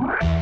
[0.00, 0.39] What?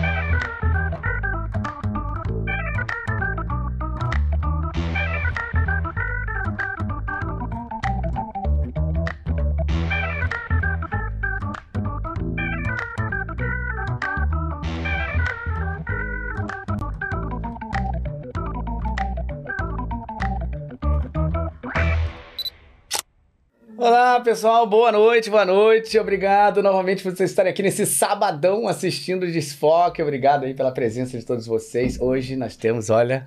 [24.18, 25.96] Olá, pessoal, boa noite, boa noite.
[25.96, 30.02] Obrigado novamente por vocês estarem aqui nesse sabadão assistindo o Desfoque.
[30.02, 32.00] Obrigado aí pela presença de todos vocês.
[32.00, 33.24] Hoje nós temos, olha,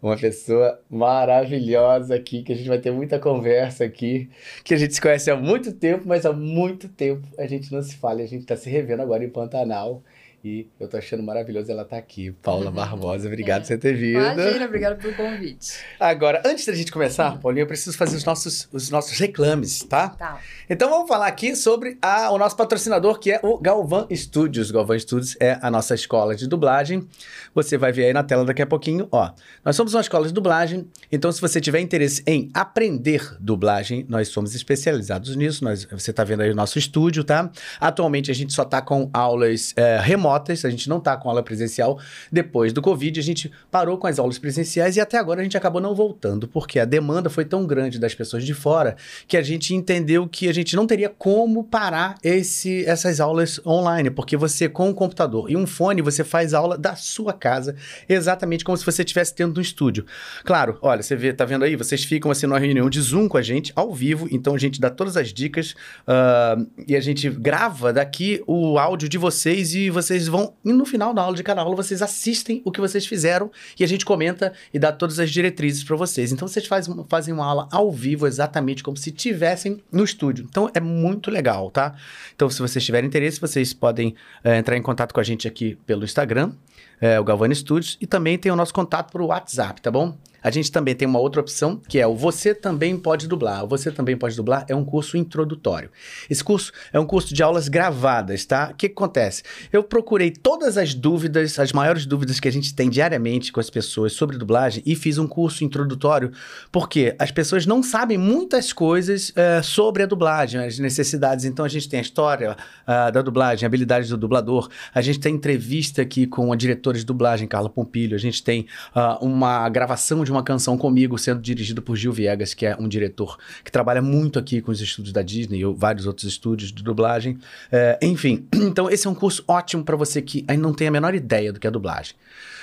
[0.00, 4.30] uma pessoa maravilhosa aqui, que a gente vai ter muita conversa aqui,
[4.62, 7.82] que a gente se conhece há muito tempo, mas há muito tempo a gente não
[7.82, 8.22] se fala.
[8.22, 10.00] A gente está se revendo agora em Pantanal.
[10.42, 12.32] E eu tô achando maravilhoso ela estar tá aqui.
[12.32, 13.60] Paula Barbosa, obrigado é.
[13.60, 14.18] por você ter vindo.
[14.18, 15.80] Imagina, obrigado pelo convite.
[15.98, 20.08] Agora, antes da gente começar, Paulinha, eu preciso fazer os nossos, os nossos reclames, tá?
[20.08, 20.40] Tá.
[20.68, 24.70] Então vamos falar aqui sobre a, o nosso patrocinador, que é o Galvan Studios.
[24.70, 27.06] Galvan Studios é a nossa escola de dublagem.
[27.54, 29.32] Você vai ver aí na tela daqui a pouquinho, ó.
[29.62, 34.28] Nós somos uma escola de dublagem, então se você tiver interesse em aprender dublagem, nós
[34.28, 35.62] somos especializados nisso.
[35.62, 37.50] Nós, você tá vendo aí o nosso estúdio, tá?
[37.78, 41.28] Atualmente a gente só tá com aulas é, remotas remotas, a gente não está com
[41.28, 41.98] aula presencial.
[42.30, 45.56] Depois do Covid, a gente parou com as aulas presenciais e até agora a gente
[45.56, 49.42] acabou não voltando, porque a demanda foi tão grande das pessoas de fora que a
[49.42, 54.68] gente entendeu que a gente não teria como parar esse, essas aulas online, porque você
[54.68, 57.74] com um computador e um fone, você faz aula da sua casa,
[58.08, 60.04] exatamente como se você estivesse dentro do estúdio.
[60.44, 61.76] Claro, olha, você vê, tá vendo aí?
[61.76, 64.80] Vocês ficam assim numa reunião de Zoom com a gente, ao vivo, então a gente
[64.80, 65.74] dá todas as dicas
[66.06, 70.72] uh, e a gente grava daqui o áudio de vocês e vocês vocês vão, e
[70.72, 73.86] no final da aula de cada aula, vocês assistem o que vocês fizeram e a
[73.86, 76.32] gente comenta e dá todas as diretrizes para vocês.
[76.32, 80.46] Então vocês faz, fazem uma aula ao vivo, exatamente como se tivessem no estúdio.
[80.48, 81.94] Então é muito legal, tá?
[82.34, 85.76] Então, se vocês tiverem interesse, vocês podem é, entrar em contato com a gente aqui
[85.86, 86.52] pelo Instagram,
[87.00, 90.16] é, o Galvani Studios, e também tem o nosso contato por WhatsApp, tá bom?
[90.42, 93.64] A gente também tem uma outra opção, que é o Você Também Pode Dublar.
[93.64, 95.90] O Você Também Pode Dublar é um curso introdutório.
[96.28, 98.70] Esse curso é um curso de aulas gravadas, tá?
[98.72, 99.42] O que, que acontece?
[99.72, 103.70] Eu procurei todas as dúvidas, as maiores dúvidas que a gente tem diariamente com as
[103.70, 106.32] pessoas sobre dublagem e fiz um curso introdutório,
[106.72, 111.44] porque as pessoas não sabem muitas coisas é, sobre a dublagem, as necessidades.
[111.44, 115.34] Então a gente tem a história uh, da dublagem, habilidades do dublador, a gente tem
[115.34, 120.24] entrevista aqui com a diretora de dublagem, Carla Pompilho, a gente tem uh, uma gravação
[120.24, 123.70] de de uma canção comigo, sendo dirigido por Gil Viegas, que é um diretor que
[123.70, 127.38] trabalha muito aqui com os estúdios da Disney e vários outros estúdios de dublagem.
[127.70, 130.90] É, enfim, então esse é um curso ótimo para você que ainda não tem a
[130.90, 132.14] menor ideia do que é dublagem.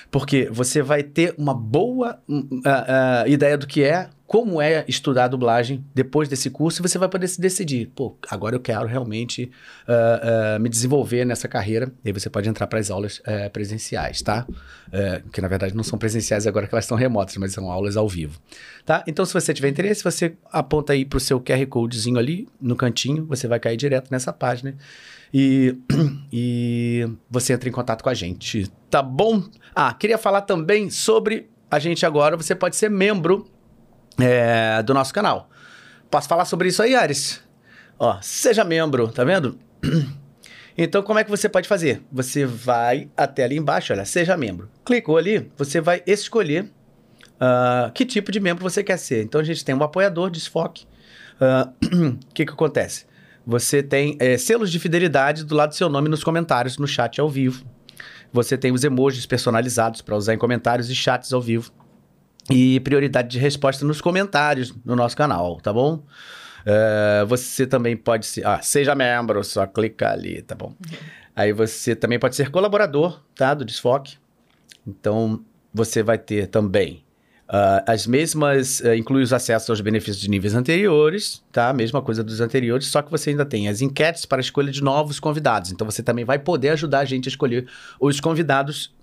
[0.09, 5.29] Porque você vai ter uma boa uh, uh, ideia do que é, como é estudar
[5.29, 7.89] dublagem depois desse curso, você vai poder se decidir.
[7.95, 9.49] Pô, agora eu quero realmente
[9.87, 11.89] uh, me desenvolver nessa carreira.
[12.03, 14.45] E aí você pode entrar para as aulas eh, presenciais, tá?
[14.91, 17.95] Eh, que na verdade não são presenciais agora que elas estão remotas, mas são aulas
[17.95, 18.37] ao vivo.
[18.85, 19.01] Tá?
[19.07, 22.75] Então, se você tiver interesse, você aponta aí para o seu QR Codezinho ali no
[22.75, 24.75] cantinho, você vai cair direto nessa página.
[25.33, 25.77] E,
[26.31, 29.43] e você entra em contato com a gente, tá bom?
[29.75, 32.37] Ah, queria falar também sobre a gente agora.
[32.37, 33.47] Você pode ser membro
[34.19, 35.49] é, do nosso canal.
[36.09, 37.41] Posso falar sobre isso aí, Ares?
[37.99, 39.59] Ó, seja membro, tá vendo?
[40.79, 42.03] Então, como é que você pode fazer?
[42.11, 44.69] Você vai até ali embaixo, olha, seja membro.
[44.85, 49.23] Clicou ali, você vai escolher uh, que tipo de membro você quer ser.
[49.23, 50.85] Então, a gente tem um apoiador, desfoque.
[51.39, 53.05] O uh, que, que acontece?
[53.47, 57.21] Você tem é, selos de fidelidade do lado do seu nome nos comentários, no chat
[57.21, 57.63] ao vivo.
[58.33, 61.71] Você tem os emojis personalizados para usar em comentários e chats ao vivo.
[62.51, 66.03] E prioridade de resposta nos comentários no nosso canal, tá bom?
[66.65, 68.45] Uh, você também pode ser.
[68.45, 70.67] Ah, seja membro, só clica ali, tá bom?
[70.67, 70.97] Uhum.
[71.33, 73.53] Aí você também pode ser colaborador, tá?
[73.53, 74.17] Do Desfoque.
[74.85, 75.41] Então
[75.73, 77.05] você vai ter também
[77.47, 81.71] Uh, as mesmas, uh, inclui os acessos aos benefícios de níveis anteriores, tá?
[81.71, 84.83] Mesma coisa dos anteriores, só que você ainda tem as enquetes para a escolha de
[84.83, 85.71] novos convidados.
[85.71, 87.65] Então você também vai poder ajudar a gente a escolher
[88.01, 88.93] os convidados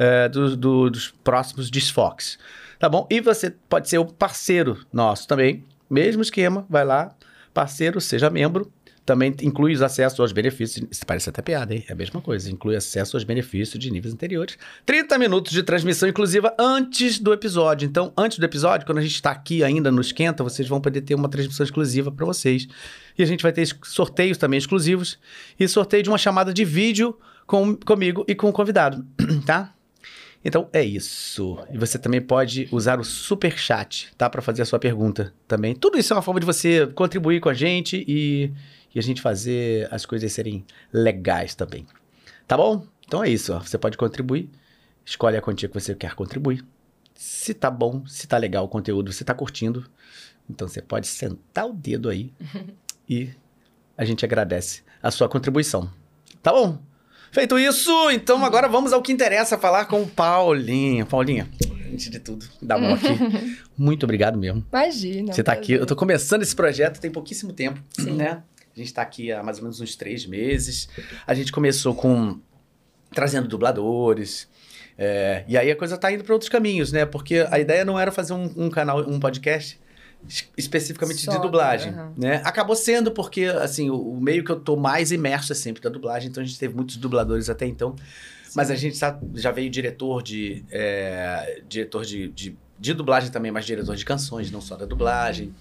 [0.00, 2.40] uh, do, do, dos próximos desfoques,
[2.76, 3.06] tá bom?
[3.08, 7.14] E você pode ser o parceiro nosso também, mesmo esquema, vai lá,
[7.54, 8.72] parceiro, seja membro,
[9.04, 10.86] também inclui os acessos aos benefícios.
[10.90, 11.84] Isso parece até piada, hein?
[11.88, 12.50] É a mesma coisa.
[12.50, 14.56] Inclui acesso aos benefícios de níveis anteriores.
[14.86, 17.86] 30 minutos de transmissão inclusiva antes do episódio.
[17.86, 21.00] Então, antes do episódio, quando a gente está aqui ainda no Esquenta, vocês vão poder
[21.00, 22.68] ter uma transmissão exclusiva para vocês.
[23.18, 25.18] E a gente vai ter sorteios também exclusivos.
[25.58, 29.04] E sorteio de uma chamada de vídeo com, comigo e com o convidado,
[29.44, 29.74] tá?
[30.44, 31.58] Então é isso.
[31.72, 35.74] E você também pode usar o super chat, tá, para fazer a sua pergunta também.
[35.74, 38.52] Tudo isso é uma forma de você contribuir com a gente e
[38.94, 41.86] e a gente fazer as coisas serem legais também.
[42.46, 42.86] Tá bom?
[43.06, 43.60] Então é isso, ó.
[43.60, 44.50] Você pode contribuir,
[45.04, 46.64] escolhe a quantia que você quer contribuir.
[47.14, 49.88] Se tá bom, se tá legal o conteúdo, se tá curtindo,
[50.48, 52.32] então você pode sentar o dedo aí
[53.08, 53.30] e
[53.96, 55.90] a gente agradece a sua contribuição.
[56.42, 56.78] Tá bom?
[57.30, 61.06] Feito isso, então agora vamos ao que interessa, falar com Paulinha.
[61.06, 61.48] Paulinha,
[61.90, 63.08] antes de tudo, dá mão aqui.
[63.76, 64.62] Muito obrigado mesmo.
[64.70, 65.32] Imagina.
[65.32, 68.16] Você tá aqui, eu tô começando esse projeto tem pouquíssimo tempo, Sim.
[68.16, 68.42] né?
[68.74, 70.88] A gente tá aqui há mais ou menos uns três meses.
[71.26, 72.40] A gente começou com
[73.12, 74.48] trazendo dubladores,
[74.96, 77.04] é, e aí a coisa tá indo para outros caminhos, né?
[77.04, 79.80] Porque a ideia não era fazer um, um canal, um podcast
[80.56, 82.12] especificamente Só, de dublagem, uhum.
[82.16, 82.40] né?
[82.44, 85.90] Acabou sendo porque, assim, o, o, meio que eu tô mais imerso é sempre da
[85.90, 87.96] dublagem, então a gente teve muitos dubladores até então,
[88.44, 88.52] Sim.
[88.54, 90.64] mas a gente tá, já veio diretor de...
[90.70, 95.48] É, diretor de, de, de, dublagem também, mas diretor de canções, não só da dublagem.
[95.48, 95.54] Uhum.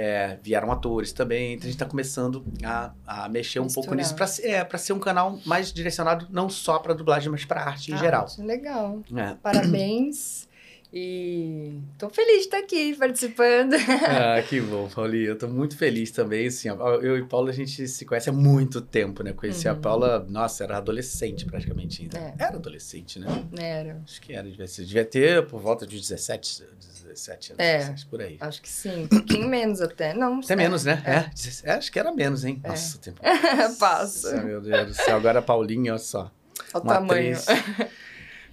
[0.00, 3.84] É, vieram atores também, então a gente está começando a, a mexer um Misturar.
[3.84, 7.62] pouco nisso para é, ser um canal mais direcionado não só para dublagem, mas para
[7.64, 8.26] arte em ah, geral.
[8.38, 9.02] Legal.
[9.16, 9.34] É.
[9.42, 10.46] Parabéns.
[10.92, 13.74] E tô feliz de estar aqui participando.
[14.08, 15.26] Ah, que bom, Paulinha.
[15.26, 16.46] Eu tô muito feliz também.
[16.46, 19.32] Assim, eu e Paula, a gente se conhece há muito tempo, né?
[19.32, 19.74] Conheci uhum.
[19.74, 22.18] a Paula, nossa, era adolescente praticamente ainda.
[22.18, 22.34] É.
[22.38, 23.26] Era adolescente, né?
[23.58, 24.00] Era.
[24.04, 24.48] Acho que era.
[24.48, 28.36] Devia, devia ter por volta de 17, 17 anos, é, por aí.
[28.40, 29.04] Acho que sim.
[29.04, 30.14] Um pouquinho menos até.
[30.14, 31.02] Não, até é, menos, né?
[31.04, 31.70] É.
[31.70, 31.72] é.
[31.72, 32.60] Acho que era menos, hein?
[32.62, 32.68] É.
[32.68, 33.20] Nossa, o tempo.
[33.78, 34.40] Passa.
[34.42, 35.16] Meu Deus do céu.
[35.16, 36.30] Agora a Paulinha, olha só.
[36.72, 37.36] Olha o tamanho.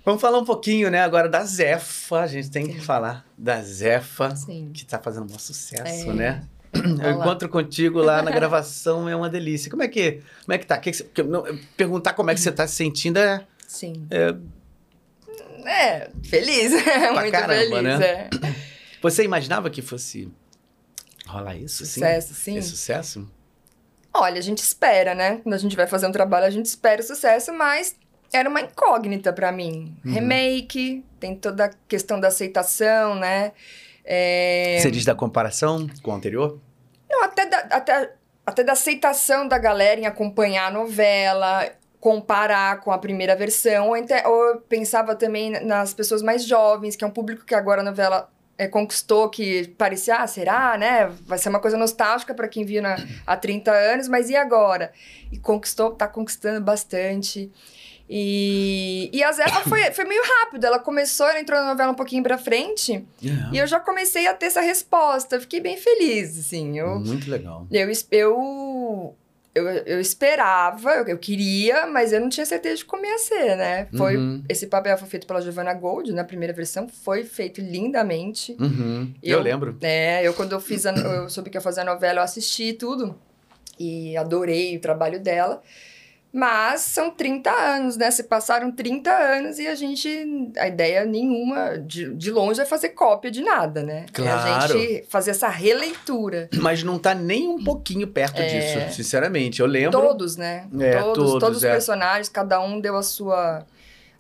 [0.06, 2.22] Vamos falar um pouquinho, né, agora da Zefa.
[2.22, 4.70] A gente tem que falar da Zefa, Sim.
[4.72, 6.14] que está fazendo um sucesso, é.
[6.14, 6.44] né?
[6.76, 9.72] Eu encontro contigo lá na gravação é uma delícia.
[9.72, 10.78] Como é que, como é que tá?
[10.78, 13.46] Que que você, perguntar como é que você está se sentindo é...
[13.68, 14.06] Sim.
[14.12, 14.36] É,
[15.70, 16.72] é feliz.
[17.14, 18.06] Muito caramba, feliz, né?
[18.06, 18.30] É.
[19.02, 20.32] Você imaginava que fosse
[21.28, 21.86] rolar isso?
[21.86, 22.54] Sucesso, sim.
[22.54, 22.58] sim.
[22.58, 23.32] É sucesso?
[24.14, 25.38] Olha, a gente espera, né?
[25.44, 27.96] Quando a gente vai fazer um trabalho, a gente espera o sucesso, mas
[28.34, 29.96] era uma incógnita para mim.
[30.06, 30.14] Uhum.
[30.14, 33.52] Remake, tem toda a questão da aceitação, né?
[34.04, 34.78] É...
[34.80, 36.60] Você diz da comparação com o anterior?
[37.10, 38.14] Não, até da, até,
[38.46, 41.70] até da aceitação da galera em acompanhar a novela,
[42.06, 43.88] comparar com a primeira versão.
[43.88, 47.56] Ou, até, ou eu pensava também nas pessoas mais jovens, que é um público que
[47.56, 48.30] agora a novela
[48.60, 51.12] é, conquistou, que parecia, ah, será, né?
[51.26, 54.92] Vai ser uma coisa nostálgica para quem viu na, há 30 anos, mas e agora?
[55.32, 57.52] E conquistou, tá conquistando bastante.
[58.08, 60.64] E, e a Zefa foi, foi meio rápido.
[60.64, 63.04] Ela começou, ela entrou na novela um pouquinho pra frente.
[63.20, 63.50] Yeah.
[63.52, 65.40] E eu já comecei a ter essa resposta.
[65.40, 66.78] Fiquei bem feliz, assim.
[66.78, 67.66] Eu, Muito legal.
[67.72, 69.16] Eu, eu,
[69.56, 73.56] eu, eu esperava, eu, eu, queria, mas eu não tinha certeza de como ia ser,
[73.56, 73.88] né?
[73.96, 74.44] Foi, uhum.
[74.50, 76.90] Esse papel foi feito pela Giovanna Gold, na primeira versão.
[76.90, 78.54] Foi feito lindamente.
[78.60, 79.14] Uhum.
[79.24, 79.78] Eu, eu, lembro.
[79.82, 82.74] É, eu quando eu fiz a, eu soube que ia fazer a novela, eu assisti
[82.74, 83.16] tudo.
[83.80, 85.62] E adorei o trabalho dela.
[86.36, 88.12] Mas são 30 anos, né?
[88.12, 90.52] Se passaram 30 anos e a gente.
[90.58, 94.06] A ideia nenhuma, de, de longe, é fazer cópia de nada, né?
[94.12, 94.50] Claro.
[94.50, 96.50] É a gente fazer essa releitura.
[96.56, 98.48] Mas não tá nem um pouquinho perto é...
[98.48, 99.62] disso, sinceramente.
[99.62, 99.98] Eu lembro.
[99.98, 100.68] Todos, né?
[100.78, 101.72] É, todos, todos, todos os é.
[101.72, 103.66] personagens, cada um deu a sua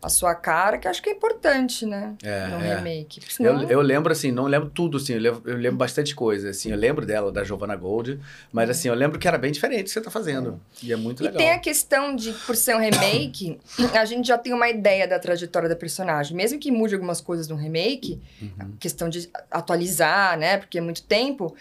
[0.01, 2.15] a sua cara, que acho que é importante, né?
[2.23, 2.75] É, no é.
[2.75, 3.21] remake.
[3.27, 3.63] Senão...
[3.63, 6.71] Eu, eu lembro, assim, não lembro tudo, assim, eu lembro, eu lembro bastante coisa, assim,
[6.71, 8.19] eu lembro dela, da Giovanna Gold,
[8.51, 10.85] mas, assim, eu lembro que era bem diferente o que você tá fazendo, é.
[10.85, 11.41] e é muito legal.
[11.41, 13.59] E tem a questão de, por ser um remake,
[13.93, 17.47] a gente já tem uma ideia da trajetória da personagem, mesmo que mude algumas coisas
[17.47, 18.73] no remake, uhum.
[18.79, 21.55] questão de atualizar, né, porque é muito tempo,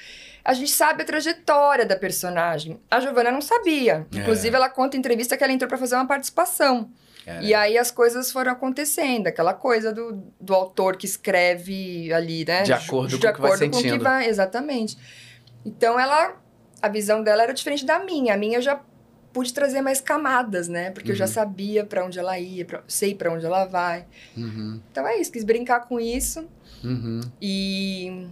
[0.44, 2.78] a gente sabe a trajetória da personagem.
[2.90, 4.06] A Giovanna não sabia.
[4.14, 4.18] É.
[4.18, 6.90] Inclusive, ela conta em entrevista que ela entrou para fazer uma participação.
[7.42, 12.62] E aí as coisas foram acontecendo, aquela coisa do, do autor que escreve ali, né?
[12.62, 13.68] De acordo de, com o que.
[13.70, 14.98] Com que vai, exatamente.
[15.64, 16.36] Então ela,
[16.82, 18.34] a visão dela era diferente da minha.
[18.34, 18.80] A minha eu já
[19.32, 20.90] pude trazer mais camadas, né?
[20.90, 21.14] Porque uhum.
[21.14, 21.32] eu já uhum.
[21.32, 24.06] sabia para onde ela ia, pra, sei para onde ela vai.
[24.36, 24.80] Uhum.
[24.90, 26.46] Então é isso, quis brincar com isso.
[26.84, 27.20] Uhum.
[27.42, 28.28] E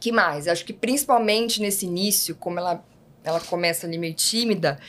[0.00, 0.48] que mais?
[0.48, 2.84] Acho que principalmente nesse início, como ela,
[3.22, 4.80] ela começa ali meio tímida,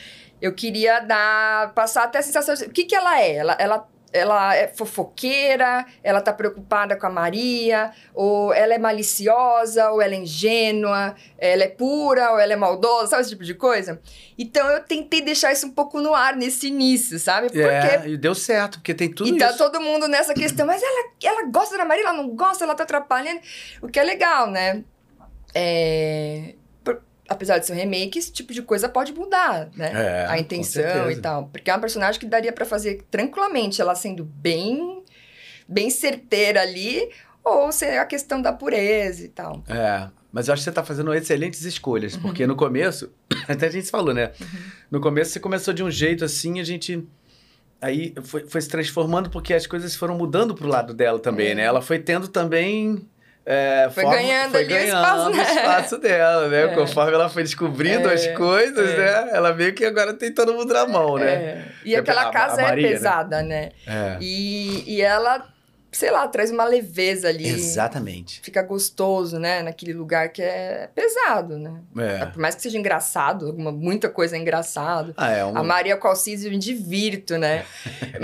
[0.44, 3.34] eu queria dar, passar até a sensação de, o que que ela é?
[3.36, 9.90] Ela, ela, ela é fofoqueira, ela tá preocupada com a Maria, ou ela é maliciosa,
[9.90, 13.54] ou ela é ingênua, ela é pura, ou ela é maldosa, sabe esse tipo de
[13.54, 14.02] coisa?
[14.36, 17.46] Então eu tentei deixar isso um pouco no ar nesse início, sabe?
[17.46, 17.62] Porque...
[17.62, 19.56] É, e deu certo, porque tem tudo e tá isso.
[19.56, 22.82] Todo mundo nessa questão, mas ela, ela gosta da Maria, ela não gosta, ela tá
[22.82, 23.40] atrapalhando.
[23.80, 24.84] O que é legal, né?
[25.54, 26.56] É
[27.28, 29.92] apesar de ser um remake, esse tipo de coisa pode mudar, né?
[29.94, 31.48] É, a intenção e tal.
[31.48, 35.02] Porque é uma personagem que daria para fazer tranquilamente, ela sendo bem,
[35.66, 37.08] bem certeira ali,
[37.42, 39.62] ou ser a questão da pureza e tal.
[39.68, 40.08] É.
[40.32, 42.48] Mas eu acho que você está fazendo excelentes escolhas, porque uhum.
[42.48, 43.12] no começo,
[43.46, 44.32] até a gente falou, né?
[44.40, 44.58] Uhum.
[44.90, 47.06] No começo você começou de um jeito assim, a gente
[47.80, 51.54] aí foi, foi se transformando porque as coisas foram mudando pro lado dela também, é.
[51.54, 51.62] né?
[51.62, 53.06] Ela foi tendo também
[53.46, 55.42] é, foi forma, ganhando, foi ganhando espaço, né?
[55.42, 56.62] espaço dela, né?
[56.64, 56.68] É.
[56.68, 58.96] Conforme ela foi descobrindo é, as coisas, é.
[58.96, 59.30] né?
[59.32, 61.32] Ela meio que agora tem todo mundo na mão, né?
[61.32, 61.64] É.
[61.84, 63.72] E aquela a, casa a Maria, é pesada, né?
[63.86, 64.16] né?
[64.20, 65.46] E, e ela
[65.96, 67.48] sei lá, traz uma leveza ali.
[67.48, 68.40] Exatamente.
[68.42, 69.62] Fica gostoso, né?
[69.62, 71.80] Naquele lugar que é pesado, né?
[71.96, 72.26] É.
[72.26, 75.14] Por mais que seja engraçado, alguma, muita coisa é engraçado.
[75.16, 75.56] Ah, é um...
[75.56, 77.64] A Maria Calcis eu me divirto, né?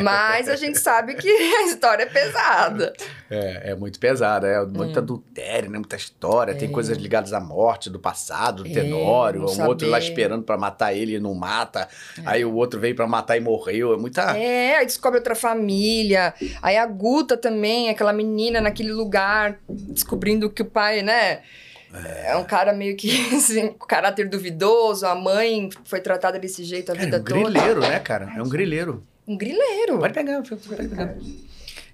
[0.03, 2.93] Mas a gente sabe que a história é pesada.
[3.31, 5.03] É, é muito pesada, é muito é.
[5.03, 5.79] adultério, né?
[5.79, 6.55] Muita história, é.
[6.55, 10.59] tem coisas ligadas à morte, do passado, do é, Tenório, um outro lá esperando para
[10.59, 11.89] matar ele e não mata.
[12.19, 12.23] É.
[12.27, 13.95] Aí o outro veio para matar e morreu.
[13.95, 14.37] É muita.
[14.37, 16.35] É, aí descobre outra família.
[16.61, 21.43] Aí a Guta também também, aquela menina naquele lugar, descobrindo que o pai, né?
[21.93, 22.31] É.
[22.31, 26.95] é um cara meio que, assim, caráter duvidoso, a mãe foi tratada desse jeito a
[26.95, 27.41] cara, vida é um toda.
[27.51, 28.33] grileiro, né, cara?
[28.35, 29.07] É um grileiro.
[29.29, 29.99] Um grileiro.
[29.99, 31.17] Pode pegar, pode pegar.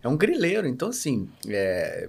[0.02, 2.08] É um grileiro, então assim, é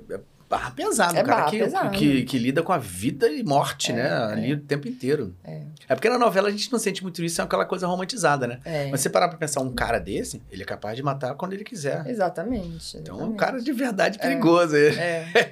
[0.50, 1.90] barra pesado, é cara, barra que, pesado.
[1.92, 4.10] Que, que, lida com a vida e morte, é, né?
[4.12, 4.56] Ali é.
[4.56, 5.36] o tempo inteiro.
[5.44, 5.62] É.
[5.90, 5.96] é.
[5.96, 8.60] porque na novela a gente não sente muito isso, é aquela coisa romantizada, né?
[8.64, 8.90] É.
[8.90, 11.64] Mas você parar pra pensar, um cara desse, ele é capaz de matar quando ele
[11.64, 12.08] quiser.
[12.08, 12.98] Exatamente.
[12.98, 14.76] Então é um cara de verdade perigoso.
[14.76, 14.90] É.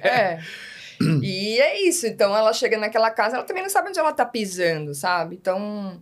[0.02, 0.40] é.
[1.22, 2.06] e é isso.
[2.06, 5.36] Então ela chega naquela casa, ela também não sabe onde ela tá pisando, sabe?
[5.36, 6.00] Então,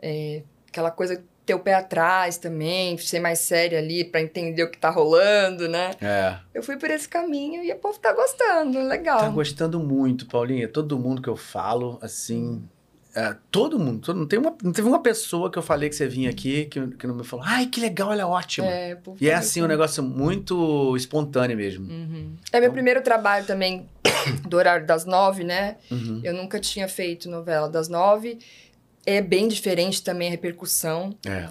[0.00, 4.70] é, aquela coisa ter o pé atrás também, ser mais séria ali para entender o
[4.70, 5.92] que tá rolando, né?
[5.98, 6.36] É.
[6.52, 9.20] Eu fui por esse caminho e o povo tá gostando, legal.
[9.20, 10.68] Tá gostando muito, Paulinha.
[10.68, 12.62] Todo mundo que eu falo, assim.
[13.16, 15.96] É, todo mundo, todo, não, tem uma, não teve uma pessoa que eu falei que
[15.96, 18.68] você vinha aqui que, que não me falou, ai, que legal, ela é ótima.
[18.68, 21.90] É, e é assim, um negócio muito espontâneo mesmo.
[21.90, 22.34] Uhum.
[22.52, 22.74] É meu então...
[22.74, 23.88] primeiro trabalho também
[24.46, 25.78] do horário das nove, né?
[25.90, 26.20] Uhum.
[26.22, 28.38] Eu nunca tinha feito novela das nove
[29.16, 31.16] é bem diferente também a repercussão.
[31.26, 31.48] É.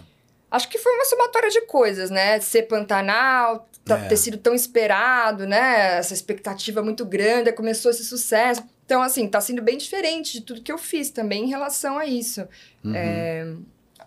[0.49, 2.39] Acho que foi uma somatória de coisas, né?
[2.39, 4.07] Ser Pantanal, tá, é.
[4.07, 5.97] ter sido tão esperado, né?
[5.97, 8.63] Essa expectativa muito grande, começou esse sucesso.
[8.85, 12.05] Então, assim, tá sendo bem diferente de tudo que eu fiz também em relação a
[12.05, 12.47] isso.
[12.83, 12.95] Uhum.
[12.95, 13.53] É,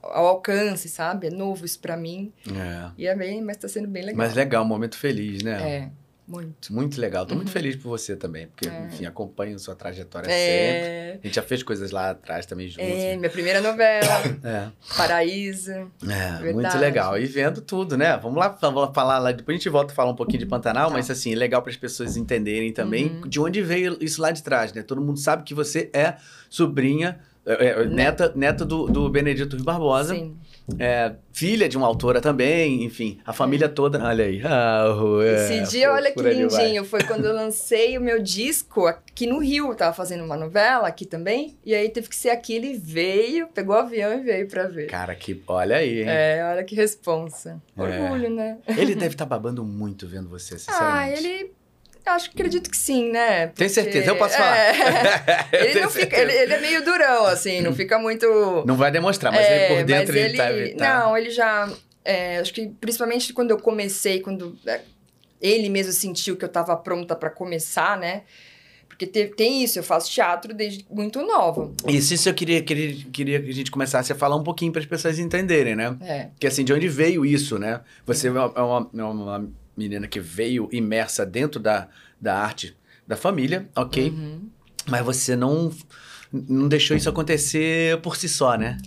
[0.03, 1.27] ao alcance, sabe?
[1.27, 2.33] É novo isso pra mim.
[2.49, 2.91] É.
[2.97, 4.17] E é bem, mas tá sendo bem legal.
[4.17, 5.71] Mas legal, um momento feliz, né?
[5.71, 5.91] É.
[6.31, 6.73] Muito.
[6.73, 7.27] Muito legal.
[7.27, 7.39] Tô uhum.
[7.39, 8.87] muito feliz por você também, porque, é.
[8.87, 11.11] enfim, acompanho sua trajetória é.
[11.11, 11.21] sempre.
[11.23, 12.89] A gente já fez coisas lá atrás também juntos.
[12.89, 13.17] É, né?
[13.17, 14.23] minha primeira novela.
[14.45, 14.69] é.
[14.97, 15.73] Paraíso.
[15.73, 17.19] É, muito legal.
[17.19, 18.17] E vendo tudo, né?
[18.17, 19.33] Vamos lá, vamos falar lá.
[19.33, 20.95] Depois a gente volta a falar um pouquinho de Pantanal, tá.
[20.95, 23.29] mas assim, legal para as pessoas entenderem também uhum.
[23.29, 24.83] de onde veio isso lá de trás, né?
[24.83, 26.15] Todo mundo sabe que você é
[26.49, 30.15] sobrinha é, é, neta, neta do, do Benedito Rui Barbosa.
[30.15, 30.37] Sim.
[30.79, 34.03] É, filha de uma autora também, enfim, a família toda.
[34.03, 34.41] Olha aí.
[34.45, 34.85] Ah,
[35.23, 36.85] é, Esse dia, olha que lindinho.
[36.85, 39.69] Foi quando eu lancei o meu disco aqui no Rio.
[39.69, 42.55] Eu tava fazendo uma novela aqui tambi E aí teve que ser aqui.
[42.55, 44.87] Ele veio, pegou o avião e veio pra ver.
[44.87, 45.43] Cara, que.
[45.47, 46.09] Olha aí, hein?
[46.09, 47.61] É, olha que responsa.
[47.77, 47.83] É.
[47.83, 48.59] Orgulho, né?
[48.69, 51.15] Ele deve estar tá babando muito vendo você, sinceramente.
[51.15, 51.53] Ah, ele
[52.07, 53.49] Acho que acredito que sim, né?
[53.49, 53.59] Porque...
[53.59, 54.57] Tem certeza, eu posso falar.
[54.57, 55.49] É...
[55.71, 58.27] ele, não fica, ele, ele, é meio durão, assim, não fica muito.
[58.67, 61.69] Não vai demonstrar, mas é, ele por dentro ele, ele tá, tá, Não, ele já.
[62.05, 64.81] É, acho que principalmente quando eu comecei, quando é,
[65.41, 68.23] ele mesmo sentiu que eu estava pronta para começar, né?
[68.89, 71.73] Porque te, tem isso, eu faço teatro desde muito nova.
[71.89, 74.81] Isso, isso eu queria, queria, queria que a gente começasse a falar um pouquinho para
[74.81, 75.97] as pessoas entenderem, né?
[76.03, 76.29] É.
[76.39, 77.81] Que assim, de onde veio isso, né?
[78.05, 81.89] Você é é uma, é uma menina que veio imersa dentro da,
[82.21, 84.11] da arte da família, ok?
[84.11, 84.49] Uhum.
[84.87, 85.73] Mas você não,
[86.33, 88.79] não deixou isso acontecer por si só, né?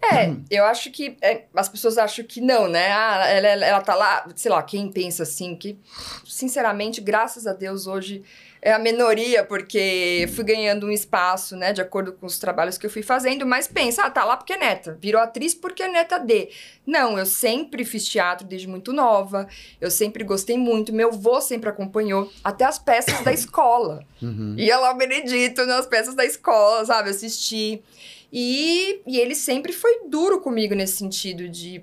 [0.00, 2.92] É, eu acho que é, as pessoas acham que não, né?
[2.92, 5.76] Ah, ela, ela tá lá, sei lá, quem pensa assim, que,
[6.24, 8.22] sinceramente, graças a Deus, hoje
[8.60, 12.86] é a minoria, porque fui ganhando um espaço, né, de acordo com os trabalhos que
[12.86, 15.88] eu fui fazendo, mas pensa, ah, tá lá porque é neta, virou atriz porque é
[15.88, 16.48] neta de.
[16.86, 19.46] Não, eu sempre fiz teatro desde muito nova,
[19.80, 24.04] eu sempre gostei muito, meu avô sempre acompanhou, até as peças da escola.
[24.20, 24.54] Uhum.
[24.58, 27.82] Ia lá o Benedito nas peças da escola, sabe, assistir.
[28.32, 31.82] E, e ele sempre foi duro comigo nesse sentido de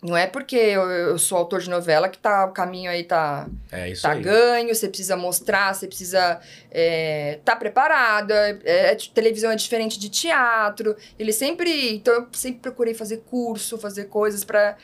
[0.00, 3.48] não é porque eu, eu, sou autor de novela que tá, o caminho aí tá,
[3.72, 4.22] é tá aí.
[4.22, 8.60] ganho, você precisa mostrar, você precisa é, tá preparada.
[8.64, 10.96] É, é, televisão é diferente de teatro.
[11.18, 11.96] Ele sempre.
[11.96, 14.76] Então eu sempre procurei fazer curso, fazer coisas para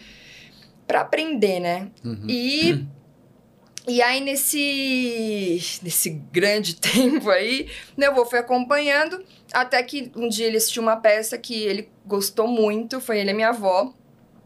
[0.85, 1.91] para aprender, né?
[2.05, 2.27] Uhum.
[2.29, 2.87] E.
[3.87, 9.23] E aí, nesse, nesse grande tempo aí, meu avô foi acompanhando,
[9.55, 13.35] até que um dia ele assistiu uma peça que ele gostou muito, foi ele e
[13.35, 13.93] minha avó,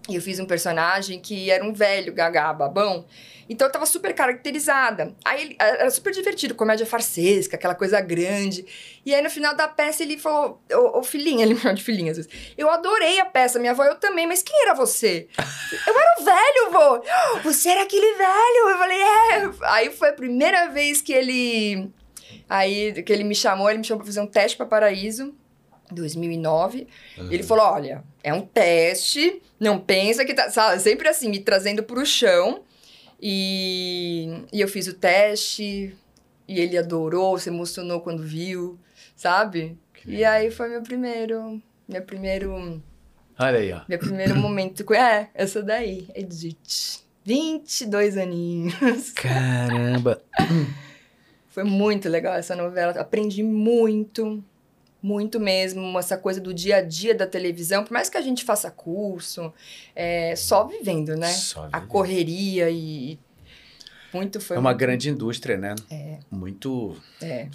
[0.09, 3.05] E eu fiz um personagem que era um velho gagá babão.
[3.49, 5.15] Então eu tava super caracterizada.
[5.25, 8.67] Aí ele, era super divertido, comédia farsesca, aquela coisa grande.
[9.05, 11.83] E aí no final da peça ele falou: Ô, ô filhinha, ele me chama de
[11.83, 12.33] filhinha às vezes.
[12.57, 15.29] Eu adorei a peça, minha avó, eu também, mas quem era você?
[15.87, 17.43] eu era o velho, vô!
[17.43, 18.69] Você era aquele velho!
[18.69, 19.51] Eu falei, é.
[19.63, 21.91] Aí foi a primeira vez que ele.
[22.49, 25.35] Aí que ele me chamou, ele me chamou pra fazer um teste para paraíso.
[25.91, 26.87] 2009.
[27.17, 27.33] Uhum.
[27.33, 30.51] Ele falou: olha, é um teste, não pensa que tá.
[30.51, 32.63] Sabe, sempre assim, me trazendo pro chão.
[33.21, 35.97] E, e eu fiz o teste,
[36.47, 38.79] e ele adorou, se emocionou quando viu,
[39.17, 39.77] sabe?
[39.93, 41.61] Que e aí foi meu primeiro.
[41.89, 42.83] Meu primeiro.
[43.39, 43.81] Olha aí, ó.
[43.89, 44.95] Meu primeiro momento com.
[44.95, 47.03] É, essa daí, Edith.
[47.25, 49.11] 22 aninhos.
[49.13, 50.23] Caramba!
[51.59, 52.93] foi muito legal essa novela.
[52.93, 54.43] Aprendi muito
[55.01, 58.45] muito mesmo, essa coisa do dia a dia da televisão, por mais que a gente
[58.45, 59.53] faça curso,
[59.95, 61.29] é só vivendo, né?
[61.29, 61.75] Só vivendo.
[61.77, 63.17] A correria e,
[64.13, 64.57] muito foi.
[64.57, 64.81] É uma muito...
[64.81, 65.75] grande indústria, né?
[65.91, 66.19] É.
[66.31, 66.97] Muito.
[67.21, 67.49] É.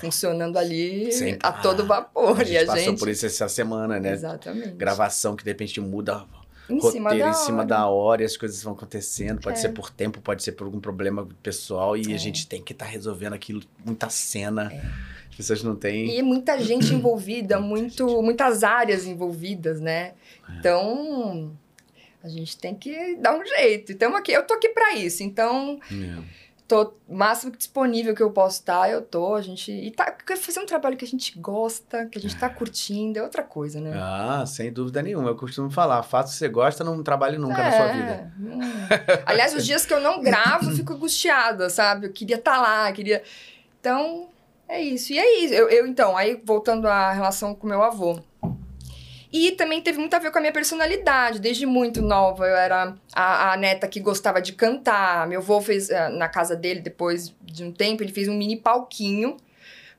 [0.00, 1.38] Funcionando ali Sempre.
[1.42, 2.40] a todo vapor.
[2.40, 2.98] A gente e a passou gente...
[2.98, 4.12] por isso essa semana, né?
[4.12, 4.72] Exatamente.
[4.72, 6.24] Gravação que de repente muda
[6.70, 7.66] em roteiro cima da em cima hora.
[7.66, 9.40] da hora e as coisas vão acontecendo.
[9.40, 9.60] Pode É.
[9.60, 12.14] ser por tempo, pode ser por algum problema pessoal e É.
[12.14, 13.62] a gente tem que estar resolvendo aquilo.
[13.84, 14.72] Muita cena.
[15.30, 16.18] As pessoas não têm.
[16.18, 20.12] E muita gente envolvida, muito, muitas áreas envolvidas, né?
[20.58, 21.52] Então,
[22.22, 23.92] a gente tem que dar um jeito.
[23.92, 25.22] Então, aqui, eu tô aqui para isso.
[25.22, 26.47] Então, É.
[26.68, 29.34] tô o máximo disponível que eu posso estar, eu tô.
[29.34, 29.72] A gente.
[29.72, 33.22] E tá, fazer um trabalho que a gente gosta, que a gente tá curtindo, é
[33.22, 33.92] outra coisa, né?
[33.96, 35.30] Ah, sem dúvida nenhuma.
[35.30, 38.32] Eu costumo falar, fato que você gosta, não trabalhe nunca na sua vida.
[38.38, 38.60] hum.
[39.24, 42.06] Aliás, os dias que eu não gravo, eu fico angustiada, sabe?
[42.06, 43.22] Eu queria estar lá, queria.
[43.80, 44.28] Então,
[44.68, 45.12] é isso.
[45.14, 45.54] E é isso.
[45.54, 48.20] Eu, eu, então, aí voltando à relação com meu avô.
[49.32, 51.38] E também teve muito a ver com a minha personalidade.
[51.38, 55.26] Desde muito nova, eu era a, a neta que gostava de cantar.
[55.26, 58.56] Meu avô fez, eh, na casa dele, depois de um tempo, ele fez um mini
[58.56, 59.36] palquinho.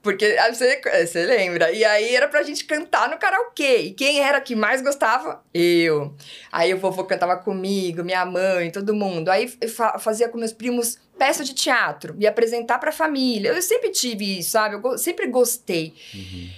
[0.02, 1.72] Porque ah, você, você lembra?
[1.74, 3.80] E aí era pra gente cantar no karaokê.
[3.80, 5.44] E quem era que mais gostava?
[5.54, 6.16] Eu.
[6.52, 9.30] Aí o vovô cantava comigo, minha mãe, todo mundo.
[9.30, 13.50] Aí fa- fazia com meus primos peça de teatro e apresentar pra família.
[13.50, 14.76] Eu sempre tive isso, sabe?
[14.76, 15.94] Eu go- sempre gostei.
[16.16, 16.50] Uhum.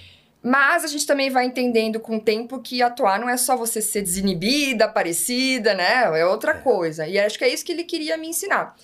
[0.42, 3.80] Mas a gente também vai entendendo com o tempo que atuar não é só você
[3.80, 6.18] ser desinibida, parecida, né?
[6.18, 7.06] É outra coisa.
[7.06, 8.74] E acho que é isso que ele queria me ensinar.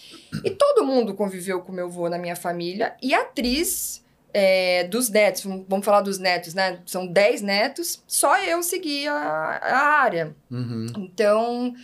[0.45, 2.95] E todo mundo conviveu com meu avô na minha família.
[3.03, 6.79] E a atriz é, dos netos, vamos- falar dos netos, né?
[6.87, 9.15] São 10 netos, só eu segui a,
[9.63, 10.37] área.
[10.51, 10.87] Uhum.
[10.97, 11.75] Então,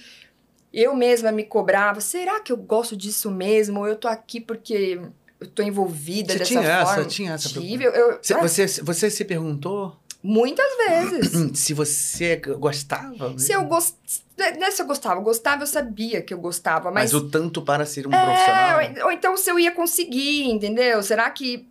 [0.72, 3.80] eu mesma me cobrava, será que eu gosto disso mesmo?
[3.80, 5.00] Ou eu tô aqui porque
[5.44, 7.04] eu tô envolvida Você dessa tinha essa- forma?
[7.04, 11.50] tinha essa Tive, eu, Você, ah, você, você se perguntou muitas vezes.
[11.59, 13.38] se você gostava?
[13.38, 13.94] se eu gost...
[14.37, 17.22] Não é se eu gostava, eu gostava, eu sabia que eu gostava, Mas, mas...
[17.22, 18.80] o tanto para ser um É, profissional.
[19.00, 21.02] ou- ou então se eu ia conseguir, entendeu?
[21.02, 21.68] Será que...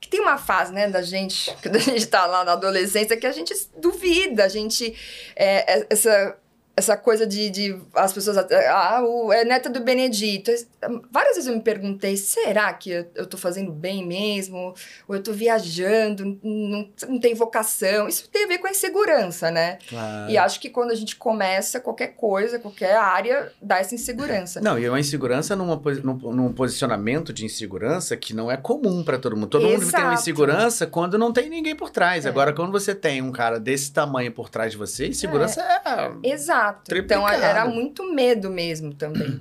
[0.00, 3.26] Que tem uma fase, né, da gente, quando a gente tá lá na adolescência, que
[3.26, 4.94] a gente duvida, a gente...
[5.34, 6.36] é, é, essa,
[6.76, 8.36] essa coisa de, de as pessoas...
[8.36, 10.52] Ah, o, é neta do Benedito.
[11.10, 14.74] Várias vezes eu me perguntei, será que eu, eu tô fazendo bem mesmo?
[15.08, 18.06] Ou eu tô viajando, não, não tem vocação?
[18.08, 19.78] Isso tem a ver com a insegurança, né?
[19.88, 20.30] Claro.
[20.30, 24.60] E acho que quando a gente começa qualquer coisa, qualquer área, dá essa insegurança.
[24.60, 29.02] Não, e é uma insegurança numa, num, num posicionamento de insegurança que não é comum
[29.02, 29.48] para todo mundo.
[29.48, 30.14] Todo mundo tem uma Exato.
[30.14, 32.26] insegurança quando não tem ninguém por trás.
[32.26, 32.28] É.
[32.28, 36.12] Agora, quando você tem um cara desse tamanho por trás de você, insegurança é.
[36.22, 36.65] Exato.
[36.70, 37.42] Então Triplicado.
[37.42, 39.40] era muito medo mesmo também.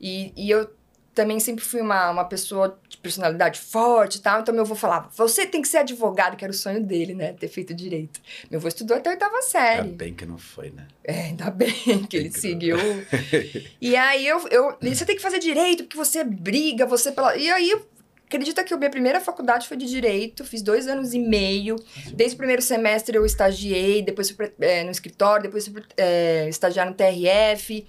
[0.00, 0.68] E, e eu
[1.14, 4.40] também sempre fui uma, uma pessoa de personalidade forte e tal.
[4.40, 7.32] Então meu avô falava: você tem que ser advogado, que era o sonho dele, né?
[7.32, 8.20] Ter feito direito.
[8.50, 9.88] Meu avô estudou até a oitava Ainda série.
[9.88, 10.86] bem que não foi, né?
[11.04, 11.72] É, ainda bem
[12.10, 12.76] que ele seguiu.
[13.80, 14.76] e aí eu, eu.
[14.82, 17.36] Você tem que fazer direito, porque você briga, você pela.
[17.36, 17.80] E aí.
[18.34, 21.76] Acredita que a minha primeira faculdade foi de direito, fiz dois anos e meio.
[22.12, 26.84] Desde o primeiro semestre eu estagiei, depois fui é, no escritório, depois fui é, estagiar
[26.84, 27.86] no TRF.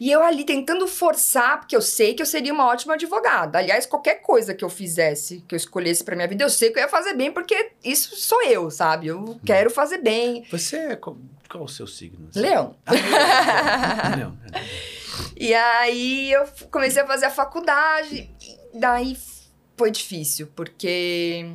[0.00, 3.58] E eu ali tentando forçar, porque eu sei que eu seria uma ótima advogada.
[3.58, 6.78] Aliás, qualquer coisa que eu fizesse, que eu escolhesse pra minha vida, eu sei que
[6.78, 9.08] eu ia fazer bem, porque isso sou eu, sabe?
[9.08, 10.46] Eu quero fazer bem.
[10.50, 10.96] Você é.
[10.96, 11.18] Qual,
[11.50, 12.30] qual o seu signo?
[12.34, 12.74] Leão.
[12.86, 14.16] Ah, Leão.
[14.16, 14.38] Leão.
[15.34, 18.30] E aí eu comecei a fazer a faculdade,
[18.74, 19.16] e daí
[19.76, 21.50] foi difícil, porque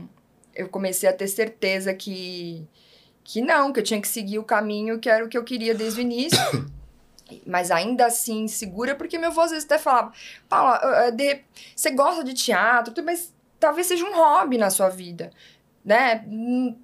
[0.55, 2.65] eu comecei a ter certeza que,
[3.23, 5.73] que não, que eu tinha que seguir o caminho que era o que eu queria
[5.73, 6.39] desde o início.
[7.47, 10.11] Mas ainda assim, segura, porque meu avô às vezes até falava,
[10.49, 11.39] Paula, de-
[11.73, 15.31] você gosta de teatro, mas talvez seja um hobby na sua vida,
[15.83, 16.25] né?
[16.27, 16.75] Hum,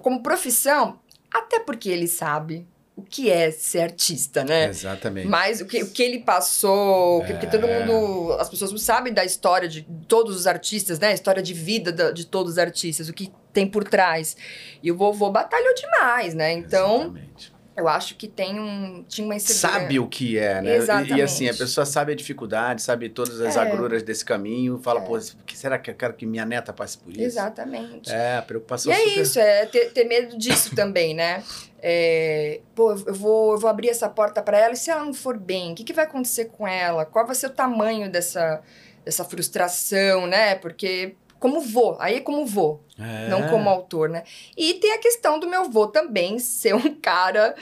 [0.00, 2.64] Como profissão, até porque ele sabe
[2.96, 4.68] o que é ser artista, né?
[4.68, 5.28] Exatamente.
[5.28, 7.26] Mas o que, o que ele passou, é.
[7.26, 11.08] porque todo mundo, as pessoas sabem da história de todos os artistas, né?
[11.08, 14.34] A história de vida de todos os artistas, o que tem por trás.
[14.82, 16.54] E o vovô batalhou demais, né?
[16.54, 17.52] Então, Exatamente.
[17.76, 19.38] eu acho que tem um, tinha uma.
[19.40, 20.76] Sabe o que é, né?
[20.76, 21.12] Exatamente.
[21.12, 23.60] E, e, assim, a pessoa sabe a dificuldade, sabe todas as é.
[23.60, 25.04] agruras desse caminho, fala, é.
[25.04, 27.20] pô, que será que eu quero que minha neta passe por isso?
[27.20, 28.10] Exatamente.
[28.10, 29.20] É, a preocupação E é super...
[29.20, 31.44] isso, é ter, ter medo disso também, né?
[31.88, 35.14] É, pô, eu vou, eu vou abrir essa porta para ela e se ela não
[35.14, 37.06] for bem, o que, que vai acontecer com ela?
[37.06, 38.60] Qual vai ser o tamanho dessa,
[39.04, 40.56] dessa frustração, né?
[40.56, 43.28] Porque como vô, aí é como vô, é.
[43.28, 44.24] não como autor, né?
[44.56, 47.54] E tem a questão do meu vô também ser um cara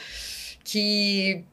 [0.64, 1.44] que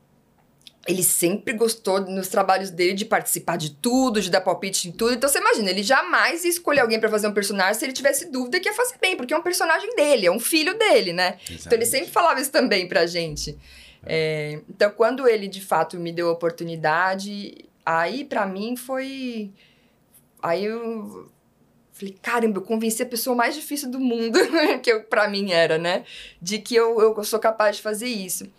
[0.88, 5.14] ele sempre gostou nos trabalhos dele de participar de tudo, de dar palpite em tudo.
[5.14, 8.32] Então você imagina, ele jamais ia escolher alguém para fazer um personagem se ele tivesse
[8.32, 11.38] dúvida que ia fazer bem, porque é um personagem dele, é um filho dele, né?
[11.42, 11.68] Exatamente.
[11.68, 13.58] Então ele sempre falava isso também pra gente.
[14.04, 14.56] É.
[14.56, 19.52] É, então quando ele de fato me deu a oportunidade, aí para mim foi.
[20.42, 21.30] Aí eu
[21.92, 24.40] falei, caramba, eu convenci a pessoa mais difícil do mundo,
[24.82, 26.04] que para mim era, né?
[26.42, 28.50] De que eu, eu sou capaz de fazer isso.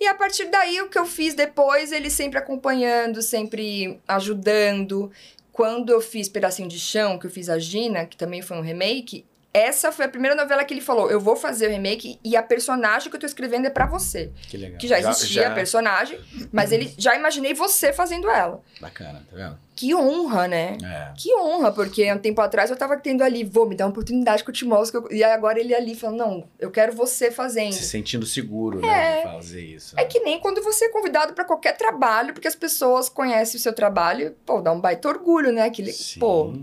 [0.00, 5.12] E a partir daí, o que eu fiz depois, ele sempre acompanhando, sempre ajudando.
[5.52, 8.62] Quando eu fiz Pedacinho de Chão, que eu fiz a Gina, que também foi um
[8.62, 12.36] remake, essa foi a primeira novela que ele falou: eu vou fazer o remake e
[12.36, 14.30] a personagem que eu tô escrevendo é para você.
[14.48, 14.78] Que legal.
[14.78, 15.52] Que já existia já, já...
[15.52, 16.20] a personagem,
[16.52, 18.62] mas ele já imaginei você fazendo ela.
[18.80, 19.58] Bacana, tá vendo?
[19.74, 20.76] Que honra, né?
[20.84, 21.12] É.
[21.16, 24.44] Que honra, porque um tempo atrás eu tava tendo ali, vou me dar uma oportunidade
[24.44, 25.08] que eu te mostro.
[25.10, 25.16] Eu...
[25.16, 27.72] E agora ele ali falando: não, eu quero você fazendo.
[27.72, 28.88] Se sentindo seguro, né,
[29.20, 29.24] é.
[29.24, 29.32] né?
[29.32, 29.98] Fazer isso.
[29.98, 33.60] É que nem quando você é convidado para qualquer trabalho, porque as pessoas conhecem o
[33.60, 35.62] seu trabalho, pô, dá um baita orgulho, né?
[35.62, 36.20] Aquele, Sim.
[36.20, 36.54] pô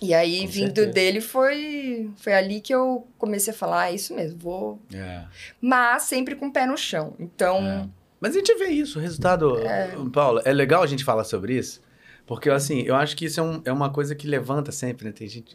[0.00, 0.92] e aí, Com vindo certeza.
[0.92, 4.80] dele, foi, foi ali que eu comecei a falar, é isso mesmo, vou...
[4.92, 5.24] É.
[5.60, 7.56] Mas sempre com o pé no chão, então...
[7.66, 7.88] É.
[8.20, 9.58] Mas a gente vê isso, o resultado...
[9.58, 9.94] É.
[10.12, 11.80] Paulo, é legal a gente falar sobre isso,
[12.26, 15.12] porque, assim, eu acho que isso é, um, é uma coisa que levanta sempre, né?
[15.12, 15.54] Tem gente...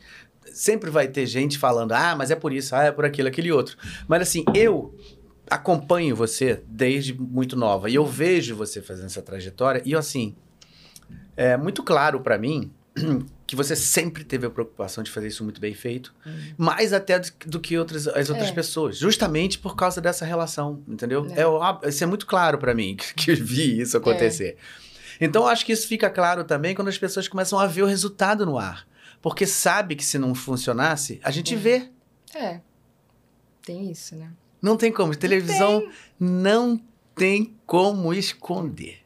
[0.53, 3.51] Sempre vai ter gente falando, ah, mas é por isso, ah, é por aquilo, aquele
[3.51, 3.77] outro.
[4.07, 4.93] Mas, assim, eu
[5.49, 10.35] acompanho você desde muito nova, e eu vejo você fazendo essa trajetória, e, assim,
[11.37, 12.71] é muito claro para mim
[13.53, 16.53] que você sempre teve a preocupação de fazer isso muito bem feito, uhum.
[16.57, 18.51] mais até do, do, que outras, as outras é.
[18.51, 21.27] pessoas, justamente por causa dessa relação, entendeu?
[21.35, 21.43] É,
[21.85, 24.57] é isso é muito claro para mim que, que vi isso acontecer.
[25.19, 25.25] É.
[25.25, 28.43] Então acho que isso fica claro também quando as pessoas começam a ver o resultado
[28.43, 28.87] no ar,
[29.21, 31.57] porque sabe que se não funcionasse, a gente é.
[31.57, 31.89] vê.
[32.33, 32.59] É.
[33.63, 34.31] Tem isso, né?
[34.59, 35.15] Não tem como.
[35.15, 35.91] Televisão tem.
[36.19, 36.81] não
[37.15, 39.02] tem como esconder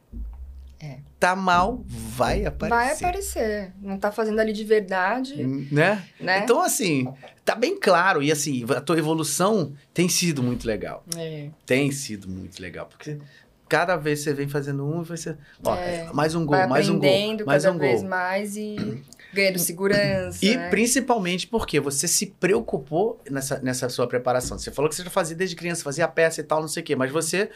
[1.18, 2.76] tá mal, vai aparecer.
[2.76, 3.72] Vai aparecer.
[3.82, 5.34] Não tá fazendo ali de verdade.
[5.44, 6.04] Hum, né?
[6.20, 6.40] né?
[6.44, 7.08] Então, assim,
[7.44, 8.22] tá bem claro.
[8.22, 11.04] E assim, a tua evolução tem sido muito legal.
[11.16, 11.48] É.
[11.66, 12.86] Tem sido muito legal.
[12.86, 13.18] Porque
[13.68, 15.36] cada vez você vem fazendo um, você.
[15.64, 16.08] Ó, é.
[16.12, 17.10] mais um gol, vai mais um gol.
[17.44, 18.10] Mais cada um vez gol.
[18.10, 19.02] mais e
[19.32, 20.38] ganhando segurança.
[20.44, 20.70] E né?
[20.70, 24.58] principalmente porque você se preocupou nessa, nessa sua preparação.
[24.58, 26.86] Você falou que você já fazia desde criança, fazia peça e tal, não sei o
[26.86, 27.50] quê, mas você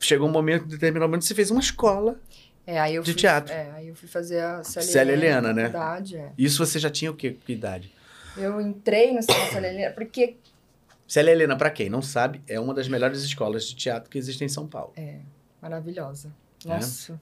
[0.00, 2.18] chegou um momento, determinado momento, você fez uma escola.
[2.66, 3.52] É, aí eu de fui, teatro.
[3.52, 5.66] É, aí eu fui fazer a Célia, Célia Helena, né?
[5.66, 6.32] Idade, é.
[6.36, 7.36] Isso você já tinha o quê?
[7.44, 7.92] Que idade?
[8.36, 10.36] Eu entrei no Célia Helena porque...
[11.06, 14.46] Célia Helena, para quem não sabe, é uma das melhores escolas de teatro que existem
[14.46, 14.92] em São Paulo.
[14.96, 15.18] É,
[15.60, 16.34] maravilhosa.
[16.64, 16.68] É?
[16.68, 17.20] Nossa,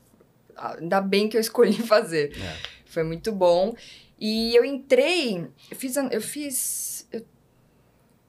[0.56, 0.76] é?
[0.78, 2.32] ainda bem que eu escolhi fazer.
[2.38, 2.56] É.
[2.86, 3.74] Foi muito bom.
[4.18, 7.26] E eu entrei, eu fiz, eu fiz, eu,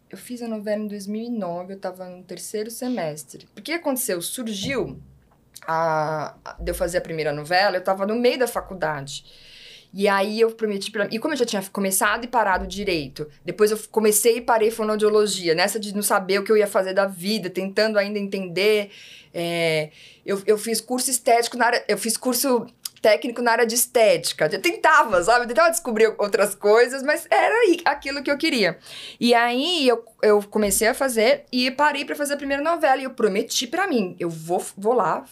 [0.09, 3.47] eu fiz a novela em 2009, eu tava no terceiro semestre.
[3.55, 4.19] O que aconteceu?
[4.19, 4.99] Surgiu
[5.67, 9.23] a, de eu fazer a primeira novela, eu estava no meio da faculdade.
[9.93, 13.69] E aí eu prometi pra E como eu já tinha começado e parado direito, depois
[13.69, 17.05] eu comecei e parei fonoaudiologia, nessa de não saber o que eu ia fazer da
[17.05, 18.89] vida, tentando ainda entender.
[19.31, 19.91] É,
[20.25, 21.85] eu, eu fiz curso estético na área.
[21.87, 22.65] Eu fiz curso
[23.03, 24.49] técnico na área de estética.
[24.49, 25.43] Eu tentava, sabe?
[25.43, 28.79] Eu tentava descobrir outras coisas, mas era aquilo que eu queria.
[29.19, 33.01] E aí eu, eu comecei a fazer e parei para fazer a primeira novela.
[33.01, 35.25] E eu prometi para mim, eu vou, vou lá,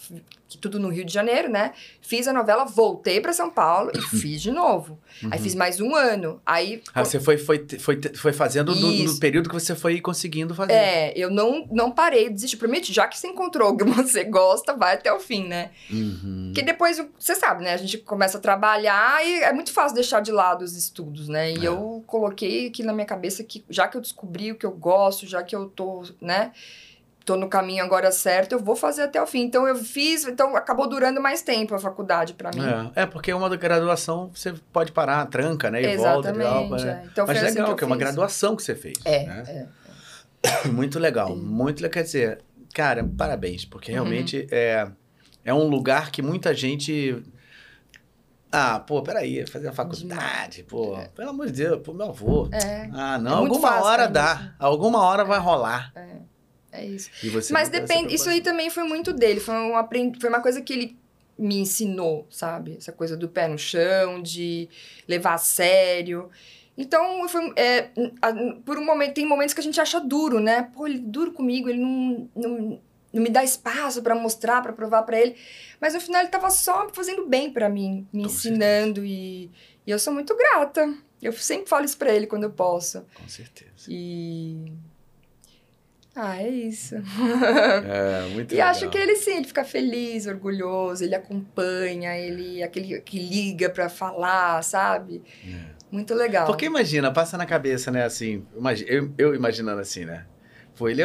[0.58, 1.72] tudo no Rio de Janeiro, né?
[2.00, 4.98] Fiz a novela, voltei para São Paulo e fiz de novo.
[5.22, 5.30] Uhum.
[5.32, 6.40] Aí fiz mais um ano.
[6.44, 6.82] Aí.
[6.94, 10.72] Ah, você foi, foi, foi, foi fazendo no, no, período que você foi conseguindo fazer.
[10.72, 12.56] É, eu não, não parei, desisti.
[12.56, 15.70] Prometi, já que você encontrou o que você gosta, vai até o fim, né?
[15.90, 16.50] Uhum.
[16.52, 17.74] Porque depois, você sabe, né?
[17.74, 21.52] A gente começa a trabalhar e é muito fácil deixar de lado os estudos, né?
[21.52, 21.68] E é.
[21.68, 25.26] eu coloquei aqui na minha cabeça que já que eu descobri o que eu gosto,
[25.26, 26.52] já que eu tô, né?
[27.24, 29.42] Tô no caminho agora certo, eu vou fazer até o fim.
[29.42, 32.62] Então eu fiz, então acabou durando mais tempo a faculdade para mim.
[32.94, 35.82] É, é, porque uma graduação você pode parar, tranca, né?
[35.82, 36.88] E Exatamente, volta e tal.
[36.88, 37.04] É.
[37.06, 38.98] Então, Mas legal, assim que, que é uma graduação que você fez.
[39.04, 39.42] É, né?
[39.46, 39.82] é.
[40.68, 41.92] Muito legal, muito legal.
[41.92, 42.40] Quer dizer,
[42.74, 43.98] cara, parabéns, porque uhum.
[43.98, 44.48] realmente uhum.
[44.50, 44.90] é,
[45.44, 47.22] é um lugar que muita gente.
[48.50, 51.06] Ah, pô, peraí, fazer a faculdade, pô, é.
[51.08, 52.48] pelo amor de Deus, pô, meu avô.
[52.52, 52.90] É.
[52.92, 55.92] Ah, não, é alguma hora dá, alguma hora vai rolar.
[55.94, 56.31] É.
[56.72, 57.10] É isso.
[57.52, 60.18] Mas depende, isso aí também foi muito dele, foi, um aprend...
[60.18, 60.96] foi uma coisa que ele
[61.38, 62.76] me ensinou, sabe?
[62.78, 64.68] Essa coisa do pé no chão, de
[65.06, 66.30] levar a sério.
[66.76, 67.90] Então, foi, é,
[68.64, 70.70] por um momento, tem momentos que a gente acha duro, né?
[70.74, 72.80] Pô, ele é duro comigo, ele não, não,
[73.12, 75.36] não me dá espaço para mostrar, para provar para ele.
[75.80, 79.50] Mas no final ele tava só fazendo bem para mim, me Com ensinando e,
[79.86, 80.94] e eu sou muito grata.
[81.20, 83.04] Eu sempre falo isso para ele quando eu posso.
[83.14, 83.86] Com certeza.
[83.88, 84.72] E
[86.14, 86.94] ah, é isso.
[87.84, 88.70] É, muito E legal.
[88.70, 93.88] acho que ele sim, ele fica feliz, orgulhoso, ele acompanha, ele aquele que liga para
[93.88, 95.22] falar, sabe?
[95.46, 95.82] É.
[95.90, 96.46] Muito legal.
[96.46, 98.46] Porque imagina, passa na cabeça, né, assim,
[98.86, 100.26] eu, eu imaginando assim, né?
[100.74, 101.02] Foi ele,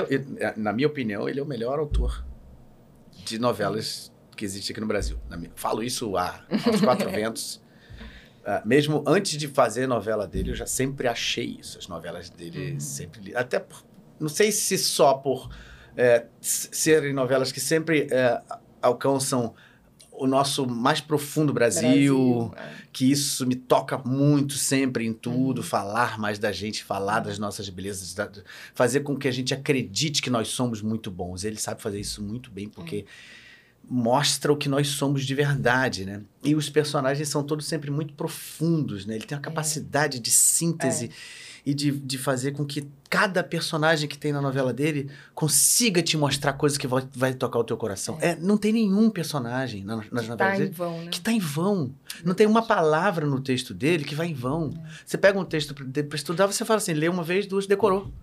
[0.56, 2.26] na minha opinião, ele é o melhor autor
[3.26, 5.20] de novelas que existe aqui no Brasil.
[5.56, 7.62] Falo isso há, aos quatro ventos.
[8.46, 11.78] Uh, mesmo antes de fazer a novela dele, eu já sempre achei isso.
[11.78, 12.80] As novelas dele uhum.
[12.80, 13.36] sempre.
[13.36, 13.84] Até por,
[14.20, 15.50] não sei se só por
[15.96, 18.42] é, serem novelas que sempre é,
[18.82, 19.54] alcançam
[20.12, 22.74] o nosso mais profundo Brasil, Brasil é.
[22.92, 25.64] que isso me toca muito sempre em tudo, uhum.
[25.64, 28.30] falar mais da gente, falar das nossas belezas, da,
[28.74, 31.44] fazer com que a gente acredite que nós somos muito bons.
[31.44, 33.06] Ele sabe fazer isso muito bem, porque
[33.88, 36.22] mostra o que nós somos de verdade, né?
[36.44, 39.16] E os personagens são todos sempre muito profundos, né?
[39.16, 39.44] Ele tem uma é.
[39.44, 41.12] capacidade de síntese
[41.68, 46.16] e de, de fazer com que cada personagem que tem na novela dele consiga te
[46.16, 48.18] mostrar coisas que vai, vai tocar o teu coração.
[48.22, 48.30] É.
[48.30, 51.10] é não tem nenhum personagem na, nas que novelas tá dele vão, né?
[51.12, 51.94] que está em vão.
[52.24, 54.72] Não tem uma palavra no texto dele que vai em vão.
[54.78, 54.90] É.
[55.06, 58.14] Você pega um texto para estudar, você fala assim, lê uma vez, duas, decorou.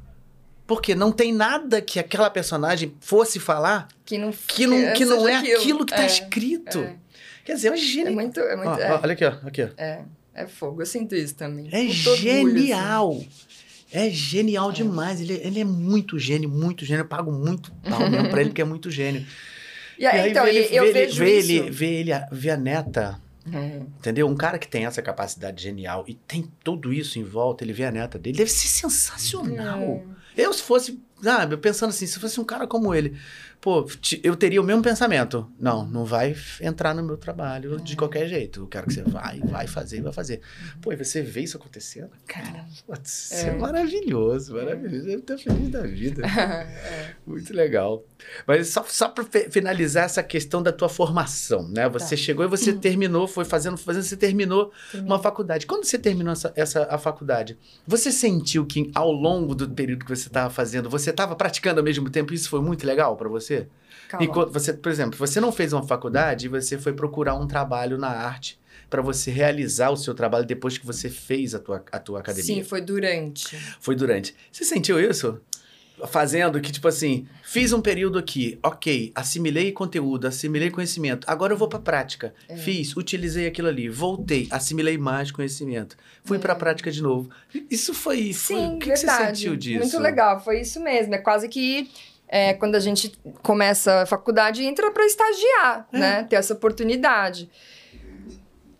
[0.67, 5.29] Porque não tem nada que aquela personagem fosse falar que não, que não, que não
[5.29, 6.79] é aquilo, aquilo que está é, escrito.
[6.79, 6.97] É.
[7.45, 8.09] Quer dizer, é gênio.
[8.09, 8.41] É muito.
[8.41, 9.01] É muito ó, é.
[9.03, 9.35] Olha aqui, ó.
[9.47, 9.69] Aqui, ó.
[9.77, 10.03] É.
[10.35, 11.69] É fogo, eu sinto isso também.
[11.71, 13.09] É genial.
[13.09, 13.55] Orgulho, assim.
[13.93, 14.73] É genial é.
[14.73, 15.21] demais.
[15.21, 17.03] Ele, ele é muito gênio, muito gênio.
[17.03, 19.25] Eu pago muito pau mesmo pra ele, porque é muito gênio.
[19.97, 21.45] E aí, e aí então, ele, eu vê vejo ele, isso.
[21.45, 23.21] Vê ele, vê ele, vê a neta.
[23.53, 23.77] É.
[23.99, 24.27] Entendeu?
[24.27, 27.85] Um cara que tem essa capacidade genial e tem tudo isso em volta, ele vê
[27.85, 30.03] a neta dele, deve ser sensacional.
[30.37, 30.47] É.
[30.47, 33.17] Eu, se fosse, sabe, pensando assim, se fosse um cara como ele,
[33.65, 33.87] pô,
[34.23, 35.51] eu teria o mesmo pensamento.
[35.59, 38.61] Não, não vai entrar no meu trabalho de qualquer jeito.
[38.61, 40.43] Eu quero que você vai, vai fazer, vai fazer.
[40.83, 42.11] Pô, e você vê isso acontecendo?
[42.27, 42.67] Cara,
[43.03, 43.49] isso é.
[43.49, 45.07] é maravilhoso, maravilhoso.
[45.07, 46.27] Deve estar feliz da vida.
[46.29, 47.15] é.
[47.27, 48.05] Muito legal.
[48.47, 51.89] Mas só, só para finalizar essa questão da tua formação, né?
[51.89, 52.21] Você tá.
[52.21, 52.79] chegou e você uhum.
[52.79, 55.67] terminou, foi fazendo, fazendo, você terminou uma faculdade.
[55.67, 60.15] Quando você terminou essa, essa a faculdade, você sentiu que ao longo do período que
[60.15, 62.35] você estava fazendo, você estava praticando ao mesmo tempo?
[62.35, 63.54] Isso foi muito legal para você?
[63.55, 63.69] Você?
[64.09, 64.25] Calma.
[64.25, 67.99] E você, por exemplo, você não fez uma faculdade e você foi procurar um trabalho
[67.99, 68.59] na arte
[68.91, 72.45] para você realizar o seu trabalho depois que você fez a tua, a tua academia.
[72.45, 73.57] Sim, foi durante.
[73.81, 74.35] Foi durante.
[74.53, 75.41] Você sentiu isso?
[76.09, 81.57] Fazendo que, tipo assim, fiz um período aqui, ok, assimilei conteúdo, assimilei conhecimento, agora eu
[81.57, 82.35] vou pra prática.
[82.49, 82.57] É.
[82.57, 86.41] Fiz, utilizei aquilo ali, voltei, assimilei mais conhecimento, fui é.
[86.41, 87.31] pra prática de novo.
[87.71, 88.33] Isso foi.
[88.33, 89.81] Sim, foi, o que, que você sentiu disso?
[89.81, 91.15] Muito legal, foi isso mesmo.
[91.15, 91.89] É quase que
[92.29, 95.99] é, quando a gente começa a faculdade, entra para estagiar, é.
[95.99, 96.23] né?
[96.25, 97.51] Ter essa oportunidade.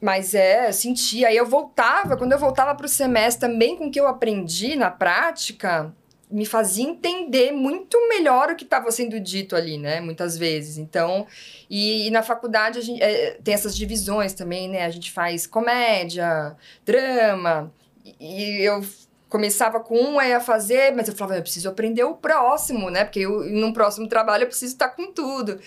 [0.01, 1.25] Mas é, senti.
[1.25, 4.77] Aí eu voltava, quando eu voltava para o semestre também com o que eu aprendi
[4.77, 5.95] na prática,
[6.31, 10.01] me fazia entender muito melhor o que estava sendo dito ali, né?
[10.01, 10.77] Muitas vezes.
[10.77, 11.27] Então,
[11.71, 14.85] e, e na faculdade a gente é, tem essas divisões também, né?
[14.85, 17.73] A gente faz comédia, drama.
[18.21, 18.85] E eu
[19.35, 23.03] começava com um, aí ia fazer, mas eu falava, eu preciso aprender o próximo, né?
[23.03, 25.59] Porque eu, num próximo trabalho eu preciso estar com tudo.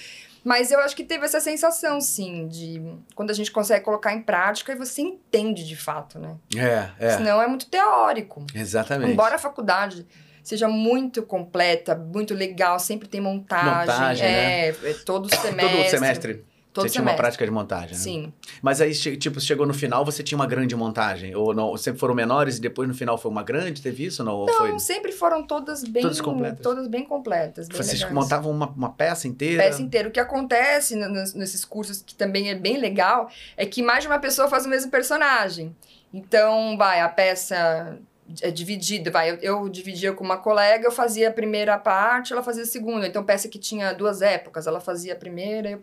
[0.41, 2.81] Mas eu acho que teve essa sensação, sim, de
[3.13, 6.37] quando a gente consegue colocar em prática e você entende de fato, né?
[6.55, 7.17] É, é.
[7.17, 8.45] Senão é muito teórico.
[8.55, 9.11] Exatamente.
[9.11, 10.07] Embora a faculdade
[10.41, 13.93] seja muito completa, muito legal, sempre tem montagem.
[13.93, 14.91] Montagem, é, né?
[14.91, 15.75] é todo semestre.
[15.83, 16.45] Todo semestre.
[16.77, 17.01] Todo você semestre.
[17.01, 17.95] tinha uma prática de montagem, né?
[17.95, 18.33] Sim.
[18.61, 21.35] Mas aí, tipo, chegou no final, você tinha uma grande montagem?
[21.35, 23.81] Ou não, sempre foram menores e depois no final foi uma grande?
[23.81, 24.45] Teve isso não?
[24.45, 24.77] Não, foi...
[24.79, 26.03] sempre foram todas bem...
[26.03, 26.61] Todas completas?
[26.61, 27.67] Todas bem completas.
[27.67, 28.13] Bem Vocês legais.
[28.13, 29.63] montavam uma, uma peça inteira?
[29.63, 30.07] Peça inteira.
[30.07, 34.19] O que acontece nesses cursos, que também é bem legal, é que mais de uma
[34.19, 35.75] pessoa faz o mesmo personagem.
[36.13, 37.97] Então, vai, a peça
[38.41, 42.43] é dividido, vai, eu, eu, dividia com uma colega, eu fazia a primeira parte, ela
[42.43, 43.07] fazia a segunda.
[43.07, 45.79] Então, peça que tinha duas épocas, ela fazia a primeira, eu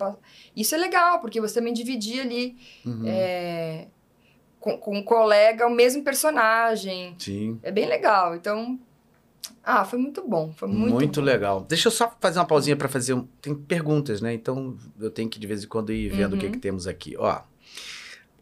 [0.55, 3.05] Isso é legal, porque você também dividia ali uhum.
[3.07, 3.87] é,
[4.61, 7.15] com, com um colega o mesmo personagem.
[7.19, 7.59] Sim.
[7.63, 8.35] É bem legal.
[8.35, 8.79] Então,
[9.63, 11.27] Ah, foi muito bom, foi muito Muito bom.
[11.27, 11.61] legal.
[11.63, 13.27] Deixa eu só fazer uma pausinha para fazer um...
[13.41, 14.35] Tem perguntas, né?
[14.35, 16.39] Então eu tenho que de vez em quando ir vendo uhum.
[16.39, 17.17] o que, que temos aqui.
[17.17, 17.41] Ó.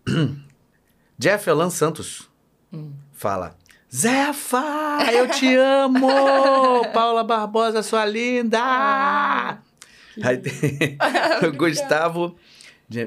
[1.18, 2.28] Jeff Alan Santos
[2.72, 2.92] hum.
[3.12, 3.56] fala:
[3.94, 6.08] Zefa, eu te amo!
[6.94, 8.58] Paula Barbosa, sua linda!
[8.58, 9.58] Ah,
[10.24, 10.96] Aí tem
[11.46, 12.34] o Gustavo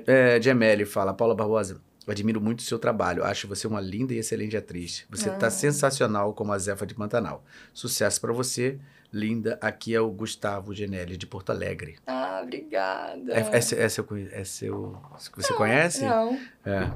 [0.05, 3.23] é, Gemelli fala: Paula Barbosa, eu admiro muito o seu trabalho.
[3.23, 5.07] Acho você uma linda e excelente atriz.
[5.09, 5.51] Você está ah.
[5.51, 7.43] sensacional como a Zefa de Pantanal.
[7.73, 8.79] Sucesso para você,
[9.11, 9.57] linda.
[9.61, 11.95] Aqui é o Gustavo Genelli, de Porto Alegre.
[12.05, 13.33] Ah, obrigada.
[13.33, 15.01] É, é, é, seu, é seu.
[15.35, 16.05] Você não, conhece?
[16.05, 16.39] Não.
[16.63, 16.91] É.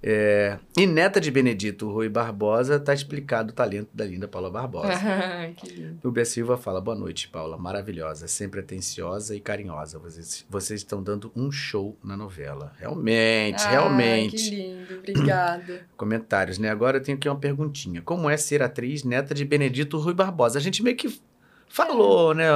[0.00, 4.92] É, e neta de Benedito Rui Barbosa, tá explicado o talento da linda Paula Barbosa.
[5.56, 5.98] que lindo.
[6.08, 7.58] O Bia Silva fala: Boa noite, Paula.
[7.58, 9.98] Maravilhosa, sempre atenciosa e carinhosa.
[9.98, 12.72] Vocês, vocês estão dando um show na novela.
[12.78, 14.50] Realmente, ah, realmente.
[14.50, 15.86] Que lindo, obrigada.
[15.96, 16.70] Comentários, né?
[16.70, 20.58] Agora eu tenho aqui uma perguntinha: Como é ser atriz neta de Benedito Rui Barbosa?
[20.58, 21.20] A gente meio que
[21.68, 22.48] falou, né?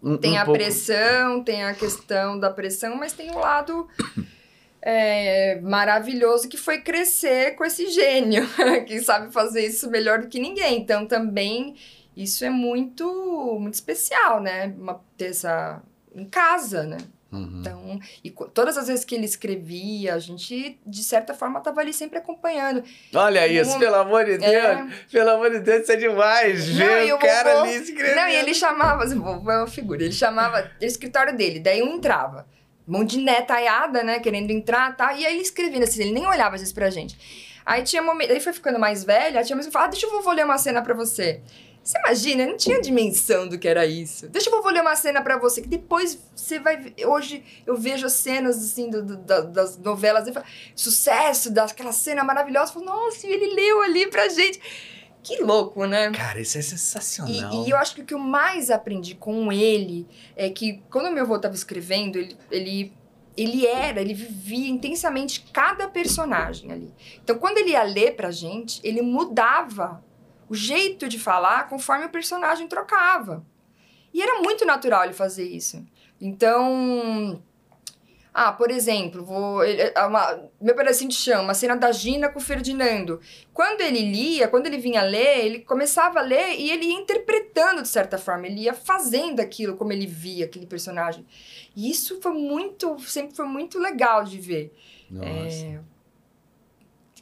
[0.00, 0.60] Um, tem um a pouco...
[0.60, 3.88] pressão, tem a questão da pressão, mas tem o lado
[4.80, 8.46] é, maravilhoso que foi crescer com esse gênio,
[8.86, 10.80] que sabe fazer isso melhor do que ninguém.
[10.80, 11.74] Então, também,
[12.16, 14.74] isso é muito, muito especial, né?
[14.78, 15.82] Uma, ter essa...
[16.14, 16.98] em casa, né?
[17.30, 17.60] Uhum.
[17.60, 21.92] Então, e todas as vezes que ele escrevia, a gente, de certa forma, estava ali
[21.92, 22.82] sempre acompanhando.
[23.14, 24.38] Olha isso, um, pelo amor de é.
[24.38, 24.54] Deus!
[24.54, 24.88] É...
[25.12, 26.68] Pelo amor de Deus, isso é demais!
[26.68, 28.16] Ver o cara vovô, ali escrevendo.
[28.16, 31.82] Não, e ele chamava, assim, vovô é uma figura, ele chamava o escritório dele, daí
[31.82, 32.46] um entrava
[32.88, 34.18] mão de netaiada, né?
[34.18, 35.12] Querendo entrar, tá?
[35.12, 37.16] E aí escrevendo assim, ele nem olhava às vezes pra gente.
[37.64, 40.32] Aí tinha momento, aí foi ficando mais velha, tinha que falava, ah, deixa eu vou
[40.32, 41.42] ler uma cena pra você.
[41.84, 44.28] Você imagina, não tinha dimensão do que era isso.
[44.28, 46.94] Deixa eu vou ler uma cena para você, que depois você vai.
[47.06, 50.28] Hoje eu vejo as cenas assim do, do, das novelas,
[50.74, 52.70] sucesso, daquela cena maravilhosa.
[52.70, 54.60] Eu falo, nossa, ele leu ali pra gente.
[55.22, 56.10] Que louco, né?
[56.10, 57.64] Cara, isso é sensacional.
[57.64, 61.12] E, e, eu acho que o que eu mais aprendi com ele é que quando
[61.12, 62.92] meu avô estava escrevendo, ele, ele,
[63.36, 66.94] ele era, ele vivia intensamente cada personagem ali.
[67.22, 70.02] Então, quando ele ia ler pra gente, ele mudava
[70.48, 73.44] o jeito de falar conforme o personagem trocava.
[74.12, 75.84] E era muito natural ele fazer isso.
[76.20, 77.42] Então,
[78.40, 82.38] ah, por exemplo, vou, é uma, meu pedacinho de chão, uma cena da Gina com
[82.38, 83.20] o Ferdinando.
[83.52, 87.82] Quando ele lia, quando ele vinha ler, ele começava a ler e ele ia interpretando
[87.82, 91.26] de certa forma, ele ia fazendo aquilo como ele via aquele personagem.
[91.74, 94.72] E isso foi muito, sempre foi muito legal de ver.
[95.10, 95.28] Nossa.
[95.66, 95.80] É,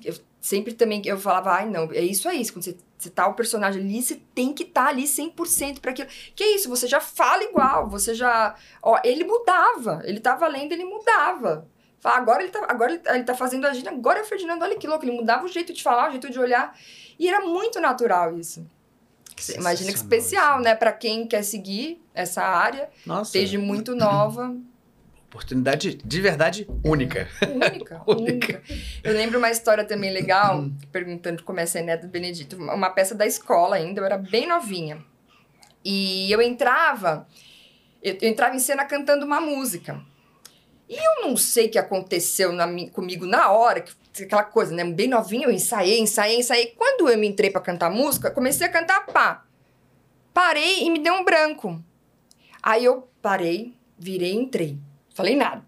[0.04, 3.34] eu sempre também eu falava, ai não, é isso aí, quando você você tá o
[3.34, 6.08] personagem ali, você tem que estar tá ali 100% para aquilo.
[6.34, 8.54] Que é isso, você já fala igual, você já...
[8.82, 11.68] Ó, ele mudava, ele tava lendo, ele mudava.
[12.00, 14.26] Fala, agora ele tá, agora ele tá, ele tá fazendo a Gina, agora é o
[14.26, 16.76] Ferdinando, olha que louco, ele mudava o jeito de falar, o jeito de olhar.
[17.18, 18.66] E era muito natural isso.
[19.54, 20.74] Imagina que especial, né?
[20.74, 23.32] Para quem quer seguir essa área, Nossa.
[23.32, 24.56] desde muito nova
[25.26, 27.28] oportunidade de verdade única.
[27.42, 28.62] Única, única.
[29.02, 32.56] Eu lembro uma história também legal, perguntando como é ser neto do Benedito.
[32.56, 35.04] Uma peça da escola ainda, eu era bem novinha.
[35.84, 37.26] E eu entrava,
[38.02, 40.00] eu, eu entrava em cena cantando uma música.
[40.88, 44.84] E eu não sei o que aconteceu na, comigo na hora, que, aquela coisa, né?
[44.84, 46.74] Bem novinha, eu ensaiei, ensaiei, ensaiei.
[46.76, 49.44] Quando eu me entrei para cantar música, comecei a cantar pá.
[50.32, 51.82] Parei e me deu um branco.
[52.62, 54.78] Aí eu parei, virei e entrei.
[55.16, 55.64] Falei nada.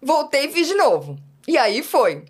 [0.00, 1.18] Voltei e fiz de novo.
[1.46, 2.24] E aí foi.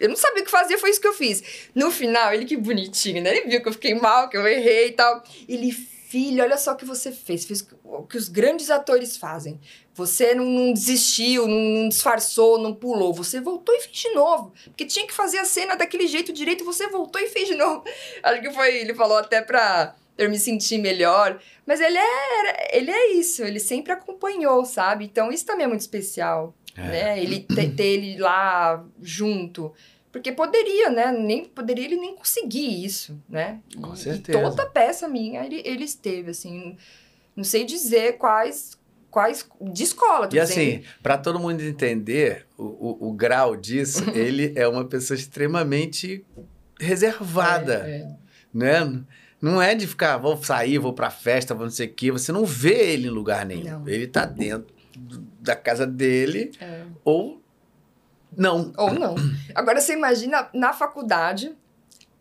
[0.00, 1.70] Eu não sabia o que fazer, foi isso que eu fiz.
[1.72, 3.30] No final, ele que bonitinho, né?
[3.30, 5.22] Ele viu que eu fiquei mal, que eu errei e tal.
[5.48, 7.44] Ele, filho, olha só o que você fez.
[7.44, 9.60] Fez o que os grandes atores fazem.
[9.94, 13.14] Você não, não desistiu, não, não, disfarçou, não pulou.
[13.14, 14.52] Você voltou e fez de novo.
[14.64, 17.84] Porque tinha que fazer a cena daquele jeito direito, você voltou e fez de novo.
[18.24, 21.40] Acho que foi, ele falou até pra eu me sentir melhor.
[21.66, 25.04] Mas ele é, ele é isso, ele sempre acompanhou, sabe?
[25.04, 26.82] Então isso também é muito especial, é.
[26.82, 27.22] né?
[27.22, 29.72] Ele ter, ter ele lá junto.
[30.10, 31.10] Porque poderia, né?
[31.10, 33.60] Nem, poderia ele nem conseguir isso, né?
[33.80, 34.38] Com certeza.
[34.38, 36.76] E toda peça minha ele, ele esteve, assim.
[37.34, 38.78] Não sei dizer quais
[39.10, 40.28] quais de escola.
[40.32, 45.16] E assim, para todo mundo entender o, o, o grau disso, ele é uma pessoa
[45.16, 46.24] extremamente
[46.80, 48.16] reservada, é, é.
[48.52, 49.04] né?
[49.42, 52.12] Não é de ficar, vou sair, vou pra festa, vou não sei o quê.
[52.12, 53.80] Você não vê ele em lugar nenhum.
[53.80, 53.88] Não.
[53.88, 54.72] Ele tá dentro
[55.40, 56.84] da casa dele é.
[57.04, 57.42] ou
[58.36, 58.72] não.
[58.76, 59.16] Ou não.
[59.52, 61.56] Agora você imagina na faculdade,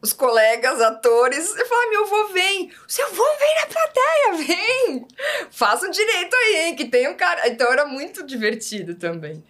[0.02, 5.08] os colegas, atores, você fala, meu avô vem, o seu avô vem na plateia, vem!
[5.52, 7.48] Faça direito aí, hein, que tem um cara.
[7.48, 9.44] Então era muito divertido também.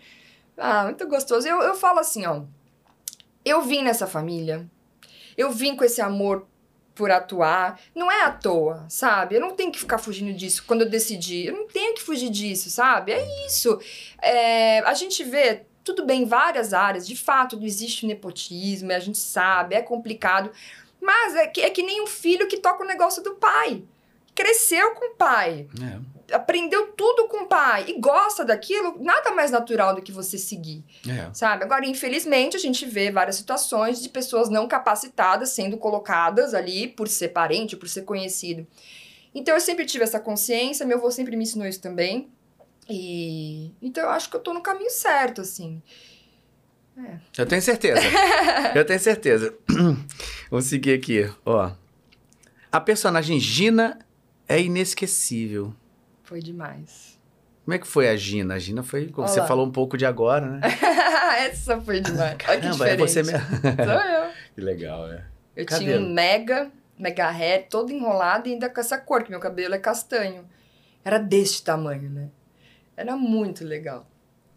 [0.58, 1.48] Ah, muito gostoso.
[1.48, 2.44] Eu, eu falo assim, ó.
[3.46, 4.70] Eu vim nessa família,
[5.38, 6.46] eu vim com esse amor
[7.02, 7.82] por atuar.
[7.96, 9.34] Não é à toa, sabe?
[9.34, 11.48] Eu não tenho que ficar fugindo disso quando eu decidi.
[11.48, 13.12] Eu não tenho que fugir disso, sabe?
[13.12, 13.80] É isso.
[14.22, 19.18] É, a gente vê, tudo bem, várias áreas, de fato, não existe nepotismo, a gente
[19.18, 20.52] sabe, é complicado.
[21.02, 23.82] Mas é que, é que nem um filho que toca o negócio do pai.
[24.36, 25.68] Cresceu com o pai.
[25.82, 30.38] É aprendeu tudo com o pai e gosta daquilo, nada mais natural do que você
[30.38, 30.84] seguir.
[31.08, 31.30] É.
[31.34, 31.64] Sabe?
[31.64, 37.08] Agora, infelizmente, a gente vê várias situações de pessoas não capacitadas sendo colocadas ali por
[37.08, 38.66] ser parente, por ser conhecido.
[39.34, 42.30] Então, eu sempre tive essa consciência, meu avô sempre me ensinou isso também.
[42.90, 45.82] E então eu acho que eu tô no caminho certo, assim.
[46.98, 47.20] É.
[47.38, 48.02] Eu tenho certeza.
[48.76, 49.54] eu tenho certeza.
[50.50, 51.72] Vamos seguir aqui, ó.
[52.72, 54.00] A personagem Gina
[54.48, 55.74] é inesquecível.
[56.32, 57.20] Foi demais.
[57.66, 58.54] Como é que foi a Gina?
[58.54, 59.36] A Gina foi, como Olá.
[59.36, 60.62] você falou um pouco de agora, né?
[61.44, 62.38] Essa foi demais.
[62.38, 62.94] Caramba, Olha que diferente.
[62.94, 63.48] é você mesmo.
[63.60, 64.32] Sou eu.
[64.56, 65.26] Que legal, né?
[65.54, 65.92] Eu cabelo.
[65.92, 69.76] tinha um mega, mega hair, todo enrolado e ainda com essa cor, que meu cabelo
[69.76, 70.48] é castanho.
[71.04, 72.30] Era deste tamanho, né?
[72.96, 74.10] Era muito legal.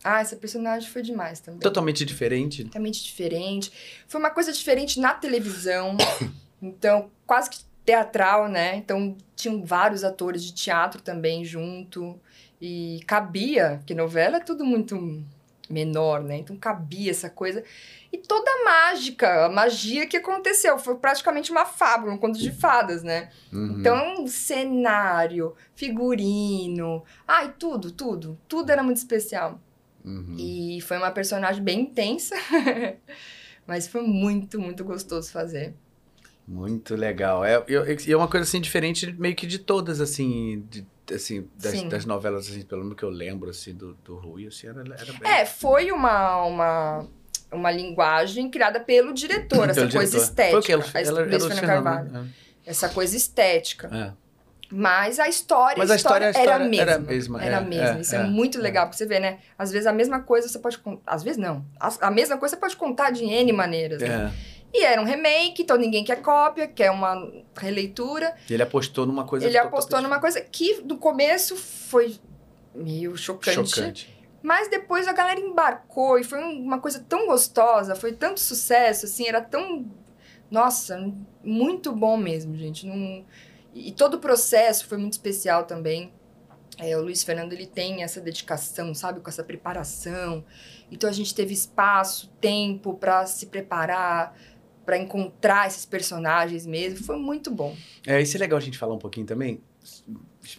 [0.05, 1.59] Ah, essa personagem foi demais também.
[1.59, 2.62] Totalmente diferente?
[2.62, 3.72] Totalmente diferente.
[4.07, 5.97] Foi uma coisa diferente na televisão.
[6.62, 8.76] então, quase que teatral, né?
[8.76, 12.18] Então tinham vários atores de teatro também junto
[12.61, 15.22] e cabia, que novela é tudo muito
[15.68, 16.39] menor, né?
[16.39, 17.62] Então cabia essa coisa
[18.12, 22.53] e toda a mágica, a magia que aconteceu foi praticamente uma fábula, um conto de
[22.53, 23.30] fadas, né?
[23.53, 23.80] Uhum.
[23.80, 29.61] Então cenário, figurino, ai tudo, tudo, tudo era muito especial.
[30.05, 30.37] Uhum.
[30.39, 32.37] E foi uma personagem bem intensa,
[33.66, 35.74] mas foi muito, muito gostoso fazer.
[36.47, 37.45] Muito legal.
[37.45, 41.82] É, eu, é uma coisa assim diferente meio que de todas, assim, de, assim das,
[41.84, 45.12] das, novelas, assim, pelo menos que eu lembro, assim, do, do Rui, assim, era, era
[45.18, 45.30] bem...
[45.30, 47.07] É, foi uma, uma,
[47.51, 50.16] uma linguagem criada pelo diretor, essa coisa diretor.
[50.16, 50.51] estética.
[50.53, 52.11] Foi que ela, ela, ela, Carvalho.
[52.11, 52.28] Né?
[52.66, 53.88] Essa coisa estética.
[53.92, 54.24] É.
[54.70, 56.82] Mas a história, Mas a história, história, era a mesma.
[56.82, 57.45] Era a mesma.
[57.45, 57.99] Era é, mesma.
[57.99, 59.38] É, Isso é, é muito legal, porque você vê, né?
[59.59, 60.80] Às vezes a mesma coisa você pode...
[61.07, 61.64] Às vezes não.
[61.78, 64.32] A, a mesma coisa você pode contar de N maneiras, né?
[64.51, 64.53] É.
[64.77, 68.35] E era um remake, então ninguém quer cópia, quer uma releitura.
[68.51, 69.47] E ele apostou numa coisa...
[69.47, 72.18] Ele apostou numa coisa que, no começo, foi
[72.75, 73.70] meio chocante.
[73.70, 74.27] Chocante.
[74.43, 79.29] Mas depois a galera embarcou e foi uma coisa tão gostosa, foi tanto sucesso, assim,
[79.29, 79.87] era tão...
[80.51, 80.99] Nossa,
[81.43, 82.85] muito bom mesmo, gente.
[82.85, 83.25] Não...
[83.72, 86.12] E todo o processo foi muito especial também.
[86.79, 90.45] É, o Luiz Fernando ele tem essa dedicação, sabe, com essa preparação.
[90.91, 94.37] Então a gente teve espaço, tempo para se preparar,
[94.85, 97.05] para encontrar esses personagens mesmo.
[97.05, 97.76] Foi muito bom.
[98.07, 99.61] É, isso é legal a gente falar um pouquinho também,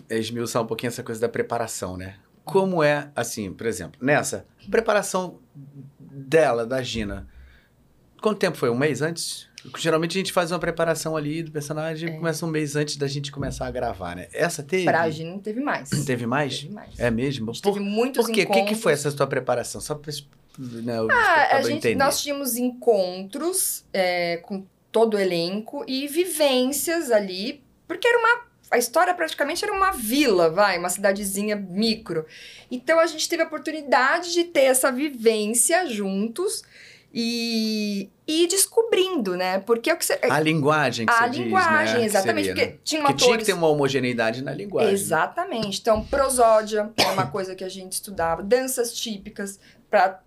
[0.10, 2.16] esmiuçar um pouquinho essa coisa da preparação, né?
[2.44, 5.40] Como é, assim, por exemplo, nessa preparação
[6.00, 7.28] dela, da Gina,
[8.22, 8.70] quanto tempo foi?
[8.70, 9.48] Um mês antes?
[9.80, 12.18] Geralmente a gente faz uma preparação ali do personagem é.
[12.18, 14.28] começa um mês antes da gente começar a gravar, né?
[14.32, 14.86] Essa teve?
[14.86, 15.90] Pra Gina teve mais.
[15.90, 16.60] Teve mais?
[16.60, 17.00] Teve mais.
[17.00, 17.48] É mesmo?
[17.48, 18.44] Por, teve muitos Por quê?
[18.44, 19.82] O que, que foi essa tua preparação?
[19.82, 20.12] Só pra
[20.58, 27.64] né, ah, a gente, nós tínhamos encontros é, com todo o elenco e vivências ali,
[27.88, 32.26] porque era uma a história praticamente era uma vila, vai, uma cidadezinha micro.
[32.70, 36.64] Então a gente teve a oportunidade de ter essa vivência juntos
[37.18, 39.60] e ir descobrindo, né?
[39.60, 40.20] Porque o que você...
[40.22, 42.06] A linguagem que A você linguagem, diz, né?
[42.06, 42.48] exatamente.
[42.48, 42.80] Seria, porque né?
[42.84, 43.24] tinha, atores...
[43.24, 44.94] tinha que ter uma homogeneidade na linguagem.
[44.94, 45.80] Exatamente.
[45.80, 48.44] Então, prosódia é uma coisa que a gente estudava.
[48.44, 49.58] Danças típicas
[49.90, 50.20] para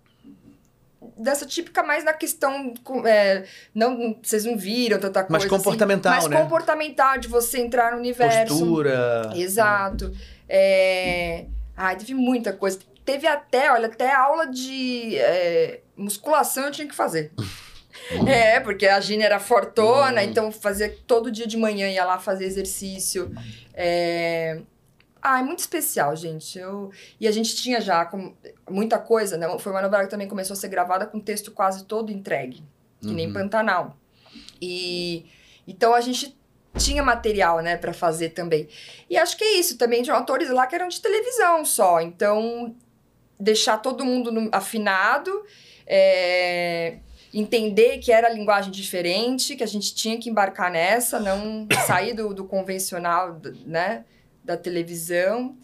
[1.19, 2.73] dança típica mais na questão
[3.05, 3.43] é,
[3.73, 6.43] não vocês não viram tanta coisa mais assim, comportamental assim, mais né?
[6.43, 10.11] comportamental de você entrar no universo postura exato
[10.47, 11.45] é...
[11.75, 16.95] ai teve muita coisa teve até olha até aula de é, musculação eu tinha que
[16.95, 17.31] fazer
[18.27, 20.27] É, porque a Gina era fortona, uhum.
[20.27, 23.31] então fazia todo dia de manhã, ia lá fazer exercício.
[23.73, 24.61] É,
[25.21, 26.57] ah, é muito especial, gente.
[26.57, 26.91] Eu...
[27.19, 28.33] E a gente tinha já com...
[28.69, 29.47] muita coisa, né?
[29.59, 32.63] Foi uma novela que também começou a ser gravada com texto quase todo entregue,
[33.01, 33.13] que uhum.
[33.13, 33.97] nem Pantanal.
[34.61, 35.25] E
[35.67, 36.37] então a gente
[36.77, 38.67] tinha material, né, para fazer também.
[39.09, 41.99] E acho que é isso também de atores lá que eram de televisão só.
[41.99, 42.75] Então,
[43.39, 44.49] deixar todo mundo no...
[44.51, 45.43] afinado,
[45.85, 46.99] é...
[47.33, 52.33] entender que era linguagem diferente, que a gente tinha que embarcar nessa, não sair do,
[52.33, 54.05] do convencional, né?
[54.49, 55.55] da televisão.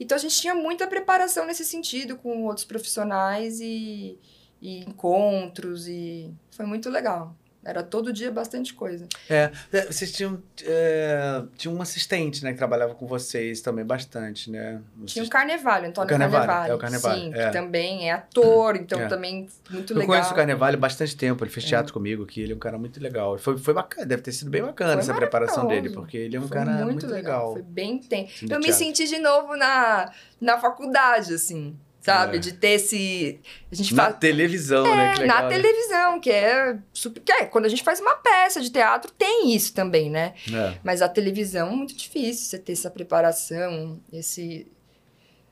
[0.00, 4.18] Então a gente tinha muita preparação nesse sentido com outros profissionais e,
[4.60, 7.36] e encontros e foi muito legal.
[7.68, 9.06] Era todo dia bastante coisa.
[9.28, 14.50] É, é vocês tinham, é, tinha um assistente, né, que trabalhava com vocês também bastante,
[14.50, 14.80] né?
[14.96, 15.12] Vocês...
[15.12, 16.46] Tinha o Carnevale, Antônio o Carnevale.
[16.46, 16.70] Carnevale.
[16.70, 17.20] É o Carnevale.
[17.20, 17.46] Sim, é.
[17.46, 19.06] que também é ator, então é.
[19.06, 20.02] também muito legal.
[20.02, 21.68] Eu conheço o Carnevale há bastante tempo, ele fez é.
[21.68, 23.36] teatro comigo aqui, ele é um cara muito legal.
[23.36, 26.40] Foi, foi bacana, deve ter sido bem bacana foi essa preparação dele, porque ele é
[26.40, 27.50] um foi cara muito, muito legal.
[27.50, 27.52] legal.
[27.52, 28.46] Foi bem intenso.
[28.48, 30.10] Eu me senti de novo na,
[30.40, 32.36] na faculdade, assim sabe?
[32.36, 32.40] É.
[32.40, 33.40] De ter esse.
[33.70, 34.14] A gente na fala...
[34.14, 35.12] televisão, é, né?
[35.14, 35.56] Que legal, na né?
[35.56, 37.20] televisão, que é super.
[37.20, 40.34] Que é, quando a gente faz uma peça de teatro, tem isso também, né?
[40.52, 40.78] É.
[40.82, 44.66] Mas a televisão é muito difícil você ter essa preparação, esse.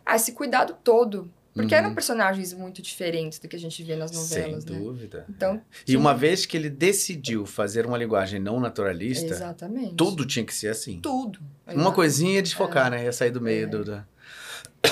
[0.05, 1.31] Ah, esse cuidado todo.
[1.53, 1.81] Porque uhum.
[1.81, 4.79] eram personagens muito diferentes do que a gente vê nas novelas, Sem né?
[4.79, 5.25] dúvida.
[5.27, 9.95] Então, e uma vez que ele decidiu fazer uma linguagem não naturalista, Exatamente.
[9.95, 11.01] tudo tinha que ser assim.
[11.01, 11.39] Tudo.
[11.67, 11.81] Exatamente.
[11.81, 12.91] Uma coisinha ia desfocar, é.
[12.91, 13.05] né?
[13.05, 13.67] Ia sair do meio é.
[13.69, 14.05] do...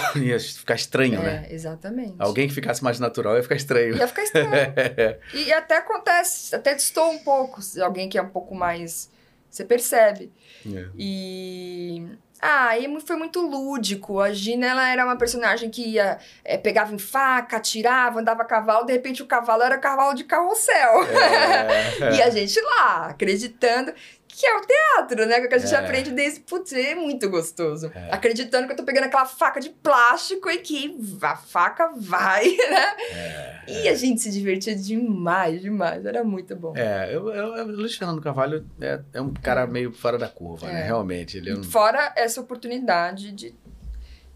[0.16, 1.46] ia ficar estranho, é, né?
[1.50, 2.16] Exatamente.
[2.18, 3.96] Alguém que ficasse mais natural ia ficar estranho.
[3.96, 4.48] Ia ficar estranho.
[5.34, 9.10] e até acontece, até distou um pouco, alguém que é um pouco mais.
[9.50, 10.32] Você percebe.
[10.66, 10.86] É.
[10.96, 12.06] E.
[12.46, 14.20] Ah, e foi muito lúdico.
[14.20, 18.44] A Gina, ela era uma personagem que ia, é, pegava em faca, atirava, andava a
[18.44, 21.04] cavalo, de repente o cavalo era cavalo de carrossel.
[21.04, 23.94] É, e a gente lá, acreditando
[24.36, 25.40] que é o teatro, né?
[25.46, 25.78] Que a gente é.
[25.78, 27.92] aprende desde, putz, é muito gostoso.
[27.94, 28.08] É.
[28.10, 32.96] Acreditando que eu tô pegando aquela faca de plástico e que a faca vai, né?
[33.12, 33.62] É.
[33.68, 36.04] E a gente se divertia demais, demais.
[36.04, 36.76] Era muito bom.
[36.76, 40.80] É, eu, eu, Luiz Fernando Carvalho é, é um cara meio fora da curva, né?
[40.80, 40.84] É.
[40.84, 41.38] Realmente.
[41.38, 41.62] Ele é um...
[41.62, 43.54] Fora essa oportunidade de,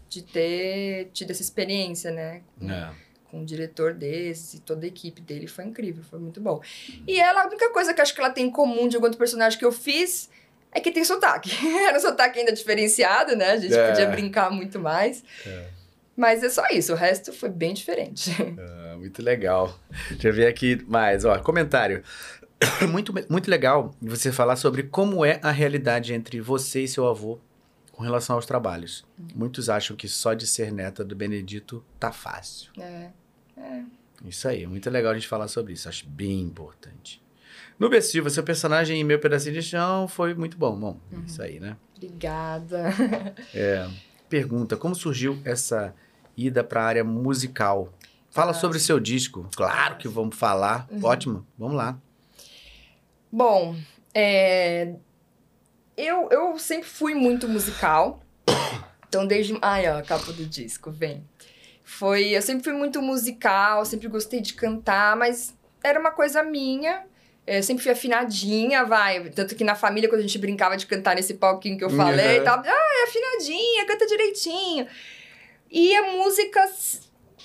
[0.07, 2.41] de ter tido essa experiência, né?
[2.61, 6.61] É com um diretor desse, e toda a equipe dele foi incrível, foi muito bom.
[7.07, 9.19] E ela, a única coisa que acho que ela tem em comum de algum outro
[9.19, 10.29] personagem que eu fiz
[10.71, 11.51] é que tem sotaque.
[11.87, 13.51] Era um sotaque ainda diferenciado, né?
[13.51, 13.89] A gente é.
[13.89, 15.23] podia brincar muito mais.
[15.45, 15.67] É.
[16.15, 18.31] Mas é só isso, o resto foi bem diferente.
[18.89, 19.79] É, muito legal.
[20.09, 22.03] Deixa eu ver aqui mais, ó, comentário.
[22.89, 27.39] Muito, muito legal você falar sobre como é a realidade entre você e seu avô
[27.99, 29.05] com relação aos trabalhos.
[29.19, 29.27] Hum.
[29.35, 32.71] Muitos acham que só de ser neta do Benedito tá fácil.
[32.79, 33.09] É.
[33.57, 33.83] É.
[34.23, 37.21] Isso aí, é muito legal a gente falar sobre isso, acho bem importante.
[37.77, 37.89] No.
[38.01, 40.79] Silva, seu personagem em Meu Pedacinho de Chão foi muito bom.
[40.79, 41.25] Bom, uhum.
[41.25, 41.75] isso aí, né?
[41.97, 42.85] Obrigada.
[43.53, 43.85] É,
[44.29, 45.93] pergunta, como surgiu essa
[46.37, 47.91] ida para a área musical?
[48.31, 49.49] Fala ah, sobre seu disco.
[49.57, 50.87] Claro que vamos falar.
[50.89, 51.03] Uhum.
[51.03, 51.99] Ótimo, vamos lá.
[53.29, 53.75] Bom,
[54.13, 54.95] é...
[55.99, 58.21] eu, eu sempre fui muito musical.
[59.07, 59.57] Então, desde...
[59.61, 61.27] Ai, ó, a capa do disco, vem.
[61.83, 67.03] Foi, eu sempre fui muito musical, sempre gostei de cantar, mas era uma coisa minha.
[67.45, 69.29] Eu sempre fui afinadinha, vai.
[69.31, 72.37] Tanto que na família, quando a gente brincava de cantar nesse palquinho que eu falei
[72.37, 72.41] uhum.
[72.41, 74.87] e tal, ah, é afinadinha, canta direitinho.
[75.71, 76.63] E a música,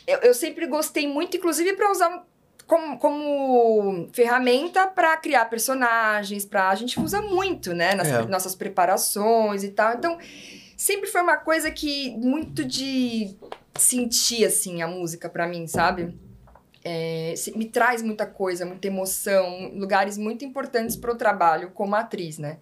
[0.06, 2.24] eu, eu sempre gostei muito, inclusive para usar
[2.66, 8.26] como, como ferramenta para criar personagens, para a gente usa muito, né, nas é.
[8.26, 9.94] nossas preparações e tal.
[9.94, 10.18] Então,
[10.76, 13.36] sempre foi uma coisa que muito de
[13.76, 16.18] sentir, assim, a música para mim, sabe?
[16.84, 22.38] É, me traz muita coisa, muita emoção, lugares muito importantes para o trabalho como atriz,
[22.38, 22.58] né?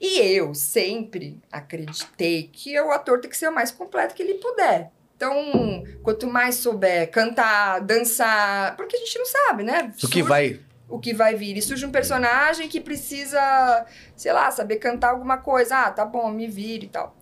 [0.00, 4.34] E eu sempre acreditei que o ator tem que ser o mais completo que ele
[4.34, 4.90] puder.
[5.22, 9.92] Então, quanto mais souber cantar, dançar, porque a gente não sabe, né?
[9.96, 11.56] Surge o que vai o que vai vir.
[11.56, 15.84] E surge um personagem que precisa, sei lá, saber cantar alguma coisa.
[15.86, 17.16] Ah, tá bom, me vira e tal.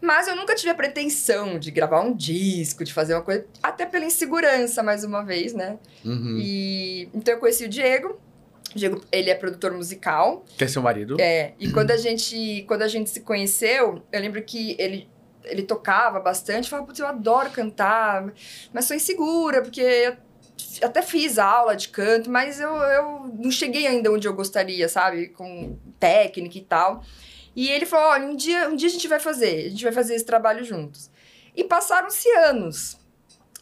[0.00, 3.84] Mas eu nunca tive a pretensão de gravar um disco, de fazer uma coisa, até
[3.84, 5.78] pela insegurança, mais uma vez, né?
[6.04, 6.38] Uhum.
[6.40, 8.18] E então eu conheci o Diego.
[8.74, 10.44] O Diego, ele é produtor musical.
[10.56, 11.20] Que é seu marido?
[11.20, 11.54] É.
[11.58, 15.08] E quando a gente, quando a gente se conheceu, eu lembro que ele
[15.46, 18.32] ele tocava bastante, falava, putz, eu adoro cantar,
[18.72, 20.16] mas sou insegura, porque
[20.80, 24.88] eu até fiz aula de canto, mas eu, eu não cheguei ainda onde eu gostaria,
[24.88, 25.28] sabe?
[25.28, 27.02] Com técnica e tal.
[27.54, 29.92] E ele falou: olha, um dia, um dia a gente vai fazer, a gente vai
[29.92, 31.10] fazer esse trabalho juntos.
[31.54, 32.98] E passaram-se anos.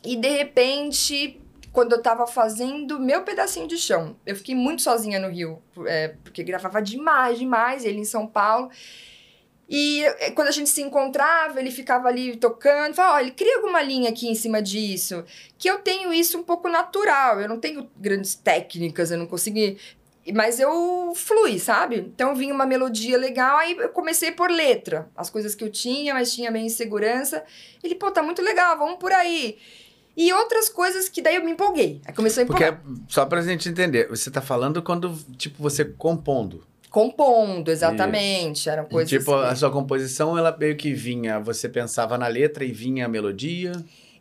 [0.05, 1.41] E de repente,
[1.73, 6.09] quando eu tava fazendo meu pedacinho de chão, eu fiquei muito sozinha no Rio, é,
[6.23, 8.71] porque gravava demais, demais, ele em São Paulo.
[9.69, 13.83] E é, quando a gente se encontrava, ele ficava ali tocando, falava, olha, cria alguma
[13.83, 15.25] linha aqui em cima disso,
[15.59, 19.79] que eu tenho isso um pouco natural, eu não tenho grandes técnicas, eu não consegui
[20.33, 21.97] mas eu flui, sabe?
[21.97, 25.11] Então vinha uma melodia legal, aí eu comecei por letra.
[25.15, 27.45] As coisas que eu tinha, mas tinha bem insegurança.
[27.83, 29.59] Ele, pô, tá muito legal, vamos por aí.
[30.17, 32.01] E outras coisas que daí eu me empolguei.
[32.07, 32.81] Aí começou a empolgar.
[32.81, 36.65] Porque, só pra gente entender, você tá falando quando, tipo, você compondo.
[36.95, 38.61] Compondo, exatamente.
[38.61, 38.71] Isso.
[38.71, 39.11] Eram coisas.
[39.11, 39.47] E, tipo, que...
[39.47, 43.73] a sua composição, ela meio que vinha, você pensava na letra e vinha a melodia.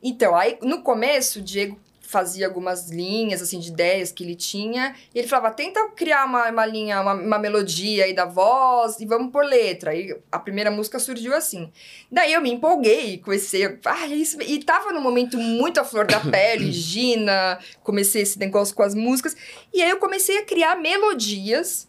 [0.02, 4.96] Então, aí no começo, o Diego fazia algumas linhas, assim, de ideias que ele tinha.
[5.14, 9.06] E ele falava, tenta criar uma, uma linha, uma, uma melodia aí da voz e
[9.06, 9.94] vamos por letra.
[9.94, 11.72] E a primeira música surgiu assim.
[12.12, 14.42] Daí eu me empolguei, comecei, ah, isso...
[14.42, 18.96] E tava num momento muito à flor da pele, Gina, comecei esse negócio com as
[18.96, 19.38] músicas.
[19.72, 21.88] E aí eu comecei a criar melodias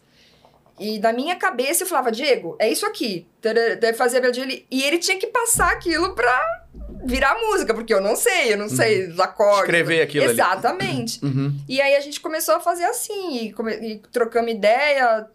[0.79, 3.25] e na minha cabeça eu falava, Diego, é isso aqui.
[3.41, 4.45] Deve fazer a melodia.
[4.69, 6.65] E ele tinha que passar aquilo pra
[7.05, 9.13] virar música, porque eu não sei, eu não sei uhum.
[9.13, 9.61] os acordes.
[9.61, 11.19] Escrever aquilo Exatamente.
[11.23, 11.33] Ali.
[11.33, 11.59] Uhum.
[11.69, 13.73] E aí a gente começou a fazer assim, e, come...
[13.73, 15.27] e trocamos ideia.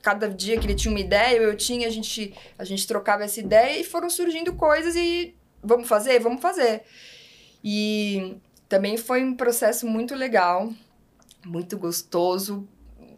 [0.00, 3.40] Cada dia que ele tinha uma ideia, eu tinha, a gente, a gente trocava essa
[3.40, 6.20] ideia e foram surgindo coisas e vamos fazer?
[6.20, 6.82] Vamos fazer.
[7.62, 8.36] E
[8.68, 10.72] também foi um processo muito legal,
[11.44, 12.68] muito gostoso,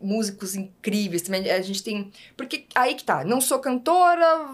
[0.01, 1.51] músicos incríveis também.
[1.51, 2.13] A gente tem.
[2.37, 4.49] Porque aí que tá, não sou cantora,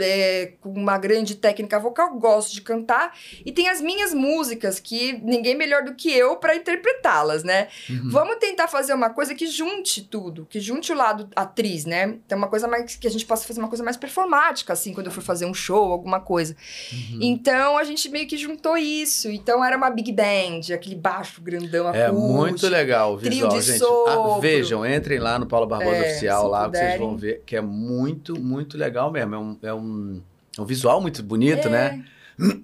[0.00, 3.16] é, com uma grande técnica vocal, gosto de cantar.
[3.44, 7.68] E tem as minhas músicas, que ninguém melhor do que eu para interpretá-las, né?
[7.88, 8.10] Uhum.
[8.10, 12.18] Vamos tentar fazer uma coisa que junte tudo, que junte o lado atriz, né?
[12.26, 15.06] Então, uma coisa mais que a gente possa fazer uma coisa mais performática, assim, quando
[15.06, 16.56] eu for fazer um show, alguma coisa.
[16.92, 17.18] Uhum.
[17.20, 19.28] Então, a gente meio que juntou isso.
[19.30, 22.08] Então, era uma big band, aquele baixo grandão acústico.
[22.08, 23.84] É muito legal o visual, trio de gente.
[23.84, 27.56] Ah, vejam, entrem lá no Paulo Barbosa é, Oficial, lá, que vocês vão ver, que
[27.56, 29.34] é muito, muito legal mesmo.
[29.34, 31.70] É um, é um um, visual muito bonito, é.
[31.70, 32.04] né?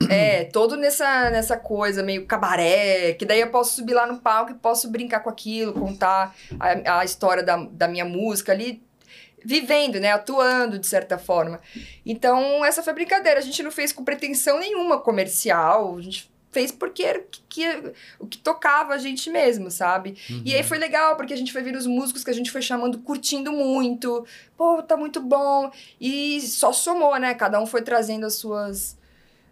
[0.09, 4.53] É, todo nessa, nessa coisa meio cabaré, que daí eu posso subir lá no palco
[4.53, 8.83] e posso brincar com aquilo, contar a, a história da, da minha música ali,
[9.45, 10.13] vivendo, né?
[10.13, 11.61] Atuando de certa forma.
[12.07, 13.39] Então, essa foi brincadeira.
[13.39, 17.43] A gente não fez com pretensão nenhuma comercial, a gente fez porque era o que,
[17.51, 20.17] que, o que tocava a gente mesmo, sabe?
[20.31, 20.41] Uhum.
[20.43, 20.67] E aí uhum.
[20.67, 23.53] foi legal, porque a gente foi ver os músicos que a gente foi chamando, curtindo
[23.53, 24.27] muito.
[24.57, 25.71] Pô, tá muito bom.
[26.01, 27.35] E só somou, né?
[27.35, 28.97] Cada um foi trazendo as suas.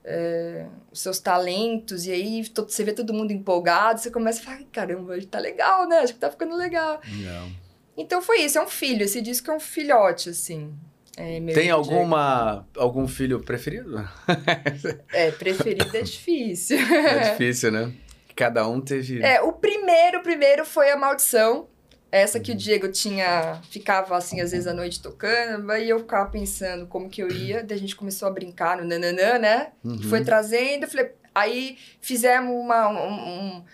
[0.07, 4.61] É, os seus talentos, e aí você vê todo mundo empolgado, você começa a falar,
[4.70, 6.00] caramba, tá legal, né?
[6.00, 7.00] Acho que tá ficando legal.
[7.07, 7.50] Não.
[7.96, 10.74] Então foi isso, é um filho, esse disco é um filhote, assim.
[11.16, 13.96] É, Tem alguma algum filho preferido?
[15.12, 16.78] é, preferido é difícil.
[16.78, 17.92] É difícil, né?
[18.34, 19.22] Cada um teve.
[19.22, 21.68] É, o primeiro, primeiro foi a maldição.
[22.10, 22.58] Essa que o uhum.
[22.58, 27.20] Diego tinha, ficava assim, às vezes à noite tocando, aí eu ficava pensando como que
[27.20, 29.72] eu ia, daí a gente começou a brincar no nananã, né?
[29.82, 30.00] Uhum.
[30.04, 33.64] Foi trazendo, falei, aí fizemos uma, um, um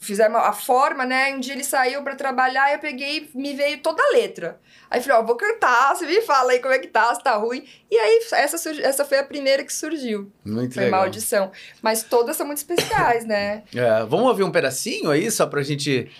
[0.00, 1.32] fizemos a forma, né?
[1.34, 4.58] Um dia ele saiu para trabalhar e eu peguei, me veio toda a letra.
[4.88, 7.36] Aí falei, ó, vou cantar, você me fala aí como é que tá, se tá
[7.36, 7.68] ruim.
[7.90, 10.32] E aí, essa, essa foi a primeira que surgiu.
[10.44, 11.00] Muito foi legal.
[11.02, 11.52] maldição.
[11.82, 13.62] Mas todas são muito especiais, né?
[13.76, 16.10] É, vamos ouvir um pedacinho aí, só pra gente...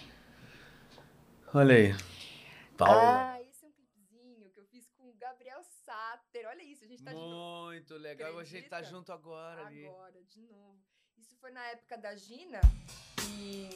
[1.52, 1.94] Olha aí.
[2.76, 3.34] Paula.
[3.34, 6.46] Ah, esse é um clipezinho que eu fiz com o Gabriel Satter.
[6.48, 7.66] Olha isso, a gente tá Muito de novo.
[7.66, 9.86] Muito legal, a gente tá junto agora, agora ali.
[9.86, 10.78] Agora, de novo.
[11.18, 12.60] Isso foi na época da Gina,
[13.20, 13.68] que,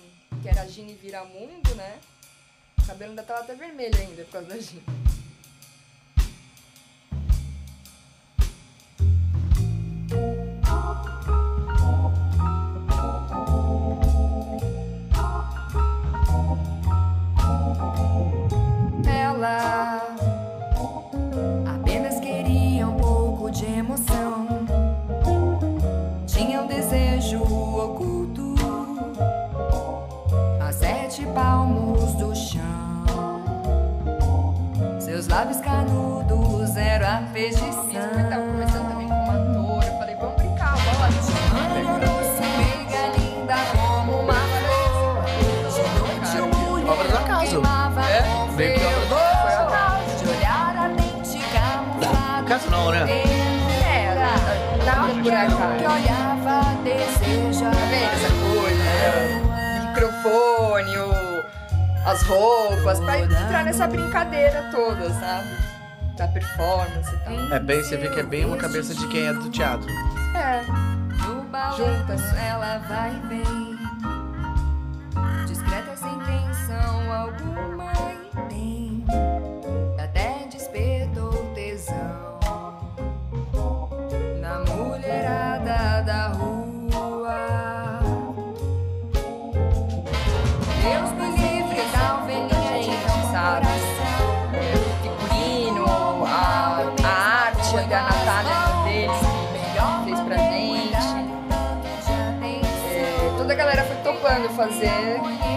[0.43, 1.99] que era a Gina e Viramundo, né?
[2.83, 4.83] O cabelo ainda tava até vermelho ainda por causa da Gina.
[19.07, 20.24] Ela
[31.15, 32.35] sete palmos do
[34.99, 37.71] seus lábios canudos eram a feijição.
[37.93, 39.85] Eu tava começando também como ator.
[39.85, 41.09] Eu falei, vamos brincar, vamos lá.
[42.59, 45.25] Meiga linda como uma flor.
[45.71, 47.62] De noite o mulher Obra do acaso.
[48.57, 50.17] Veio que obra do acaso.
[50.19, 52.47] De olhar ardente camuflado.
[52.49, 52.99] Caso não, né?
[55.23, 55.57] Por acaso.
[55.79, 57.71] Que olhava, deseja.
[57.71, 58.85] Tá vendo essa coisa?
[59.95, 60.94] Microfone,
[62.05, 65.49] as roupas, pra entrar nessa brincadeira toda, sabe?
[66.17, 67.53] Da performance e tal.
[67.53, 69.91] É bem, você vê que é bem uma cabeça de quem é do teatro.
[70.37, 70.63] É.
[71.77, 72.21] Juntas.
[72.37, 73.79] Ela vai e vem.
[75.47, 77.84] Discreta sem tensão alguma
[104.51, 105.54] fazer.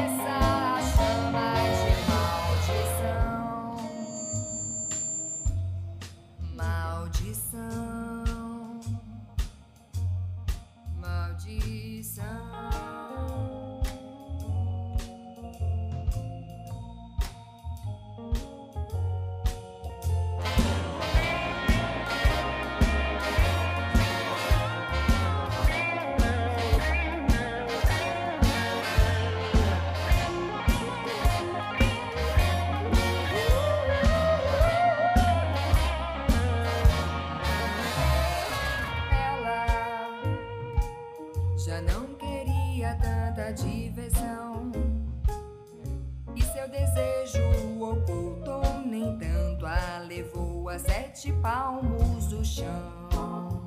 [51.17, 53.65] Sete palmos do chão.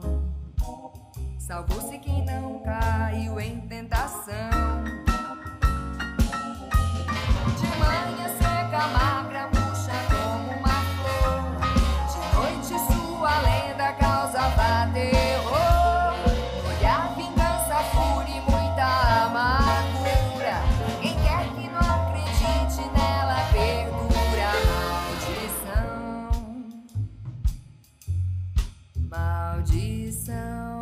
[1.37, 5.00] Salvou-se quem não caiu em tentação.
[29.61, 30.80] Maldição.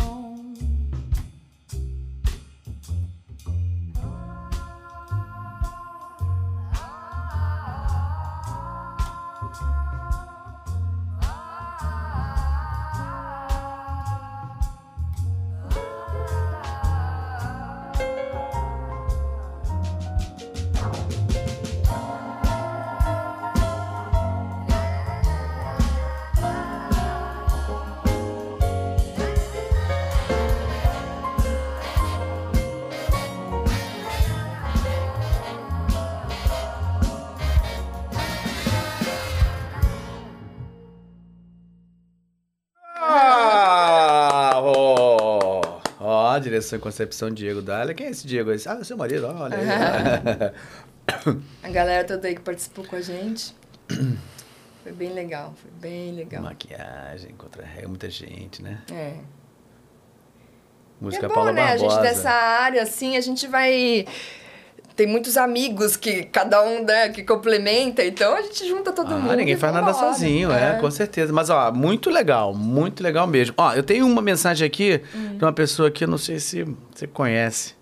[46.59, 47.95] E concepção Diego Dália.
[47.95, 48.51] Quem é esse Diego?
[48.51, 48.69] Esse?
[48.69, 50.53] Ah, é seu marido, olha aí.
[51.63, 53.55] A galera toda aí que participou com a gente.
[54.83, 56.43] Foi bem legal, foi bem legal.
[56.43, 58.81] Maquiagem, contra muita gente, né?
[58.91, 59.17] É.
[61.01, 61.63] Música é bom, Paula né?
[61.63, 61.87] Barbosa.
[61.87, 64.07] A gente dessa área, assim, a gente vai.
[64.99, 69.17] Tem muitos amigos que cada um né, que complementa, então a gente junta todo Ah,
[69.17, 69.37] mundo.
[69.37, 70.13] ninguém faz nada vambora.
[70.13, 70.77] sozinho, é.
[70.81, 71.33] com certeza.
[71.33, 73.55] Mas, ó, muito legal, muito legal mesmo.
[73.57, 75.37] Ó, eu tenho uma mensagem aqui Hum.
[75.39, 77.75] de uma pessoa que eu não sei se você conhece.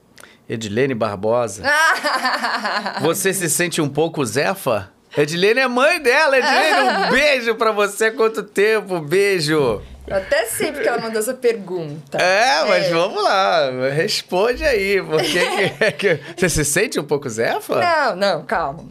[0.47, 1.63] Edilene Barbosa.
[3.01, 4.93] Você se sente um pouco Zefa?
[5.17, 6.39] Edilene é mãe dela.
[6.39, 8.11] Edilene, um beijo pra você.
[8.11, 9.01] Quanto tempo?
[9.01, 9.83] Beijo.
[10.07, 12.17] Eu até sei porque ela mandou essa pergunta.
[12.19, 13.71] É, mas vamos lá.
[13.93, 15.03] Responde aí.
[15.03, 17.81] Por que que, é que- Você se sente um pouco Zefa?
[17.81, 18.85] Não, não, calma.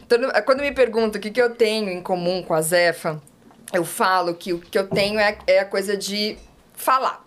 [0.46, 3.22] Quando me perguntam o que, que eu tenho em comum com a Zefa,
[3.74, 6.38] eu falo que o que eu tenho é, é a coisa de
[6.74, 7.24] falar.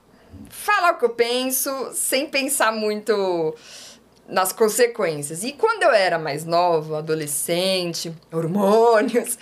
[0.50, 3.54] Falar o que eu penso sem pensar muito
[4.28, 5.42] nas consequências.
[5.42, 9.38] E quando eu era mais nova, adolescente, hormônios,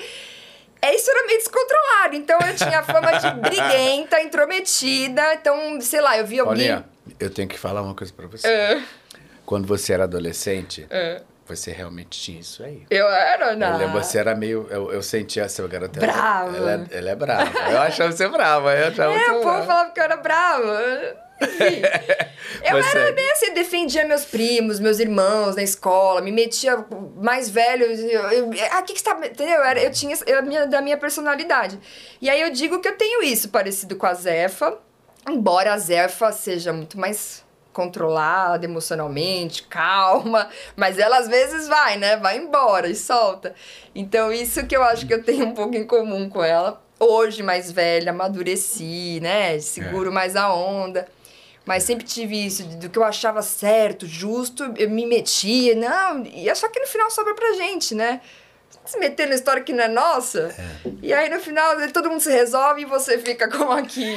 [0.80, 2.14] é, isso era meio descontrolado.
[2.16, 5.34] Então eu tinha fama de briguenta, intrometida.
[5.34, 6.72] Então, sei lá, eu vi alguém.
[6.72, 6.84] Olha,
[7.18, 8.46] eu tenho que falar uma coisa pra você.
[8.46, 8.82] É,
[9.44, 11.22] Quando você era adolescente, é.
[11.46, 12.84] você realmente tinha isso aí.
[12.90, 13.72] Eu era, não.
[13.72, 14.66] Eu lembro, você era meio.
[14.70, 15.98] Eu, eu sentia essa garota.
[15.98, 16.56] ela- Brava.
[16.56, 17.58] Ela, é- ela é brava.
[17.70, 18.74] Eu achava você brava.
[18.74, 19.66] Eu achava É, você o povo brava.
[19.66, 21.25] falava que eu era brava.
[21.40, 21.82] Enfim.
[22.64, 23.12] Eu Mas era segue.
[23.16, 26.84] bem assim, defendia meus primos, meus irmãos na escola, me metia
[27.16, 28.00] mais velhos.
[28.00, 29.18] Eu, eu, ah, que, que você tá.
[29.18, 29.56] Entendeu?
[29.56, 31.78] Eu, era, eu tinha eu, minha, da minha personalidade.
[32.20, 34.78] E aí eu digo que eu tenho isso parecido com a Zefa,
[35.28, 42.16] embora a Zefa seja muito mais controlada emocionalmente, calma, mas ela às vezes vai, né?
[42.16, 43.54] Vai embora e solta.
[43.94, 46.82] Então, isso que eu acho que eu tenho um pouco em comum com ela.
[46.98, 49.58] Hoje, mais velha, amadureci, né?
[49.58, 51.06] Seguro mais a onda.
[51.66, 55.74] Mas sempre tive isso, do que eu achava certo, justo, eu me metia.
[55.74, 58.20] Não, e é só que no final sobra pra gente, né?
[58.86, 60.54] Se meter na história que não é nossa.
[61.02, 64.14] E aí no final todo mundo se resolve e você fica como aqui,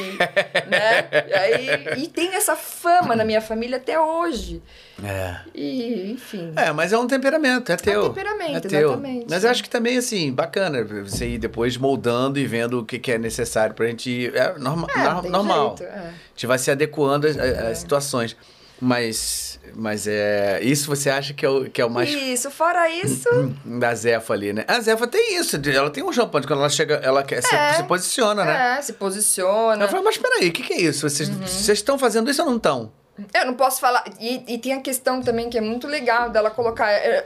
[0.68, 1.08] né?
[1.28, 4.62] E, aí, e tem essa fama na minha família até hoje.
[5.04, 5.38] É.
[5.56, 6.52] E, enfim.
[6.56, 8.10] É, mas é um temperamento, é teu.
[8.10, 8.90] temperamento, é teu.
[8.90, 9.26] exatamente.
[9.30, 13.00] Mas eu acho que também, assim, bacana você ir depois moldando e vendo o que,
[13.00, 14.36] que é necessário pra gente ir.
[14.36, 15.78] É, norma, É, normal.
[15.78, 15.98] jeito, é.
[16.00, 18.36] A gente vai se adequando às, às situações.
[18.82, 20.60] Mas, mas é.
[20.62, 23.30] Isso você acha que é o, que é o mais Isso, fora isso.
[23.80, 24.64] da Zefa ali, né?
[24.68, 27.74] A Zefa tem isso, ela tem um champanhe, quando ela chega, ela quer, se, É.
[27.74, 28.78] se posiciona, né?
[28.78, 29.84] É, se posiciona.
[29.84, 31.08] Ela fala, mas peraí, o que, que é isso?
[31.10, 31.44] Vocês Uhum.
[31.74, 32.92] estão fazendo isso ou não estão?
[33.34, 34.04] Eu não posso falar.
[34.20, 36.90] E, e tem a questão também que é muito legal dela colocar.
[36.92, 37.26] é,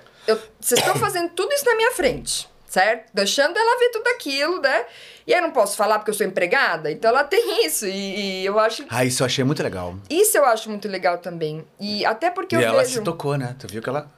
[0.60, 3.12] Vocês estão fazendo tudo isso na minha frente, certo?
[3.14, 4.86] Deixando ela ver tudo aquilo, né?
[5.26, 6.92] E aí eu não posso falar porque eu sou empregada.
[6.92, 7.86] Então ela tem isso.
[7.86, 8.86] E, e eu acho.
[8.90, 9.96] Ah, isso eu achei muito legal.
[10.10, 11.66] Isso eu acho muito legal também.
[11.80, 12.96] E até porque e eu ela vejo.
[12.96, 13.56] se tocou, né?
[13.58, 14.10] Tu viu que ela.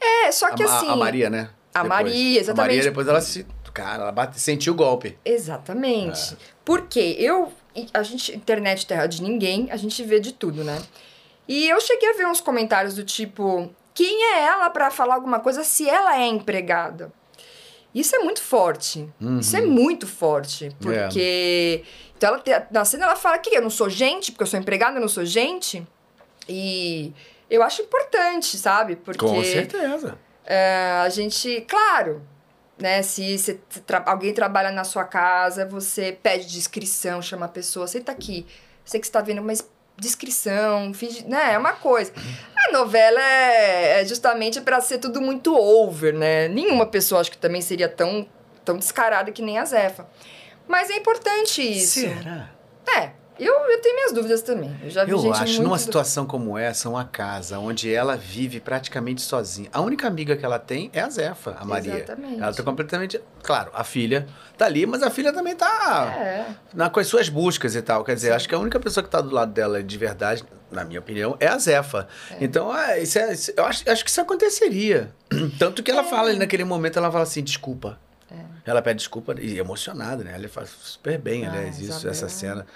[0.00, 0.88] É, só que a, a- assim.
[0.88, 1.50] a Maria, né?
[1.74, 1.88] A Depois.
[2.04, 2.76] Maria, A exatamente.
[2.76, 3.46] Maria, depois ela se.
[3.72, 5.16] Cara, ela bate, sentiu o golpe.
[5.24, 6.36] Exatamente.
[6.64, 7.52] Porque eu.
[7.94, 10.80] A gente, internet terra de ninguém, a gente vê de tudo, né?
[11.46, 15.38] E eu cheguei a ver uns comentários do tipo: quem é ela pra falar alguma
[15.40, 17.12] coisa se ela é empregada?
[17.94, 19.08] Isso é muito forte.
[19.40, 20.70] Isso é muito forte.
[20.80, 21.82] Porque.
[22.16, 24.58] Então, ela te- na cena ela fala que eu não sou gente, porque eu sou
[24.58, 25.86] empregada, eu não sou gente.
[26.48, 27.12] E
[27.50, 28.96] eu acho importante, sabe?
[28.96, 29.24] Porque.
[29.24, 30.18] Com certeza.
[30.44, 32.22] É, a gente, claro,
[32.78, 33.02] né?
[33.02, 33.54] Se, se
[33.86, 38.46] tra alguém trabalha na sua casa, você pede descrição, chama a pessoa, senta aqui.
[38.84, 39.68] Sei que você tá vendo, mas
[39.98, 41.54] descrição, finge, né?
[41.54, 42.12] É uma coisa.
[42.56, 46.48] A novela é, é justamente para ser tudo muito over, né?
[46.48, 48.26] Nenhuma pessoa acho que também seria tão,
[48.64, 50.08] tão descarada que nem a Zefa.
[50.66, 52.00] Mas é importante isso.
[52.00, 52.50] Será?
[52.96, 53.10] É.
[53.38, 54.76] Eu, eu tenho minhas dúvidas também.
[54.82, 55.62] Eu já vi eu gente acho, muito...
[55.62, 59.68] numa situação como essa, uma casa onde ela vive praticamente sozinha.
[59.72, 61.94] A única amiga que ela tem é a Zefa, a Maria.
[61.98, 62.40] Exatamente.
[62.42, 63.20] Ela tá completamente.
[63.42, 64.26] Claro, a filha
[64.56, 66.46] tá ali, mas a filha também tá É.
[66.74, 68.02] na, com as suas buscas e tal.
[68.04, 70.84] Quer dizer, acho que a única pessoa que tá do lado dela de verdade, na
[70.84, 72.08] minha opinião, é a Zefa.
[72.40, 75.12] Então, é, isso é, isso- eu acho, acho que isso aconteceria.
[75.58, 77.98] Tanto que ela fala ali naquele momento, ela fala assim, desculpa.
[78.66, 80.32] Ela pede desculpa e emocionada, né?
[80.34, 82.66] Ela faz super bem, Ah, aliás, isso, essa cena.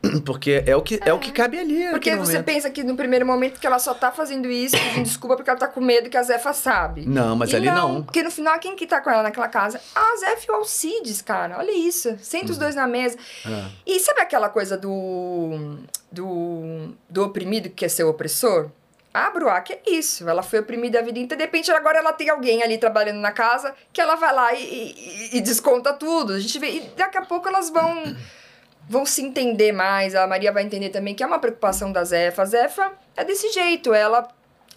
[0.24, 1.12] Porque é o que, é.
[1.12, 1.88] o que cabe ali.
[1.90, 2.44] Porque você momento.
[2.44, 5.58] pensa que no primeiro momento que ela só tá fazendo isso, pedindo desculpa porque ela
[5.58, 7.04] tá com medo que a Zefa sabe.
[7.06, 8.02] Não, mas E ali não.
[8.04, 9.80] Porque no final, quem que tá com ela naquela casa?
[9.94, 11.58] A Zefa e o Alcides, cara.
[11.58, 12.16] Olha isso.
[12.22, 12.50] Senta Uhum.
[12.52, 13.18] os dois na mesa.
[13.44, 13.68] Ah.
[13.86, 15.78] E sabe aquela coisa do,
[16.12, 18.70] do, do oprimido que quer ser o opressor?
[19.12, 20.28] A Bruac é isso.
[20.28, 21.36] Ela foi oprimida a vida inteira.
[21.38, 24.62] De repente, agora ela tem alguém ali trabalhando na casa que ela vai lá e,
[24.62, 26.34] e- e desconta tudo.
[26.34, 26.68] A gente vê.
[26.70, 28.02] E daqui a pouco elas vão,
[28.88, 30.14] vão se entender mais.
[30.14, 32.42] A Maria vai entender também que é uma preocupação da Zefa.
[32.42, 33.92] A Zefa é desse jeito.
[33.92, 34.26] Ela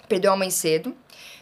[0.08, 0.96] perdeu a mãe cedo,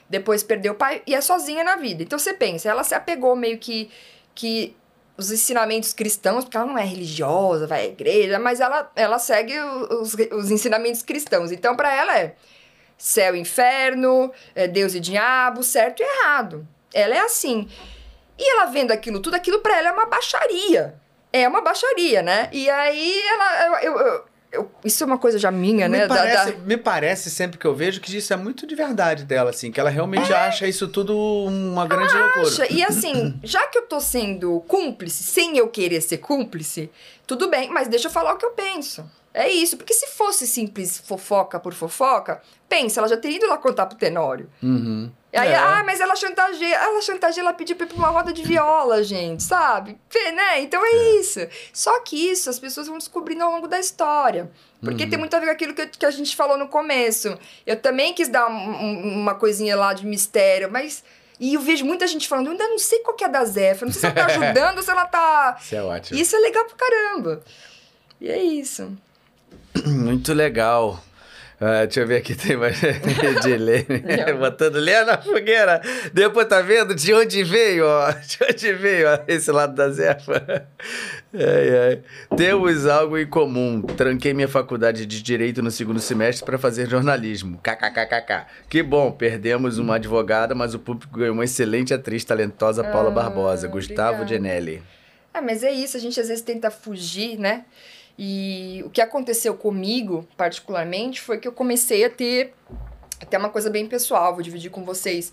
[0.07, 2.03] depois perdeu o pai e é sozinha na vida.
[2.03, 3.89] Então você pensa, ela se apegou meio que.
[4.35, 4.75] que
[5.17, 9.53] os ensinamentos cristãos, porque ela não é religiosa, vai à igreja, mas ela, ela segue
[9.59, 11.51] os, os ensinamentos cristãos.
[11.51, 12.35] Então, para ela é
[12.97, 16.65] céu e inferno, é Deus e diabo, certo e errado.
[16.93, 17.67] Ela é assim.
[18.37, 20.95] E ela vendo aquilo tudo, aquilo para ela é uma baixaria.
[21.31, 22.49] É uma baixaria, né?
[22.51, 23.81] E aí ela.
[23.83, 26.07] Eu, eu- eu- isso é uma coisa já minha, Me né?
[26.07, 29.23] Da- parece, da- me parece sempre que eu vejo que isso é muito de verdade
[29.25, 32.47] dela, assim, que ela realmente acha isso tudo uma grande loucura.
[32.47, 32.73] Acha?
[32.73, 36.89] E assim, já que eu tô sendo cúmplice, sem eu querer ser cúmplice,
[37.27, 39.07] tudo bem, mas deixa eu falar o que eu penso.
[39.31, 43.59] É isso, porque se fosse simples fofoca por fofoca, pensa, ela já teria ido lá
[43.59, 44.49] contar pro Tenório.
[44.63, 45.11] Uhum.
[45.31, 45.55] Aí, É.
[45.55, 49.03] ah, mas ela chantageia, ela chantageia, ela pediu pra ir pra uma roda de viola,
[49.03, 49.95] gente, sabe?
[50.33, 50.61] Né?
[50.61, 51.39] Então é, isso.
[51.71, 54.49] Só que isso as pessoas vão descobrindo ao longo da história.
[54.81, 55.09] Porque Uhum.
[55.09, 57.37] tem muito a ver com aquilo que, eu- que a gente falou no começo.
[57.65, 61.03] Eu também quis dar um- um- uma coisinha lá de mistério, mas.
[61.39, 63.85] E eu vejo muita gente falando, eu ainda não sei qual que é da Zefa,
[63.85, 64.25] não sei se ela tá
[64.73, 65.57] ajudando ou se ela tá.
[65.61, 66.19] Isso é ótimo.
[66.19, 67.43] Isso é legal pra caramba.
[68.19, 68.91] E é isso.
[69.85, 70.99] Muito legal.
[71.61, 73.85] Ah, deixa eu ver aqui, tem mais Edilene
[74.31, 74.37] Não.
[74.39, 75.81] botando lenha na fogueira.
[76.13, 78.11] Depois tá vendo de onde veio, ó.
[78.11, 80.65] De onde veio, ó, esse lado da Zefa.
[81.33, 81.99] Ai, ai.
[82.37, 83.81] Temos algo em comum.
[83.81, 87.59] Tranquei minha faculdade de Direito no segundo semestre para fazer jornalismo.
[87.61, 88.45] KKKKK.
[88.69, 93.11] Que bom, perdemos uma advogada, mas o público ganhou uma excelente atriz talentosa, Paula Ah,
[93.11, 93.67] Barbosa.
[93.67, 94.27] Gustavo obrigada.
[94.29, 94.81] Genelli.
[95.33, 97.65] É, mas é isso, a gente às vezes tenta fugir, né?
[98.21, 102.53] E o que aconteceu comigo, particularmente, foi que eu comecei a ter
[103.17, 105.31] até uma coisa bem pessoal, vou dividir com vocês.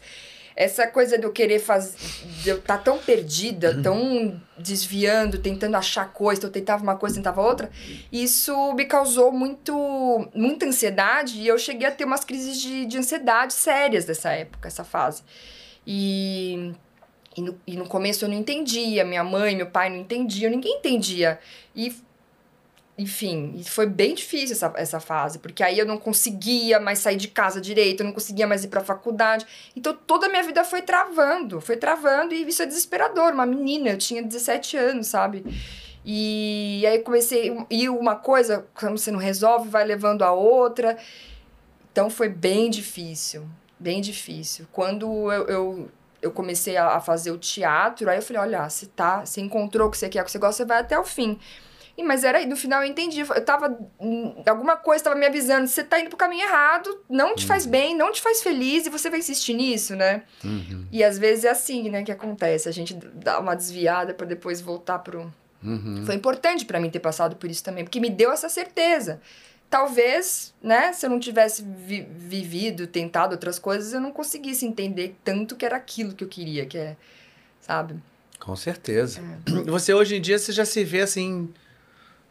[0.54, 1.98] Essa coisa de eu querer fazer.
[2.44, 7.16] de eu estar tão perdida, tão desviando, tentando achar coisa, então eu tentava uma coisa,
[7.16, 7.72] tentava outra,
[8.12, 9.74] isso me causou muito,
[10.32, 14.68] muita ansiedade e eu cheguei a ter umas crises de, de ansiedade sérias dessa época,
[14.68, 15.24] essa fase.
[15.84, 16.72] E
[17.36, 20.78] e no, e no começo eu não entendia, minha mãe, meu pai não entendiam, ninguém
[20.78, 21.38] entendia.
[21.74, 21.94] E,
[22.98, 27.28] enfim, foi bem difícil essa, essa fase, porque aí eu não conseguia mais sair de
[27.28, 29.46] casa direito, eu não conseguia mais ir pra faculdade.
[29.76, 33.34] Então toda a minha vida foi travando, foi travando, e isso é desesperador.
[33.34, 35.44] Uma menina, eu tinha 17 anos, sabe?
[36.06, 40.96] E aí comecei, e uma coisa, quando você não resolve, vai levando a outra.
[41.92, 43.46] Então foi bem difícil,
[43.78, 44.66] bem difícil.
[44.72, 45.90] Quando eu, eu,
[46.22, 49.88] eu comecei a, a fazer o teatro, aí eu falei, olha, você tá, você encontrou
[49.88, 51.38] o que você quer, o que você gosta, você vai até o fim.
[51.96, 55.24] E, mas era aí, no final eu entendi, eu tava, hum, alguma coisa tava me
[55.24, 58.84] avisando, você tá indo pro caminho errado, não te faz bem, não te faz feliz,
[58.86, 60.22] e você vai insistir nisso, né?
[60.44, 60.86] Uhum.
[60.92, 64.60] E às vezes é assim, né, que acontece, a gente dá uma desviada pra depois
[64.60, 65.32] voltar pro...
[65.64, 66.02] Uhum.
[66.04, 69.20] Foi importante pra mim ter passado por isso também, porque me deu essa certeza.
[69.70, 75.16] Talvez, né, se eu não tivesse vi- vivido, tentado outras coisas, eu não conseguisse entender
[75.24, 76.96] tanto que era aquilo que eu queria, que é,
[77.60, 77.96] sabe?
[78.38, 79.20] Com certeza.
[79.64, 81.52] Você hoje em dia você já se vê assim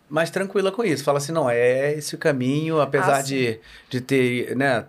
[0.10, 1.04] mais tranquila com isso.
[1.04, 4.86] Fala assim, não, é esse o caminho, apesar Ah, de, de ter, né,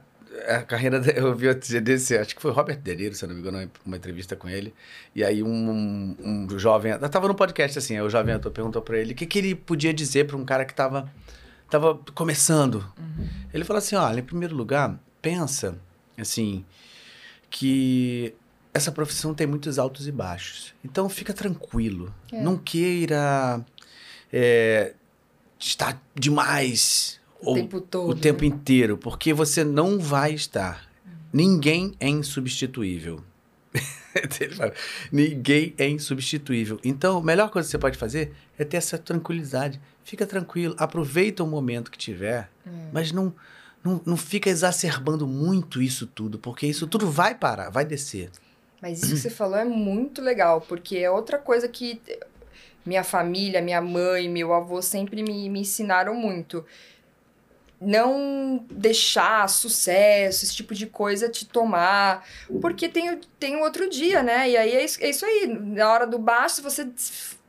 [0.49, 3.29] a carreira, eu vi outro dia desse, acho que foi Robert De Niro, se eu
[3.29, 4.75] não me engano, uma entrevista com ele,
[5.15, 8.53] e aí um, um, um jovem, eu tava no podcast assim, aí o jovem ator
[8.53, 11.11] perguntou pra ele o que, que ele podia dizer pra um cara que tava,
[11.71, 12.85] tava começando.
[13.53, 15.79] Ele falou assim, olha, em primeiro lugar, pensa,
[16.19, 16.65] assim,
[17.51, 18.35] que
[18.75, 20.75] essa profissão tem muitos altos e baixos.
[20.85, 22.15] Então fica tranquilo.
[22.31, 22.43] É.
[22.43, 23.65] Não queira
[24.31, 24.93] é,
[25.59, 28.11] estar demais o tempo todo.
[28.11, 28.49] O tempo né?
[28.49, 30.87] inteiro, porque você não vai estar.
[31.33, 33.23] Ninguém é insubstituível.
[35.13, 36.81] Ninguém é insubstituível.
[36.83, 39.81] Então, a melhor coisa que você pode fazer é ter essa tranquilidade.
[40.03, 42.91] Fica tranquilo, aproveita o momento que tiver, hum.
[42.93, 43.35] mas não,
[43.85, 48.31] não, não fica exacerbando muito isso tudo, porque isso tudo vai parar, vai descer.
[48.81, 52.01] Mas isso que você falou é muito legal, porque é outra coisa que
[52.87, 56.65] minha família, minha mãe, meu avô sempre me, me ensinaram muito
[57.81, 62.27] não deixar sucesso, esse tipo de coisa te tomar,
[62.61, 64.49] porque tem, tem outro dia, né?
[64.49, 65.47] E aí é isso, é isso aí.
[65.47, 66.89] Na hora do baixo, se você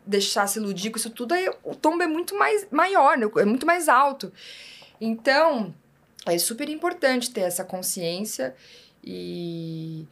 [0.05, 3.29] deixar se iludir com isso tudo, aí o tombo é muito mais maior, né?
[3.37, 4.31] é muito mais alto.
[4.99, 5.73] Então,
[6.25, 8.55] é super importante ter essa consciência
[9.03, 10.05] e.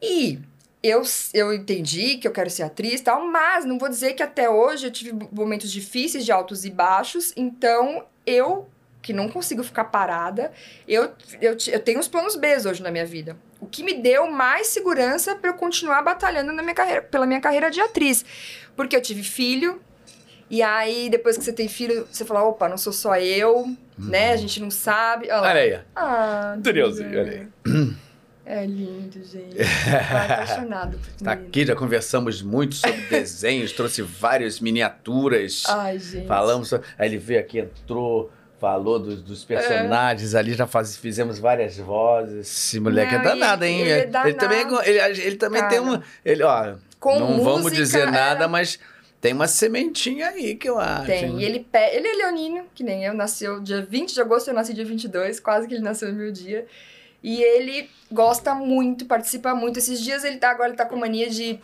[0.00, 0.38] E
[0.84, 4.22] eu, eu entendi que eu quero ser atriz e tal, mas não vou dizer que
[4.22, 8.68] até hoje eu tive momentos difíceis de altos e baixos, então eu
[9.00, 10.52] que não consigo ficar parada.
[10.86, 11.10] Eu,
[11.40, 13.34] eu, eu tenho os planos B hoje na minha vida.
[13.60, 17.40] O que me deu mais segurança para eu continuar batalhando na minha carreira, pela minha
[17.40, 18.22] carreira de atriz.
[18.76, 19.80] Porque eu tive filho,
[20.50, 23.76] e aí, depois que você tem filho, você fala, opa, não sou só eu, hum.
[23.98, 24.32] né?
[24.32, 25.30] A gente não sabe.
[25.30, 25.80] Olha, olha aí.
[25.96, 27.94] Ah, Curiosinho, olha aí.
[28.46, 29.56] É lindo, gente.
[29.56, 35.62] Tô apaixonado por Tá aqui, já conversamos muito sobre desenhos, trouxe várias miniaturas.
[35.66, 36.26] Ai, gente.
[36.26, 36.86] Falamos sobre...
[36.98, 38.30] Aí ele veio aqui, entrou
[38.60, 40.38] falou dos, dos personagens é.
[40.38, 42.46] ali, já faz, fizemos várias vozes.
[42.46, 43.80] Esse moleque é não, é danado, hein?
[43.80, 44.28] Ele, é danado.
[44.28, 46.02] ele também, ele, ele também Cara, tem uma.
[46.24, 48.78] Ele, ó, Com não música, vamos dizer nada, mas
[49.20, 51.06] tem uma sementinha aí que eu acho.
[51.06, 51.38] Tem.
[51.40, 53.12] E ele, ele é leonino, que nem eu.
[53.12, 56.32] Nasceu dia 20 de agosto, eu nasci dia 22, quase que ele nasceu no meu
[56.32, 56.66] dia.
[57.24, 59.78] E ele gosta muito, participa muito.
[59.78, 61.58] Esses dias ele tá, agora ele tá com mania de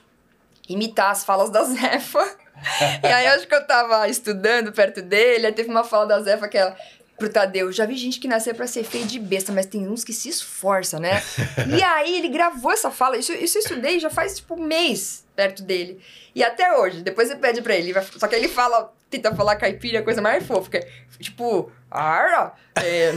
[0.67, 2.25] imitar as falas da Zefa.
[3.05, 6.49] e aí acho que eu tava estudando perto dele, aí teve uma fala da Zefa
[6.49, 6.75] que ela
[7.19, 7.71] pro Tadeu.
[7.71, 10.31] Já vi gente que nasceu para ser feio de besta, mas tem uns que se
[10.31, 11.23] esforça, né?
[11.69, 13.19] e aí ele gravou essa fala.
[13.19, 16.01] Isso, isso eu estudei já faz tipo um mês perto dele.
[16.35, 17.93] E até hoje, depois você pede pra ele.
[18.17, 20.79] Só que ele fala, tenta falar caipira, coisa mais fofa.
[20.79, 20.89] É,
[21.19, 23.13] tipo, ah, é,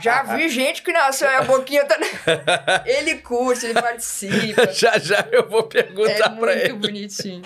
[0.00, 1.96] já vi gente que nasceu e a boquinha tá.
[2.84, 4.72] ele curte, ele participa.
[4.72, 6.62] já já eu vou perguntar é pra ele.
[6.62, 7.42] É muito bonitinho.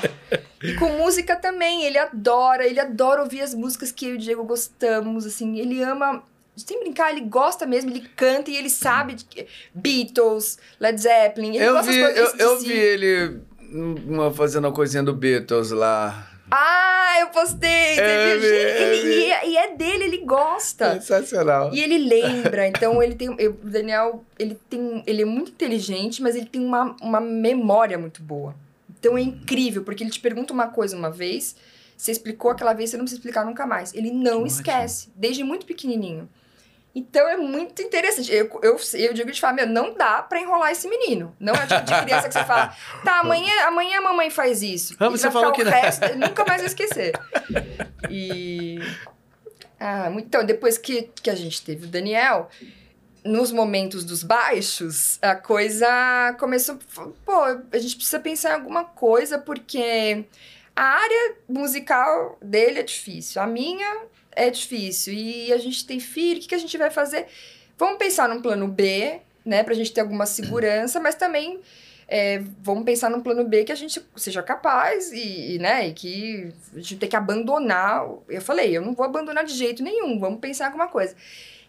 [0.62, 4.18] E com música também, ele adora, ele adora ouvir as músicas que eu e o
[4.18, 6.22] Diego gostamos, assim, ele ama
[6.56, 11.64] sem brincar, ele gosta mesmo, ele canta e ele sabe de Beatles, Led Zeppelin, ele
[11.64, 13.40] eu gosta vi, eu, eu vi ele
[13.70, 16.30] uma, fazendo uma coisinha do Beatles lá.
[16.50, 17.68] Ah, eu postei!
[17.68, 20.94] É, ele, ele, e, é, e, é dele, ele gosta.
[20.94, 21.74] Sensacional.
[21.74, 23.34] E ele lembra, então ele tem.
[23.38, 25.02] Eu, o Daniel, ele tem.
[25.06, 28.54] Ele é muito inteligente, mas ele tem uma, uma memória muito boa.
[28.98, 31.54] Então é incrível, porque ele te pergunta uma coisa uma vez,
[31.96, 33.94] você explicou aquela vez, você não precisa explicar nunca mais.
[33.94, 35.14] Ele não que esquece, ótimo.
[35.16, 36.28] desde muito pequenininho.
[36.94, 38.32] Então é muito interessante.
[38.32, 41.34] Eu, eu, eu digo de falar, meu, não dá pra enrolar esse menino.
[41.38, 42.74] Não é tipo de criança que você fala,
[43.04, 44.96] tá, amanhã, amanhã a mamãe faz isso.
[44.98, 47.12] Ah, você falou que o resto, nunca mais vai esquecer.
[48.10, 48.78] E.
[49.78, 52.48] Ah, então, depois que, que a gente teve o Daniel,
[53.24, 56.78] nos momentos dos baixos, a coisa começou.
[57.24, 60.24] Pô, a gente precisa pensar em alguma coisa, porque
[60.74, 63.42] a área musical dele é difícil.
[63.42, 64.02] A minha
[64.38, 65.12] é difícil.
[65.12, 67.26] E a gente tem filho, o que, que a gente vai fazer?
[67.76, 69.62] Vamos pensar num plano B, né?
[69.62, 71.60] Pra gente ter alguma segurança, mas também
[72.06, 75.92] é, vamos pensar num plano B que a gente seja capaz e, e, né, e
[75.92, 78.08] que a gente tem que abandonar.
[78.28, 81.14] Eu falei, eu não vou abandonar de jeito nenhum, vamos pensar em alguma coisa.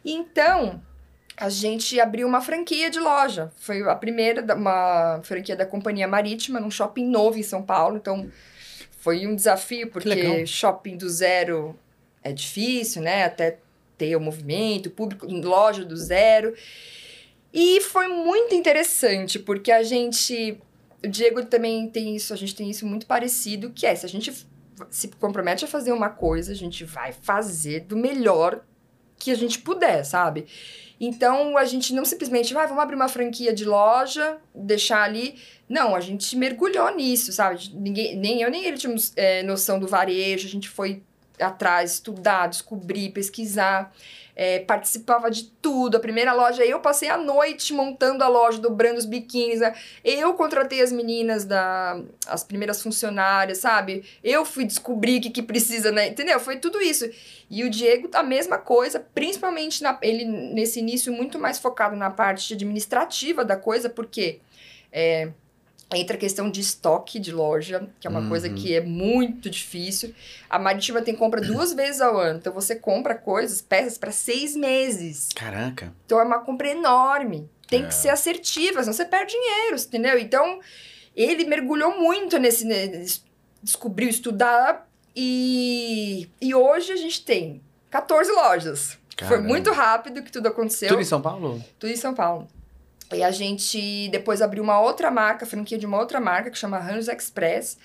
[0.03, 0.82] Então,
[1.36, 3.51] a gente abriu uma franquia de loja.
[3.59, 7.97] Foi a primeira, uma franquia da Companhia Marítima, num shopping novo em São Paulo.
[7.97, 8.32] Então,
[8.99, 11.78] foi um desafio, porque shopping do zero
[12.24, 13.24] é difícil, né?
[13.24, 13.59] Até
[13.97, 16.53] ter o movimento, público, loja do zero.
[17.53, 20.59] E foi muito interessante, porque a gente.
[21.03, 24.09] O Diego também tem isso, a gente tem isso muito parecido, que é, se a
[24.09, 24.34] gente
[24.89, 28.61] se compromete a fazer uma coisa, a gente vai fazer do melhor
[29.17, 30.45] que a gente puder, sabe?
[30.99, 35.36] Então, a gente não simplesmente vai, ah, vamos abrir uma franquia de loja, deixar ali.
[35.67, 37.70] Não, a gente mergulhou nisso, sabe?
[37.74, 41.01] Ninguém, nem eu nem ele tínhamos é, noção do varejo, a gente foi
[41.40, 43.92] atrás, estudar, descobrir, pesquisar.
[44.40, 45.98] é, participava de tudo.
[45.98, 49.60] A primeira loja, eu passei a noite montando a loja, dobrando os biquínis.
[49.60, 49.76] Né?
[50.02, 54.06] Eu contratei as meninas, da, as primeiras funcionárias, sabe?
[54.24, 56.08] Eu fui descobrir o que, que precisa, né?
[56.08, 56.40] Entendeu?
[56.40, 57.04] Foi tudo isso.
[57.50, 62.10] E o Diego, a mesma coisa, principalmente na, ele nesse início muito mais focado na
[62.10, 64.40] parte administrativa da coisa, porque.
[64.90, 65.32] É,
[65.92, 68.30] Entra a questão de estoque de loja, que é uma uhum.
[68.30, 70.14] coisa que é muito difícil.
[70.48, 72.38] A Maritima tem compra duas vezes ao ano.
[72.38, 75.30] Então você compra coisas, peças para seis meses.
[75.36, 75.92] Caraca.
[76.06, 77.50] Então é uma compra enorme.
[77.68, 77.88] Tem é.
[77.88, 80.20] que ser assertiva, senão você perde dinheiro, entendeu?
[80.20, 80.60] Então
[81.16, 82.66] ele mergulhou muito nesse.
[82.66, 83.22] nesse
[83.62, 84.88] descobriu, estudar.
[85.16, 88.98] E, e hoje a gente tem 14 lojas.
[89.16, 89.38] Caramba.
[89.38, 90.90] Foi muito rápido que tudo aconteceu.
[90.90, 91.64] Tudo em São Paulo?
[91.78, 92.48] Tudo em São Paulo.
[93.12, 96.78] E a gente depois abriu uma outra marca, franquia de uma outra marca, que chama
[96.78, 97.78] Arranjos Express.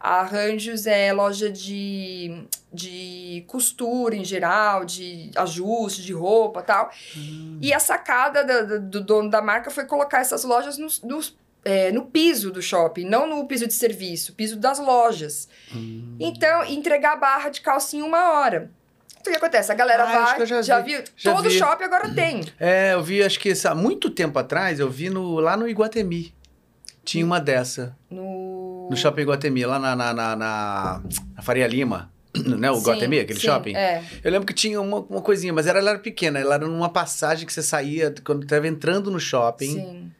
[0.00, 6.90] A Arranjos é loja de, de costura em geral, de ajuste, de roupa tal.
[7.16, 7.58] Hum.
[7.62, 11.92] E a sacada do, do, dono da marca foi colocar essas lojas nos, nos é,
[11.92, 15.48] no piso do shopping, não no piso de serviço, piso das lojas.
[15.72, 16.16] Hum.
[16.18, 18.68] Então, entregar a barra de calcinha em uma hora.
[19.28, 19.70] O que acontece?
[19.70, 20.96] A galera ah, vai, já, já vi.
[20.96, 21.04] viu?
[21.16, 21.56] Já Todo vi.
[21.56, 22.44] shopping agora tem.
[22.58, 26.34] É, eu vi, acho que há muito tempo atrás, eu vi no, lá no Iguatemi.
[27.04, 27.96] Tinha uma dessa.
[28.10, 28.88] No...
[28.90, 31.02] No shopping Iguatemi, lá na, na, na, na,
[31.42, 32.10] Faria Lima.
[32.42, 33.76] Né, o sim, Guatemi, aquele sim, shopping.
[33.76, 34.02] É.
[34.24, 36.38] Eu lembro que tinha uma, uma coisinha, mas ela, ela era pequena.
[36.38, 39.74] Ela era numa passagem que você saía quando estava entrando no shopping.
[39.74, 40.10] Sim.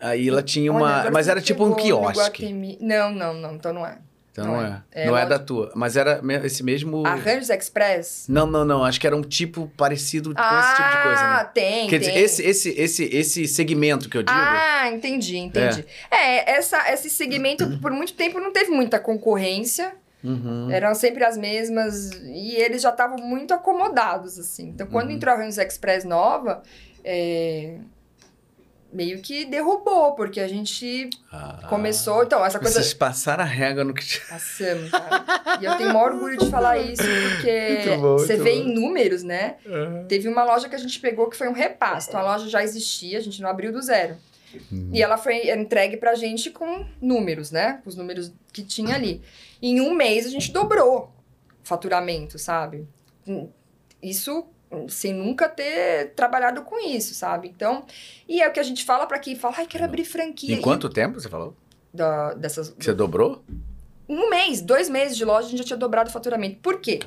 [0.00, 1.00] Aí ela tinha uma.
[1.00, 2.78] Olha, mas era tipo um quiosque.
[2.80, 3.54] Não, não, não.
[3.54, 3.98] Então não é.
[4.36, 4.82] Então não, é.
[4.92, 5.06] é.
[5.06, 5.72] Não é, da tua.
[5.74, 7.06] Mas era esse mesmo.
[7.06, 8.26] Arranjos Express?
[8.28, 8.84] Não, não, não.
[8.84, 11.22] Acho que era um tipo parecido ah, com esse tipo de coisa.
[11.22, 11.50] Ah, né?
[11.54, 11.88] tem.
[11.88, 12.08] Quer tem.
[12.08, 14.38] dizer, esse, esse, esse, esse segmento que eu digo.
[14.38, 15.86] Ah, entendi, entendi.
[16.10, 19.94] É, é essa, esse segmento, por muito tempo, não teve muita concorrência.
[20.22, 20.70] Uhum.
[20.70, 22.10] Eram sempre as mesmas.
[22.24, 24.68] E eles já estavam muito acomodados, assim.
[24.68, 25.16] Então, quando uhum.
[25.16, 26.62] entrou a Arranjos Express nova.
[27.08, 27.78] É,
[28.92, 32.22] meio que derrubou, porque a gente ah, começou.
[32.24, 32.80] Então, essa coisa.
[32.80, 35.58] Vocês passaram a régua no que Passamos, cara.
[35.60, 38.62] e eu tenho o maior orgulho de falar isso, porque bom, você vê bom.
[38.62, 39.56] em números, né?
[39.66, 40.06] Uhum.
[40.06, 42.08] Teve uma loja que a gente pegou que foi um repasse.
[42.08, 44.16] Então, a loja já existia, a gente não abriu do zero.
[44.70, 44.90] Uhum.
[44.92, 47.82] E ela foi entregue pra gente com números, né?
[47.84, 49.22] Os números que tinha ali.
[49.60, 51.12] Em um mês, a gente dobrou
[51.62, 52.86] o faturamento, sabe?
[54.02, 54.46] Isso
[54.88, 57.48] sem nunca ter trabalhado com isso, sabe?
[57.48, 57.84] Então,
[58.28, 60.54] e é o que a gente fala para quem fala, ai, quero abrir franquia.
[60.54, 61.54] Em quanto tempo você falou?
[61.92, 62.74] Da, dessas...
[62.78, 63.42] Você dobrou?
[64.08, 66.58] Um mês, dois meses de loja, a gente já tinha dobrado o faturamento.
[66.60, 67.00] Por quê?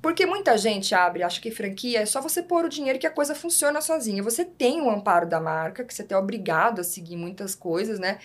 [0.00, 3.10] Porque muita gente abre, acha que franquia é só você pôr o dinheiro que a
[3.10, 4.22] coisa funciona sozinha.
[4.22, 8.18] Você tem o amparo da marca, que você é obrigado a seguir muitas coisas, né?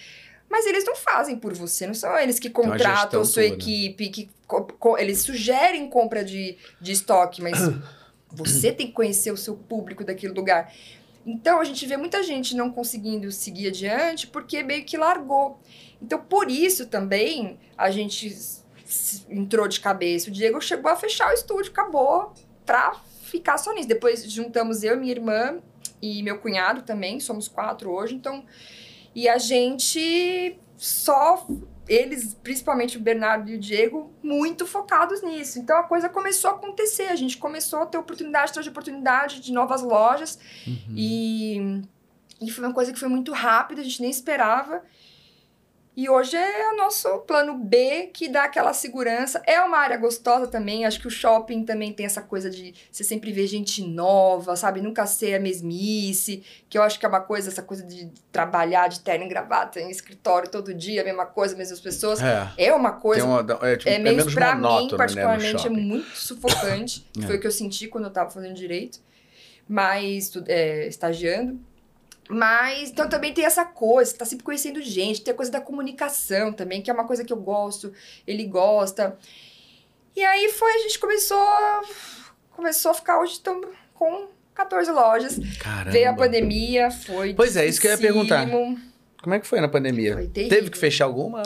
[0.48, 3.56] Mas eles não fazem por você, não são eles que contratam a sua toda.
[3.56, 4.30] equipe, que
[5.00, 7.58] eles sugerem compra de, de estoque, mas
[8.34, 10.74] Você tem que conhecer o seu público daquele lugar.
[11.26, 15.60] Então, a gente vê muita gente não conseguindo seguir adiante porque meio que largou.
[16.02, 18.36] Então, por isso também, a gente
[19.30, 20.30] entrou de cabeça.
[20.30, 22.34] O Diego chegou a fechar o estúdio, acabou,
[22.66, 23.88] pra ficar só nisso.
[23.88, 25.60] Depois juntamos eu, minha irmã
[26.02, 28.44] e meu cunhado também, somos quatro hoje, então...
[29.16, 31.48] E a gente só
[31.88, 35.60] eles, principalmente o Bernardo e o Diego, muito focados nisso.
[35.60, 39.52] Então a coisa começou a acontecer, a gente começou a ter oportunidade de oportunidade de
[39.52, 40.96] novas lojas uhum.
[40.96, 41.82] e,
[42.42, 44.84] e foi uma coisa que foi muito rápida, a gente nem esperava.
[45.96, 49.40] E hoje é o nosso plano B que dá aquela segurança.
[49.46, 50.86] É uma área gostosa também.
[50.86, 54.82] Acho que o shopping também tem essa coisa de você sempre ver gente nova, sabe?
[54.82, 56.44] Nunca ser a mesmice.
[56.68, 59.80] Que eu acho que é uma coisa, essa coisa de trabalhar de terno e gravata
[59.80, 62.20] em escritório todo dia, a mesma coisa, mesmas pessoas.
[62.24, 63.24] É, é uma coisa.
[63.24, 67.06] Uma, é, tipo, é, meio, é pra mim, né, particularmente, né, é muito sufocante.
[67.22, 67.28] é.
[67.28, 69.00] Foi o que eu senti quando eu tava fazendo direito.
[69.70, 71.60] Mas, é, estagiando.
[72.30, 76.54] Mas, então também tem essa coisa, tá sempre conhecendo gente, tem a coisa da comunicação
[76.54, 77.92] também, que é uma coisa que eu gosto,
[78.26, 79.18] ele gosta.
[80.16, 81.38] E aí foi, a gente começou,
[82.52, 85.40] começou a ficar, hoje estamos com 14 lojas.
[85.60, 85.92] Caramba.
[85.92, 88.48] Veio a pandemia, foi Pois é, isso que eu ia perguntar.
[89.22, 90.14] Como é que foi na pandemia?
[90.14, 91.42] Foi Teve que fechar alguma?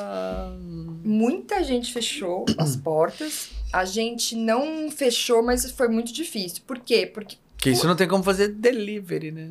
[1.04, 3.52] Muita gente fechou as portas.
[3.72, 6.64] A gente não fechou, mas foi muito difícil.
[6.66, 7.06] Por quê?
[7.06, 7.38] Porque...
[7.56, 9.50] Porque isso não tem como fazer delivery, né?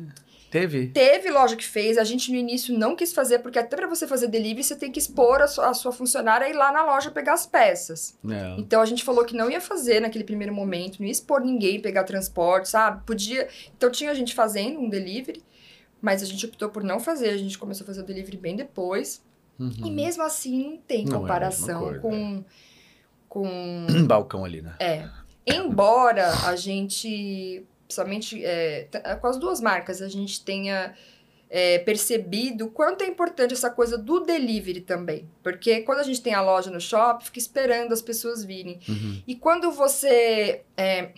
[0.57, 0.87] Teve?
[0.87, 1.97] Teve loja que fez.
[1.97, 4.91] A gente no início não quis fazer, porque até para você fazer delivery, você tem
[4.91, 8.17] que expor a sua, a sua funcionária ir lá na loja pegar as peças.
[8.27, 8.55] É.
[8.57, 11.79] Então a gente falou que não ia fazer naquele primeiro momento, não ia expor ninguém
[11.79, 13.05] pegar transporte, sabe?
[13.05, 13.47] Podia.
[13.75, 15.43] Então tinha gente fazendo um delivery,
[16.01, 17.29] mas a gente optou por não fazer.
[17.29, 19.21] A gente começou a fazer o delivery bem depois.
[19.59, 19.71] Uhum.
[19.85, 22.43] E mesmo assim não tem não é comparação é com.
[23.29, 23.87] com.
[24.07, 24.75] Balcão ali, né?
[24.79, 25.07] É.
[25.45, 28.87] Embora a gente principalmente é,
[29.21, 30.93] com as duas marcas, a gente tenha
[31.49, 35.27] é, percebido quanto é importante essa coisa do delivery também.
[35.41, 38.79] Porque quando a gente tem a loja no shopping, fica esperando as pessoas virem.
[38.87, 39.23] Uhum.
[39.25, 41.11] E quando você é,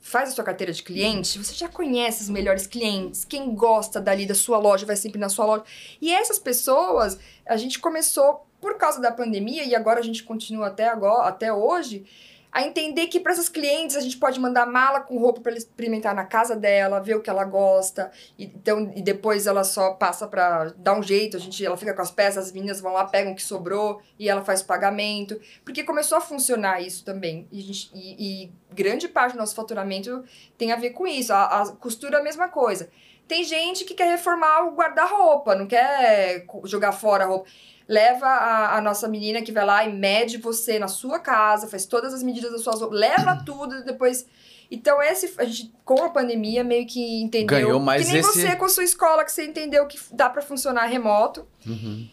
[0.00, 4.24] faz a sua carteira de cliente, você já conhece os melhores clientes, quem gosta dali
[4.24, 5.64] da sua loja vai sempre na sua loja.
[6.00, 10.68] E essas pessoas, a gente começou por causa da pandemia e agora a gente continua
[10.68, 12.06] até agora, até hoje
[12.52, 15.58] a entender que para essas clientes a gente pode mandar mala com roupa para ela
[15.58, 19.92] experimentar na casa dela, ver o que ela gosta, e, então, e depois ela só
[19.94, 22.92] passa para dar um jeito, a gente, ela fica com as peças, as meninas vão
[22.92, 27.04] lá, pegam o que sobrou e ela faz o pagamento, porque começou a funcionar isso
[27.04, 30.24] também, e, gente, e, e grande parte do nosso faturamento
[30.56, 32.88] tem a ver com isso, a, a costura é a mesma coisa.
[33.28, 37.48] Tem gente que quer reformar o guarda-roupa, não quer jogar fora a roupa
[37.88, 41.86] leva a, a, nossa menina que vai lá e mede você na sua casa, faz
[41.86, 44.26] todas as medidas das suas roupas, leva tudo e depois.
[44.68, 47.46] Então, esse, a gente, com a pandemia, meio que entendeu.
[47.46, 48.32] Ganhou mais que nem esse...
[48.32, 51.46] você com a sua escola, que você entendeu que dá para funcionar remoto.
[51.64, 52.08] Uhum.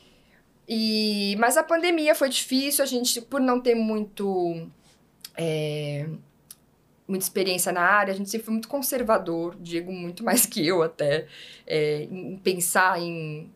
[0.70, 4.68] E, mas a pandemia foi difícil, a gente, por não ter muito.
[5.36, 6.08] É,
[7.08, 10.82] muita experiência na área, a gente sempre foi muito conservador, Diego muito mais que eu
[10.82, 11.28] até,
[11.66, 13.52] é, em pensar em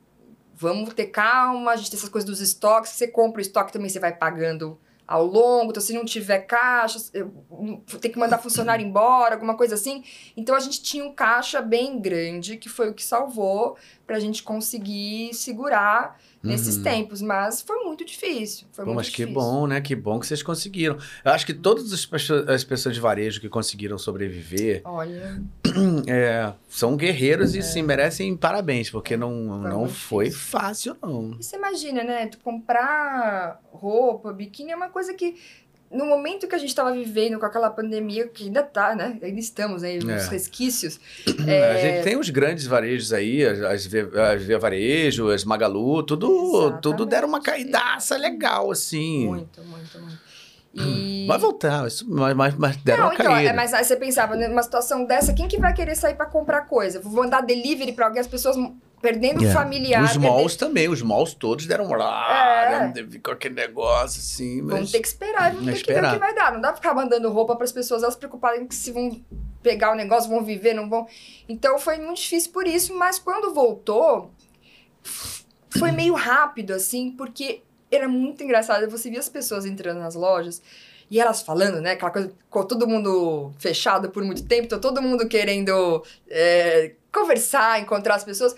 [0.60, 3.90] vamos ter calma, a gente tem essas coisas dos estoques, você compra o estoque também
[3.90, 4.78] você vai pagando
[5.08, 7.00] ao longo, então se não tiver caixa,
[8.02, 10.04] tem que mandar funcionário embora, alguma coisa assim.
[10.36, 13.78] Então a gente tinha um caixa bem grande, que foi o que salvou
[14.08, 16.84] para a gente conseguir segurar nesses uhum.
[16.84, 18.66] tempos, mas foi muito difícil.
[18.72, 19.28] Foi Pô, muito mas difícil.
[19.28, 19.82] que bom, né?
[19.82, 20.98] Que bom que vocês conseguiram.
[21.26, 24.82] Eu acho que todas as pessoas, as pessoas de varejo que conseguiram sobreviver.
[24.86, 25.42] Olha.
[26.08, 27.60] É, são guerreiros é.
[27.60, 31.36] e sim, merecem parabéns, porque não foi, não foi fácil, não.
[31.40, 32.28] E você imagina, né?
[32.28, 35.36] Tu comprar roupa, biquíni é uma coisa que
[35.92, 39.18] no momento que a gente estava vivendo com aquela pandemia, que ainda tá, né?
[39.22, 40.30] Ainda estamos aí, nos é.
[40.30, 41.00] resquícios.
[41.48, 41.72] É...
[41.72, 47.06] A gente tem os grandes varejos aí, as, as, Via Varejo, as Magalu, tudo, tudo
[47.06, 49.28] deram uma caidaça legal, assim.
[49.28, 50.20] Muito, muito, muito.
[50.74, 51.26] E...
[51.28, 53.50] Vai voltar, isso, mas, mas, mas deram não, uma então, caída.
[53.50, 56.62] É, mas aí você pensava, numa situação dessa, quem que vai querer sair para comprar
[56.62, 57.00] coisa?
[57.00, 58.58] Vou mandar delivery para alguém, as pessoas
[59.02, 59.60] perdendo yeah.
[59.60, 60.04] familiar.
[60.04, 63.20] Os malls também, os malls todos deram lá, é.
[63.24, 64.62] com aquele negócio assim.
[64.62, 64.74] Mas...
[64.74, 65.96] Vamos ter que esperar, vamos ter esperar.
[65.96, 66.54] que ver o que vai dar.
[66.54, 69.22] Não dá pra ficar mandando roupa para as pessoas, elas preocuparem que se vão
[69.62, 71.08] pegar o negócio, vão viver, não vão.
[71.48, 74.32] Então foi muito difícil por isso, mas quando voltou,
[75.78, 77.62] foi meio rápido, assim, porque
[77.92, 78.90] era muito engraçado.
[78.90, 80.62] Você via as pessoas entrando nas lojas.
[81.10, 81.92] E elas falando, né?
[81.92, 87.80] Aquela coisa, com todo mundo fechado por muito tempo, então todo mundo querendo é, conversar,
[87.80, 88.54] encontrar as pessoas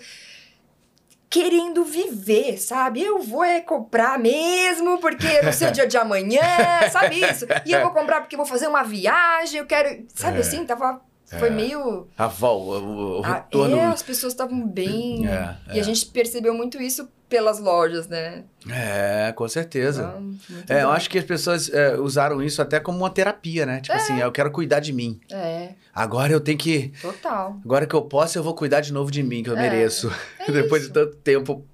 [1.30, 3.00] querendo viver, sabe?
[3.00, 6.42] Eu vou é comprar mesmo, porque eu não sei o dia de amanhã,
[6.90, 7.46] sabe isso?
[7.64, 10.04] E eu vou comprar porque vou fazer uma viagem, eu quero.
[10.12, 10.40] Sabe é.
[10.40, 10.66] assim?
[10.66, 11.00] Tava.
[11.38, 11.50] Foi é.
[11.50, 12.08] meio.
[12.18, 13.76] A volta, o, ah, retorno.
[13.76, 15.28] é, as pessoas estavam bem.
[15.28, 15.82] É, e a é.
[15.82, 18.42] gente percebeu muito isso pelas lojas, né?
[18.68, 20.12] É, com certeza.
[20.16, 23.80] Ah, é, eu acho que as pessoas é, usaram isso até como uma terapia, né?
[23.80, 24.00] Tipo é.
[24.00, 25.20] assim, eu quero cuidar de mim.
[25.30, 25.74] É.
[25.94, 26.92] Agora eu tenho que.
[27.00, 27.60] Total.
[27.64, 29.60] Agora que eu posso, eu vou cuidar de novo de mim, que eu é.
[29.60, 30.12] mereço.
[30.40, 31.64] É Depois de tanto tempo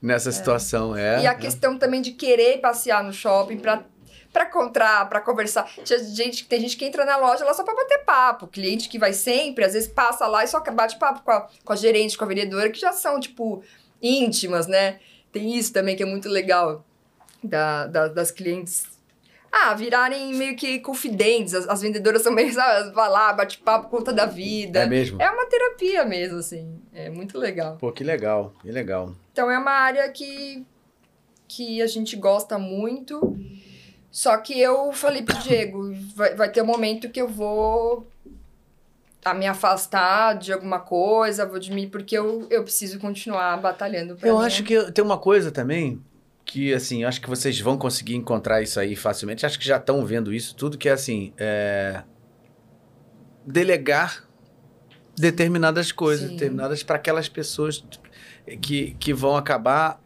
[0.00, 0.32] nessa é.
[0.32, 0.96] situação.
[0.96, 3.82] É, e a questão também de querer passear no shopping para
[4.32, 5.68] para encontrar, para conversar.
[5.84, 8.46] Tinha gente, tem gente que entra na loja lá só para bater papo.
[8.46, 11.72] Cliente que vai sempre, às vezes passa lá e só bate papo com a, com
[11.72, 13.62] a gerente, com a vendedora, que já são, tipo,
[14.02, 15.00] íntimas, né?
[15.32, 16.84] Tem isso também que é muito legal
[17.42, 18.86] da, da das clientes.
[19.50, 21.54] Ah, virarem meio que confidentes.
[21.54, 24.80] As, as vendedoras são meio, sabe, vai lá, bate papo, conta da vida.
[24.80, 25.20] É mesmo?
[25.20, 26.80] É uma terapia mesmo, assim.
[26.92, 27.76] É muito legal.
[27.78, 29.14] Pô, que legal, que legal.
[29.32, 30.64] Então é uma área que,
[31.46, 33.36] que a gente gosta muito.
[34.10, 38.06] Só que eu falei pro Diego, vai, vai ter um momento que eu vou
[39.24, 44.16] a me afastar de alguma coisa, vou de mim, porque eu, eu preciso continuar batalhando.
[44.22, 44.46] eu minha...
[44.46, 46.02] acho que tem uma coisa também
[46.44, 49.44] que, assim, acho que vocês vão conseguir encontrar isso aí facilmente.
[49.44, 52.02] Acho que já estão vendo isso tudo, que é assim, é...
[53.44, 54.24] delegar
[55.14, 56.36] determinadas coisas, Sim.
[56.36, 57.84] determinadas para aquelas pessoas
[58.62, 60.00] que, que vão acabar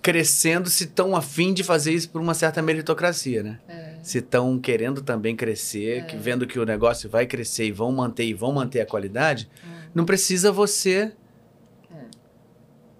[0.00, 3.58] crescendo se estão afim de fazer isso por uma certa meritocracia, né?
[3.68, 3.94] É.
[4.02, 6.00] Se estão querendo também crescer, é.
[6.02, 9.48] que vendo que o negócio vai crescer e vão manter e vão manter a qualidade,
[9.62, 9.88] é.
[9.94, 11.12] não precisa você
[11.92, 11.96] é.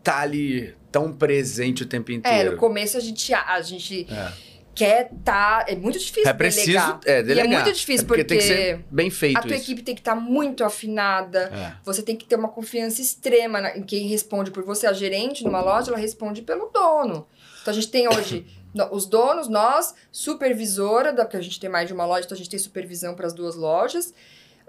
[0.03, 2.49] tá ali tão presente o tempo inteiro.
[2.49, 4.33] É, no começo a gente a gente é.
[4.79, 7.01] Quer tá, é muito difícil é preciso, delegar.
[7.05, 7.51] É, delegar.
[7.51, 9.65] E é muito difícil porque, porque, tem que ser bem feito A tua isso.
[9.65, 11.51] equipe tem que estar tá muito afinada.
[11.85, 14.87] Você tem que ter uma confiança extrema na, em quem responde por você.
[14.87, 17.27] A gerente numa loja, ela responde pelo dono.
[17.61, 18.47] Então a gente tem hoje
[18.93, 22.51] os donos, nós, supervisora, porque a gente tem mais de uma loja, então a gente
[22.51, 24.15] tem supervisão para as duas lojas.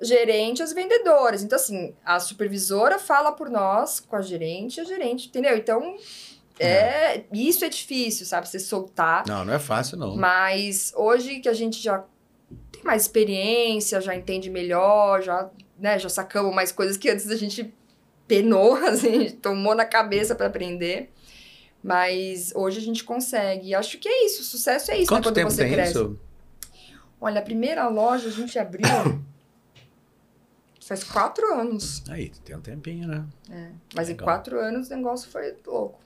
[0.01, 1.43] gerente e os vendedores.
[1.43, 5.55] Então, assim, a supervisora fala por nós com a gerente e a gerente, entendeu?
[5.55, 5.97] Então, é,
[6.59, 8.47] é, isso é difícil, sabe?
[8.47, 9.23] Você soltar.
[9.27, 10.15] Não, não é fácil, não.
[10.15, 12.03] Mas hoje que a gente já
[12.71, 17.35] tem mais experiência, já entende melhor, já, né, já sacamos mais coisas que antes a
[17.35, 17.73] gente
[18.27, 21.11] penou, assim, tomou na cabeça para aprender.
[21.81, 23.73] Mas hoje a gente consegue.
[23.73, 24.43] Acho que é isso.
[24.43, 25.31] Sucesso é isso, Quanto né?
[25.31, 25.91] Quando tempo você tem cresce.
[25.91, 26.19] isso?
[27.21, 28.85] Olha, a primeira loja a gente abriu
[30.85, 32.03] faz quatro anos.
[32.09, 33.25] Aí, tem um tempinho, né?
[33.49, 33.69] É.
[33.95, 34.23] Mas Legal.
[34.23, 35.99] em quatro anos o negócio foi louco.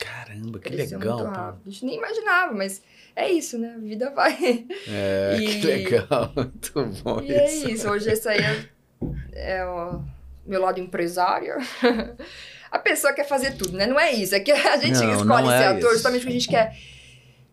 [0.00, 1.26] Caramba, que Cresceu legal.
[1.26, 2.82] A gente nem imaginava, mas
[3.14, 3.74] é isso, né?
[3.76, 4.64] A vida vai.
[4.88, 6.32] É, que E- legal.
[6.34, 7.68] Muito bom E é isso.
[7.70, 7.88] isso.
[7.90, 10.02] Hoje esse aí é, é o
[10.46, 11.54] meu lado empresário.
[12.70, 13.84] A pessoa quer fazer tudo, né?
[13.86, 14.32] Não é isso.
[14.34, 15.92] É que a gente Não, escolhe não ser é ator isso.
[15.94, 16.76] justamente porque a gente quer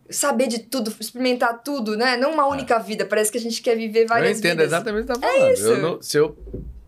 [0.08, 2.16] saber de tudo, experimentar tudo, né?
[2.16, 3.04] Não uma única vida.
[3.04, 4.66] Parece que a gente quer viver Eu várias entendo vidas.
[4.68, 5.52] exatamente o que você tá falando.
[5.52, 5.66] isso.
[5.66, 6.38] Eu não- se eu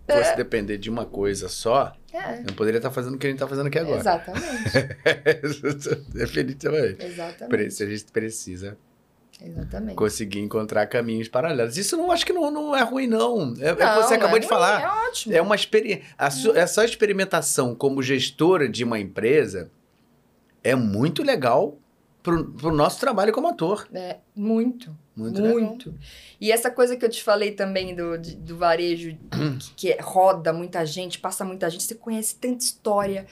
[0.09, 3.39] fosse depender de uma coisa só, É, não poderia estar fazendo o que a gente
[3.39, 4.01] tá fazendo aqui agora.
[4.01, 4.43] exatamente.
[6.13, 7.05] Definitivamente.
[7.07, 7.75] Exatamente.
[7.75, 8.77] Se a gente precisa
[9.43, 9.95] Exatamente.
[9.95, 11.77] conseguir encontrar caminhos paralelos.
[11.79, 13.55] Isso não acho que não, não é ruim, não.
[13.59, 14.83] É, é o Não, você não acabou é de ruim, falar.
[14.83, 15.35] É ótimo.
[15.37, 16.05] É uma experiência.
[16.55, 19.71] Essa experimentação como gestora de uma empresa
[20.63, 21.79] é muito legal
[22.23, 23.89] pro, pro nosso trabalho como ator.
[23.95, 24.95] É, muito.
[25.21, 25.95] Muito, Muito.
[26.41, 29.99] E essa coisa que eu te falei também do, de- do varejo, que, que é-
[30.01, 33.27] roda muita gente, passa muita gente, você conhece tanta história,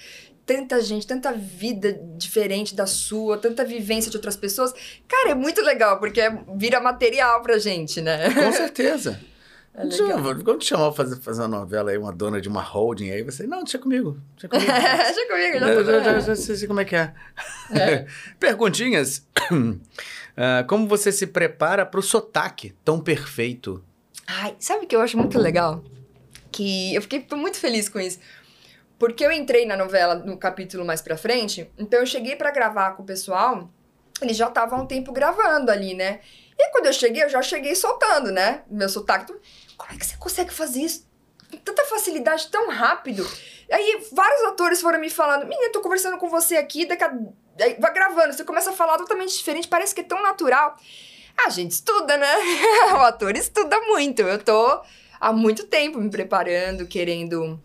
[0.44, 4.72] tanta gente, tanta vida diferente da sua, tanta vivência de outras pessoas.
[5.08, 8.32] Cara, é muito legal, porque é- vira material pra gente, né?
[8.32, 9.18] Com certeza.
[9.74, 10.20] É legal.
[10.42, 13.22] Quando te chamar pra fazer, fazer uma novela aí, uma dona de uma holding aí,
[13.22, 14.18] você, não, deixa comigo.
[14.32, 14.66] Deixa comigo.
[14.72, 17.14] Deixa comigo, já tô já, já, já sei sei como é que é.
[18.40, 19.24] Perguntinhas.
[20.40, 23.84] Ah, como você se prepara pro sotaque tão perfeito?
[24.24, 25.82] Ai, sabe o que eu acho muito legal?
[26.52, 28.20] Que eu fiquei muito feliz com isso.
[29.00, 32.92] Porque eu entrei na novela no capítulo mais pra frente, então eu cheguei pra gravar
[32.92, 33.68] com o pessoal,
[34.22, 36.20] eles já estavam um tempo gravando ali, né?
[36.56, 38.62] E quando eu cheguei, eu já cheguei soltando, né?
[38.70, 39.32] Meu sotaque.
[39.76, 41.08] Como é que você consegue fazer isso
[41.50, 43.28] com tanta facilidade, tão rápido?
[43.70, 47.12] Aí vários atores foram me falando: Menina, tô conversando com você aqui, daqui a...
[47.60, 50.76] aí vai gravando, você começa a falar totalmente diferente, parece que é tão natural.
[51.46, 52.34] A gente estuda, né?
[52.94, 54.22] o ator estuda muito.
[54.22, 54.80] Eu tô
[55.20, 57.60] há muito tempo me preparando, querendo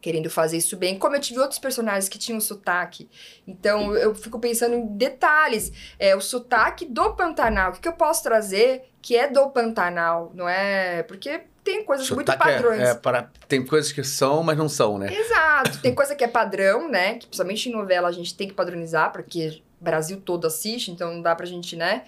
[0.00, 0.98] querendo fazer isso bem.
[0.98, 3.08] Como eu tive outros personagens que tinham sotaque.
[3.46, 5.72] Então eu fico pensando em detalhes.
[5.98, 7.70] É o sotaque do Pantanal.
[7.70, 11.02] O que, que eu posso trazer que é do Pantanal, não é?
[11.02, 12.80] Porque tem coisas muito Sotaque é- padrões.
[12.80, 15.12] É, para, tem coisas que são, mas não são, né?
[15.14, 15.78] Exato.
[15.82, 17.14] Tem coisa que é padrão, né?
[17.14, 21.12] Que principalmente em novela a gente tem que padronizar, porque o Brasil todo assiste, então
[21.12, 22.04] não dá pra gente, né?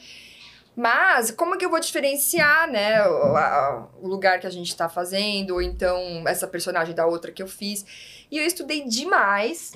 [0.75, 4.89] Mas como que eu vou diferenciar, né, o, a- o lugar que a gente tá
[4.89, 7.85] fazendo, ou então essa personagem da outra que eu fiz.
[8.31, 9.73] E eu estudei demais.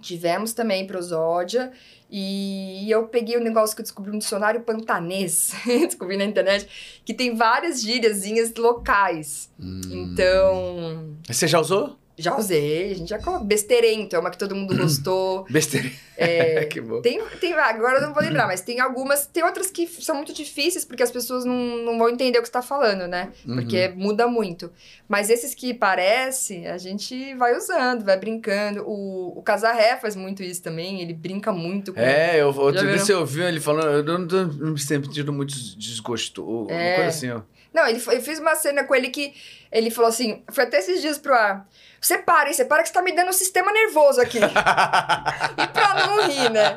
[0.00, 1.70] Tivemos também prosódia.
[2.14, 7.14] E eu peguei um negócio que eu descobri no dicionário pantanês, descobri na internet, que
[7.14, 9.50] tem várias gíriazinhas locais.
[9.58, 9.80] Hum.
[9.90, 11.96] Então, Você já usou?
[12.18, 13.46] Já usei, a gente já colocou.
[13.46, 15.46] Besteirento é uma que todo mundo gostou.
[15.50, 15.90] Besteira.
[16.16, 17.00] É, que bom.
[17.00, 19.26] tem, tem, agora eu não vou lembrar, mas tem algumas.
[19.26, 22.48] Tem outras que são muito difíceis porque as pessoas não, não vão entender o que
[22.48, 23.30] você tá falando, né?
[23.44, 23.96] Porque Uhum.
[23.96, 24.70] muda muito.
[25.08, 28.82] Mas esses que parece, a gente vai usando, vai brincando.
[28.86, 32.00] O, o Casarré faz muito isso também, ele brinca muito com.
[32.00, 36.44] É, eu, outro dia você ouviu ele falando, eu não tô me sentindo muito desgosto.
[36.44, 36.94] Uma É.
[36.96, 37.40] coisa assim, ó.
[37.72, 39.34] Não, ele, eu fiz uma cena com ele que
[39.70, 41.66] ele falou assim: foi até esses dias pro ar.
[42.00, 42.54] Você para, hein?
[42.54, 44.38] Você para que você tá me dando um sistema nervoso aqui.
[44.38, 46.76] e pra não rir, né?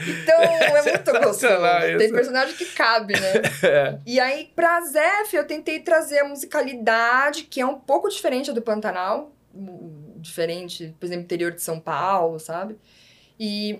[0.00, 1.34] Então é muito gostoso.
[1.34, 3.32] Sensacional Tem personagem que cabe, né?
[3.62, 3.98] É.
[4.04, 8.60] E aí, pra Zef, eu tentei trazer a musicalidade, que é um pouco diferente do
[8.60, 9.32] Pantanal.
[10.16, 12.76] Diferente, por exemplo, interior de São Paulo, sabe?
[13.38, 13.78] E,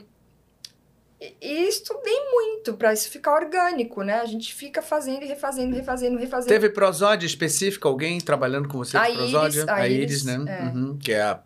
[1.24, 4.20] e- e estudei muito pra isso ficar orgânico, né?
[4.20, 6.48] A gente fica fazendo e refazendo, refazendo, refazendo.
[6.48, 7.88] Teve prosódia específica?
[7.88, 9.64] Alguém trabalhando com você A de Iris, prosódia?
[9.68, 10.44] a Iris, Iris, né?
[10.48, 10.62] é.
[10.64, 11.40] Uhum, que é a,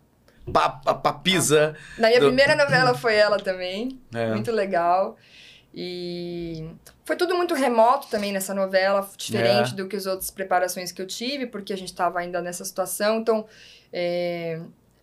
[0.51, 1.75] pa, a papisa.
[1.97, 3.99] Na minha do- primeira novela foi ela também.
[4.13, 4.31] É.
[4.33, 5.15] Muito legal.
[5.79, 6.69] E
[7.05, 9.75] foi tudo muito remoto também nessa novela, diferente É.
[9.75, 13.19] do que as outras preparações que eu tive, porque a gente estava ainda nessa situação.
[13.19, 13.45] Então,
[13.93, 14.59] é,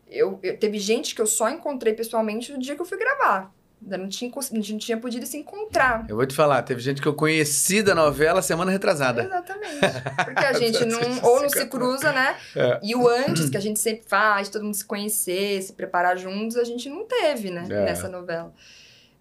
[0.09, 3.52] eu, eu- teve gente que eu só encontrei pessoalmente no dia que eu fui gravar.
[3.82, 6.06] Ainda não tinha, a gente não tinha podido se encontrar.
[6.09, 9.24] Eu vou te falar, teve gente que eu conheci da novela semana retrasada.
[9.24, 9.78] Exatamente.
[10.24, 12.36] Porque a gente não, ou não se cruza, né?
[12.56, 12.80] É.
[12.82, 16.56] E o antes, que a gente sempre faz, todo mundo se conhecer, se preparar juntos,
[16.56, 17.64] a gente não teve, né?
[17.68, 17.84] É.
[17.84, 18.55] Nessa novela.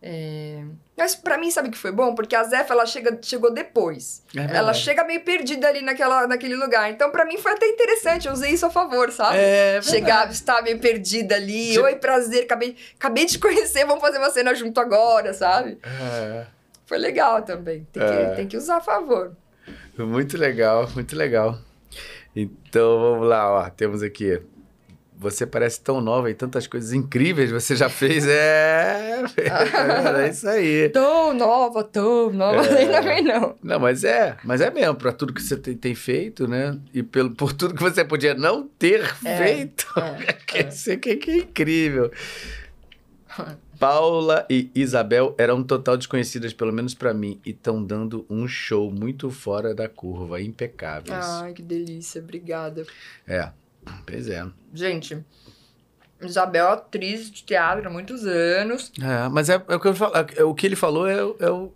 [0.05, 0.61] É...
[0.97, 2.13] Mas pra mim, sabe que foi bom?
[2.13, 4.21] Porque a Zefa, ela chega, chegou depois.
[4.35, 6.91] É ela chega meio perdida ali naquela, naquele lugar.
[6.91, 8.27] Então, pra mim, foi até interessante.
[8.27, 9.37] Eu usei isso a favor, sabe?
[9.37, 11.71] É Chegar, estar meio perdida ali.
[11.71, 11.85] Tipo...
[11.85, 12.43] Oi, prazer.
[12.43, 13.85] Acabei, acabei de conhecer.
[13.85, 15.79] Vamos fazer uma cena junto agora, sabe?
[15.83, 16.45] É.
[16.85, 17.87] Foi legal também.
[17.91, 18.35] Tem que, é.
[18.35, 19.31] tem que usar a favor.
[19.97, 21.57] Muito legal, muito legal.
[22.35, 23.69] Então, vamos lá, ó.
[23.69, 24.41] Temos aqui
[25.23, 28.27] você parece tão nova e tantas coisas incríveis você já fez.
[28.27, 30.89] É, é, é isso aí.
[30.89, 32.79] Tão nova, tão nova, é.
[32.79, 33.55] ainda bem não.
[33.63, 36.77] Não, mas é, mas é mesmo, para tudo que você tem, tem, feito, né?
[36.93, 39.87] E pelo, por tudo que você podia não ter é, feito.
[39.97, 42.11] É, quer dizer que, que é incrível.
[43.79, 48.91] Paula e Isabel eram total desconhecidas, pelo menos para mim, e estão dando um show
[48.91, 51.25] muito fora da curva, impecáveis.
[51.25, 52.85] Ai, que delícia, obrigada.
[53.27, 53.49] É,
[54.05, 54.45] Pois é.
[54.73, 55.23] Gente,
[56.25, 58.91] Isabel é atriz de teatro há muitos anos.
[59.01, 61.49] É, mas é, é o que eu falo, é, o que ele falou é, é
[61.49, 61.71] o.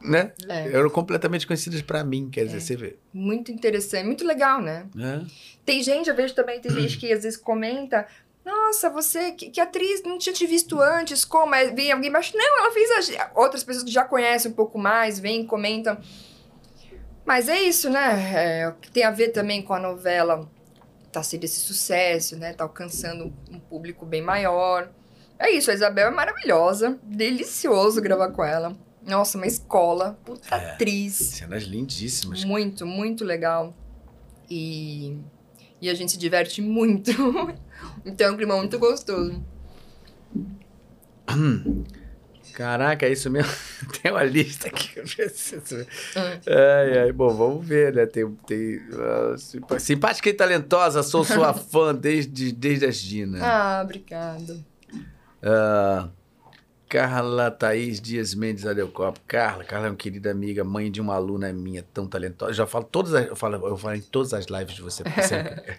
[0.00, 0.32] Né?
[0.48, 0.72] É.
[0.72, 2.60] Eram completamente conhecidas para mim, quer dizer, é.
[2.60, 2.96] você vê.
[3.12, 4.86] Muito interessante, muito legal, né?
[4.98, 5.20] É.
[5.64, 8.06] Tem gente, eu vejo também, tem gente que às vezes comenta.
[8.44, 11.54] Nossa, você, que, que atriz, não tinha te visto antes, como?
[11.54, 13.16] Aí vem alguém, mas não, ela fez.
[13.16, 13.30] A...
[13.36, 15.96] Outras pessoas que já conhecem um pouco mais, vêm, comentam.
[17.24, 18.32] Mas é isso, né?
[18.34, 20.50] É, tem a ver também com a novela
[21.12, 22.52] tá sendo esse sucesso, né?
[22.54, 24.90] Tá alcançando um público bem maior.
[25.38, 28.76] É isso, a Isabel é maravilhosa, delicioso gravar com ela.
[29.06, 31.14] Nossa, uma escola, puta é, atriz.
[31.14, 32.44] Cenas lindíssimas.
[32.44, 33.74] Muito, muito legal.
[34.48, 35.18] E,
[35.80, 37.10] e a gente se diverte muito.
[38.06, 39.42] então é um clima muito gostoso.
[42.52, 43.52] Caraca, é isso mesmo?
[44.02, 45.86] tem uma lista aqui que eu preciso ver.
[46.16, 46.40] Uhum.
[46.46, 48.06] Ai, ai, bom, vamos ver, né?
[48.06, 53.38] Tem, tem uh, simpática e talentosa, sou sua fã desde, desde a Gina.
[53.42, 54.58] Ah, obrigada.
[55.42, 56.08] Uh,
[56.92, 59.18] Carla Thaís Dias Mendes Adelcopo.
[59.26, 62.52] Carla, Carla é uma querida amiga, mãe de uma aluna minha tão talentosa.
[62.52, 65.62] Já falo todas as, eu falo, eu falo em todas as lives de você, sempre,
[65.72, 65.78] é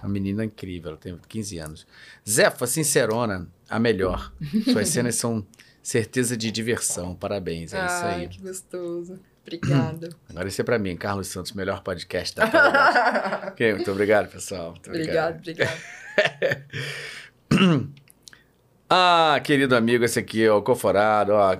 [0.00, 1.86] uma menina incrível, ela tem 15 anos.
[2.28, 4.32] Zefa, sincerona, a melhor.
[4.70, 5.44] Suas cenas são
[5.84, 7.14] certeza de diversão.
[7.14, 8.28] Parabéns, é ah, isso aí.
[8.28, 9.20] que gostoso.
[9.42, 10.08] Obrigada.
[10.30, 13.48] Agora esse é para mim, Carlos Santos, melhor podcast da Paraná.
[13.52, 14.70] okay, muito obrigado, pessoal.
[14.70, 15.78] Muito obrigado, obrigado.
[18.88, 21.58] ah, querido amigo, esse aqui, ó, Coforado, ó,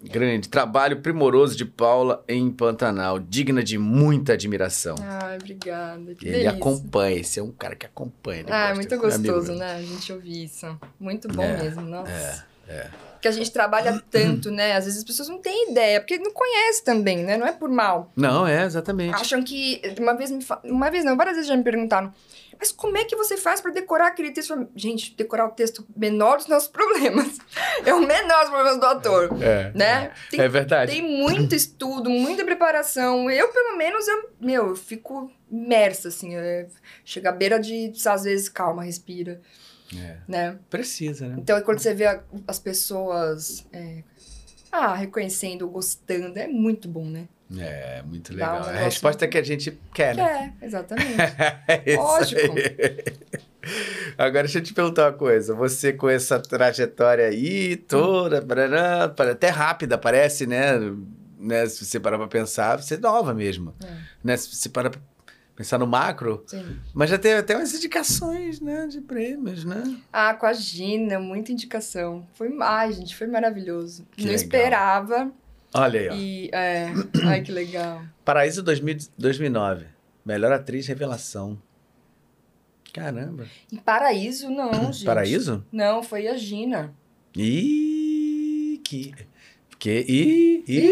[0.00, 4.94] grande trabalho primoroso de Paula em Pantanal, digna de muita admiração.
[5.00, 6.14] Ah, obrigada.
[6.14, 6.50] Que Ele delícia.
[6.50, 8.44] acompanha, esse é um cara que acompanha.
[8.48, 9.74] Ah, é muito gostoso, né?
[9.74, 10.78] A gente ouvir isso.
[11.00, 12.46] Muito bom é, mesmo, nossa.
[12.68, 12.90] É, é
[13.24, 14.76] que a gente trabalha tanto, né?
[14.76, 17.38] Às vezes as pessoas não têm ideia, porque não conhecem também, né?
[17.38, 18.12] Não é por mal.
[18.14, 19.14] Não, é, exatamente.
[19.14, 19.80] Acham que.
[19.98, 20.60] Uma vez, me fa...
[20.62, 22.12] uma vez não, várias vezes já me perguntaram.
[22.58, 24.68] Mas como é que você faz para decorar aquele texto?
[24.76, 27.38] Gente, decorar o texto menor dos nossos problemas.
[27.82, 29.42] É o menor dos problemas do ator.
[29.42, 30.04] É, né?
[30.04, 30.92] É, tem, é verdade.
[30.92, 33.30] Tem muito estudo, muita preparação.
[33.30, 36.32] Eu, pelo menos, eu, meu, eu fico imersa, assim.
[37.06, 39.40] Chega à beira de, às vezes, calma, respira.
[39.98, 40.16] É.
[40.26, 40.58] Né?
[40.70, 41.36] Precisa, né?
[41.38, 42.04] Então, quando você vê
[42.46, 44.02] as pessoas é,
[44.70, 47.28] ah, reconhecendo, gostando, é muito bom, né?
[47.58, 48.60] É, muito legal.
[48.60, 50.54] Um a resposta é que a gente quer, né?
[50.58, 51.16] Quer, exatamente.
[51.68, 52.54] é Lógico.
[54.18, 55.54] Agora, deixa eu te perguntar uma coisa.
[55.54, 58.44] Você com essa trajetória aí toda,
[59.30, 60.72] até rápida, parece, né?
[61.38, 61.66] né?
[61.66, 63.74] Se você parar pra pensar, você é nova mesmo.
[63.84, 63.92] É.
[64.22, 64.36] Né?
[64.36, 65.00] Se você parar pra
[65.56, 66.42] pensar no macro.
[66.46, 66.78] Sim.
[66.92, 69.82] Mas já teve até umas indicações, né, de prêmios, né?
[70.12, 72.26] Ah, com a Gina, muita indicação.
[72.34, 74.06] Foi, ai, gente, foi maravilhoso.
[74.12, 74.44] Que Não legal.
[74.44, 75.32] esperava.
[75.72, 76.14] Olha aí, ó.
[76.14, 76.92] E, é,
[77.26, 78.02] ai, que legal.
[78.24, 79.86] Paraíso 2000, 2009.
[80.24, 81.60] Melhor atriz revelação.
[82.92, 83.46] Caramba.
[83.72, 85.04] Em Paraíso, não, gente.
[85.04, 85.64] Paraíso?
[85.72, 86.94] Não, foi a Gina.
[87.36, 89.12] Ih, que...
[89.78, 90.04] Que...
[90.08, 90.88] Ih, ih,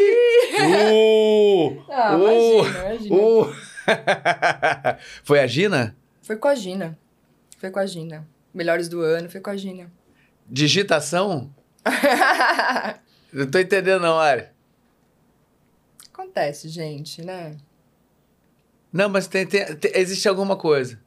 [0.61, 3.17] uh, ah, uh, imagina, imagina.
[3.17, 3.72] Uh.
[5.23, 5.97] foi a Gina?
[6.23, 6.99] Foi com a Gina.
[7.59, 8.27] Foi com a Gina.
[8.53, 9.91] Melhores do ano, foi com a Gina.
[10.49, 11.53] Digitação?
[13.33, 14.47] não tô entendendo, não, Ari.
[16.13, 17.57] Acontece, gente, né?
[18.93, 21.01] Não, mas tem, tem, tem, existe alguma coisa.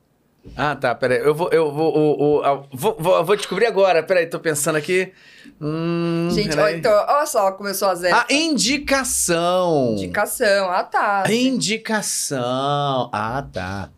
[0.55, 1.19] Ah, tá, peraí.
[1.19, 4.03] Eu vou, eu vou, eu, eu, vou, vou, vou descobrir agora.
[4.03, 5.11] Peraí, tô pensando aqui.
[5.59, 8.15] Hum, Gente, ó, então, olha só, começou a zero.
[8.15, 9.93] A indicação.
[9.93, 11.23] Indicação, ah, tá.
[11.29, 13.09] Indicação.
[13.13, 13.89] Ah, tá.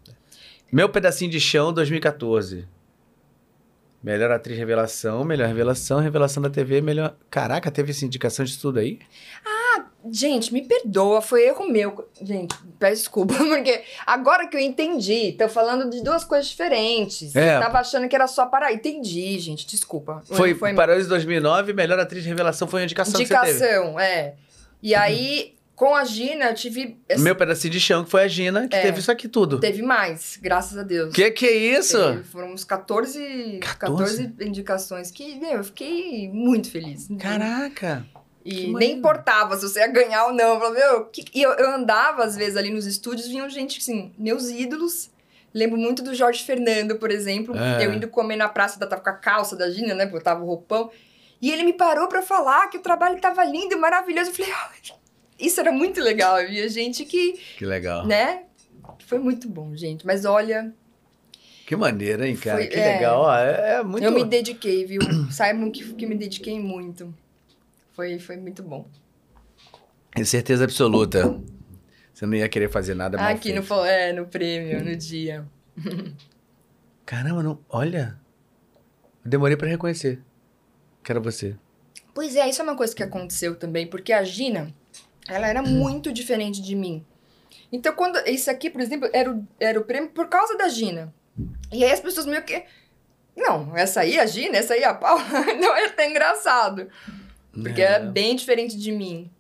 [0.72, 2.68] Meu pedacinho de chão 2014.
[4.04, 7.16] Melhor atriz revelação, melhor revelação, revelação da TV, melhor.
[7.30, 9.00] Caraca, teve essa indicação de tudo aí?
[9.46, 9.57] Ah,
[10.12, 12.08] Gente, me perdoa, foi erro meu.
[12.22, 17.36] Gente, peço desculpa, porque agora que eu entendi, tô falando de duas coisas diferentes.
[17.36, 17.56] É.
[17.56, 18.72] Eu tava achando que era só para.
[18.72, 20.22] Entendi, gente, desculpa.
[20.26, 24.36] Foi, foi Paralelo de 2009, melhor atriz de revelação foi a indicação, indicação é.
[24.82, 26.98] E aí, com a Gina, eu tive.
[27.08, 27.22] Esse...
[27.22, 29.60] Meu pedacinho de chão, que foi a Gina, que é, teve isso aqui tudo.
[29.60, 31.14] Teve mais, graças a Deus.
[31.14, 31.98] Que que é isso?
[31.98, 34.24] Teve, foram uns 14, 14?
[34.28, 37.08] 14 indicações que, meu, eu fiquei muito feliz.
[37.20, 38.06] Caraca!
[38.50, 40.54] E nem importava se você ia ganhar ou não.
[40.54, 41.26] Eu falava, meu, que...
[41.34, 45.10] E eu, eu andava, às vezes, ali nos estúdios, vinham gente, assim, meus ídolos.
[45.54, 47.54] Lembro muito do Jorge Fernando, por exemplo.
[47.58, 47.86] É.
[47.86, 50.06] Eu indo comer na praça, da tava com a calça da Gina, né?
[50.06, 50.90] Porque eu tava o roupão.
[51.42, 54.30] E ele me parou para falar que o trabalho tava lindo e maravilhoso.
[54.30, 54.96] Eu falei, oh,
[55.38, 56.38] isso era muito legal.
[56.38, 57.34] Havia gente que.
[57.58, 58.08] Que legal.
[58.08, 58.44] Né?
[59.06, 60.06] Foi muito bom, gente.
[60.06, 60.74] Mas olha.
[61.66, 62.60] Que maneira, hein, cara?
[62.60, 62.94] Foi, que é...
[62.94, 63.30] legal.
[63.36, 64.04] É, é, muito.
[64.04, 65.02] Eu me dediquei, viu?
[65.32, 67.14] Saibam que, que me dediquei muito.
[67.98, 68.88] Foi, foi muito bom.
[70.16, 71.42] É certeza absoluta.
[72.14, 75.44] Você não ia querer fazer nada mal Aqui no, é, no prêmio, no dia.
[77.08, 78.20] Caramba, não, olha.
[79.26, 80.22] Eu demorei para reconhecer
[81.04, 81.56] que era você.
[82.14, 84.72] Pois é, isso é uma coisa que aconteceu também, porque a Gina,
[85.28, 87.04] ela era muito diferente de mim.
[87.72, 88.20] Então, quando.
[88.28, 91.12] Isso aqui, por exemplo, era o, era o prêmio por causa da Gina.
[91.72, 92.64] E aí as pessoas meio que.
[93.36, 95.24] Não, essa aí é a Gina, essa aí é a Paula.
[95.60, 96.88] não é até engraçado.
[97.62, 98.00] Porque é.
[98.00, 99.32] bem diferente de mim.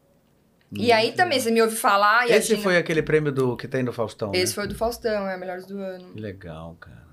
[0.71, 2.29] E aí também, você me ouve falar...
[2.29, 2.61] Esse Gina...
[2.61, 4.55] foi aquele prêmio do que tem do Faustão, Esse né?
[4.55, 6.13] foi do Faustão, é Melhores do Ano.
[6.13, 7.07] Que legal, cara.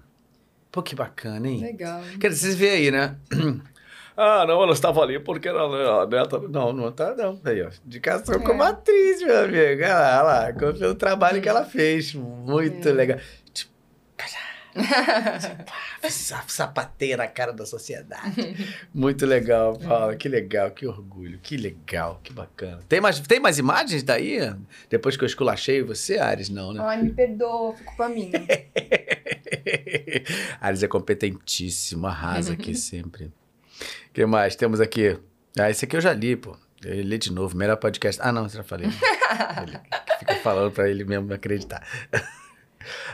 [0.73, 1.61] Pô, que bacana, hein?
[1.61, 2.03] Legal.
[2.19, 3.17] Quer dizer, vocês veem aí, né?
[4.17, 6.39] Ah, não, ela estava ali porque era a neta.
[6.39, 7.41] Não, não tá, não.
[7.45, 7.71] Aí, ó.
[7.85, 8.39] Indicação é.
[8.39, 9.83] como atriz, meu amigo.
[9.83, 10.73] Olha lá, olha lá.
[10.73, 12.15] Pelo trabalho que ela fez.
[12.15, 12.93] Muito é.
[12.93, 13.19] legal.
[14.75, 18.57] Tipo, sapateia na cara da sociedade.
[18.93, 20.17] Muito legal, Paula.
[20.17, 22.81] Que legal, que orgulho, que legal, que bacana.
[22.89, 24.39] Tem mais, tem mais imagens daí?
[24.91, 26.49] Depois que eu esculachei você, Ares?
[26.49, 26.81] Não, né?
[26.83, 28.33] Ai, me perdoa, foi culpa minha.
[30.61, 33.27] Ares é competentíssimo, arrasa aqui sempre.
[33.27, 34.57] O que mais?
[34.57, 35.19] Temos aqui.
[35.59, 36.57] Ah, esse aqui eu já li, pô.
[36.85, 38.21] Eu li de novo, melhor podcast.
[38.23, 38.89] Ah, não, você já falei.
[39.63, 39.79] Ele
[40.19, 41.83] fica falando pra ele mesmo acreditar.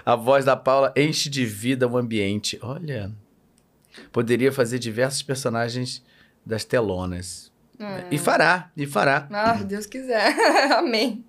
[0.05, 2.59] A voz da Paula enche de vida o ambiente.
[2.63, 3.11] Olha.
[4.13, 6.03] Poderia fazer diversos personagens
[6.45, 7.51] das telonas.
[7.79, 7.87] Hum.
[8.11, 9.27] E fará, e fará.
[9.31, 10.35] Ah, Deus quiser.
[10.73, 11.25] Amém.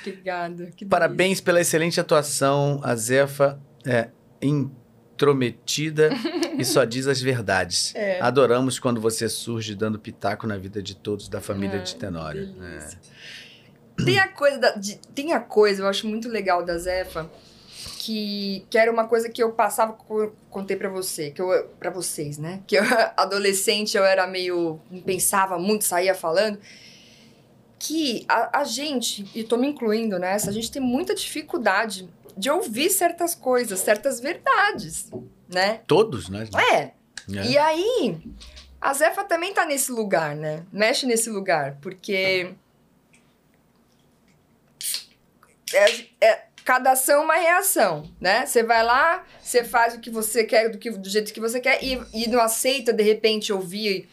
[0.00, 0.70] Obrigada.
[0.88, 2.80] Parabéns pela excelente atuação.
[2.82, 4.08] A Zefa é
[4.40, 6.10] intrometida
[6.58, 7.94] e só diz as verdades.
[7.94, 8.20] É.
[8.20, 12.54] Adoramos quando você surge dando pitaco na vida de todos da família de Tenório.
[12.62, 13.24] É.
[14.04, 17.30] Tem a coisa, da, de, tem a coisa, eu acho muito legal da Zefa,
[18.06, 19.98] que, que era uma coisa que eu passava,
[20.48, 22.62] contei para você, que eu para vocês, né?
[22.64, 22.84] Que eu,
[23.16, 26.56] adolescente eu era meio pensava muito, saía falando
[27.80, 32.48] que a, a gente, e tô me incluindo nessa, a gente tem muita dificuldade de
[32.48, 35.10] ouvir certas coisas, certas verdades,
[35.48, 35.80] né?
[35.86, 36.48] Todos, né?
[36.72, 36.76] É.
[36.76, 36.92] é.
[37.28, 38.20] E aí,
[38.80, 40.64] a Zefa também tá nesse lugar, né?
[40.72, 42.54] Mexe nesse lugar, porque
[45.74, 48.44] é, é, cada ação é uma reação, né?
[48.44, 51.60] Você vai lá, você faz o que você quer do, que, do jeito que você
[51.60, 54.08] quer e, e não aceita, de repente, ouvir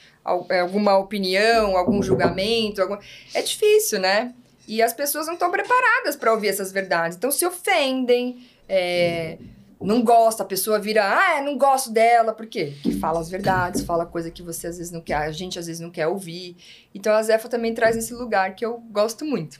[0.52, 2.80] é, alguma opinião, algum julgamento.
[2.80, 2.96] Algum...
[3.34, 4.36] É difícil, né?
[4.68, 7.18] E as pessoas não estão preparadas para ouvir essas verdades.
[7.18, 9.40] Então se ofendem, é,
[9.82, 12.74] não gosta, a pessoa vira, ah, não gosto dela, por quê?
[12.84, 15.66] Que fala as verdades, fala coisa que você às vezes não quer, a gente às
[15.66, 16.56] vezes não quer ouvir.
[16.94, 19.60] Então a Zefa também traz esse lugar que eu gosto muito.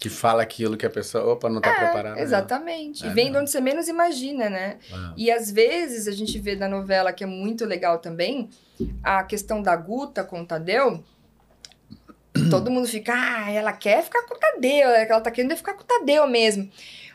[0.00, 2.16] Que fala aquilo que a pessoa, opa, não tá é, preparada.
[2.16, 2.22] Né?
[2.22, 3.06] Exatamente.
[3.06, 3.32] É, e vem não.
[3.32, 4.78] de onde você menos imagina, né?
[4.90, 4.96] É.
[5.14, 8.48] E às vezes a gente vê na novela, que é muito legal também,
[9.02, 11.04] a questão da Guta com o Tadeu.
[12.50, 15.74] todo mundo fica, ah, ela quer ficar com o Tadeu, é ela tá querendo ficar
[15.74, 16.70] com o Tadeu mesmo.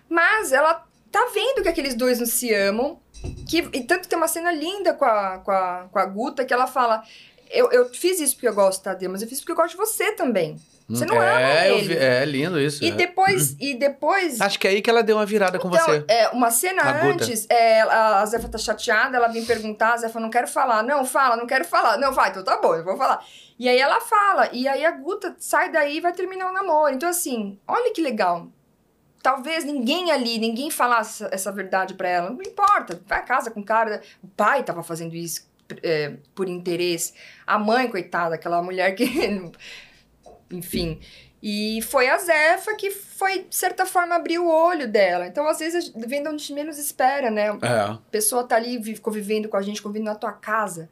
[0.08, 3.00] Mas ela tá vendo que aqueles dois não se amam.
[3.48, 6.54] Que, e tanto tem uma cena linda com a, com a, com a Guta que
[6.54, 7.04] ela fala:
[7.50, 9.72] eu, eu fiz isso porque eu gosto do Tadeu, mas eu fiz porque eu gosto
[9.72, 10.58] de você também.
[10.88, 11.88] Você não é, ama ele.
[11.88, 12.84] Vi, é lindo isso.
[12.84, 12.92] E é.
[12.92, 14.40] depois, e depois.
[14.40, 16.06] Acho que é aí que ela deu uma virada com então, você.
[16.08, 20.20] É, uma cena a antes, é, a Zefa tá chateada, ela vem perguntar, a Zefa
[20.20, 20.84] não quero falar.
[20.84, 21.98] Não, fala, não quero falar.
[21.98, 23.26] Não, vai, então tá bom, eu vou falar.
[23.58, 26.94] E aí ela fala, e aí a Guta sai daí e vai terminar o namoro.
[26.94, 28.48] Então, assim, olha que legal.
[29.24, 32.30] Talvez ninguém ali, ninguém falasse essa, essa verdade para ela.
[32.30, 34.04] Não importa, vai a casa com o cara.
[34.24, 35.48] O pai tava fazendo isso
[35.82, 37.14] é, por interesse.
[37.48, 39.06] A mãe, coitada, aquela mulher que
[40.52, 41.00] enfim.
[41.48, 45.28] E foi a Zefa que foi, de certa forma, abrir o olho dela.
[45.28, 47.48] Então, às vezes, vem de onde menos espera, né?
[47.62, 47.68] É.
[47.68, 50.90] A pessoa tá ali convivendo com a gente, convivendo na tua casa,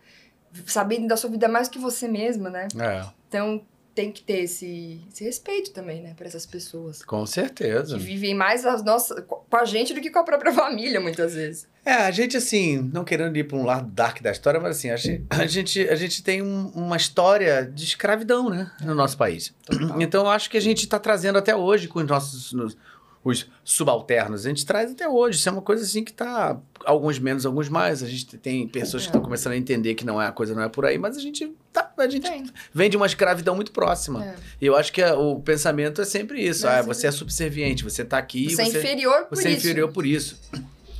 [0.67, 2.67] sabendo da sua vida mais que você mesma, né?
[2.79, 3.03] É.
[3.27, 7.03] Então, tem que ter esse, esse respeito também, né, para essas pessoas.
[7.03, 7.97] Com certeza.
[7.97, 11.35] Que vivem mais as nossas, com a gente do que com a própria família, muitas
[11.35, 11.67] vezes.
[11.85, 14.89] É, a gente, assim, não querendo ir para um lado dark da história, mas assim,
[14.89, 19.17] a gente, a gente, a gente tem um, uma história de escravidão, né, no nosso
[19.17, 19.53] país.
[19.65, 20.01] Total.
[20.01, 22.53] Então, eu acho que a gente está trazendo até hoje com os nossos.
[22.53, 22.77] Nos,
[23.23, 24.45] os subalternos.
[24.45, 25.37] A gente traz até hoje.
[25.37, 28.03] Isso é uma coisa assim que está alguns menos, alguns mais.
[28.03, 29.23] A gente tem pessoas que estão é.
[29.23, 31.53] começando a entender que não é a coisa não é por aí, mas a gente
[31.71, 32.45] tá, a gente tem.
[32.73, 34.25] vem de uma escravidão muito próxima.
[34.25, 34.35] É.
[34.61, 36.67] E eu acho que a, o pensamento é sempre isso.
[36.67, 39.49] É, ah, você é subserviente, você está aqui, você, é você é inferior por você
[39.49, 39.61] isso.
[39.61, 40.39] Você é inferior por isso.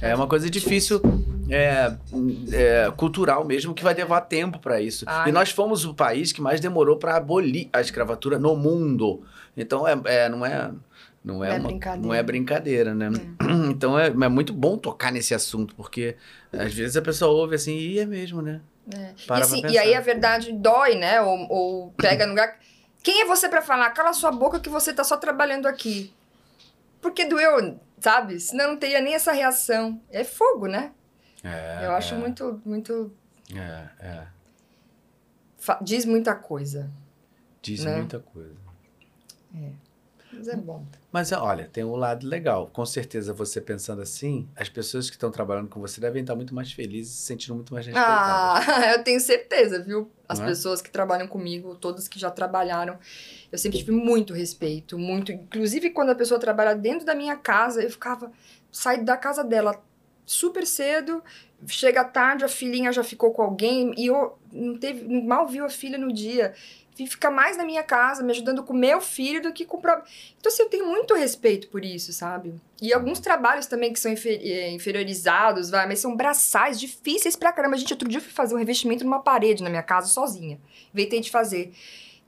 [0.01, 1.01] É uma coisa difícil,
[1.49, 1.93] é,
[2.51, 5.05] é, cultural mesmo, que vai levar tempo para isso.
[5.07, 5.29] Ai.
[5.29, 9.23] E nós fomos o país que mais demorou para abolir a escravatura no mundo.
[9.55, 10.71] Então, é, é não é
[11.23, 12.07] não é, não é uma, brincadeira.
[12.07, 13.07] Não é brincadeira, né?
[13.39, 13.53] É.
[13.73, 16.17] Então é, é muito bom tocar nesse assunto, porque
[16.51, 18.61] às vezes a pessoa ouve assim, e é mesmo, né?
[18.93, 19.13] É.
[19.17, 21.21] E, assim, e, aí a verdade dói, né?
[21.21, 22.59] Ou, ou pega no lugar.
[23.01, 23.89] Quem é você para falar?
[23.91, 26.13] Cala sua boca que você tá só trabalhando aqui.
[27.01, 28.39] Porque doeu, sabe?
[28.39, 30.01] Senão não teria nem essa reação.
[30.09, 30.91] É fogo, né?
[31.43, 32.17] É, Eu acho é.
[32.17, 33.13] muito, muito.
[33.53, 34.27] É, é.
[35.81, 36.89] Diz muita coisa.
[37.61, 37.97] Diz né?
[37.97, 38.55] muita coisa.
[39.55, 39.69] É.
[40.33, 40.85] Mas é bom.
[41.13, 42.71] Mas olha, tem um lado legal.
[42.73, 46.55] Com certeza, você pensando assim, as pessoas que estão trabalhando com você devem estar muito
[46.55, 48.67] mais felizes, se sentindo muito mais respeitadas.
[48.67, 50.09] Ah, eu tenho certeza, viu?
[50.27, 50.45] As é?
[50.45, 52.97] pessoas que trabalham comigo, todas que já trabalharam,
[53.51, 55.31] eu sempre tive muito respeito, muito.
[55.31, 58.31] Inclusive, quando a pessoa trabalha dentro da minha casa, eu ficava.
[58.71, 59.79] Saí da casa dela
[60.25, 61.23] super cedo,
[61.67, 65.69] chega tarde, a filhinha já ficou com alguém, e eu não teve, mal viu a
[65.69, 66.55] filha no dia
[66.95, 70.11] fica mais na minha casa, me ajudando com meu filho do que com o próprio.
[70.39, 72.53] Então, assim, eu tenho muito respeito por isso, sabe?
[72.81, 74.13] E alguns trabalhos também que são.
[74.13, 77.77] Eh, inferiorizados, vai, mas são braçais difíceis pra caramba.
[77.77, 80.59] Gente, outro dia, eu fui fazer um revestimento numa parede na minha casa sozinha.
[80.93, 81.73] Inventei de fazer.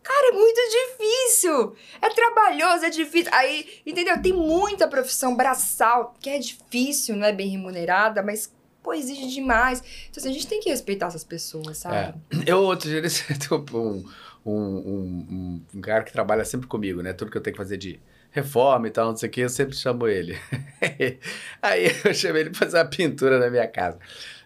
[0.02, 1.76] Cara, é muito difícil.
[2.00, 3.32] É trabalhoso, é difícil.
[3.34, 4.22] Aí, entendeu?
[4.22, 9.80] Tem muita profissão braçal que é difícil, não é bem remunerada, mas pô, exige demais.
[10.10, 11.96] Então, assim, a gente tem que respeitar essas pessoas, sabe?
[11.96, 12.14] É.
[12.46, 13.02] Eu, outro dia,
[13.74, 14.06] um,
[14.45, 17.13] um, um, um, cara que trabalha sempre comigo, né?
[17.13, 17.99] Tudo que eu tenho que fazer de
[18.31, 20.38] reforma e tal, não sei o que, eu sempre chamo ele.
[21.61, 23.97] Aí eu chamei ele pra fazer uma pintura na minha casa.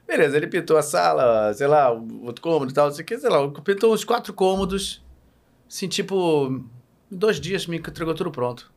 [0.07, 3.17] Beleza, ele pintou a sala, sei lá, outro cômodo e tal, não sei o que,
[3.17, 5.03] sei lá, pintou uns quatro cômodos,
[5.69, 6.47] assim, tipo,
[7.11, 8.71] em dois dias me entregou tudo pronto.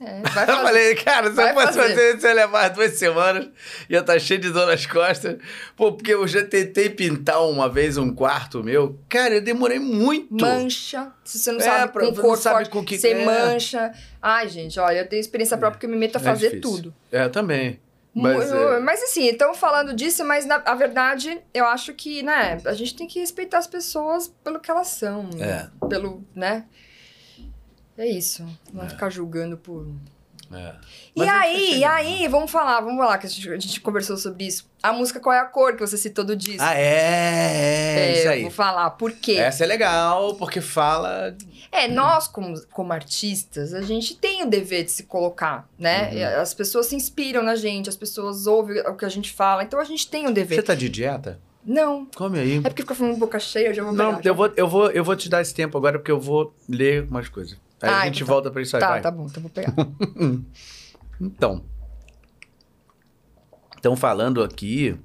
[0.00, 0.52] É, fazer.
[0.52, 1.88] Eu falei, cara, se eu fosse fazer.
[1.88, 3.48] fazer isso, ia levar duas semanas,
[3.88, 5.36] ia estar tá cheio de dor nas costas.
[5.76, 8.98] Pô, porque eu já tentei pintar uma vez um quarto meu.
[9.08, 10.44] Cara, eu demorei muito.
[10.44, 11.12] Mancha.
[11.24, 13.24] Se você não é, sabe pra, com cor sabe forte, com que você é.
[13.24, 13.92] mancha.
[14.22, 16.60] Ai, gente, olha, eu tenho experiência própria porque eu me meto a é fazer é
[16.60, 16.94] tudo.
[17.10, 17.80] É, também.
[18.14, 18.80] Mas, é...
[18.80, 22.96] mas assim, estamos falando disso, mas na a verdade, eu acho que, né, a gente
[22.96, 25.30] tem que respeitar as pessoas pelo que elas são.
[25.38, 25.68] É.
[25.88, 26.64] Pelo, né?
[27.98, 28.46] É isso.
[28.72, 28.88] Não é.
[28.88, 29.86] ficar julgando por.
[30.50, 30.74] É.
[31.14, 34.46] E aí, e aí, vamos falar, vamos lá, que a gente, a gente, conversou sobre
[34.46, 34.66] isso.
[34.82, 36.62] A música Qual é a Cor, que você citou do disco.
[36.62, 38.42] Ah, é, é isso aí.
[38.42, 39.32] Vou falar, por quê?
[39.32, 41.36] Essa é legal, porque fala...
[41.70, 46.10] É, nós, como, como artistas, a gente tem o dever de se colocar, né?
[46.12, 46.40] Uhum.
[46.40, 49.78] As pessoas se inspiram na gente, as pessoas ouvem o que a gente fala, então
[49.78, 50.54] a gente tem o dever.
[50.54, 51.38] Você tá de dieta?
[51.62, 52.06] Não.
[52.16, 52.56] Come aí.
[52.58, 54.90] É porque fica falando boca cheia, eu já vou Não, pegar, eu, vou, eu, vou,
[54.92, 57.58] eu vou te dar esse tempo agora, porque eu vou ler umas coisas.
[57.80, 58.32] Aí ah, a gente então tá.
[58.32, 58.80] volta pra isso aí.
[58.80, 59.00] Tá, vai.
[59.00, 59.72] tá bom, então vou pegar.
[61.20, 61.64] então.
[63.76, 64.98] Estão falando aqui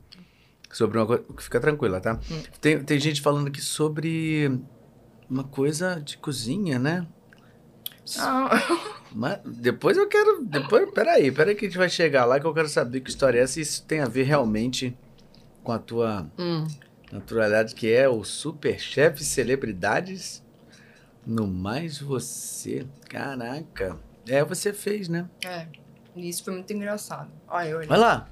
[0.72, 1.24] sobre uma coisa.
[1.38, 2.20] Fica tranquila, tá?
[2.32, 2.44] Hum.
[2.60, 4.60] Tem, tem gente falando aqui sobre
[5.30, 7.06] uma coisa de cozinha, né?
[8.20, 8.50] Ah.
[9.12, 10.44] Mas depois eu quero.
[10.44, 13.40] Depois, peraí, peraí que a gente vai chegar lá que eu quero saber que história
[13.40, 14.98] é essa e isso tem a ver realmente
[15.64, 16.66] com a tua hum.
[17.12, 20.43] naturalidade, que é o Super Chef Celebridades
[21.26, 22.86] no Mais Você.
[23.10, 23.98] Caraca.
[24.28, 25.28] É, você fez, né?
[25.46, 25.68] É.
[26.16, 27.32] Isso foi muito engraçado.
[27.48, 27.88] Olha, olha.
[27.88, 28.30] Vai lá.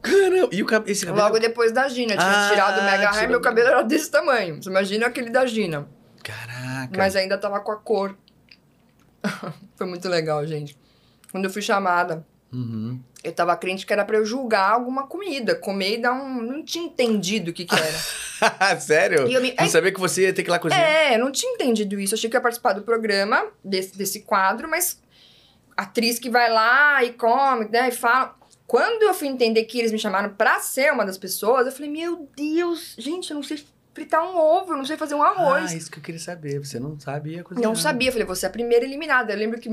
[0.00, 0.48] Caramba.
[0.52, 1.24] E o cab esse cabelo...
[1.24, 2.16] Logo depois da Gina.
[2.16, 4.62] Tinha ah, tirado o Mega Hair, meu cabelo era desse tamanho.
[4.62, 5.88] Você imagina aquele da Gina.
[6.22, 6.96] Caraca.
[6.96, 8.16] Mas ainda tava com a cor.
[9.76, 10.76] foi muito legal, gente.
[11.30, 13.00] Quando eu fui chamada, uhum.
[13.22, 15.54] eu tava crente que era pra eu julgar alguma comida.
[15.54, 16.42] Comer e dar um...
[16.42, 18.78] Não tinha entendido o que que era.
[18.80, 19.28] Sério?
[19.28, 19.54] Eu me...
[19.58, 20.82] Não sabia que você ia ter que ir lá cozinhar.
[20.82, 22.14] É, eu não tinha entendido isso.
[22.14, 25.00] achei que ia participar do programa, desse, desse quadro, mas
[25.76, 28.36] atriz que vai lá e come, né, e fala.
[28.66, 31.90] Quando eu fui entender que eles me chamaram pra ser uma das pessoas, eu falei,
[31.90, 33.64] meu Deus, gente, eu não sei
[33.94, 35.72] fritar um ovo, eu não sei fazer um arroz.
[35.72, 36.58] Ah, isso que eu queria saber.
[36.58, 37.68] Você não sabia cozinhar.
[37.68, 38.08] Não sabia.
[38.08, 39.32] Eu falei, você é a primeira eliminada.
[39.32, 39.68] Eu lembro que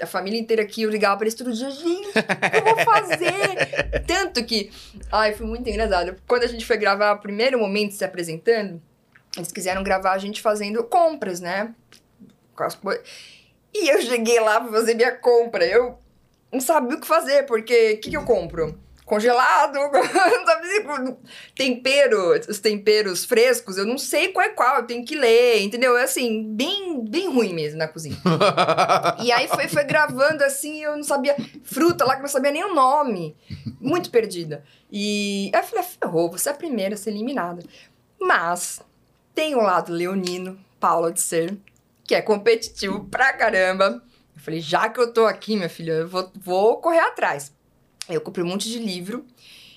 [0.00, 2.84] a família inteira aqui, eu ligava pra eles todo dia, gente, o que eu vou
[2.84, 4.02] fazer?
[4.06, 4.70] Tanto que,
[5.10, 6.16] ai, foi muito engraçado.
[6.26, 8.82] Quando a gente foi gravar o primeiro momento se apresentando,
[9.36, 11.74] eles quiseram gravar a gente fazendo compras, né?
[13.72, 15.64] E eu cheguei lá pra fazer minha compra.
[15.64, 15.98] Eu
[16.52, 18.78] não sabia o que fazer, porque o que, que eu compro?
[19.04, 19.78] Congelado,
[21.54, 25.96] tempero, os temperos frescos, eu não sei qual é qual, eu tenho que ler, entendeu?
[25.96, 28.16] É assim, bem, bem ruim mesmo na cozinha.
[29.22, 32.50] e aí foi, foi gravando assim, eu não sabia, fruta lá que eu não sabia
[32.50, 33.36] nem o nome,
[33.80, 34.64] muito perdida.
[34.90, 37.62] E aí eu falei, ferrou, você é a primeira a ser eliminada.
[38.18, 38.80] Mas
[39.34, 41.56] tem o lado leonino, Paula de ser,
[42.04, 44.02] que é competitivo pra caramba.
[44.34, 47.52] Eu falei, já que eu tô aqui, minha filha, eu vou, vou correr atrás.
[48.08, 49.24] Eu comprei um monte de livro.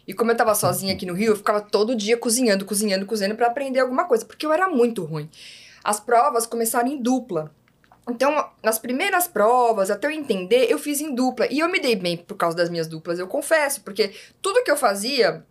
[0.08, 3.36] E como eu tava sozinha aqui no Rio, eu ficava todo dia cozinhando, cozinhando, cozinhando
[3.36, 5.30] para aprender alguma coisa, porque eu era muito ruim.
[5.84, 7.52] As provas começaram em dupla.
[8.10, 11.48] Então, nas primeiras provas, até eu entender, eu fiz em dupla.
[11.52, 14.72] E eu me dei bem por causa das minhas duplas, eu confesso, porque tudo que
[14.72, 15.46] eu fazia,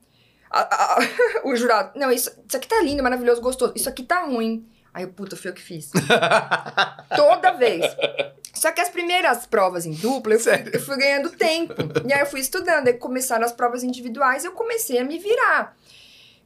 [0.51, 0.99] a, a,
[1.45, 3.75] o jurado, não, isso, isso aqui tá lindo, maravilhoso, gostoso.
[3.77, 4.67] Isso aqui tá ruim.
[4.97, 5.91] Aí eu, puta, fui eu que fiz.
[7.15, 7.85] Toda vez.
[8.55, 11.75] Só que as primeiras provas em dupla, eu fui, eu fui, ganhando tempo.
[12.09, 12.89] E aí eu fui estudando.
[12.89, 15.77] Aí começaram as provas individuais, eu comecei a me virar.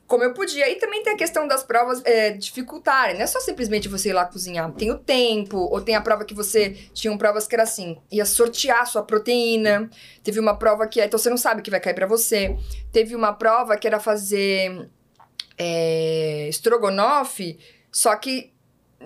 [0.04, 0.68] Como eu podia.
[0.68, 3.14] E também tem a questão das provas é, dificultarem.
[3.14, 4.68] Não é só simplesmente você ir lá cozinhar.
[4.72, 6.70] Tem o tempo, ou tem a prova que você.
[6.92, 9.88] Tinham provas que era assim: ia sortear sua proteína.
[10.24, 11.00] Teve uma prova que.
[11.00, 12.56] Então você não sabe o que vai cair para você.
[12.90, 14.90] Teve uma prova que era fazer.
[15.56, 17.58] É, estrogonofe
[17.90, 18.52] só que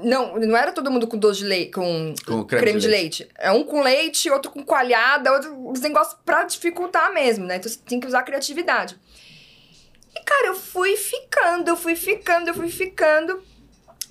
[0.03, 3.23] não, não era todo mundo com doce de leite, com, com creme, creme de, leite.
[3.23, 3.35] leite.
[3.39, 7.57] É um com leite, outro com coalhada, outro os negócios pra dificultar mesmo, né?
[7.57, 8.99] Então você tem que usar criatividade.
[10.15, 13.43] E, cara, eu fui ficando, eu fui ficando, eu fui ficando.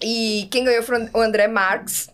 [0.02, 2.10] E quem ganhou foi o André Marques.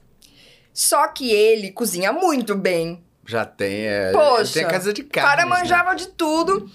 [0.73, 3.03] Só que ele cozinha muito bem.
[3.25, 4.11] Já tem, é.
[4.11, 5.27] Poxa, tem a casa de carne.
[5.27, 5.59] O cara né?
[5.59, 5.95] manjava né?
[5.95, 6.69] de tudo.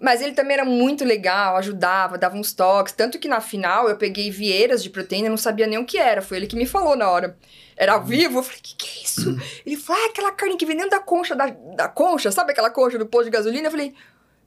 [0.00, 2.92] Mas ele também era muito legal, ajudava, dava uns toques.
[2.92, 6.22] Tanto que na final eu peguei vieiras de proteína, não sabia nem o que era.
[6.22, 7.36] Foi ele que me falou na hora.
[7.76, 9.36] Era ao vivo, eu falei, o que, que é isso?
[9.66, 12.70] Ele falou, ah, aquela carne que vem dentro da concha, da, da concha, sabe aquela
[12.70, 13.66] concha do posto de gasolina?
[13.66, 13.94] Eu falei,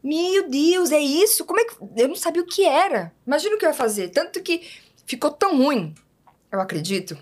[0.03, 1.45] meu Deus, é isso?
[1.45, 1.75] Como é que.
[1.97, 3.13] Eu não sabia o que era.
[3.25, 4.09] Imagina o que eu ia fazer.
[4.09, 4.67] Tanto que
[5.05, 5.93] ficou tão ruim,
[6.51, 7.17] eu acredito,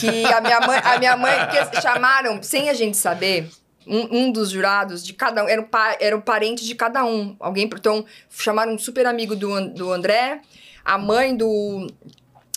[0.00, 1.32] que a minha mãe, a minha mãe
[1.80, 3.48] chamaram, sem a gente saber,
[3.88, 7.04] um, um dos jurados de cada um, era um, pa, era um parente de cada
[7.04, 7.34] um.
[7.40, 10.42] Alguém, então, chamaram um super amigo do, do André,
[10.84, 11.88] a mãe do.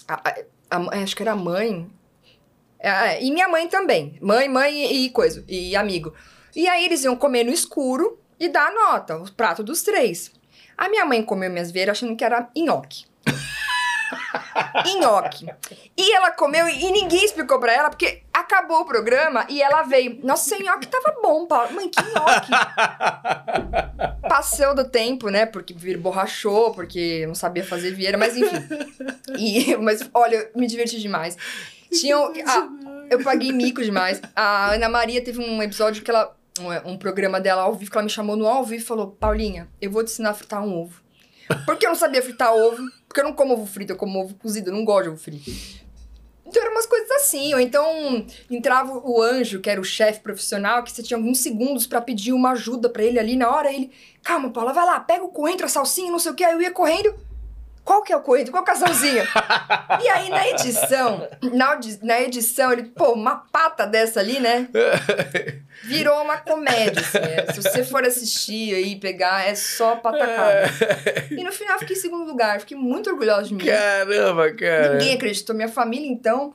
[0.07, 0.29] A,
[0.69, 1.89] a, a, acho que era a mãe.
[2.77, 4.17] É, e minha mãe também.
[4.21, 6.13] Mãe, mãe e, e coisa, e amigo.
[6.55, 10.31] E aí eles iam comer no escuro e dar a nota, o prato dos três.
[10.77, 13.05] A minha mãe comeu minhas veiras achando que era nhoque.
[14.99, 15.47] Nhoque.
[15.97, 20.19] E ela comeu e ninguém explicou pra ela, porque acabou o programa e ela veio.
[20.23, 21.73] Nossa, seu nhoque tava bom, Paulo.
[21.73, 22.51] Mãe, que nhoque?
[24.27, 25.45] Passou do tempo, né?
[25.45, 28.57] Porque vir borrachou, porque não sabia fazer vieira, mas enfim.
[29.37, 31.37] E, mas olha, eu me diverti demais.
[31.91, 32.31] Tinham.
[32.45, 32.69] Ah,
[33.09, 34.21] eu paguei mico demais.
[34.35, 36.35] A Ana Maria teve um episódio que ela.
[36.59, 39.07] Um, um programa dela ao vivo, que ela me chamou no ao vivo e falou:
[39.11, 41.01] Paulinha, eu vou te ensinar a fritar um ovo.
[41.65, 42.83] Porque eu não sabia fritar ovo.
[43.11, 45.17] Porque eu não como ovo frito, eu como ovo cozido, eu não gosto de ovo
[45.17, 45.51] frito.
[46.45, 50.81] Então eram umas coisas assim, ou então entrava o anjo, que era o chefe profissional,
[50.81, 53.91] que você tinha alguns segundos para pedir uma ajuda para ele ali na hora, ele,
[54.23, 56.61] calma, Paula, vai lá, pega o coentro, a salsinha, não sei o que, aí eu
[56.61, 57.13] ia correndo,
[57.83, 58.51] qual que é o coentro?
[58.51, 59.27] Qual é salsinha?
[60.03, 61.27] e aí, na edição,
[62.01, 64.69] na, edição, ele, pô, uma pata dessa ali, né?
[65.83, 67.17] Virou uma comédia, assim.
[67.17, 67.51] É.
[67.51, 70.69] Se você for assistir aí, pegar, é só patacada.
[71.31, 72.59] e no final, fiquei em segundo lugar.
[72.59, 73.65] Fiquei muito orgulhosa de mim.
[73.65, 74.93] Caramba, cara.
[74.93, 75.55] Ninguém acreditou.
[75.55, 76.53] Minha família, então...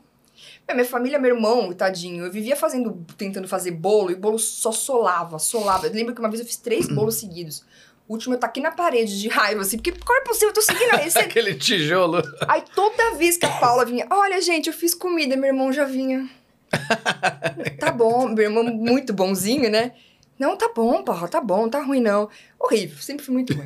[0.73, 4.73] Minha família, meu irmão, tadinho, eu vivia fazendo, tentando fazer bolo e o bolo só
[4.73, 5.87] solava, solava.
[5.87, 7.65] Eu lembro que uma vez eu fiz três bolos seguidos.
[8.09, 10.49] O último aqui na parede de raiva, assim, porque como é possível?
[10.49, 11.19] Eu tô seguindo esse.
[11.19, 12.23] Aquele tijolo.
[12.47, 15.85] Aí toda vez que a Paula vinha, olha, gente, eu fiz comida, meu irmão já
[15.85, 16.29] vinha.
[17.81, 19.93] tá bom, meu irmão muito bonzinho, né?
[20.39, 22.29] Não, tá bom, Paula, tá bom, tá ruim não.
[22.61, 23.65] Horrível, sempre fui muito ruim.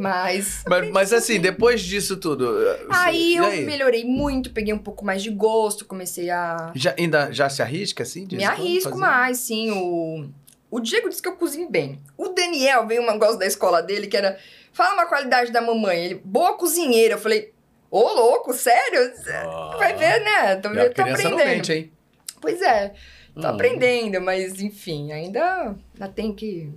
[0.00, 0.64] Mas.
[0.66, 2.56] Mas, mas assim, depois disso tudo.
[2.88, 3.64] Aí eu aí?
[3.64, 6.72] melhorei muito, peguei um pouco mais de gosto, comecei a.
[6.74, 8.26] Já, ainda já se arrisca assim?
[8.32, 9.70] Me arrisco mais, sim.
[9.70, 10.28] O
[10.72, 12.00] o Diego disse que eu cozinho bem.
[12.16, 14.38] O Daniel veio um negócio da escola dele que era.
[14.72, 16.02] Fala uma qualidade da mamãe.
[16.02, 17.16] Ele, boa cozinheira.
[17.16, 17.52] Eu falei,
[17.90, 19.12] ô louco, sério?
[19.46, 20.56] Oh, Vai ver, né?
[20.56, 21.36] Tô, tô aprendendo.
[21.36, 21.92] Mente, hein?
[22.40, 22.94] Pois é.
[23.34, 23.50] Tô hum.
[23.50, 26.72] aprendendo, mas enfim, ainda, ainda tem que.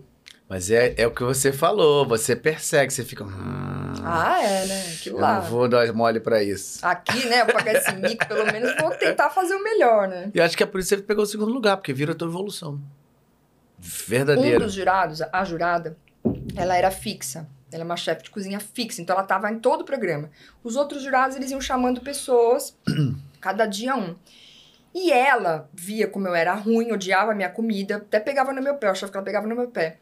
[0.50, 3.24] Mas é, é o que você falou, você persegue, você fica.
[3.24, 4.94] Hum, ah, é, né?
[4.94, 5.38] Aquilo lá.
[5.38, 6.86] Eu não vou dar mole pra isso.
[6.86, 7.44] Aqui, né?
[7.44, 10.32] Eu pagar esse mico, pelo menos vou tentar fazer o melhor, né?
[10.34, 12.16] E acho que é por isso que você pegou o segundo lugar, porque vira a
[12.16, 12.82] tua evolução.
[14.08, 14.64] Verdadeiro.
[14.64, 15.98] Um dos jurados, a jurada,
[16.56, 17.48] ela era fixa.
[17.72, 20.30] Ela é uma chefe de cozinha fixa, então ela estava em todo o programa.
[20.64, 22.78] Os outros jurados, eles iam chamando pessoas,
[23.42, 24.16] cada dia um.
[24.94, 28.76] E ela via como eu era ruim, odiava a minha comida, até pegava no meu
[28.76, 29.98] pé, eu achava que ela pegava no meu pé.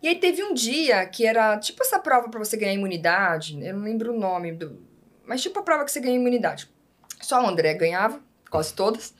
[0.00, 3.74] E aí teve um dia que era tipo essa prova para você ganhar imunidade, eu
[3.74, 4.80] não lembro o nome, do,
[5.26, 6.70] mas tipo a prova que você ganha imunidade.
[7.20, 9.12] Só o André ganhava, quase todas.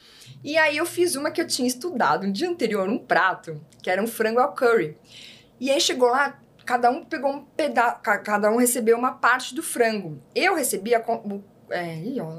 [0.44, 3.90] E aí eu fiz uma que eu tinha estudado no dia anterior, um prato, que
[3.90, 4.96] era um frango ao curry.
[5.60, 9.62] E aí chegou lá, cada um pegou um pedaço, cada um recebeu uma parte do
[9.62, 10.20] frango.
[10.34, 11.02] Eu recebi a
[11.70, 11.96] é,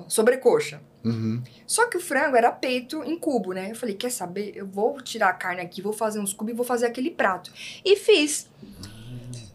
[0.08, 0.82] sobrecoxa.
[1.04, 1.42] Uhum.
[1.66, 3.72] Só que o frango era peito em cubo, né?
[3.72, 4.52] Eu falei, quer saber?
[4.56, 7.52] Eu vou tirar a carne aqui, vou fazer uns cubos e vou fazer aquele prato.
[7.84, 8.50] E fiz.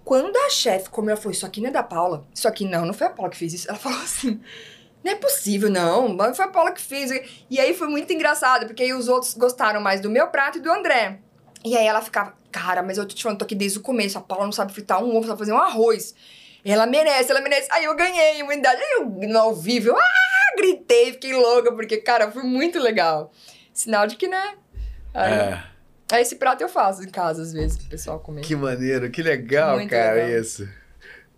[0.05, 2.27] Quando a chefe comeu, ela falou, isso aqui não é da Paula.
[2.35, 3.69] Isso aqui não, não foi a Paula que fez isso.
[3.69, 4.40] Ela falou assim,
[5.02, 6.16] não é possível, não.
[6.35, 7.11] Foi a Paula que fez.
[7.51, 10.61] E aí foi muito engraçado, porque aí os outros gostaram mais do meu prato e
[10.61, 11.20] do André.
[11.65, 14.19] E aí ela ficava, cara, mas eu tô te falando, tô aqui desde o começo.
[14.19, 16.15] A Paula não sabe fritar um ovo, sabe fazer um arroz.
[16.65, 17.69] Ela merece, ela merece.
[17.73, 18.81] Aí eu ganhei imunidade.
[18.81, 23.32] Aí eu, no ao vivo, eu ah, gritei, fiquei louca, porque, cara, foi muito legal.
[23.73, 24.55] Sinal de que, né?
[25.12, 25.62] Aí, é.
[26.12, 28.43] Aí esse prato eu faço em casa, às vezes, pro pessoal comer.
[28.43, 30.41] Que maneiro, que legal, muito cara, legal.
[30.41, 30.69] isso.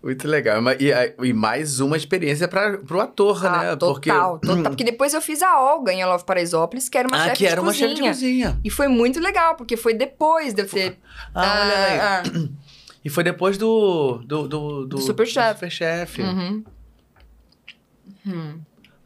[0.07, 0.61] Muito legal.
[0.79, 3.75] E, e mais uma experiência para o ator, ah, né?
[3.75, 4.09] Total, porque...
[4.09, 4.63] total.
[4.63, 7.45] Porque depois eu fiz a Olga em Love Paraisópolis, que era uma ah, chefe que
[7.45, 8.57] era uma chefe de cozinha.
[8.63, 10.97] E foi muito legal, porque foi depois de eu ter...
[11.35, 11.99] Ah, olha aí.
[11.99, 12.23] Ah,
[13.03, 14.23] e foi depois do.
[14.25, 15.55] Do, do, do, do Superchef.
[15.55, 16.21] Super Chef.
[16.21, 16.63] Uhum.
[18.25, 18.59] Hum.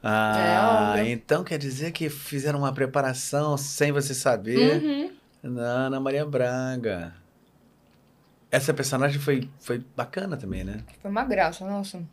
[0.03, 4.83] Ah, é, então quer dizer que fizeram uma preparação sem você saber.
[4.83, 5.11] Uhum.
[5.41, 7.20] Na Ana Maria Braga.
[8.51, 10.83] Essa personagem foi, foi bacana também, né?
[11.01, 12.03] Foi uma graça, nossa.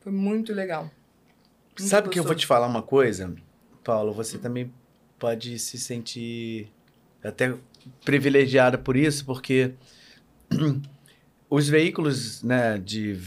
[0.00, 0.84] Foi muito legal.
[0.84, 2.10] Muito Sabe gostoso.
[2.10, 3.34] que eu vou te falar uma coisa,
[3.84, 4.12] Paulo?
[4.14, 4.72] Você também
[5.18, 6.72] pode se sentir
[7.22, 7.54] até
[8.02, 9.74] privilegiada por isso, porque
[11.50, 13.20] os veículos né, de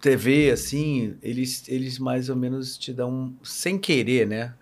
[0.00, 4.54] TV, assim, eles, eles mais ou menos te dão, sem querer, né?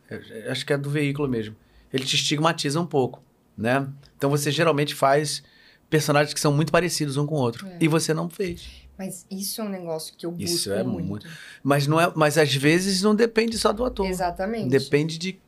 [0.48, 1.54] Acho que é do veículo mesmo.
[1.92, 3.22] Ele te estigmatiza um pouco,
[3.56, 3.86] né?
[4.16, 5.42] Então você geralmente faz
[5.88, 7.66] personagens que são muito parecidos um com o outro.
[7.66, 7.78] É.
[7.80, 8.66] E você não fez.
[8.98, 11.06] Mas isso é um negócio que eu busco isso é muito.
[11.06, 11.28] muito.
[11.62, 14.06] Mas, não é, mas às vezes não depende só do ator.
[14.06, 14.70] Exatamente.
[14.70, 15.38] Depende de...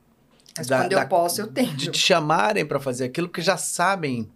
[0.56, 1.74] Mas da, quando eu da, posso, eu tenho.
[1.74, 4.28] De te chamarem para fazer aquilo, que já sabem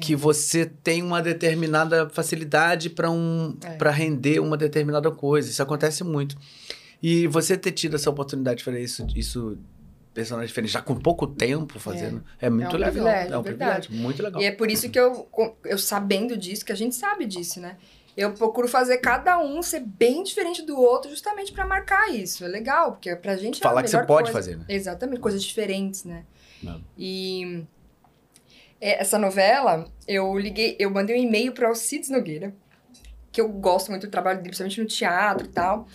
[0.00, 3.70] que você tem uma determinada facilidade para um, é.
[3.76, 5.48] para render uma determinada coisa.
[5.48, 6.36] Isso acontece muito.
[7.02, 9.58] E você ter tido essa oportunidade de fazer isso, isso
[10.16, 13.06] personagem diferente, já com pouco tempo fazendo, é, é muito é um legal.
[13.06, 13.88] É um verdade.
[13.88, 14.40] privilégio, muito legal.
[14.40, 15.28] E é por isso que eu,
[15.64, 17.76] eu sabendo disso, que a gente sabe disso, né?
[18.16, 22.46] Eu procuro fazer cada um ser bem diferente do outro, justamente para marcar isso.
[22.46, 24.64] É legal, porque pra gente Falar é que você pode fazer, né?
[24.70, 26.24] Exatamente, coisas diferentes, né?
[26.62, 26.82] Não.
[26.96, 27.62] E
[28.80, 32.54] é, essa novela, eu liguei, eu mandei um e-mail para o Cids Nogueira,
[33.30, 35.86] que eu gosto muito do trabalho dele, principalmente no teatro e tal.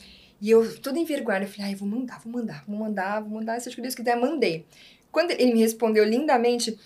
[0.41, 3.61] E eu, toda envergonhada, eu falei, ai, vou mandar, vou mandar, vou mandar, vou mandar,
[3.61, 4.65] seja o que quiser, mandei.
[5.11, 6.79] Quando ele me respondeu lindamente,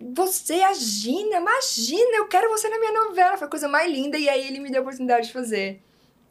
[0.00, 4.16] você a Gina, imagina, eu quero você na minha novela, foi a coisa mais linda.
[4.16, 5.82] E aí ele me deu a oportunidade de fazer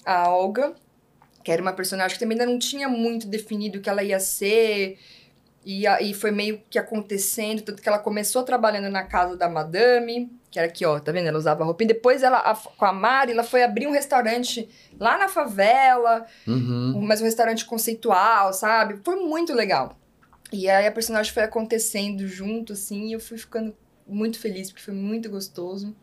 [0.05, 0.73] a Olga,
[1.43, 4.19] que era uma personagem que também ainda não tinha muito definido o que ela ia
[4.19, 4.97] ser,
[5.65, 10.31] e aí foi meio que acontecendo, tanto que ela começou trabalhando na casa da madame,
[10.57, 11.27] que era aqui, ó, tá vendo?
[11.27, 11.89] Ela usava roupinha.
[11.89, 14.67] Depois ela, a, com a Mari, ela foi abrir um restaurante
[14.99, 16.99] lá na favela, uhum.
[17.03, 18.99] mas um restaurante conceitual, sabe?
[19.03, 19.97] Foi muito legal.
[20.51, 23.75] E aí a personagem foi acontecendo junto, assim, e eu fui ficando
[24.07, 25.95] muito feliz, porque foi muito gostoso.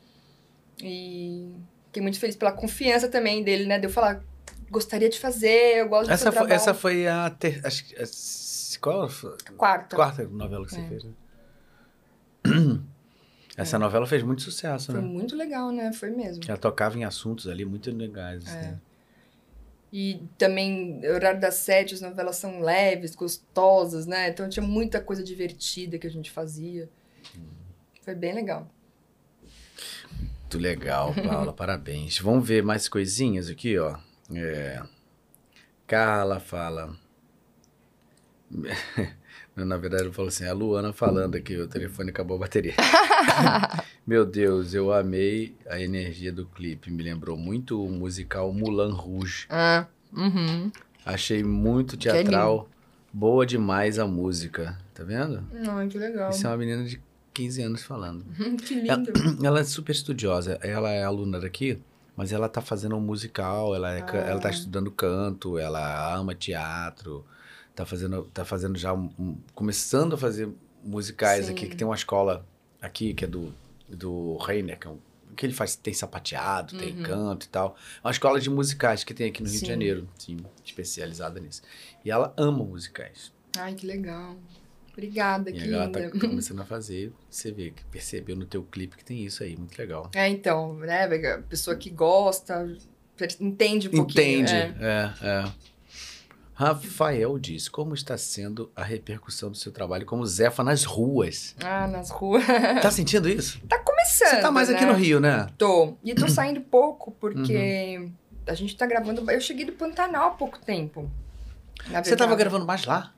[0.80, 1.52] E
[1.86, 3.78] fiquei muito feliz pela confiança também dele, né?
[3.78, 4.22] De eu falar,
[4.70, 7.30] gostaria de fazer, eu gosto de essa fazer foi, Essa foi a...
[7.30, 9.08] Ter, acho, qual?
[9.56, 9.96] Quarta.
[9.96, 10.78] Quarta novela que é.
[10.78, 11.12] você fez, né?
[13.56, 13.78] Essa é.
[13.78, 15.00] novela fez muito sucesso, Foi né?
[15.00, 15.92] Foi muito legal, né?
[15.92, 16.42] Foi mesmo.
[16.46, 18.46] Ela tocava em assuntos ali muito legais.
[18.46, 18.62] É.
[18.62, 18.80] Né?
[19.92, 24.28] E também, horário das sete, as novelas são leves, gostosas, né?
[24.28, 26.88] Então tinha muita coisa divertida que a gente fazia.
[28.02, 28.68] Foi bem legal.
[30.20, 31.52] Muito legal, Paula.
[31.52, 32.18] parabéns.
[32.18, 33.96] Vamos ver mais coisinhas aqui, ó.
[34.34, 34.82] É...
[35.86, 36.96] Carla fala.
[39.56, 42.74] Na verdade, eu falo assim, a Luana falando aqui, o telefone acabou a bateria.
[44.04, 46.90] Meu Deus, eu amei a energia do clipe.
[46.90, 49.46] Me lembrou muito o musical Mulan Rouge.
[49.48, 50.72] Ah, uhum.
[51.06, 52.68] Achei muito teatral.
[53.12, 54.76] Boa demais a música.
[54.92, 55.44] Tá vendo?
[55.68, 56.30] Ai, que legal.
[56.30, 57.00] Isso é uma menina de
[57.32, 58.24] 15 anos falando.
[58.66, 58.90] que lindo.
[58.90, 60.58] Ela, ela, é super estudiosa.
[60.62, 61.78] Ela é aluna daqui,
[62.16, 64.16] mas ela tá fazendo um musical, ela, é, ah.
[64.16, 67.24] ela tá estudando canto, ela ama teatro
[67.74, 70.48] tá fazendo, tá fazendo já um, um, começando a fazer
[70.82, 71.52] musicais Sim.
[71.52, 72.46] aqui, que tem uma escola
[72.80, 73.52] aqui que é do,
[73.88, 74.98] do Reiner, que, é um,
[75.36, 76.80] que ele faz, tem sapateado, uhum.
[76.80, 77.76] tem canto e tal.
[78.02, 79.64] É uma escola de musicais que tem aqui no Rio Sim.
[79.64, 81.62] de Janeiro, sim, especializada nisso.
[82.04, 83.32] E ela ama musicais.
[83.56, 84.36] Ai, que legal.
[84.92, 86.10] Obrigada, e que agora linda.
[86.10, 89.56] tá começando a fazer, você vê, que percebeu no teu clipe que tem isso aí,
[89.56, 90.08] muito legal.
[90.14, 91.08] É, então, né,
[91.48, 92.64] pessoa que gosta,
[93.40, 94.42] entende um pouquinho.
[94.42, 95.26] Entende, é, é.
[95.26, 95.52] é.
[96.54, 101.54] Rafael diz, como está sendo a repercussão do seu trabalho como Zefa nas ruas?
[101.62, 102.44] Ah, nas ruas.
[102.80, 103.60] Tá sentindo isso?
[103.68, 104.76] Tá começando, Você tá mais né?
[104.76, 105.48] aqui no Rio, né?
[105.58, 105.94] Tô.
[106.04, 108.12] E tô saindo pouco, porque uhum.
[108.46, 109.28] a gente tá gravando...
[109.30, 111.10] Eu cheguei do Pantanal há pouco tempo.
[112.02, 113.12] Você tava gravando mais lá?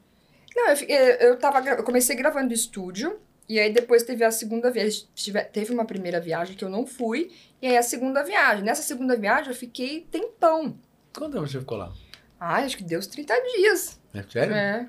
[0.54, 5.06] Não, eu, eu, tava, eu comecei gravando estúdio, e aí depois teve a segunda viagem.
[5.52, 7.30] Teve uma primeira viagem que eu não fui,
[7.60, 8.64] e aí a segunda viagem.
[8.64, 10.78] Nessa segunda viagem eu fiquei tempão.
[11.12, 11.92] Quanto tempo você ficou lá?
[12.38, 14.00] Ah, acho que deu uns 30 dias.
[14.14, 14.54] É sério?
[14.54, 14.86] É.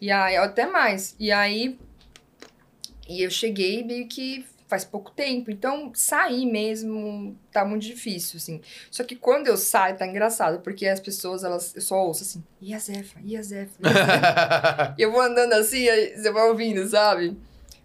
[0.00, 1.14] E aí, até mais.
[1.18, 1.78] E aí,
[3.08, 5.50] e eu cheguei meio que faz pouco tempo.
[5.50, 8.60] Então, sair mesmo tá muito difícil, assim.
[8.90, 12.42] Só que quando eu saio, tá engraçado, porque as pessoas, elas, eu só ouço assim,
[12.60, 13.74] e a Zefa, e a Zefa,
[14.98, 15.86] e eu vou andando assim,
[16.16, 17.36] você vai ouvindo, sabe?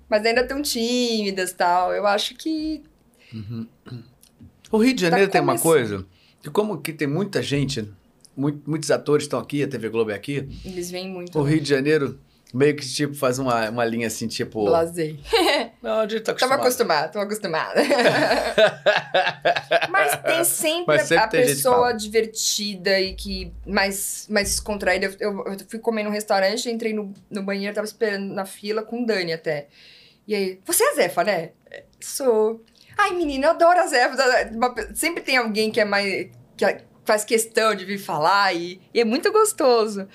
[0.10, 1.94] Mas ainda tão tímidas tal.
[1.94, 2.82] Eu acho que.
[3.32, 3.68] Uhum.
[4.72, 6.06] O Rio de Janeiro tá tem uma coisa,
[6.42, 7.88] que como que tem muita gente,
[8.36, 10.48] muito, muitos atores estão aqui, a TV Globo é aqui.
[10.64, 11.38] Eles vêm muito.
[11.38, 12.20] O Rio de Janeiro
[12.52, 14.66] Meio que, tipo, faz uma, uma linha assim, tipo...
[14.66, 15.20] Blasei.
[15.84, 16.50] Não, a gente tá acostumado.
[16.50, 17.82] Tava acostumado, tô acostumada.
[19.92, 25.06] Mas tem sempre, Mas sempre a, tem pessoa divertida e que mais, mais descontraída.
[25.06, 28.82] Eu, eu, eu, fui comer num restaurante, entrei no, no banheiro, tava esperando na fila
[28.82, 29.68] com o Dani até.
[30.28, 31.52] E aí, você é a Zefa, né?
[32.00, 32.66] Sou.
[32.98, 34.16] Ai, menina, eu adoro a Zefa.
[34.96, 36.32] Sempre tem alguém que é mais...
[36.58, 36.66] que
[37.06, 40.08] faz questão de vir falar e, e é muito gostoso.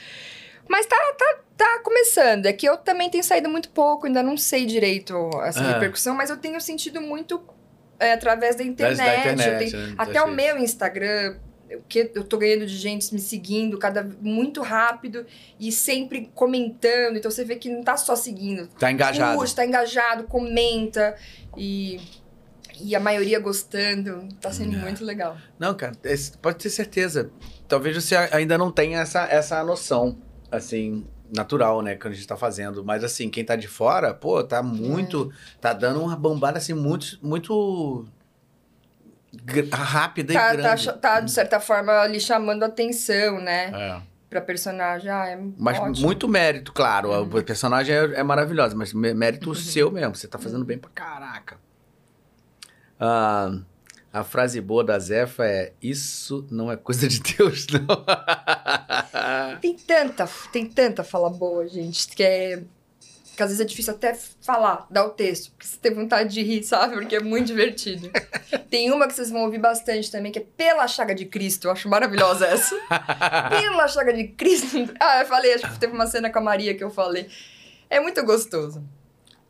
[0.68, 2.46] Mas tá, tá, tá começando.
[2.46, 5.72] É que eu também tenho saído muito pouco, ainda não sei direito essa ah.
[5.74, 7.42] repercussão, mas eu tenho sentido muito
[7.98, 8.96] é, através da internet.
[8.96, 9.94] Da internet tenho, né?
[9.98, 11.36] Até o meu Instagram,
[11.88, 15.26] que eu tô ganhando de gente me seguindo cada muito rápido
[15.58, 17.16] e sempre comentando.
[17.16, 18.68] Então você vê que não tá só seguindo.
[18.78, 19.36] Tá engajado.
[19.36, 21.16] Curte, tá engajado, comenta
[21.56, 22.00] e
[22.80, 24.28] e a maioria gostando.
[24.40, 24.80] Tá sendo é.
[24.80, 25.36] muito legal.
[25.58, 25.92] Não, cara,
[26.40, 27.30] pode ter certeza.
[27.68, 30.18] Talvez você ainda não tenha essa, essa noção,
[30.50, 32.84] assim, natural, né, que a gente tá fazendo.
[32.84, 35.32] Mas assim, quem tá de fora, pô, tá muito.
[35.32, 35.60] É.
[35.60, 37.18] Tá dando uma bombada assim, muito.
[37.22, 38.06] muito
[39.72, 40.86] rápida tá, e grande.
[40.86, 43.70] Tá, tá, de certa forma, ali chamando atenção, né?
[43.74, 44.14] É.
[44.28, 45.10] Pra personagem.
[45.10, 46.06] Ah, é mas ótimo.
[46.06, 47.10] muito mérito, claro.
[47.10, 47.38] Uhum.
[47.38, 49.54] A personagem é, é maravilhosa, mas mérito uhum.
[49.54, 50.14] seu mesmo.
[50.14, 51.63] Você tá fazendo bem pra caraca.
[52.98, 53.58] Ah.
[54.14, 58.04] A frase boa da Zefa é: Isso não é coisa de Deus, não.
[59.60, 62.62] tem tanta, tem tanta fala boa, gente, que é.
[63.36, 66.40] Que às vezes é difícil até falar, dar o texto, porque você tem vontade de
[66.40, 66.94] rir, sabe?
[66.94, 68.08] Porque é muito divertido.
[68.70, 71.66] tem uma que vocês vão ouvir bastante também, que é Pela Chaga de Cristo.
[71.66, 72.76] Eu acho maravilhosa essa.
[73.50, 74.88] Pela Chaga de Cristo.
[75.00, 77.26] Ah, eu falei, acho que teve uma cena com a Maria que eu falei.
[77.90, 78.80] É muito gostoso.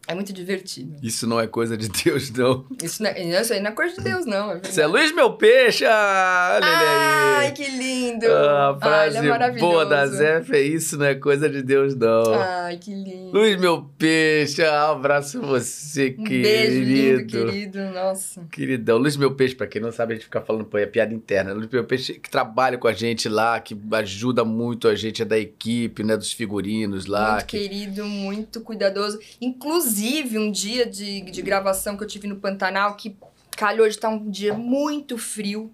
[0.07, 0.97] É muito divertido.
[1.03, 2.67] Isso não é coisa de Deus, não.
[2.83, 4.53] Isso, não é, isso aí não é coisa de Deus, não.
[4.53, 5.85] É Isso é Luiz Meu Peixe!
[5.85, 7.37] Olha ele aí!
[7.37, 8.27] Ai, que lindo!
[8.27, 11.95] Ah, a frase Ai, é boa da Zé é isso não é coisa de Deus,
[11.95, 12.35] não.
[12.35, 13.31] Ai, que lindo!
[13.33, 16.43] Luiz Meu Peixe, um abraço você, um querido.
[16.43, 18.43] Beijo lindo, querido, nossa.
[18.53, 18.99] Queridão.
[18.99, 21.55] Luiz Meu Peixe, pra quem não sabe, a gente fica falando, pô, é piada interna.
[21.55, 25.25] Luiz Meu Peixe que trabalha com a gente lá, que ajuda muito a gente, é
[25.25, 27.33] da equipe, né, dos figurinos lá.
[27.33, 27.59] Muito que...
[27.59, 29.19] querido, muito cuidadoso.
[29.41, 33.17] Inclusive, Inclusive, um dia de, de gravação que eu tive no Pantanal, que
[33.57, 35.71] calhou de estar um dia muito frio.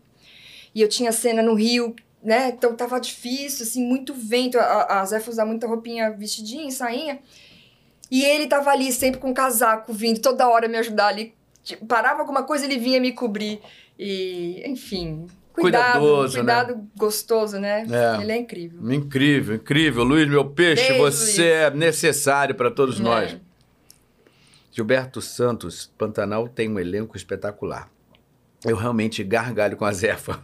[0.75, 2.51] E eu tinha cena no Rio, né?
[2.51, 4.59] Então tava difícil, assim, muito vento.
[4.59, 7.19] A, a Zefa usa muita roupinha vestidinha, sainha.
[8.11, 11.35] E ele tava ali sempre com casaco vindo, toda hora me ajudar ali.
[11.65, 13.61] Tipo, parava alguma coisa, ele vinha me cobrir.
[13.99, 16.45] E, enfim, Cuidado, Cuidadoso, né?
[16.45, 16.83] cuidado né?
[16.97, 17.87] gostoso, né?
[17.91, 18.23] É.
[18.23, 18.93] Ele é incrível.
[18.93, 20.05] Incrível, incrível.
[20.05, 21.53] Luiz, meu peixe, Beijo, você Luiz.
[21.53, 23.03] é necessário para todos é.
[23.03, 23.37] nós.
[24.81, 27.91] Gilberto Santos, Pantanal tem um elenco espetacular.
[28.65, 30.41] Eu realmente gargalho com a Zefa.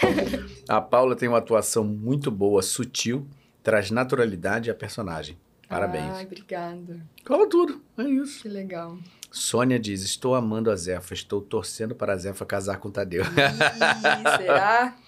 [0.66, 3.28] a Paula tem uma atuação muito boa, sutil,
[3.62, 5.38] traz naturalidade à personagem.
[5.68, 6.14] Parabéns.
[6.14, 7.06] Ai, obrigada.
[7.22, 8.42] Fala tudo, é isso.
[8.42, 8.96] Que legal.
[9.30, 13.24] Sônia diz: Estou amando a Zefa, estou torcendo para a Zefa casar com o Tadeu.
[13.24, 14.96] Ih, será?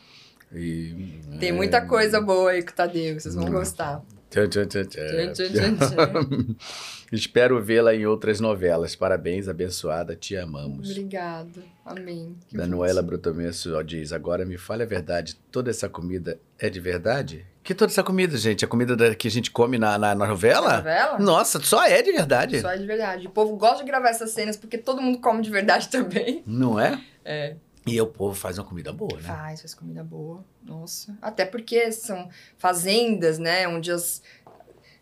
[0.50, 4.02] E, Tem muita coisa boa aí com o Tadeu, vocês vão gostar.
[4.30, 5.32] Tchan, tchan, tchan, tchan.
[5.32, 6.56] tchan, tchan, tchan.
[7.10, 8.94] Espero vê-la em outras novelas.
[8.94, 10.90] Parabéns, abençoada, te amamos.
[10.90, 11.62] Obrigada.
[11.84, 12.36] Amém.
[12.46, 17.46] Que Danuela Brutomesso diz: Agora me fale a verdade, toda essa comida é de verdade?
[17.62, 18.64] Que toda essa comida, gente?
[18.64, 20.68] A comida da, que a gente come na, na, na novela?
[20.68, 21.18] Na novela?
[21.18, 22.60] Nossa, só é de verdade.
[22.60, 23.26] Só é de verdade.
[23.26, 26.42] O povo gosta de gravar essas cenas porque todo mundo come de verdade também.
[26.46, 27.00] Não é?
[27.24, 27.56] É.
[27.86, 29.22] E o povo faz uma comida boa, né?
[29.22, 30.44] Faz, faz comida boa.
[30.62, 31.16] Nossa.
[31.22, 32.28] Até porque são
[32.58, 33.66] fazendas, né?
[33.66, 34.22] Onde as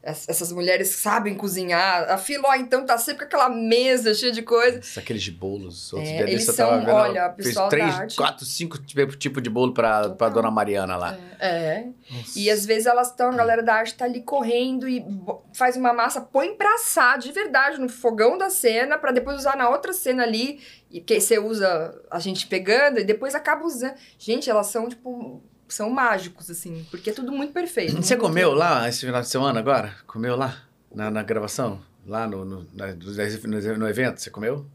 [0.06, 2.08] essas mulheres sabem cozinhar.
[2.08, 4.96] A Filó, então, tá sempre com aquela mesa cheia de coisas.
[4.96, 5.92] Aqueles bolos.
[5.92, 8.78] Outros é, eles são, vendo, olha, pessoal fez três, quatro, cinco
[9.16, 11.18] tipos de bolo pra, pra dona Mariana lá.
[11.40, 11.48] É.
[11.48, 11.88] é.
[12.36, 15.04] E às vezes elas estão, a galera da arte tá ali correndo e
[15.52, 19.56] faz uma massa, põe pra assar de verdade no fogão da cena, para depois usar
[19.56, 20.60] na outra cena ali.
[20.88, 23.94] E que você usa a gente pegando e depois acaba usando.
[24.16, 27.96] Gente, elas são, tipo são mágicos, assim, porque é tudo muito perfeito.
[27.96, 29.94] Você muito comeu lá esse final de semana agora?
[30.06, 30.62] Comeu lá?
[30.94, 31.80] Na, na gravação?
[32.06, 34.20] Lá no, no, na, no, no evento?
[34.20, 34.66] Você comeu?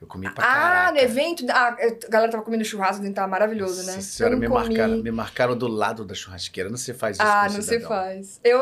[0.00, 0.88] Eu comi pra caraca.
[0.88, 3.96] Ah, no evento, a, a galera tava comendo churrasco, tava maravilhoso, né?
[3.96, 6.70] Nossa senhora, me marcaram, me marcaram do lado da churrasqueira.
[6.70, 8.40] Não se faz isso Ah, não se faz.
[8.42, 8.60] Eu...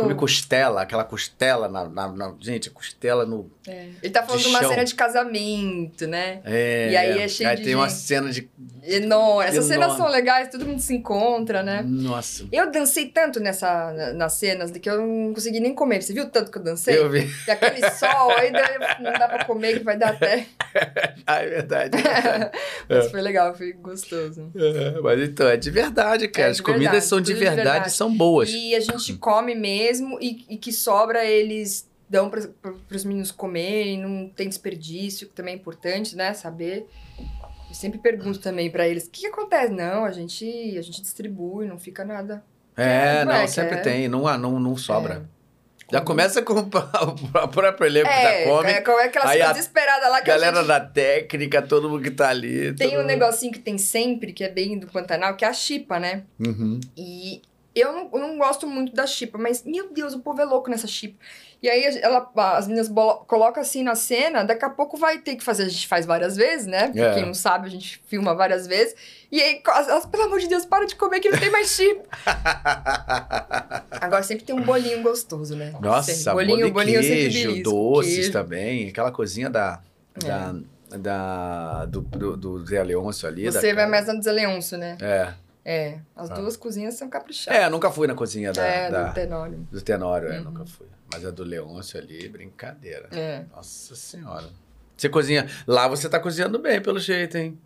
[0.00, 1.88] Comi costela, aquela costela na...
[1.88, 3.50] na, na gente, costela no...
[3.66, 3.88] É.
[4.02, 6.42] Ele tá falando de, de uma cena de casamento, né?
[6.44, 6.90] É.
[6.90, 8.50] E aí é cheio aí de tem uma cena de...
[8.82, 9.48] Enorme.
[9.48, 9.84] Essas Enorme.
[9.84, 11.82] cenas são legais, todo mundo se encontra, né?
[11.82, 12.46] Nossa.
[12.52, 16.02] Eu dancei tanto nessa, nas cenas que eu não consegui nem comer.
[16.02, 16.98] Você viu tanto que eu dancei?
[16.98, 17.26] Eu vi.
[17.48, 18.52] E aquele sol, aí
[19.00, 20.46] não dá pra comer, que vai dar até...
[21.26, 21.98] ah, é verdade.
[22.88, 23.08] mas é.
[23.08, 24.50] foi legal, foi gostoso.
[24.54, 26.48] É, mas então, é de verdade, cara.
[26.48, 28.50] É de As comidas são de verdade, de verdade, são boas.
[28.50, 34.00] E a gente come mesmo e, e que sobra eles dão para os meninos comerem,
[34.00, 36.32] não tem desperdício, que também é importante, né?
[36.34, 36.86] Saber.
[37.68, 39.72] Eu sempre pergunto também para eles: o que, que, acontece?
[39.72, 40.44] Não, a gente,
[40.78, 42.44] a gente distribui, não fica nada.
[42.76, 45.28] É, não, não sempre tem, não, não, não sobra.
[45.94, 46.66] Já começa com o
[47.48, 48.70] próprio elenco é, já come.
[48.70, 50.66] É, como é que ela fica desesperada lá que galera gente...
[50.66, 52.72] da técnica, todo mundo que tá ali.
[52.74, 53.06] Tem um mundo...
[53.06, 56.24] negocinho que tem sempre, que é bem do Pantanal, que é a chipa, né?
[56.40, 56.80] Uhum.
[56.96, 57.40] E
[57.74, 60.70] eu não, eu não gosto muito da chipa, mas, meu Deus, o povo é louco
[60.70, 61.16] nessa chipa.
[61.60, 62.88] E aí ela, as meninas
[63.26, 66.36] colocam assim na cena, daqui a pouco vai ter que fazer, a gente faz várias
[66.36, 66.88] vezes, né?
[66.88, 67.14] Porque é.
[67.14, 68.94] quem não sabe, a gente filma várias vezes.
[69.32, 72.02] E aí, elas, pelo amor de Deus, para de comer que não tem mais chip.
[73.92, 75.72] Agora sempre tem um bolinho gostoso, né?
[75.80, 76.32] Nossa, sempre.
[76.32, 78.32] bolinho, bolinho queijo, doces queijo.
[78.32, 79.80] também, aquela coisinha da...
[80.22, 80.28] É.
[80.28, 80.54] da
[80.98, 83.44] da, do, do, do Zé Leôncio ali.
[83.44, 84.96] Você vai mais na do Zé Leôncio, né?
[85.00, 85.32] É.
[85.64, 86.34] É, as ah.
[86.34, 87.58] duas cozinhas são caprichadas.
[87.58, 88.62] É, nunca fui na cozinha da...
[88.62, 89.68] É, da, do Tenório.
[89.70, 90.44] Do Tenório, é, uhum.
[90.44, 90.86] nunca fui.
[91.12, 93.08] Mas a do Leôncio ali, brincadeira.
[93.12, 93.44] É.
[93.54, 94.48] Nossa Senhora.
[94.96, 95.48] Você cozinha...
[95.66, 97.58] Lá você tá cozinhando bem, pelo jeito, hein?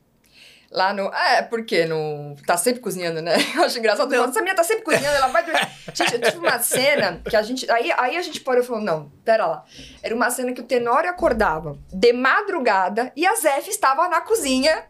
[0.70, 1.12] Lá no.
[1.14, 2.36] É, porque no.
[2.46, 3.34] Tá sempre cozinhando, né?
[3.56, 4.10] Eu acho engraçado.
[4.10, 4.24] Não.
[4.24, 5.44] Essa minha tá sempre cozinhando, ela vai.
[5.94, 7.70] gente, eu tive uma cena que a gente.
[7.70, 9.64] Aí, aí a gente parou e falou: não, pera lá.
[10.02, 14.84] Era uma cena que o Tenório acordava de madrugada e a Zef estava na cozinha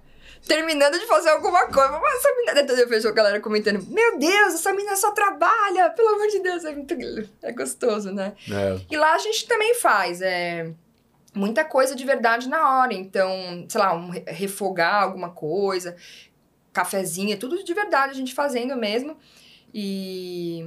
[0.49, 2.01] terminando de fazer alguma coisa.
[2.01, 2.81] Mas essa menina.
[2.81, 6.65] Eu vejo a galera comentando: Meu Deus, essa menina só trabalha, pelo amor de Deus,
[6.65, 6.95] é muito.
[7.43, 8.33] É gostoso, né?
[8.51, 8.81] É.
[8.91, 10.23] E lá a gente também faz.
[10.23, 10.73] É
[11.35, 12.95] muita coisa de verdade na hora.
[12.95, 13.31] Então,
[13.69, 15.95] sei lá, um refogar alguma coisa,
[16.73, 19.17] cafezinho, é tudo de verdade a gente fazendo mesmo.
[19.73, 20.65] E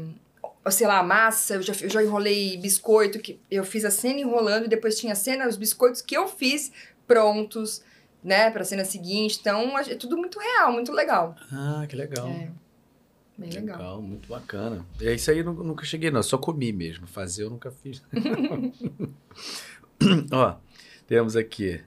[0.70, 4.66] sei lá, massa, eu já, eu já enrolei biscoito, que eu fiz a cena enrolando
[4.66, 6.72] e depois tinha a cena, os biscoitos que eu fiz
[7.08, 7.82] prontos
[8.24, 9.38] né, pra cena seguinte.
[9.40, 11.36] Então, é tudo muito real, muito legal.
[11.52, 12.28] Ah, que legal.
[12.28, 12.50] É.
[13.38, 13.78] Bem legal.
[13.78, 14.02] legal.
[14.02, 14.86] muito bacana.
[15.02, 16.22] É isso aí eu nunca cheguei, não.
[16.22, 17.08] Só comi mesmo.
[17.08, 18.04] Fazer eu nunca fiz.
[20.32, 20.56] Ó,
[21.08, 21.82] temos aqui.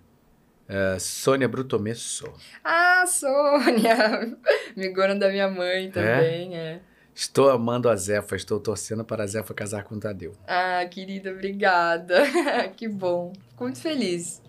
[0.69, 2.33] Uh, Sônia Brutomesso.
[2.65, 4.37] Ah, Sônia!
[4.75, 6.59] Migona da minha mãe também, é.
[6.59, 6.81] é.
[7.15, 10.33] Estou amando a Zefa, estou torcendo para a Zefa casar com o Tadeu.
[10.49, 12.23] Ah, querida, obrigada.
[12.77, 13.33] que bom.
[13.51, 14.43] Fico muito feliz.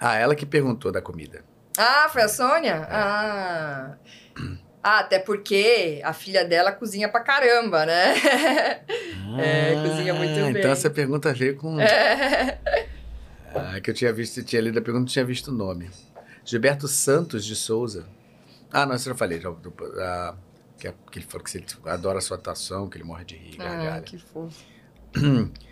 [0.00, 1.44] Ah, ela que perguntou da comida.
[1.76, 2.72] Ah, foi a Sônia?
[2.72, 2.86] É.
[2.90, 3.96] Ah.
[4.82, 8.14] Ah, até porque a filha dela cozinha pra caramba, né?
[9.32, 10.58] Ah, é, cozinha muito então bem.
[10.60, 11.78] Então essa pergunta veio com.
[11.80, 12.58] É.
[13.54, 15.88] Ah, que eu tinha visto, tinha lido a pergunta, não tinha visto o nome.
[16.44, 18.06] Gilberto Santos de Souza.
[18.72, 19.40] Ah, não, isso eu falei.
[19.40, 19.50] Já,
[20.00, 20.34] ah,
[20.76, 23.36] que, é, que ele falou que ele adora a sua atuação, que ele morre de
[23.36, 23.94] rir, gargalha.
[23.94, 24.64] Ah, que fofo.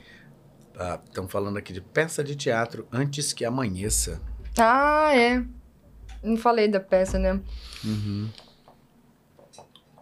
[1.04, 4.22] Estão ah, falando aqui de peça de teatro antes que amanheça.
[4.56, 5.44] Ah, é.
[6.22, 7.40] Não falei da peça, né?
[7.84, 8.28] Uhum.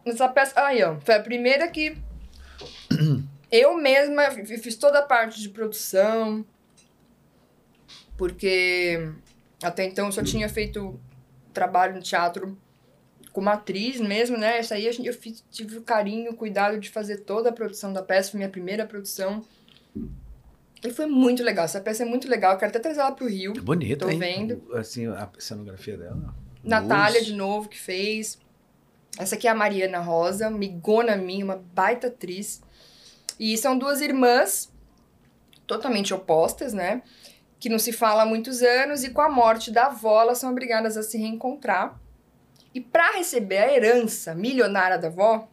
[0.04, 0.52] Essa peça.
[0.60, 1.00] Aí, ó.
[1.00, 1.96] Foi a primeira que.
[3.50, 6.44] eu mesma fiz toda a parte de produção.
[8.18, 9.12] Porque
[9.62, 11.00] até então eu só tinha feito
[11.52, 12.56] trabalho no teatro
[13.32, 14.58] como atriz mesmo, né?
[14.58, 18.02] Essa aí eu fiz, tive o carinho, o cuidado de fazer toda a produção da
[18.02, 18.30] peça.
[18.30, 19.44] Foi minha primeira produção.
[20.84, 21.64] E foi muito legal.
[21.64, 22.52] Essa peça é muito legal.
[22.52, 23.52] Eu quero até trazer ela pro Rio.
[23.56, 24.18] É bonita, Tô hein?
[24.18, 24.74] vendo.
[24.74, 26.34] Assim, a cenografia dela.
[26.62, 27.26] Natália, Luz.
[27.26, 28.38] de novo, que fez.
[29.18, 32.62] Essa aqui é a Mariana Rosa, migona minha, uma baita atriz.
[33.38, 34.72] E são duas irmãs
[35.66, 37.02] totalmente opostas, né?
[37.58, 40.50] Que não se fala há muitos anos e com a morte da avó, elas são
[40.50, 41.98] obrigadas a se reencontrar.
[42.74, 45.48] E para receber a herança milionária da avó,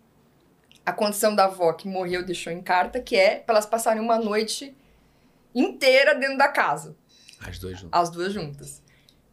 [0.86, 4.20] a condição da avó que morreu deixou em carta, que é para elas passarem uma
[4.20, 4.76] noite
[5.54, 6.96] inteira dentro da casa.
[7.40, 8.02] As duas juntas.
[8.02, 8.84] As duas juntas.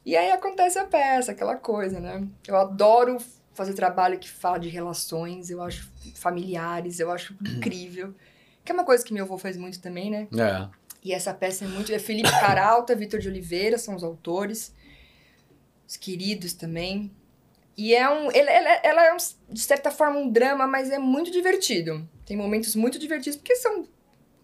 [0.04, 2.26] E aí acontece a peça, aquela coisa, né?
[2.46, 3.18] Eu adoro
[3.52, 8.14] fazer trabalho que fala de relações, eu acho familiares, eu acho incrível.
[8.64, 10.28] Que é uma coisa que meu avô faz muito também, né?
[10.36, 10.68] É.
[11.02, 11.92] E essa peça é muito.
[11.92, 14.74] É Felipe Caralta, Vitor de Oliveira são os autores.
[15.88, 17.10] Os queridos também.
[17.76, 18.30] E é um.
[18.30, 19.16] Ela, ela, ela é, um,
[19.48, 22.06] de certa forma, um drama, mas é muito divertido.
[22.26, 23.88] Tem momentos muito divertidos, porque são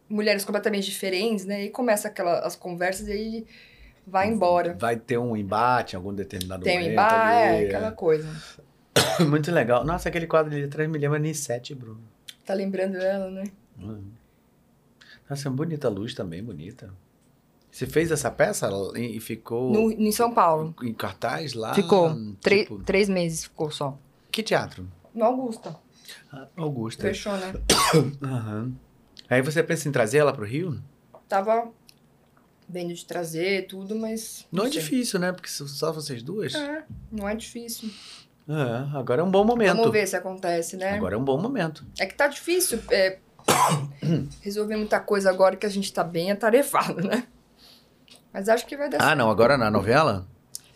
[0.08, 1.64] mulheres completamente diferentes, né?
[1.64, 3.46] E começa aquela, as conversas e aí
[4.06, 4.76] vai embora.
[4.78, 6.86] Vai ter um embate em algum determinado Tem momento.
[6.86, 8.28] Tem um embate, é, aquela coisa.
[9.28, 9.84] Muito legal.
[9.84, 12.00] Nossa, aquele quadro de atrás me lembra Nissete, Bruno.
[12.44, 13.44] Tá lembrando ela, né?
[13.78, 14.04] Uhum.
[15.28, 16.92] Nossa, é bonita luz também, bonita.
[17.70, 19.70] Você fez essa peça e ficou.
[19.70, 20.74] No, em São Paulo.
[20.82, 21.74] Em cartaz lá?
[21.74, 22.14] Ficou.
[22.40, 22.78] Tipo...
[22.84, 23.98] Três meses ficou só.
[24.30, 24.88] Que teatro?
[25.14, 25.76] No Augusta.
[26.32, 27.02] Ah, Augusta.
[27.02, 27.52] Fechou, né?
[28.22, 28.74] uhum.
[29.28, 30.80] Aí você pensa em trazer ela pro Rio?
[31.28, 31.68] Tava
[32.68, 34.46] vendo de trazer tudo, mas.
[34.50, 35.32] Não, não é difícil, né?
[35.32, 36.54] Porque só vocês duas?
[36.54, 37.90] É, não é difícil.
[38.48, 39.76] É, agora é um bom momento.
[39.76, 40.92] Vamos ver se acontece, né?
[40.94, 41.84] Agora é um bom momento.
[41.98, 43.18] É que tá difícil é,
[44.40, 47.26] resolver muita coisa agora que a gente tá bem atarefado, né?
[48.32, 49.18] Mas acho que vai dar Ah, certo.
[49.18, 50.26] não, agora na novela?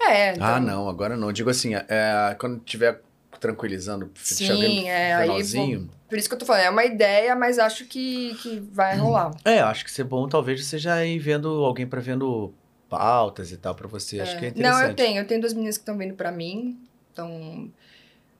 [0.00, 0.32] É.
[0.32, 0.46] Então...
[0.46, 1.32] Ah, não, agora não.
[1.32, 3.02] Digo assim, é, quando tiver
[3.38, 5.88] tranquilizando, Sim, é, aí vou...
[6.10, 9.30] Por isso que eu tô falando, é uma ideia, mas acho que, que vai rolar.
[9.44, 12.52] É, acho que ser bom talvez você já ir vendo alguém para vendo
[12.88, 14.18] pautas e tal para você.
[14.18, 14.22] É.
[14.22, 14.80] Acho que é interessante.
[14.82, 15.20] Não, eu tenho.
[15.20, 16.76] Eu tenho duas meninas que estão vindo para mim.
[17.12, 17.70] Então.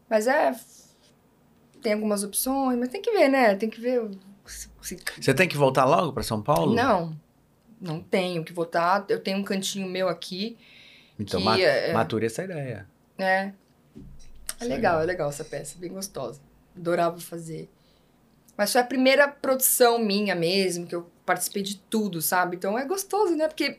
[0.09, 0.53] Mas é.
[1.81, 3.55] Tem algumas opções, mas tem que ver, né?
[3.55, 4.11] Tem que ver.
[4.45, 4.69] Se...
[5.21, 6.75] Você tem que voltar logo para São Paulo?
[6.75, 7.17] Não.
[7.81, 9.07] Não tenho que voltar.
[9.09, 10.59] Eu tenho um cantinho meu aqui.
[11.17, 11.93] Então, que, é...
[11.93, 12.85] mature essa ideia.
[13.17, 13.53] É.
[14.59, 16.41] É legal, é legal essa peça, bem gostosa.
[16.81, 17.69] Adorava fazer.
[18.57, 22.57] Mas foi a primeira produção minha mesmo, que eu participei de tudo, sabe?
[22.57, 23.49] Então é gostoso, né?
[23.49, 23.79] Porque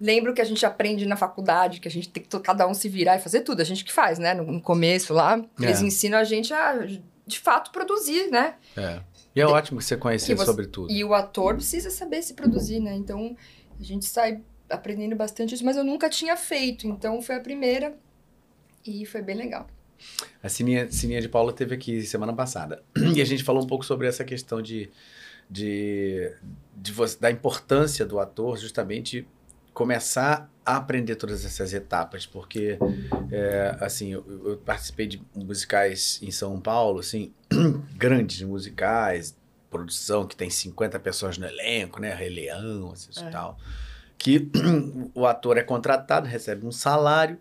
[0.00, 2.88] lembro que a gente aprende na faculdade, que a gente tem que cada um se
[2.88, 3.60] virar e fazer tudo.
[3.60, 4.34] A gente que faz, né?
[4.34, 5.64] No, começo lá, é.
[5.64, 6.86] eles ensinam a gente a,
[7.26, 8.54] de fato, produzir, né?
[8.76, 9.00] É.
[9.34, 10.92] E é de, ótimo que você conhecer você, sobre tudo.
[10.92, 12.94] E o ator precisa saber se produzir, né?
[12.94, 13.36] Então,
[13.78, 14.40] a gente sai
[14.70, 16.86] aprendendo bastante isso, mas eu nunca tinha feito.
[16.86, 17.96] Então, foi a primeira
[18.86, 19.66] e foi bem legal.
[20.42, 22.82] A Sininha, Sininha de Paula teve aqui semana passada.
[23.16, 24.90] E a gente falou um pouco sobre essa questão de,
[25.50, 26.32] de,
[26.76, 29.26] de você, da importância do ator justamente
[29.78, 32.76] começar a aprender todas essas etapas, porque,
[33.30, 37.32] é, assim, eu, eu, participei de musicais em São Paulo, assim,
[37.96, 39.36] grandes musicais,
[39.70, 43.30] produção que tem 50 pessoas no elenco, né, Rei Leão, assim, é.
[43.30, 43.56] tal,
[44.18, 44.50] que
[45.14, 47.38] o ator é contratado, recebe um salário,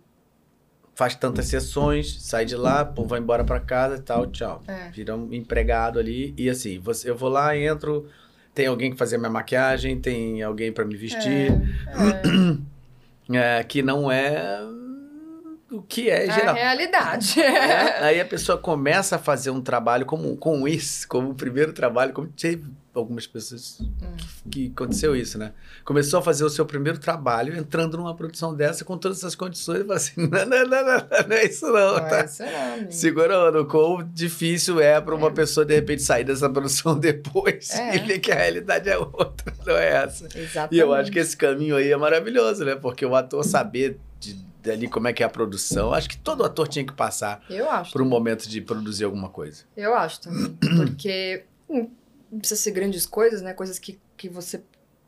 [0.98, 4.64] faz tantas sessões, sai de lá, pô, vai embora para casa e tal, tchau.
[4.68, 4.90] É.
[4.90, 8.08] Vira um empregado ali e assim, você, eu vou lá, entro,
[8.52, 13.38] tem alguém que fazer minha maquiagem, tem alguém para me vestir, é, é.
[13.60, 14.60] é, que não é
[15.72, 16.56] o que é geral.
[16.56, 17.36] A realidade.
[17.48, 21.74] É, aí a pessoa começa a fazer um trabalho como, com isso, como o primeiro
[21.74, 24.16] trabalho, como teve algumas pessoas hum.
[24.50, 25.54] que, que, aconteceu isso, né?
[25.86, 29.80] Começou a fazer o seu primeiro trabalho, entrando numa produção dessa com todas essas condições,
[29.80, 32.22] e falou assim: não, não, não, não, não é isso não, não tá?
[32.22, 35.32] É isso não, Segurando, quão difícil é para uma é.
[35.32, 37.96] pessoa de repente sair dessa produção depois é.
[37.96, 40.28] e ver que a realidade é outra, não é essa.
[40.36, 40.76] Exatamente.
[40.76, 42.76] E eu acho que esse caminho aí é maravilhoso, né?
[42.76, 44.36] Porque o ator saber de
[44.72, 45.94] ali como é que é a produção.
[45.94, 47.42] Acho que todo ator tinha que passar
[47.92, 49.64] por um momento de produzir alguma coisa.
[49.76, 50.58] Eu acho também.
[50.78, 51.90] Porque hum,
[52.32, 53.54] não precisa ser grandes coisas, né?
[53.54, 54.62] Coisas que, que você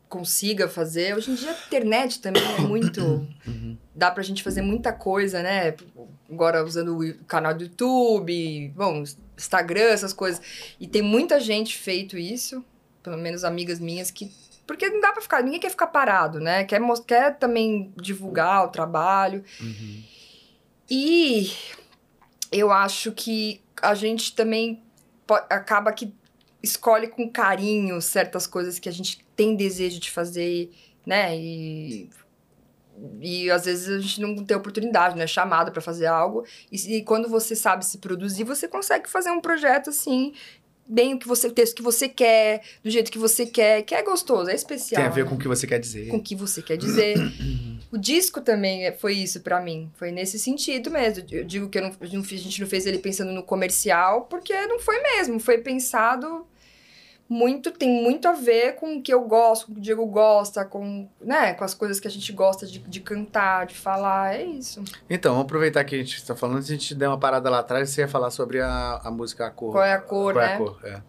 [0.08, 1.14] consiga fazer.
[1.16, 3.00] Hoje em dia a internet também é muito.
[3.46, 3.78] Uhum.
[3.94, 5.74] Dá pra gente fazer muita coisa, né?
[6.30, 9.04] Agora usando o canal do YouTube, bom,
[9.36, 10.42] Instagram, essas coisas.
[10.78, 12.64] E tem muita gente feito isso,
[13.02, 14.30] pelo menos amigas minhas, que
[14.70, 16.62] porque não dá pra ficar, ninguém quer ficar parado, né?
[16.62, 19.42] Quer, quer também divulgar o trabalho.
[19.60, 20.04] Uhum.
[20.88, 21.52] E
[22.52, 24.80] eu acho que a gente também
[25.28, 26.14] acaba que
[26.62, 30.70] escolhe com carinho certas coisas que a gente tem desejo de fazer,
[31.04, 31.36] né?
[31.36, 32.08] E,
[33.20, 35.26] e às vezes a gente não tem oportunidade, né?
[35.26, 36.44] Chamada para fazer algo.
[36.70, 40.32] E, e, quando você sabe se produzir, você consegue fazer um projeto assim
[40.90, 43.94] bem o que você, o texto que você quer, do jeito que você quer, que
[43.94, 45.00] é gostoso, é especial.
[45.00, 45.30] Tem a ver né?
[45.30, 46.08] com o que você quer dizer.
[46.08, 47.16] Com o que você quer dizer.
[47.92, 51.24] o disco também é, foi isso para mim, foi nesse sentido mesmo.
[51.30, 54.80] Eu digo que eu não, a gente não fez ele pensando no comercial, porque não
[54.80, 56.46] foi mesmo, foi pensado
[57.30, 60.04] muito tem muito a ver com o que eu gosto, com o que o Diego
[60.04, 64.34] gosta, com, né, com as coisas que a gente gosta de, de cantar, de falar,
[64.34, 64.82] é isso.
[65.08, 67.60] Então, vamos aproveitar que a gente está falando, se a gente der uma parada lá
[67.60, 69.70] atrás, você ia falar sobre a, a música A Cor.
[69.70, 70.50] Qual é a cor, Qual né?
[70.50, 71.02] é a cor, é.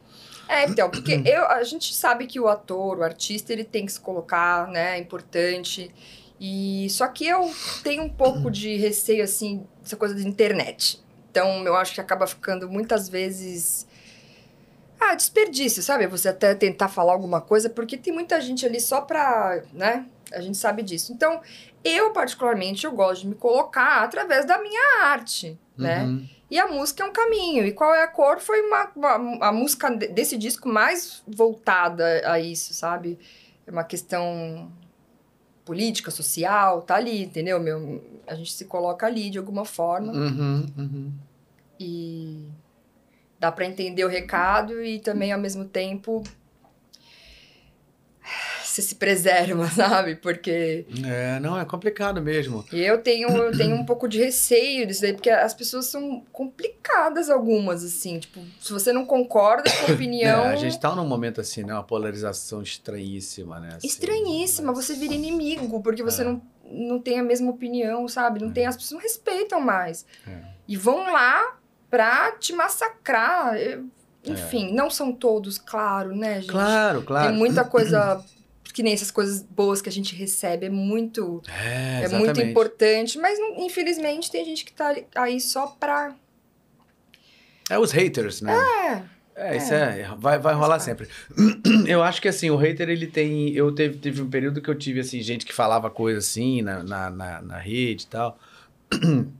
[0.47, 3.91] É, então, porque eu, a gente sabe que o ator, o artista, ele tem que
[3.91, 5.91] se colocar, né, é importante.
[6.39, 7.51] E só que eu
[7.83, 11.01] tenho um pouco de receio assim, dessa coisa da internet.
[11.31, 13.87] Então, eu acho que acaba ficando muitas vezes
[15.01, 16.05] ah, desperdício, sabe?
[16.07, 20.05] Você até tentar falar alguma coisa, porque tem muita gente ali só pra, né?
[20.31, 21.11] A gente sabe disso.
[21.11, 21.41] Então,
[21.83, 26.03] eu particularmente, eu gosto de me colocar através da minha arte, né?
[26.03, 26.29] Uhum.
[26.49, 27.65] E a música é um caminho.
[27.65, 32.39] E qual é a cor foi uma, uma a música desse disco mais voltada a
[32.39, 33.17] isso, sabe?
[33.65, 34.71] É uma questão
[35.65, 37.59] política, social, tá ali, entendeu?
[37.59, 40.11] Meu, a gente se coloca ali de alguma forma.
[40.11, 41.13] Uhum, uhum.
[41.79, 42.45] E
[43.41, 46.23] dá para entender o recado e também ao mesmo tempo
[48.63, 50.15] você se preserva, sabe?
[50.15, 52.63] Porque É, não, é complicado mesmo.
[52.71, 56.23] e eu tenho eu tenho um pouco de receio disso daí, porque as pessoas são
[56.31, 60.95] complicadas algumas assim, tipo, se você não concorda com a opinião, É, a gente tá
[60.95, 61.73] num momento assim, né?
[61.73, 63.69] Uma polarização estranhíssima, né?
[63.75, 66.25] assim, estranhíssima, mas- você vira inimigo, porque você É.
[66.25, 68.39] não, não tem a mesma opinião, sabe?
[68.39, 70.05] Não tem, as pessoas não respeitam mais.
[70.25, 70.37] É.
[70.67, 71.57] E vão lá
[71.91, 73.55] pra te massacrar.
[73.57, 73.85] Eu-
[74.23, 76.51] Enfim, não são todos, claro, né, gente?
[76.51, 77.27] Claro, claro.
[77.29, 78.23] Tem muita coisa
[78.73, 83.17] que nem essas coisas boas que a gente recebe, é muito, É, é muito importante,
[83.17, 86.15] mas infelizmente tem gente que tá aí só pra.
[87.69, 88.53] É os haters, né?
[88.53, 89.03] É,
[89.53, 90.83] É, isso é, vai, vai rolar parte.
[90.83, 91.09] sempre.
[91.87, 93.49] Eu acho que assim, o hater, ele tem.
[93.53, 96.83] Eu teve, teve um período que eu tive assim, gente que falava coisa assim na,
[96.83, 98.37] na, na, na rede e tal.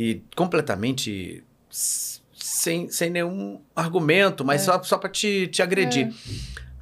[0.00, 4.64] E completamente sem, sem nenhum argumento, mas É.
[4.66, 6.12] só, só pra te, te agredir.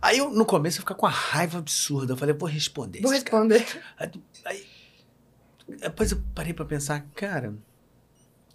[0.00, 2.12] Aí eu, no começo, eu ficava com uma raiva absurda.
[2.12, 3.00] Eu falei, vou responder.
[3.00, 3.66] vou responder.
[3.98, 4.10] Aí,
[4.44, 4.66] aí-
[5.80, 7.56] depois eu parei pra pensar, cara,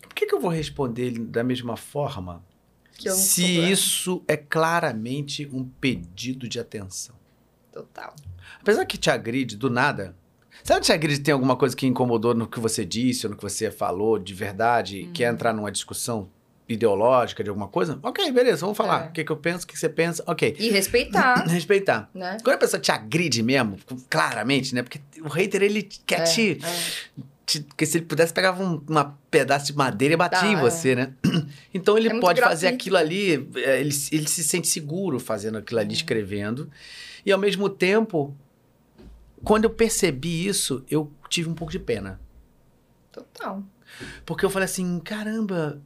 [0.01, 2.43] por que, que eu vou responder ele da mesma forma
[2.97, 7.15] se isso é claramente um pedido de atenção?
[7.71, 8.15] Total.
[8.59, 10.15] Apesar que te agride do nada.
[10.63, 13.71] Sabe agride tem alguma coisa que incomodou no que você disse ou no que você
[13.71, 15.13] falou de verdade Uhum.
[15.13, 16.29] quer entrar numa discussão
[16.69, 17.99] ideológica de alguma coisa?
[18.01, 19.05] Ok, beleza, vamos falar.
[19.05, 19.09] É.
[19.09, 20.55] O que, que eu penso, o que você pensa, ok.
[20.57, 22.09] E respeitar, Respeitar.
[22.13, 22.37] né?
[22.43, 23.77] Quando a pessoa te agride mesmo,
[24.09, 24.81] claramente, né?
[24.83, 27.21] Porque o hater, ele quer É, te, é.
[27.45, 30.55] te- Porque se ele pudesse, pegava um uma pedaço de madeira e batia Tá, em
[30.55, 30.61] é.
[30.61, 31.13] você, né?
[31.73, 35.57] Então ele É pode fazer aquilo ali, é, ele, se- ele se sente seguro fazendo
[35.57, 36.69] aquilo ali, escrevendo.
[37.25, 38.33] E ao mesmo tempo,
[39.43, 42.19] quando eu percebi isso, eu tive um pouco de pena.
[43.11, 43.63] Total.
[44.25, 45.81] Porque eu falei assim, caramba,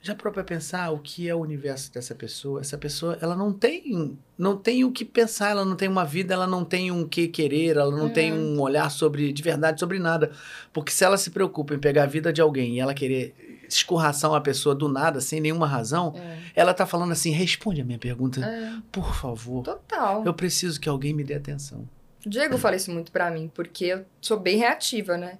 [0.00, 2.60] já parou pra pensar o que é o universo dessa pessoa?
[2.60, 6.34] Essa pessoa, ela não tem, não tem o que pensar, ela não tem uma vida,
[6.34, 8.10] ela não tem um que querer, ela não É.
[8.10, 10.32] tem um olhar sobre, de verdade sobre nada.
[10.72, 13.34] Porque se ela se preocupa em pegar a vida de alguém e ela querer
[13.68, 16.38] escorraçar uma pessoa do nada, sem nenhuma razão, É.
[16.54, 18.72] ela tá falando assim, responde a minha pergunta, É.
[18.92, 19.62] por favor.
[19.64, 20.24] Total.
[20.24, 21.88] Eu preciso que alguém me dê atenção.
[22.26, 25.38] O Diego fala isso muito pra mim, porque eu sou bem reativa, né?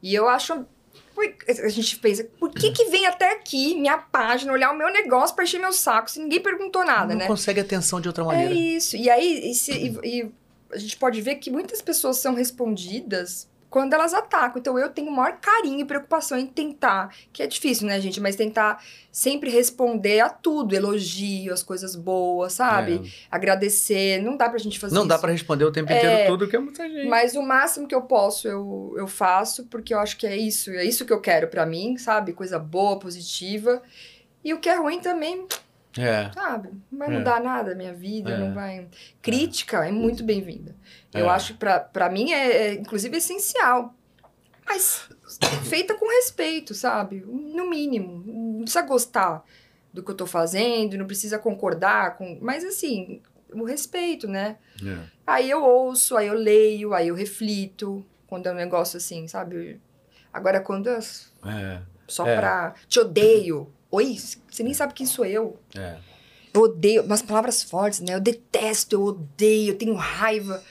[0.00, 0.64] E eu acho.
[1.64, 5.34] A gente pensa, por que que vem até aqui, minha página, olhar o meu negócio
[5.34, 7.26] pra encher meu saco, se ninguém perguntou nada, não né?
[7.26, 8.54] consegue atenção de outra É maneira.
[8.54, 8.96] isso.
[8.96, 10.32] E aí, e se- e- e
[10.72, 14.58] a gente pode ver que muitas pessoas são respondidas quando elas atacam.
[14.58, 18.20] Então eu tenho o maior carinho e preocupação em tentar, que é difícil, né, gente?
[18.20, 18.82] Mas tentar
[19.12, 23.12] sempre responder a tudo, elogio, as coisas boas, sabe?
[23.30, 24.20] Agradecer.
[24.22, 24.96] Não dá pra gente fazer É.
[24.96, 25.08] Não isso.
[25.08, 27.08] dá pra responder o tempo inteiro É, tudo que é muita gente.
[27.08, 30.70] Mas o máximo que eu posso, eu, eu faço, porque eu acho que é isso.
[30.72, 32.32] É isso que eu quero pra mim, sabe?
[32.32, 33.80] Coisa boa, positiva.
[34.44, 35.46] E o que é ruim também,
[35.98, 36.30] É.
[36.32, 36.70] sabe?
[36.90, 37.18] Não vai É.
[37.18, 38.38] mudar nada a minha vida, É.
[38.38, 38.86] não vai...
[39.20, 40.74] Crítica é, muito bem-vinda.
[41.12, 41.28] Eu É.
[41.30, 43.94] acho que pra, pra mim é, é, inclusive, essencial.
[44.66, 45.08] Mas
[45.64, 47.24] feita com respeito, sabe?
[47.26, 48.22] No mínimo.
[48.26, 49.44] Não precisa gostar
[49.92, 52.38] do que eu tô fazendo, não precisa concordar com...
[52.40, 53.20] Mas, assim,
[53.52, 54.56] o respeito, né?
[54.84, 54.98] É.
[55.26, 58.04] Aí eu ouço, aí eu leio, aí eu reflito.
[58.28, 59.80] Quando é um negócio assim, sabe?
[60.32, 61.82] Agora, quando É.
[62.06, 62.36] só É.
[62.36, 62.74] pra...
[62.86, 63.72] Te odeio.
[63.90, 64.16] Oi,
[64.48, 65.58] você nem sabe quem sou eu.
[65.76, 65.96] É.
[66.54, 68.14] Eu odeio, umas palavras fortes, né?
[68.14, 70.62] Eu detesto, eu odeio, eu tenho raiva.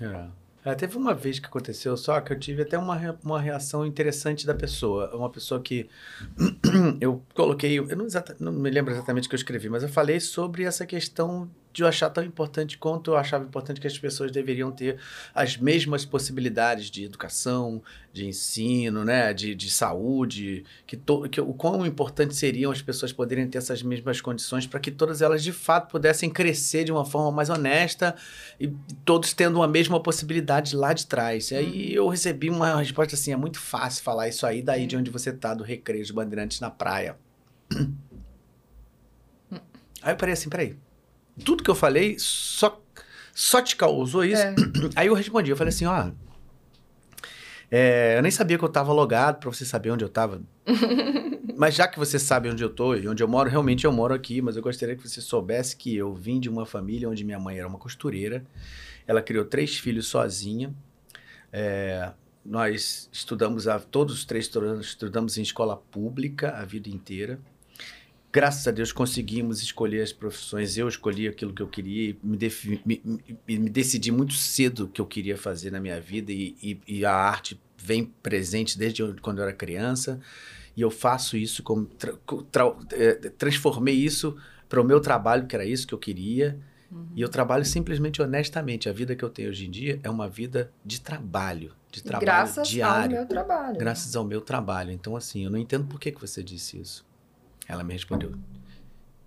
[0.00, 0.26] É.
[0.64, 4.46] É, teve uma vez que aconteceu só que eu tive até uma, uma reação interessante
[4.46, 5.14] da pessoa.
[5.16, 5.88] Uma pessoa que
[7.00, 9.88] eu coloquei, eu não, exata- não me lembro exatamente o que eu escrevi, mas eu
[9.88, 11.48] falei sobre essa questão
[11.78, 14.98] de eu achar tão importante quanto eu achava importante que as pessoas deveriam ter
[15.32, 17.80] as mesmas possibilidades de educação,
[18.12, 23.12] de ensino, né, de, de saúde, que, to, que o quão importante seriam as pessoas
[23.12, 27.04] poderem ter essas mesmas condições para que todas elas de fato pudessem crescer de uma
[27.04, 28.16] forma mais honesta
[28.58, 28.66] e
[29.04, 31.52] todos tendo a mesma possibilidade lá de trás.
[31.52, 34.96] E aí eu recebi uma resposta assim, é muito fácil falar isso aí daí de
[34.96, 37.16] onde você tá, do Recreio de Bandeirantes na praia.
[40.02, 40.76] Aí eu parei assim, peraí.
[41.44, 42.80] Tudo que eu falei só,
[43.34, 44.42] só te causou isso?
[44.42, 44.54] É.
[44.96, 46.10] Aí eu respondi, eu falei assim, ó...
[47.70, 50.40] É, eu nem sabia que eu estava logado para você saber onde eu estava.
[51.56, 54.14] mas já que você sabe onde eu tô e onde eu moro, realmente eu moro
[54.14, 57.38] aqui, mas eu gostaria que você soubesse que eu vim de uma família onde minha
[57.38, 58.42] mãe era uma costureira.
[59.06, 60.72] Ela criou três filhos sozinha.
[61.52, 62.10] É,
[62.44, 64.50] nós estudamos, a, todos os três
[64.80, 67.38] estudamos em escola pública a vida inteira
[68.32, 70.76] graças a Deus conseguimos escolher as profissões.
[70.76, 72.38] Eu escolhi aquilo que eu queria e me,
[72.84, 76.56] me, me, me decidi muito cedo o que eu queria fazer na minha vida e,
[76.62, 80.20] e, e, a arte vem presente desde quando eu era criança
[80.76, 82.12] e eu faço isso como tra,
[82.52, 84.36] tra, é, transformei isso
[84.68, 86.58] para o meu trabalho que era isso que eu queria
[86.90, 87.08] uhum.
[87.16, 88.88] e eu trabalho simplesmente honestamente.
[88.88, 92.26] A vida que eu tenho hoje em dia é uma vida de trabalho, de trabalho
[92.26, 93.10] graças diário.
[93.10, 93.78] Graças ao meu trabalho.
[93.78, 94.92] Graças ao meu trabalho.
[94.92, 97.07] Então assim, eu não entendo por que que você disse isso.
[97.68, 98.32] Ela me respondeu: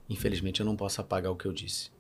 [0.10, 1.92] Infelizmente eu não posso apagar o que eu disse.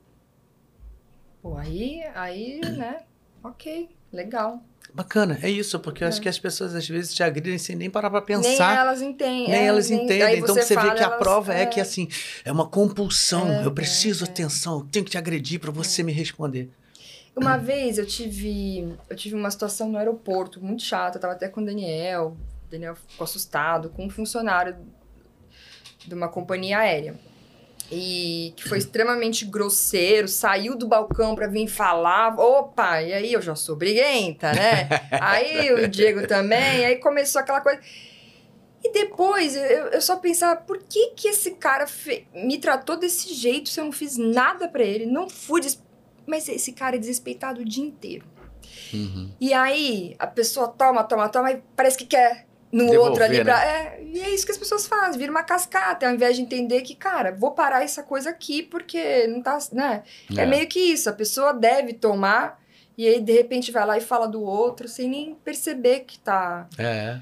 [1.42, 3.04] Pô, aí, aí, né?
[3.44, 4.64] Ok, legal.
[4.94, 6.22] Bacana, é isso, porque eu acho é.
[6.22, 8.68] que as pessoas às vezes te agridem sem nem parar pra pensar.
[8.70, 9.48] Nem elas entendem.
[9.48, 10.38] Nem é, elas nem, entendem.
[10.38, 12.08] Então você, você vê que a prova é, é, que assim,
[12.46, 13.50] é uma compulsão.
[13.50, 16.70] É, eu preciso é, atenção, eu tenho que te agredir para você me responder.
[17.36, 21.48] Uma vez eu tive, eu tive uma situação no aeroporto muito chata, eu tava até
[21.48, 22.38] com o Daniel.
[22.68, 24.76] O Daniel ficou assustado com um funcionário
[26.06, 27.16] de uma companhia aérea.
[27.92, 32.40] E que foi extremamente grosseiro, saiu do balcão para vir falar.
[32.40, 34.88] Opa, e aí eu já sou briguenta, né?
[35.12, 37.82] aí o Diego também, aí começou aquela coisa.
[38.84, 42.26] E depois eu, eu só pensava, por que que esse cara fe...
[42.34, 45.06] me tratou desse jeito se eu não fiz nada para ele?
[45.06, 45.62] Não fui.
[45.62, 45.84] Des...
[46.26, 48.26] Mas esse cara é desrespeitado o dia inteiro.
[48.94, 49.32] Uhum.
[49.40, 53.44] E aí a pessoa toma, toma, toma, e parece que quer no Devolver, outro ali.
[53.44, 53.66] Pra, né?
[53.66, 56.82] é, e é isso que as pessoas fazem, vira uma cascata, ao invés de entender
[56.82, 59.58] que, cara, vou parar essa coisa aqui porque não tá.
[59.72, 60.04] Né?
[60.36, 60.42] É.
[60.42, 62.62] é meio que isso, a pessoa deve tomar
[62.98, 66.68] e aí de repente vai lá e fala do outro sem nem perceber que tá.
[66.78, 67.20] É.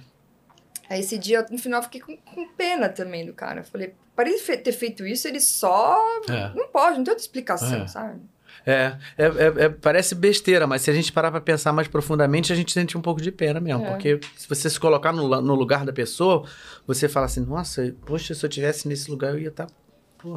[0.89, 3.59] Aí esse dia, no final, eu fiquei com, com pena também do cara.
[3.59, 5.95] Eu falei, para ele ter feito isso, ele só.
[6.27, 6.51] É.
[6.55, 7.87] Não pode, não tem outra explicação, é.
[7.87, 8.19] sabe?
[8.65, 12.51] É, é, é, é, parece besteira, mas se a gente parar para pensar mais profundamente,
[12.51, 13.85] a gente sente um pouco de pena mesmo.
[13.85, 13.89] É.
[13.89, 16.45] Porque se você se colocar no, no, lugar da pessoa,
[16.85, 19.73] você fala assim: nossa, poxa, se eu tivesse nesse lugar, eu ia estar tá,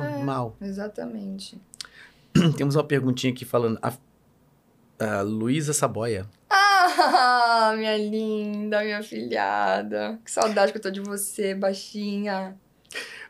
[0.05, 0.57] é, mal.
[0.61, 1.61] Exatamente.
[2.57, 3.79] Temos uma perguntinha aqui falando.
[3.83, 3.93] A,
[4.99, 6.27] a Luísa Saboia.
[6.49, 10.19] Ah, minha linda, minha filhada.
[10.25, 12.57] Que saudade que eu tô de você, baixinha.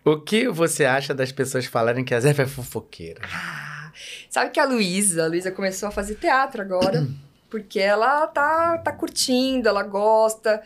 [0.05, 3.21] O que você acha das pessoas falarem que a Zé é fofoqueira?
[3.25, 3.62] Ah.
[4.33, 7.07] Sabe que a Luísa, a Luísa começou a fazer teatro agora,
[7.51, 10.63] porque ela tá, tá curtindo, ela gosta.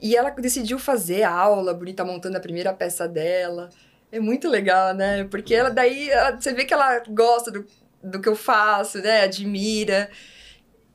[0.00, 3.68] E ela decidiu fazer aula, bonita, montando a primeira peça dela.
[4.12, 5.24] É muito legal, né?
[5.24, 7.66] Porque ela daí ela, você vê que ela gosta do,
[8.00, 9.22] do que eu faço, né?
[9.22, 10.08] Admira.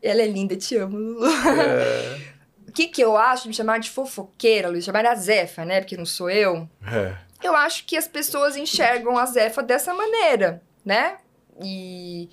[0.02, 1.26] Ela é linda, te amo, Lulu.
[1.28, 2.34] É.
[2.66, 4.84] O que, que eu acho de me chamar de fofoqueira, Luiz?
[4.84, 5.80] Chamar a Zefa, né?
[5.80, 6.68] Porque não sou eu.
[6.92, 7.16] É.
[7.44, 11.18] Eu acho que as pessoas enxergam a Zefa dessa maneira, né?
[11.62, 12.30] E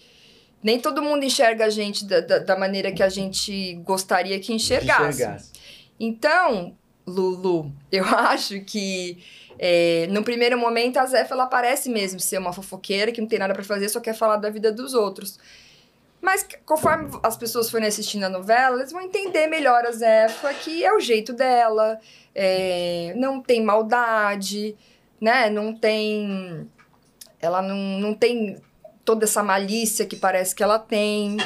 [0.63, 4.53] nem todo mundo enxerga a gente da, da, da maneira que a gente gostaria que
[4.53, 5.23] enxergasse.
[5.23, 5.53] enxergasse.
[5.99, 6.77] Então,
[7.07, 9.19] Lulu, eu acho que
[9.59, 13.39] é, no primeiro momento a Zefa ela parece mesmo ser uma fofoqueira que não tem
[13.39, 15.39] nada para fazer, só quer falar da vida dos outros.
[16.21, 20.85] Mas conforme as pessoas forem assistindo a novela, eles vão entender melhor a Zefa, que
[20.85, 21.99] é o jeito dela,
[22.35, 24.77] é, não tem maldade,
[25.19, 25.49] né?
[25.49, 26.71] Não tem.
[27.41, 28.61] Ela não, não tem
[29.11, 31.37] toda essa malícia que parece que ela tem.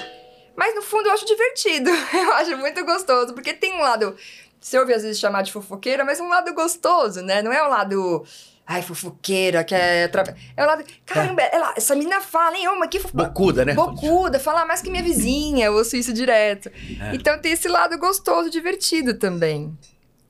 [0.55, 1.89] Mas no fundo eu acho divertido.
[2.13, 4.15] Eu acho muito gostoso, porque tem um lado.
[4.61, 7.41] Você ouve às vezes chamar de fofoqueira, mas um lado gostoso, né?
[7.41, 8.25] Não é um lado.
[8.67, 10.09] Ai, fofoqueira, que é.
[10.09, 10.25] Tra...
[10.55, 10.85] É um lado.
[11.07, 11.57] Caramba, é.
[11.57, 12.69] ela, essa menina fala, hein?
[12.69, 13.17] Ô, mas que fofo...
[13.17, 13.73] Bocuda, né?
[13.73, 16.69] Bocuda, fala mais que minha vizinha, eu ouço isso direto.
[16.69, 17.15] É.
[17.15, 19.77] Então tem esse lado gostoso, divertido também.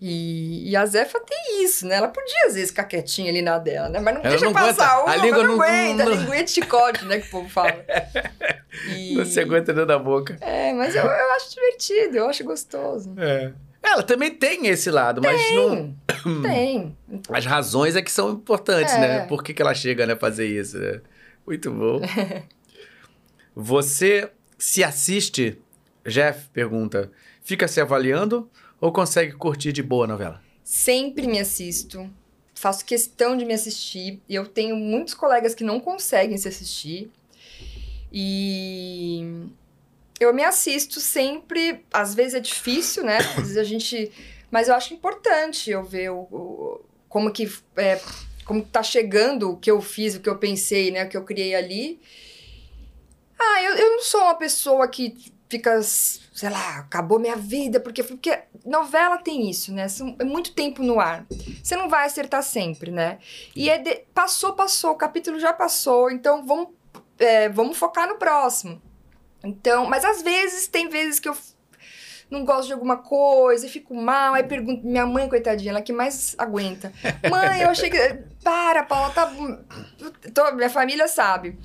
[0.07, 1.95] E, e, a Zefa tem isso, né?
[1.95, 3.99] Ela podia, às vezes, ficar quietinha ali na dela, né?
[4.01, 6.13] Mas não Ela deixa não passar uma, a língua não, não aguenta, não...
[6.13, 7.21] a linguinha de chicote, né?
[7.21, 7.75] Que o povo fala.
[8.89, 9.15] E...
[9.15, 10.37] Você aguenta dentro da boca.
[10.41, 13.15] É, mas eu, eu acho divertido, eu acho gostoso.
[13.17, 13.53] É.
[13.81, 15.97] Ela também tem esse lado, tem, mas não...
[16.43, 16.97] Tem,
[17.31, 18.99] As razões é que são importantes, é.
[18.99, 19.27] né?
[19.27, 21.01] Por que, que ela chega né, a fazer isso, né?
[21.47, 22.01] Muito bom.
[23.55, 24.29] Você
[24.59, 25.57] se assiste,
[26.05, 27.13] Jeff pergunta,
[27.43, 28.51] fica se avaliando
[28.85, 30.43] ou consegue curtir de boa a novela?
[30.63, 32.07] Sempre me assisto.
[32.55, 34.21] Faço questão de me assistir.
[34.29, 37.11] E eu tenho muitos colegas que não conseguem se assistir.
[38.13, 39.47] E
[40.21, 41.83] eu me assisto sempre.
[41.91, 43.17] Às vezes é difícil, né?
[43.17, 44.13] Às vezes a gente.
[44.53, 47.51] Mas eu acho importante eu ver o, o como que.
[47.77, 47.99] É,
[48.45, 51.07] como tá chegando o que eu fiz, o que eu pensei, né?
[51.07, 51.99] O que eu criei ali.
[53.39, 58.03] Ah, eu, eu não sou uma pessoa que fica, sei lá, acabou minha vida, porque
[58.03, 59.87] porque novela tem isso, né?
[60.19, 61.27] É muito tempo no ar.
[61.63, 63.19] Você não vai acertar sempre, né?
[63.55, 66.69] E é de, passou, passou, o capítulo já passou, então vamos,
[67.19, 68.81] é, vamos focar no próximo.
[69.45, 71.37] Então, mas às vezes tem vezes que eu
[72.31, 75.93] não gosto de alguma coisa e fico mal, aí pergunto, minha mãe, coitadinha, ela que
[75.93, 76.93] mais aguenta.
[77.31, 77.99] Mãe, eu achei que.
[78.43, 79.31] Para, Paula, tá.
[80.33, 81.59] Tô, minha família sabe.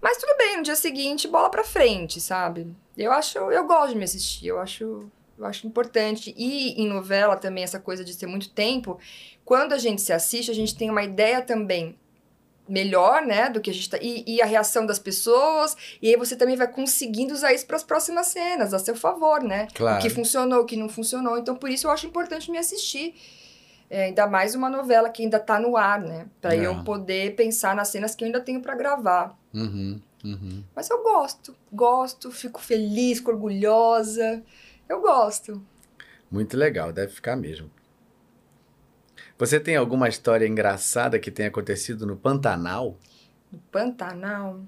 [0.00, 2.74] Mas tudo bem, no dia seguinte, bola pra frente, sabe?
[2.96, 6.34] Eu acho, eu gosto de me assistir, eu acho, eu acho importante.
[6.36, 8.98] E em novela também, essa coisa de ter muito tempo,
[9.44, 11.98] quando a gente se assiste, a gente tem uma ideia também
[12.68, 16.16] melhor, né, do que a gente tá, e, e, a reação das pessoas, e aí
[16.16, 19.66] você também vai conseguindo usar isso para as próximas cenas, a seu favor, né?
[19.74, 19.98] Claro.
[19.98, 21.36] O que funcionou, o que não funcionou.
[21.36, 23.14] Então, por isso eu acho importante me assistir.
[23.90, 26.26] É, ainda mais uma novela que ainda tá no ar, né?
[26.40, 26.82] Para eu é.
[26.82, 29.36] poder pensar nas cenas que eu ainda tenho para gravar.
[29.52, 30.64] Uhum, uhum.
[30.74, 34.42] Mas eu gosto, gosto, fico feliz, fico orgulhosa.
[34.88, 35.62] Eu gosto.
[36.30, 37.70] Muito legal, deve ficar mesmo.
[39.38, 42.96] Você tem alguma história engraçada que tenha acontecido no Pantanal?
[43.50, 44.62] No Pantanal?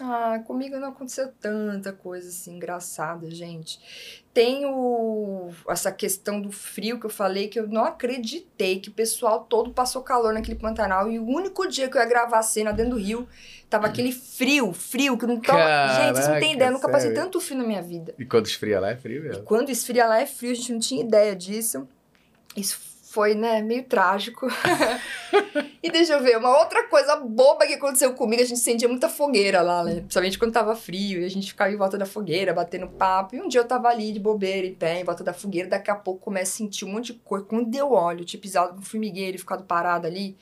[0.00, 4.22] Ah, comigo não aconteceu tanta coisa assim engraçada, gente.
[4.32, 8.92] Tem o, essa questão do frio que eu falei que eu não acreditei que o
[8.92, 12.42] pessoal todo passou calor naquele Pantanal e o único dia que eu ia gravar a
[12.42, 13.28] cena dentro do rio
[13.70, 15.58] tava aquele frio, frio que não tava.
[15.58, 18.14] Caraca, gente, vocês não tem ideia, eu nunca passei tanto frio na minha vida.
[18.18, 19.42] E quando esfria lá é frio mesmo?
[19.42, 21.88] E quando esfria lá é frio, a gente não tinha ideia disso.
[22.56, 24.46] Isso foi, né, meio trágico.
[25.82, 29.08] e deixa eu ver, uma outra coisa boba que aconteceu comigo, a gente sentia muita
[29.08, 29.96] fogueira lá, né?
[29.96, 33.34] Principalmente quando tava frio, e a gente ficava em volta da fogueira, batendo papo.
[33.34, 35.90] E um dia eu tava ali de bobeira, em pé, em volta da fogueira, daqui
[35.90, 37.44] a pouco começa a sentir um monte de cor.
[37.46, 40.36] Quando deu óleo, tinha pisado no formigueiro e ficado parado ali,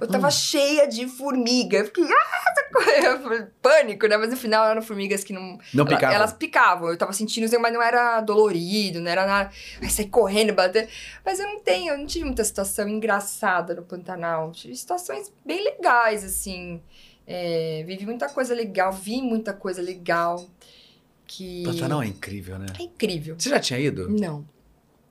[0.00, 1.78] eu tava cheia de formiga.
[1.78, 4.16] Eu fiquei, ah, pânico, né?
[4.16, 5.58] Mas no final eram formigas que não...
[5.74, 6.14] Não picavam?
[6.14, 9.50] Elas picavam, eu tava sentindo, mas não era dolorido, não era nada...
[9.80, 10.88] Aí saí correndo, bater...
[11.24, 14.52] Mas eu não tenho, eu não tive muita situação engraçada no Pantanal.
[14.52, 16.80] Tive situações bem legais, assim.
[17.26, 20.46] É, vivi muita coisa legal, vi muita coisa legal.
[21.26, 21.62] Que...
[21.64, 22.66] Pantanal é incrível, né?
[22.78, 23.36] É incrível.
[23.38, 24.08] Você já tinha ido?
[24.08, 24.46] Não.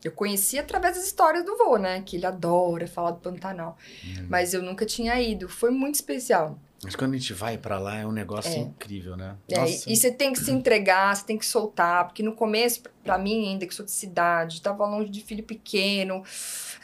[0.04, 2.02] Eu conheci através das histórias do vô, né?
[2.02, 3.78] Que ele adora falar do Pantanal.
[4.04, 4.28] Hum.
[4.30, 5.48] Mas eu nunca tinha ido.
[5.48, 6.60] Foi muito especial.
[6.84, 8.58] Mas quando a gente vai para lá é um negócio é.
[8.58, 9.36] incrível, né?
[9.48, 13.20] É, e você tem que se entregar, você tem que soltar, porque no começo, para
[13.20, 16.24] mim ainda que sou de cidade, tava longe de filho pequeno,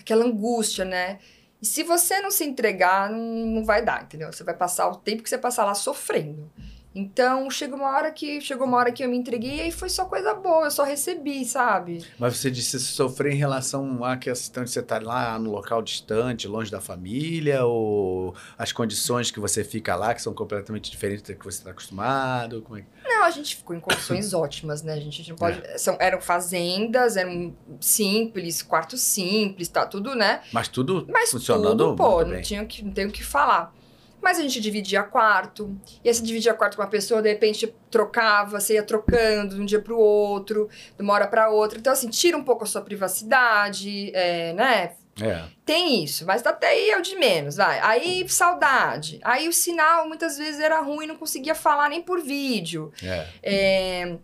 [0.07, 1.19] aquela angústia, né?
[1.61, 4.31] E se você não se entregar, não, não vai dar, entendeu?
[4.31, 6.49] Você vai passar o tempo que você passar lá sofrendo.
[6.95, 10.05] Então, chegou uma hora que chegou uma hora que eu me entreguei e foi só
[10.05, 12.03] coisa boa, eu só recebi, sabe?
[12.17, 16.71] Mas você disse sofrer em relação a que você está lá no local distante, longe
[16.71, 21.45] da família, ou as condições que você fica lá, que são completamente diferentes do que
[21.45, 22.63] você está acostumado?
[22.63, 22.85] Como é?
[23.17, 24.93] Não, a gente ficou em condições ótimas, né?
[24.93, 25.59] A gente não pode.
[25.65, 25.77] É.
[25.77, 30.41] São, eram fazendas, eram simples, quartos simples, tá tudo, né?
[30.53, 31.85] Mas tudo Mas funcionando.
[31.85, 33.73] Tudo, pô, não, tinha que, não tenho o que falar.
[34.21, 35.75] Mas a gente dividia quarto.
[36.03, 39.65] E esse dividia quarto com uma pessoa, de repente trocava, você ia trocando de um
[39.65, 41.79] dia para o outro, de uma hora para outra.
[41.79, 44.93] Então, assim, tira um pouco a sua privacidade, é, né?
[45.21, 45.43] É.
[45.65, 47.79] Tem isso, mas até aí é o de menos, vai.
[47.79, 49.19] Aí, saudade.
[49.23, 52.91] Aí o sinal muitas vezes era ruim, não conseguia falar nem por vídeo.
[53.03, 53.27] É.
[53.43, 54.17] É...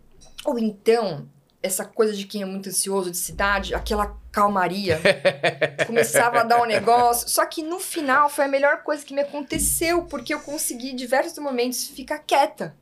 [0.44, 1.28] Ou então,
[1.62, 5.00] essa coisa de quem é muito ansioso de cidade, aquela calmaria.
[5.86, 7.28] Começava a dar um negócio.
[7.28, 10.96] Só que no final foi a melhor coisa que me aconteceu, porque eu consegui, em
[10.96, 12.76] diversos momentos, ficar quieta.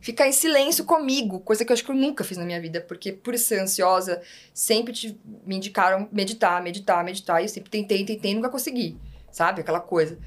[0.00, 2.80] Ficar em silêncio comigo, coisa que eu acho que eu nunca fiz na minha vida,
[2.80, 4.22] porque por ser ansiosa,
[4.54, 8.96] sempre te, me indicaram meditar, meditar, meditar, e eu sempre tentei, tentei, nunca consegui,
[9.32, 9.60] sabe?
[9.60, 10.18] Aquela coisa.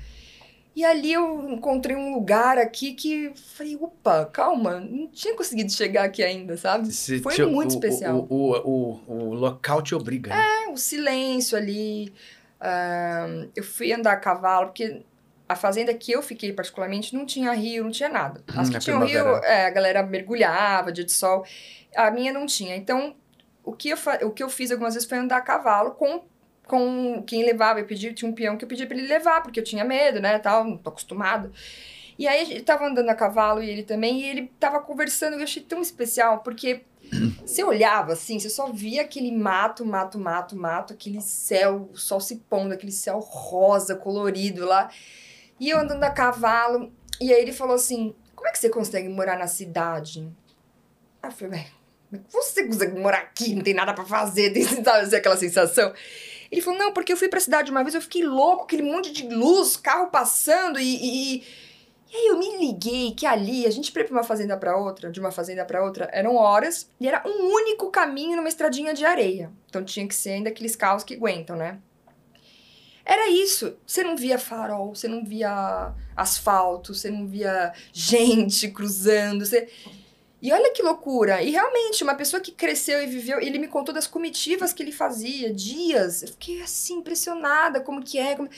[0.75, 6.03] E ali eu encontrei um lugar aqui que falei, opa, calma, não tinha conseguido chegar
[6.03, 6.91] aqui ainda, sabe?
[6.91, 8.27] Se Foi te, muito o, especial.
[8.29, 10.35] O, o, o, o, local te obriga.
[10.35, 10.65] Né?
[10.65, 12.11] É, o silêncio ali.
[12.59, 15.01] Uh, eu fui andar a cavalo, porque
[15.47, 18.43] a fazenda que eu fiquei, particularmente, não tinha rio, não tinha nada.
[18.47, 21.45] As hum, que tinham rio, é, a galera mergulhava, dia de sol.
[21.95, 22.75] A minha não tinha.
[22.75, 23.15] Então,
[23.63, 26.23] o que eu, o que eu fiz algumas vezes foi andar a cavalo com
[26.67, 29.59] com quem levava, eu pedi, tinha um peão que eu pedi para ele levar, porque
[29.59, 31.51] eu tinha medo, né, tal, não tô acostumado.
[32.17, 35.43] E aí gente tava andando a cavalo e ele também, e ele tava conversando, eu
[35.43, 36.81] achei tão especial, porque
[37.45, 42.19] você olhava assim, você só via aquele mato, mato, mato, mato, aquele céu, o sol
[42.19, 44.89] se pondo, aquele céu rosa, colorido lá.
[45.59, 49.09] E eu andando a cavalo, e aí ele falou assim: como é que você consegue
[49.09, 50.29] morar na cidade?
[51.21, 53.55] Aí eu falei, é você consegue morar aqui?
[53.55, 55.93] Não tem nada para fazer, tem sabe, aquela sensação.
[56.51, 59.11] Ele falou, não, porque eu fui pra cidade uma vez, eu fiquei louco, aquele monte
[59.11, 61.43] de luz, carro passando e, e
[62.11, 65.11] e aí eu me liguei que ali, a gente ia pra uma fazenda para outra,
[65.11, 69.03] de uma fazenda para outra, eram horas, e era um único caminho numa estradinha de
[69.03, 69.51] areia.
[69.67, 71.79] Então tinha que ser ainda aqueles carros que aguentam, né?
[73.05, 73.77] Era isso.
[73.85, 79.69] Você não via farol, você não via asfalto, você não via gente cruzando, você...
[80.41, 81.41] E olha que loucura!
[81.41, 84.91] E realmente, uma pessoa que cresceu e viveu, ele me contou das comitivas que ele
[84.91, 86.21] fazia, dias.
[86.21, 88.35] Eu fiquei assim, impressionada, como que é.
[88.35, 88.49] Como...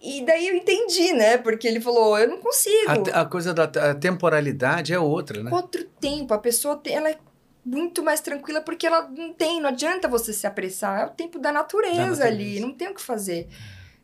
[0.00, 1.38] E daí eu entendi, né?
[1.38, 3.10] Porque ele falou, eu não consigo.
[3.12, 5.50] A, a coisa da a temporalidade é outra, né?
[5.52, 6.32] Outro tempo.
[6.32, 7.18] A pessoa tem, ela é
[7.66, 11.00] muito mais tranquila porque ela não tem, não adianta você se apressar.
[11.00, 12.24] É o tempo da natureza, da natureza.
[12.24, 13.48] ali, não tem o que fazer.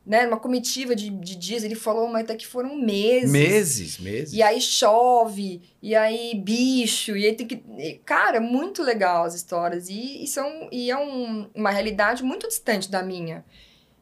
[0.05, 3.30] Né, uma comitiva de, de dias, ele falou, mas até que foram meses.
[3.30, 4.34] Meses, meses.
[4.34, 7.62] E aí chove, e aí bicho, e aí tem que.
[8.05, 9.89] Cara, muito legal as histórias.
[9.89, 13.44] E, e, são, e é um, uma realidade muito distante da minha.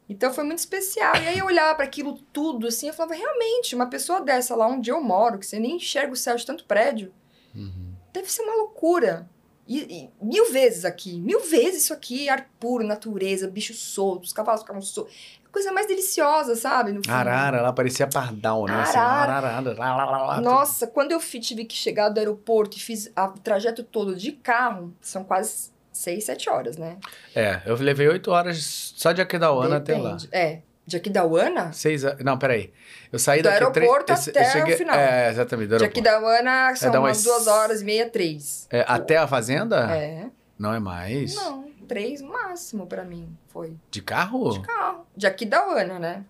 [0.08, 1.14] Então foi muito especial.
[1.16, 4.66] E aí eu olhava para aquilo tudo assim, eu falava, realmente, uma pessoa dessa lá
[4.66, 7.12] onde eu moro, que você nem enxerga o céu de tanto prédio,
[7.54, 7.92] uhum.
[8.10, 9.28] deve ser uma loucura.
[9.70, 14.62] E, e, mil vezes aqui, mil vezes isso aqui, ar puro, natureza, bichos soltos, cavalos
[14.62, 15.14] ficavam soltos.
[15.52, 16.90] Coisa mais deliciosa, sabe?
[16.92, 18.82] No Arara, lá parecia pardal, né?
[18.82, 19.58] Assim, Arara.
[19.58, 23.12] Assim, lá, lá, lá, lá, Nossa, quando eu tive que chegar do aeroporto e fiz
[23.16, 26.98] o trajeto todo de carro, são quase seis, sete horas, né?
[27.34, 30.16] É, eu levei oito horas só de Aquidauana até lá.
[30.32, 30.62] É.
[30.90, 31.72] De Aquidauana?
[31.72, 32.72] Seis Não, peraí.
[33.12, 33.62] Eu saí do daqui...
[33.62, 34.96] aeroporto três, até cheguei, o final.
[34.96, 35.94] É, exatamente, do aeroporto.
[35.94, 38.66] De Aquidauana são é, umas, umas duas horas e meia, três.
[38.68, 39.88] É, até a fazenda?
[39.94, 40.26] É.
[40.58, 41.36] Não é mais?
[41.36, 43.76] Não, três máximo pra mim foi.
[43.88, 44.50] De carro?
[44.50, 45.06] De carro.
[45.16, 46.24] De Aquidauana, né?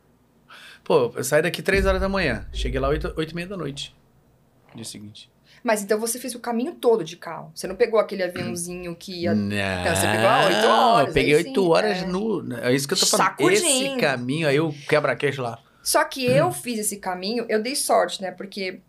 [0.85, 2.47] Pô, eu saí daqui três horas da manhã.
[2.53, 3.97] Cheguei lá oito, oito e meia da noite.
[4.75, 5.31] Dia seguinte.
[5.63, 7.53] Mas então você fez o caminho todo de carro.
[7.55, 9.35] Você não pegou aquele aviãozinho que ia.
[9.35, 11.09] Não, não você pegou oito horas.
[11.09, 12.07] Eu peguei oito horas é.
[12.07, 12.57] no.
[12.59, 13.27] É isso que eu tô falando.
[13.27, 13.67] Sacudindo.
[13.67, 15.59] Esse caminho aí, o quebra-queixo lá.
[15.83, 16.53] Só que eu hum.
[16.53, 18.31] fiz esse caminho, eu dei sorte, né?
[18.31, 18.81] Porque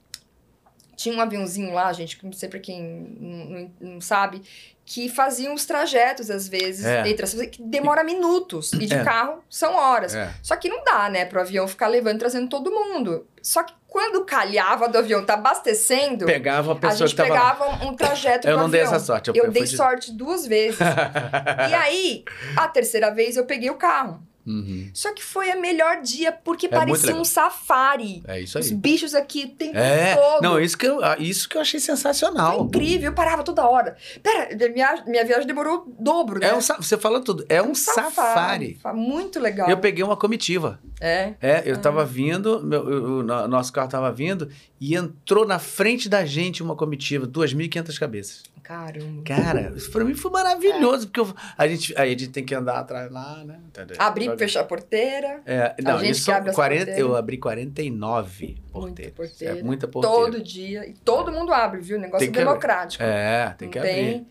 [0.96, 2.82] tinha um aviãozinho lá, gente, não sei pra quem
[3.20, 4.44] não, não, não sabe,
[4.86, 7.08] que faziam os trajetos, às vezes, é.
[7.08, 8.74] entre as que demora minutos.
[8.74, 9.04] E de é.
[9.04, 10.14] carro são horas.
[10.14, 10.32] É.
[10.44, 13.26] Só que não dá, né, pro avião ficar levando e trazendo todo mundo.
[13.42, 17.80] Só que quando calhava do avião tá abastecendo, pegava a pessoa a gente pegava lá.
[17.84, 18.72] um trajeto Eu não avião.
[18.72, 19.30] dei essa sorte.
[19.30, 20.80] Eu, eu dei sorte duas vezes.
[21.70, 22.24] e aí,
[22.56, 24.26] a terceira vez eu peguei o carro.
[24.46, 24.90] Uhum.
[24.94, 28.24] Só que foi o melhor dia, porque é parecia um safari.
[28.28, 28.64] É isso aí.
[28.64, 30.16] Os bichos aqui o tempo é.
[30.16, 30.42] todo.
[30.42, 32.58] Não, isso que, eu, ah, isso que eu achei sensacional.
[32.58, 33.96] Foi incrível, eu parava toda hora.
[34.22, 36.50] Pera, minha, minha viagem demorou o dobro, né?
[36.50, 38.76] É um, você fala tudo, é um, um safari.
[38.76, 38.98] safari.
[38.98, 39.70] Muito legal.
[39.70, 40.80] Eu peguei uma comitiva.
[41.00, 41.34] É?
[41.42, 41.80] É, eu ah.
[41.80, 42.84] tava vindo, meu,
[43.20, 44.50] o nosso carro tava vindo,
[44.80, 48.44] e entrou na frente da gente uma comitiva, 2.500 cabeças.
[48.72, 49.24] Caramba.
[49.26, 51.08] Cara, isso pra mim foi maravilhoso, é.
[51.08, 53.60] porque eu, a, gente, aí a gente tem que andar atrás lá, né?
[53.98, 55.42] Abrir e fechar a porteira.
[55.46, 59.14] É, não, a gente isso abre 40, eu abri 49 porteiras.
[59.14, 59.60] Porteira.
[59.60, 60.16] É muita porteira.
[60.16, 60.88] Todo dia.
[60.88, 62.00] E todo mundo abre, viu?
[62.00, 63.04] Negócio é democrático.
[63.04, 64.02] É, tem que Não abrir.
[64.02, 64.28] Tem...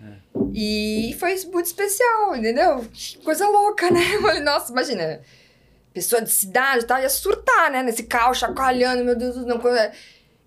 [0.00, 0.14] É.
[0.54, 2.86] E foi muito especial, entendeu?
[3.24, 4.00] Coisa louca, né?
[4.14, 5.20] Eu falei, nossa, imagina,
[5.92, 7.82] pessoa de cidade e tal, ia surtar, né?
[7.82, 9.60] Nesse carro chacoalhando, meu Deus, não.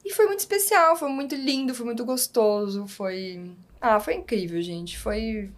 [0.05, 3.51] E foi muito especial, foi muito lindo, foi muito gostoso, foi.
[3.81, 4.99] Ah, foi incrível, gente.
[4.99, 5.49] Foi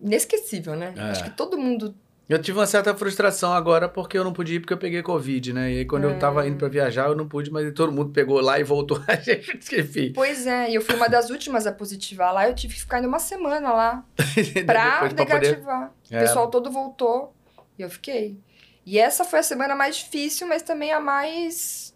[0.00, 0.94] inesquecível, né?
[0.96, 1.00] É.
[1.10, 1.94] Acho que todo mundo.
[2.26, 5.52] Eu tive uma certa frustração agora porque eu não pude ir porque eu peguei Covid,
[5.52, 5.72] né?
[5.72, 6.12] E aí quando é.
[6.14, 9.02] eu tava indo para viajar, eu não pude, mas todo mundo pegou lá e voltou.
[9.06, 10.10] A gente esqueci.
[10.14, 12.96] Pois é, e eu fui uma das últimas a positivar lá, eu tive que ficar
[12.96, 14.04] ainda uma semana lá
[14.64, 15.92] pra negativar.
[16.02, 16.16] Poder...
[16.16, 16.50] O pessoal é.
[16.50, 17.34] todo voltou
[17.78, 18.38] e eu fiquei.
[18.86, 21.91] E essa foi a semana mais difícil, mas também a mais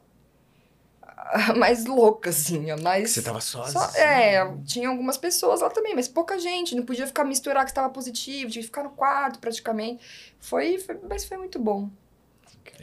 [1.32, 3.10] a mais louca, assim, a mais...
[3.10, 3.84] Você tava sozinha?
[3.84, 7.70] Só, é, tinha algumas pessoas lá também, mas pouca gente, não podia ficar misturar que
[7.70, 10.04] estava positivo, tinha que ficar no quarto praticamente.
[10.38, 11.90] Foi, foi mas foi muito bom.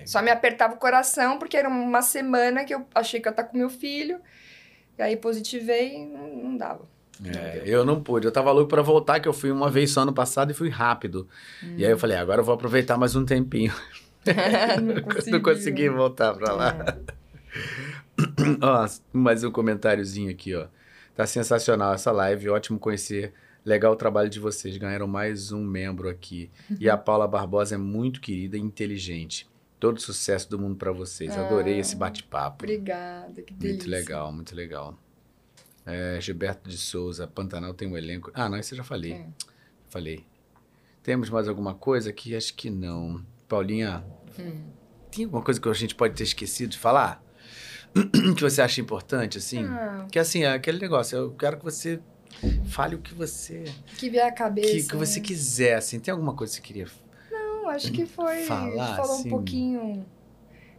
[0.05, 3.33] Só me apertava o coração, porque era uma semana que eu achei que eu ia
[3.33, 4.19] estar com meu filho,
[4.97, 6.87] e aí positivei e não, não dava.
[7.23, 8.25] É, eu não pude.
[8.25, 10.69] Eu tava louco para voltar, que eu fui uma vez só ano passado e fui
[10.69, 11.27] rápido.
[11.63, 11.75] Hum.
[11.77, 13.73] E aí eu falei, agora eu vou aproveitar mais um tempinho.
[14.81, 14.95] não,
[15.31, 16.75] não consegui voltar para lá.
[16.79, 18.02] É.
[18.61, 20.67] ó, mais um comentáriozinho aqui, ó.
[21.15, 23.33] Tá sensacional essa live, ótimo conhecer.
[23.65, 26.51] Legal o trabalho de vocês, ganharam mais um membro aqui.
[26.79, 29.49] E a Paula Barbosa é muito querida e inteligente.
[29.79, 31.31] Todo sucesso do mundo para vocês.
[31.37, 32.65] Ah, Adorei esse bate-papo.
[32.65, 33.69] Obrigada, que delícia.
[33.69, 34.99] Muito legal, muito legal.
[35.85, 38.31] É, Gilberto de Souza, Pantanal tem um elenco.
[38.33, 39.13] Ah, não, isso eu já falei.
[39.13, 39.27] É.
[39.89, 40.25] Falei.
[41.01, 42.35] Temos mais alguma coisa aqui?
[42.35, 43.25] Acho que não.
[43.47, 44.03] Paulinha,
[44.39, 44.63] hum.
[45.11, 47.22] tem alguma coisa que a gente pode ter esquecido de falar?
[48.35, 49.65] que você acha importante, assim?
[49.65, 50.05] Ah.
[50.11, 51.99] Que assim, é aquele negócio, eu quero que você
[52.65, 53.63] fale o que você.
[53.97, 54.67] Que vier a cabeça.
[54.67, 55.25] Que, que você né?
[55.25, 55.99] quiser, assim.
[55.99, 56.87] Tem alguma coisa que você queria.
[57.31, 58.43] Não, acho que foi.
[58.43, 59.27] Falar, falou assim...
[59.27, 60.05] um pouquinho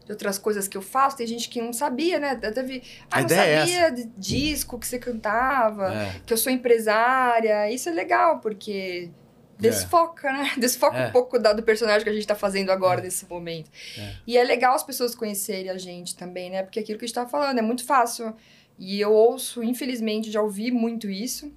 [0.04, 1.16] de outras coisas que eu faço.
[1.16, 2.34] Tem gente que não sabia, né?
[2.36, 6.20] Teve, ah, não é sabia é de disco que você cantava, é.
[6.26, 7.70] que eu sou empresária.
[7.70, 9.10] Isso é legal, porque
[9.58, 10.32] desfoca, é.
[10.32, 10.52] né?
[10.58, 11.08] Desfoca é.
[11.08, 13.04] um pouco do personagem que a gente tá fazendo agora, é.
[13.04, 13.70] nesse momento.
[13.98, 14.14] É.
[14.26, 16.62] E é legal as pessoas conhecerem a gente também, né?
[16.62, 18.34] Porque aquilo que a gente tá falando é muito fácil.
[18.78, 21.52] E eu ouço, infelizmente, já ouvi muito isso.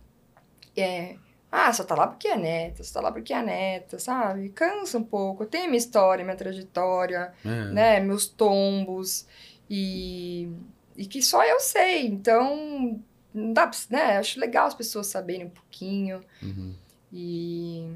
[0.75, 1.15] É,
[1.51, 4.49] ah, só tá lá porque é neta, só tá lá porque é neta, sabe?
[4.49, 5.43] Cansa um pouco.
[5.43, 7.65] Eu tenho minha história, minha trajetória, é.
[7.71, 7.99] né?
[7.99, 9.25] Meus tombos.
[9.69, 10.49] E,
[10.95, 12.05] e que só eu sei.
[12.05, 13.01] Então,
[13.33, 14.17] não dá pra, né?
[14.17, 16.21] Acho legal as pessoas saberem um pouquinho.
[16.43, 16.75] Uhum.
[17.11, 17.89] E,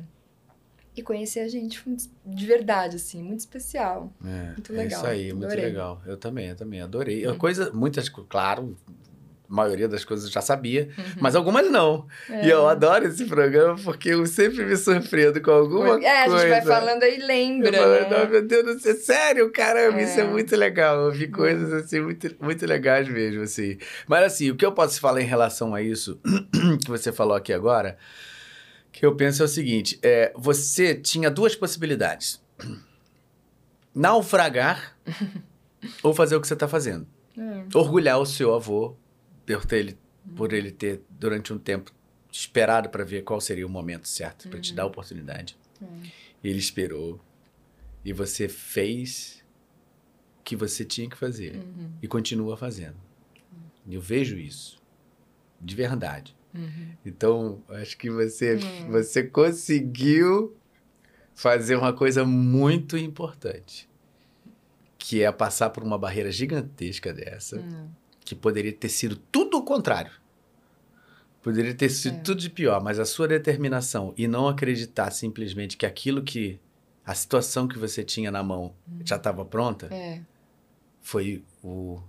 [0.95, 1.83] e conhecer a gente
[2.25, 4.11] de verdade, assim, muito especial.
[4.25, 4.83] É, muito legal.
[4.83, 5.33] É isso aí, adorei.
[5.33, 6.01] muito legal.
[6.06, 7.25] Eu também, eu também adorei.
[7.27, 7.38] Uhum.
[7.38, 8.77] Coisa, muitas, claro,
[9.51, 11.03] a maioria das coisas eu já sabia, uhum.
[11.19, 12.07] mas algumas não.
[12.30, 12.45] É.
[12.45, 16.07] E eu adoro esse programa porque eu sempre me surpreendo com alguma coisa.
[16.07, 17.75] É, a gente vai falando aí lembra.
[17.75, 18.27] Eu falo, né?
[18.27, 20.03] meu Deus, é sério, caramba, é.
[20.06, 21.06] isso é muito legal.
[21.06, 23.77] Eu vi coisas assim muito, muito legais mesmo, assim.
[24.07, 26.17] Mas assim, o que eu posso falar em relação a isso
[26.83, 27.98] que você falou aqui agora,
[29.01, 32.39] que eu penso é o seguinte: é, você tinha duas possibilidades.
[33.95, 34.95] Naufragar
[36.03, 37.07] ou fazer o que você está fazendo.
[37.35, 37.65] É.
[37.75, 38.95] Orgulhar o seu avô
[39.43, 39.97] por, ter ele,
[40.35, 41.91] por ele ter, durante um tempo,
[42.31, 44.91] esperado para ver qual seria o momento certo para te dar a uhum.
[44.91, 45.57] oportunidade.
[45.81, 46.03] Uhum.
[46.43, 47.19] Ele esperou.
[48.05, 49.43] E você fez
[50.39, 51.55] o que você tinha que fazer.
[51.55, 51.91] Uhum.
[52.03, 52.97] E continua fazendo.
[53.51, 53.93] Uhum.
[53.93, 54.80] Eu vejo isso.
[55.59, 56.35] De verdade.
[56.53, 56.91] Uhum.
[57.05, 58.91] Então, acho que você, uhum.
[58.91, 60.55] você conseguiu
[61.33, 63.89] fazer uma coisa muito importante.
[64.97, 67.57] Que é passar por uma barreira gigantesca dessa.
[67.57, 67.89] Uhum
[68.23, 70.11] que poderia ter sido tudo o contrário.
[71.41, 72.19] Poderia ter sido é.
[72.21, 76.59] tudo de pior, mas a sua determinação e não acreditar simplesmente que aquilo que.
[77.03, 78.99] a situação que você tinha na mão hum.
[79.03, 80.21] já estava pronta, é.
[81.01, 81.99] foi o,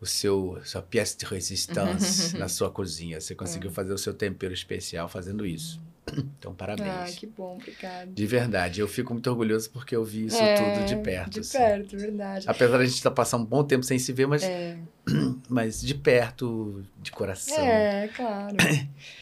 [0.00, 3.20] o seu sua pièce de resistance na sua cozinha.
[3.20, 3.72] Você conseguiu é.
[3.72, 5.80] fazer o seu tempero especial fazendo isso.
[6.16, 6.28] Hum.
[6.38, 6.88] Então, parabéns.
[6.88, 8.06] Ah, que bom, obrigada.
[8.06, 11.30] De verdade, eu fico muito orgulhoso porque eu vi isso é, tudo de perto.
[11.30, 11.58] De assim.
[11.58, 12.48] perto, verdade.
[12.48, 14.78] Apesar de a gente estar tá passando um bom tempo sem se ver, mas, é.
[15.48, 17.62] mas de perto, de coração.
[17.62, 18.56] É, claro.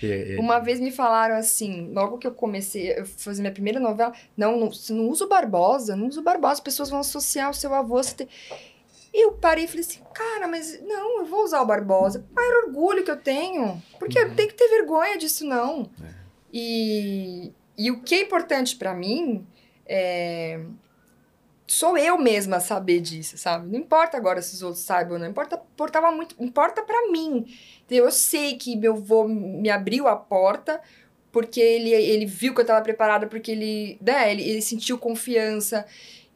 [0.02, 0.36] é.
[0.38, 4.58] Uma vez me falaram assim, logo que eu comecei, eu fazer minha primeira novela, não,
[4.58, 7.74] não, não usa o Barbosa, não usa o Barbosa, as pessoas vão associar o seu
[7.74, 8.02] avô.
[8.02, 8.28] Você tem...
[9.16, 12.26] E eu parei e falei assim, cara, mas não, eu vou usar o Barbosa.
[12.34, 13.82] Maior orgulho que eu tenho.
[13.98, 14.26] Porque uhum.
[14.26, 15.90] eu tenho que ter vergonha disso, não.
[16.04, 16.14] É.
[16.52, 19.46] E, e o que é importante para mim
[19.86, 20.60] é,
[21.66, 23.72] sou eu mesma saber disso, sabe?
[23.72, 27.46] Não importa agora se os outros saibam, não importa, importava muito, importa para mim.
[27.88, 30.78] Eu sei que meu avô me abriu a porta
[31.32, 35.86] porque ele, ele viu que eu estava preparada, porque ele, né, ele, ele sentiu confiança.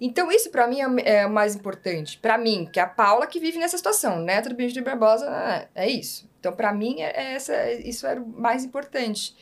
[0.01, 2.19] Então, isso para mim é, é, o mais importante.
[2.19, 5.69] para mim, que é a Paula que vive nessa situação, neta do Benjamin Barbosa, é,
[5.75, 6.29] é isso.
[6.41, 9.37] Então, para mim, é, é essa, isso era o mais importante.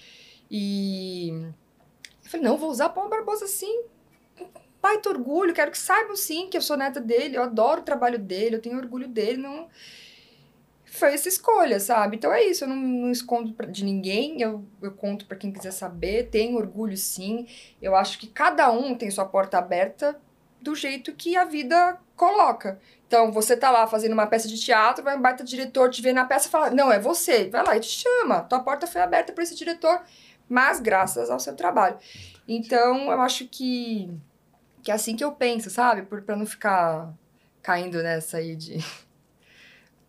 [0.50, 3.84] E eu falei, não, vou usar Paulo Barbosa sim.
[4.82, 8.18] Baita orgulho, quero que saibam sim que eu sou neta dele, eu adoro o trabalho
[8.18, 9.68] dele, eu tenho orgulho dele, não...
[10.84, 12.16] Foi essa escolha, sabe?
[12.16, 15.70] Então é isso, eu não, não escondo de ninguém, eu, eu conto para quem quiser
[15.70, 17.46] saber, tenho orgulho sim.
[17.80, 20.18] Eu acho que cada um tem sua porta aberta
[20.60, 22.80] do jeito que a vida coloca.
[23.06, 26.12] Então, você tá lá fazendo uma peça de teatro, vai um baita diretor te ver
[26.12, 27.48] na peça e fala: Não, é você.
[27.48, 28.42] Vai lá e te chama.
[28.42, 30.02] Tua porta foi aberta para esse diretor
[30.48, 31.98] mas graças ao seu trabalho.
[32.46, 34.10] Então, eu acho que,
[34.82, 36.02] que é assim que eu penso, sabe?
[36.02, 37.12] Para não ficar
[37.62, 38.78] caindo nessa aí de.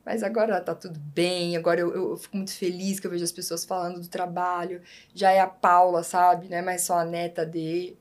[0.05, 3.31] Mas agora tá tudo bem, agora eu, eu fico muito feliz que eu vejo as
[3.31, 4.81] pessoas falando do trabalho.
[5.13, 6.49] Já é a Paula, sabe?
[6.49, 7.98] Não é mais só a neta dele.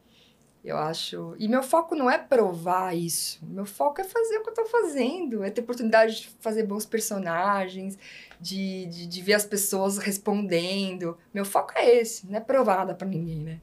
[0.68, 1.34] Eu acho.
[1.38, 3.38] E meu foco não é provar isso.
[3.42, 5.42] Meu foco é fazer o que eu tô fazendo.
[5.42, 7.98] É ter oportunidade de fazer bons personagens,
[8.38, 11.16] de, de, de ver as pessoas respondendo.
[11.32, 12.26] Meu foco é esse.
[12.26, 13.60] Não é provar nada pra ninguém, né?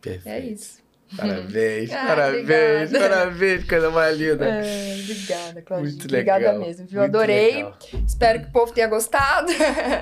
[0.00, 0.28] Perfeito.
[0.28, 0.86] É isso.
[1.14, 2.98] Parabéns, ah, parabéns, obrigada.
[2.98, 4.44] parabéns, coisa mais linda.
[4.46, 5.90] É, obrigada, Claudinha.
[5.90, 6.58] Muito obrigada legal.
[6.58, 7.00] mesmo, viu?
[7.00, 7.56] Muito Adorei.
[7.56, 7.78] Legal.
[8.08, 9.52] Espero que o povo tenha gostado.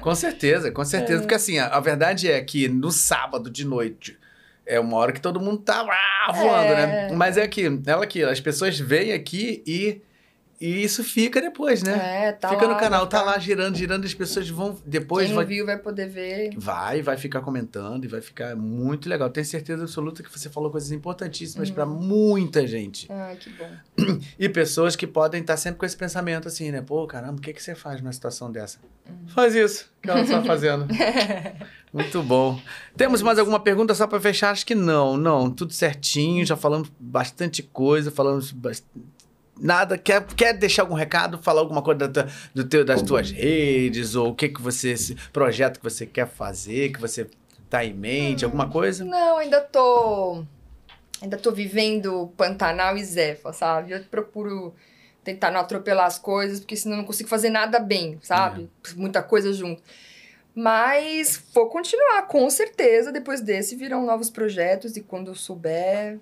[0.00, 1.18] Com certeza, com certeza.
[1.18, 1.20] É.
[1.20, 4.18] Porque assim, a, a verdade é que no sábado de noite
[4.66, 5.86] é uma hora que todo mundo tá
[6.26, 6.82] ah, voando, né?
[6.82, 6.86] é.
[7.08, 7.12] né?
[7.14, 10.02] Mas é aqui, ela aqui, as pessoas vêm aqui e
[10.60, 12.28] e isso fica depois, né?
[12.28, 15.26] É, tá Fica lá, no canal, tá lá girando, girando, as pessoas vão depois.
[15.26, 15.44] Quem vai...
[15.44, 16.54] viu vai poder ver.
[16.56, 19.28] Vai, vai ficar comentando e vai ficar muito legal.
[19.30, 21.74] Tenho certeza absoluta que você falou coisas importantíssimas uhum.
[21.74, 23.06] para muita gente.
[23.10, 23.70] Ah, que bom.
[24.38, 26.80] E pessoas que podem estar sempre com esse pensamento assim, né?
[26.80, 28.78] Pô, caramba, o que, que você faz numa situação dessa?
[29.06, 29.28] Uhum.
[29.28, 30.86] Faz isso que ela está fazendo.
[31.94, 32.60] muito bom.
[32.96, 34.50] Temos mais alguma pergunta só para fechar?
[34.50, 35.48] Acho que não, não.
[35.48, 38.52] Tudo certinho, já falamos bastante coisa, falamos
[39.60, 44.16] nada, quer, quer deixar algum recado, falar alguma coisa da, do teu, das tuas redes,
[44.16, 47.30] ou o que que você, esse projeto que você quer fazer, que você
[47.70, 49.04] tá em mente, hum, alguma coisa?
[49.04, 50.42] Não, ainda tô,
[51.22, 53.92] ainda tô vivendo Pantanal e Zefa, sabe?
[53.92, 54.74] Eu procuro
[55.22, 58.68] tentar não atropelar as coisas, porque senão eu não consigo fazer nada bem, sabe?
[58.90, 58.94] É.
[58.94, 59.80] Muita coisa junto.
[60.54, 63.10] Mas vou continuar, com certeza.
[63.10, 66.18] Depois desse virão novos projetos e quando eu souber,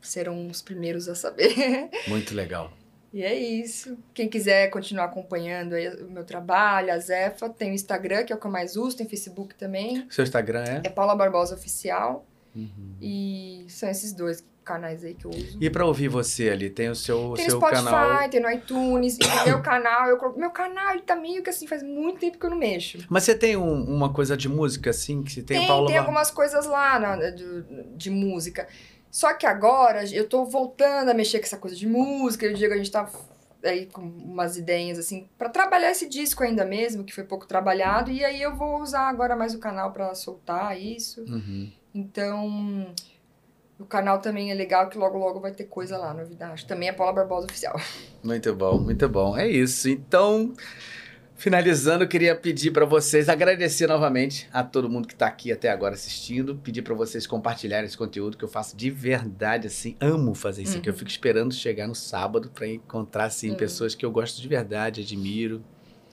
[0.00, 1.88] serão os primeiros a saber.
[2.06, 2.72] Muito legal.
[3.12, 3.98] E é isso.
[4.14, 8.38] Quem quiser continuar acompanhando o meu trabalho, a Zefa, tem o Instagram, que é o
[8.38, 10.06] que eu mais uso, tem Facebook também.
[10.10, 10.80] Seu Instagram é?
[10.84, 12.26] É Paula Barbosa Oficial.
[12.54, 12.96] Uhum.
[13.00, 15.58] E são esses dois canais aí que eu uso.
[15.60, 18.28] E para ouvir você ali, tem o seu, tem seu no Spotify, canal?
[18.28, 21.82] tem no iTunes, e meu canal, eu, meu canal ele tá meio que assim, faz
[21.82, 22.98] muito tempo que eu não mexo.
[23.08, 25.98] Mas você tem um, uma coisa de música assim, que você tem, tem Paula Tem
[25.98, 27.64] algumas coisas lá na, de,
[27.96, 28.66] de música.
[29.10, 32.46] Só que agora eu tô voltando a mexer com essa coisa de música.
[32.46, 33.06] Eu digo, a gente tá
[33.62, 38.10] aí com umas ideias assim para trabalhar esse disco ainda mesmo, que foi pouco trabalhado,
[38.10, 41.20] e aí eu vou usar agora mais o canal para soltar isso.
[41.22, 41.70] Uhum.
[41.94, 42.94] Então,
[43.82, 46.64] o canal também é legal que logo logo vai ter coisa lá, novidade.
[46.66, 47.78] Também é Paula Barbosa oficial.
[48.22, 49.36] Muito bom, muito bom.
[49.36, 49.88] É isso.
[49.88, 50.54] Então,
[51.42, 55.70] Finalizando, eu queria pedir para vocês, agradecer novamente a todo mundo que está aqui até
[55.70, 60.36] agora assistindo, pedir para vocês compartilharem esse conteúdo que eu faço de verdade, assim, amo
[60.36, 60.78] fazer isso uhum.
[60.78, 60.88] aqui.
[60.88, 60.98] Eu uhum.
[61.00, 63.56] fico esperando chegar no sábado para encontrar, assim, uhum.
[63.56, 65.64] pessoas que eu gosto de verdade, admiro.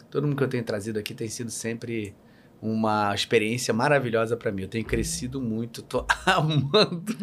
[0.10, 2.16] Todo mundo que eu tenho trazido aqui tem sido sempre
[2.62, 4.64] uma experiência maravilhosa para mim.
[4.64, 7.16] Eu tenho crescido muito, tô amando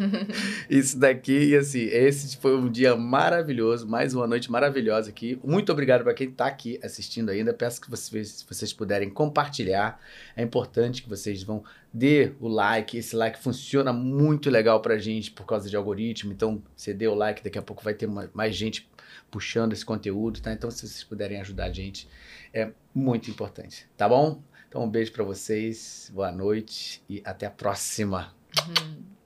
[0.69, 1.49] isso daqui.
[1.49, 5.39] E assim, esse foi um dia maravilhoso, mais uma noite maravilhosa aqui.
[5.43, 7.53] Muito obrigado para quem está aqui assistindo ainda.
[7.53, 9.99] Peço que vocês, se vocês puderem compartilhar.
[10.35, 12.97] É importante que vocês vão dê o like.
[12.97, 16.31] Esse like funciona muito legal para gente por causa de algoritmo.
[16.31, 18.89] Então, você dê o like, daqui a pouco vai ter mais gente
[19.31, 20.53] puxando esse conteúdo, tá?
[20.53, 22.07] Então, se vocês puderem ajudar a gente,
[22.53, 24.41] é muito importante, tá bom?
[24.69, 28.33] Então, um beijo para vocês, boa noite e até a próxima.
[28.67, 29.17] Uhum.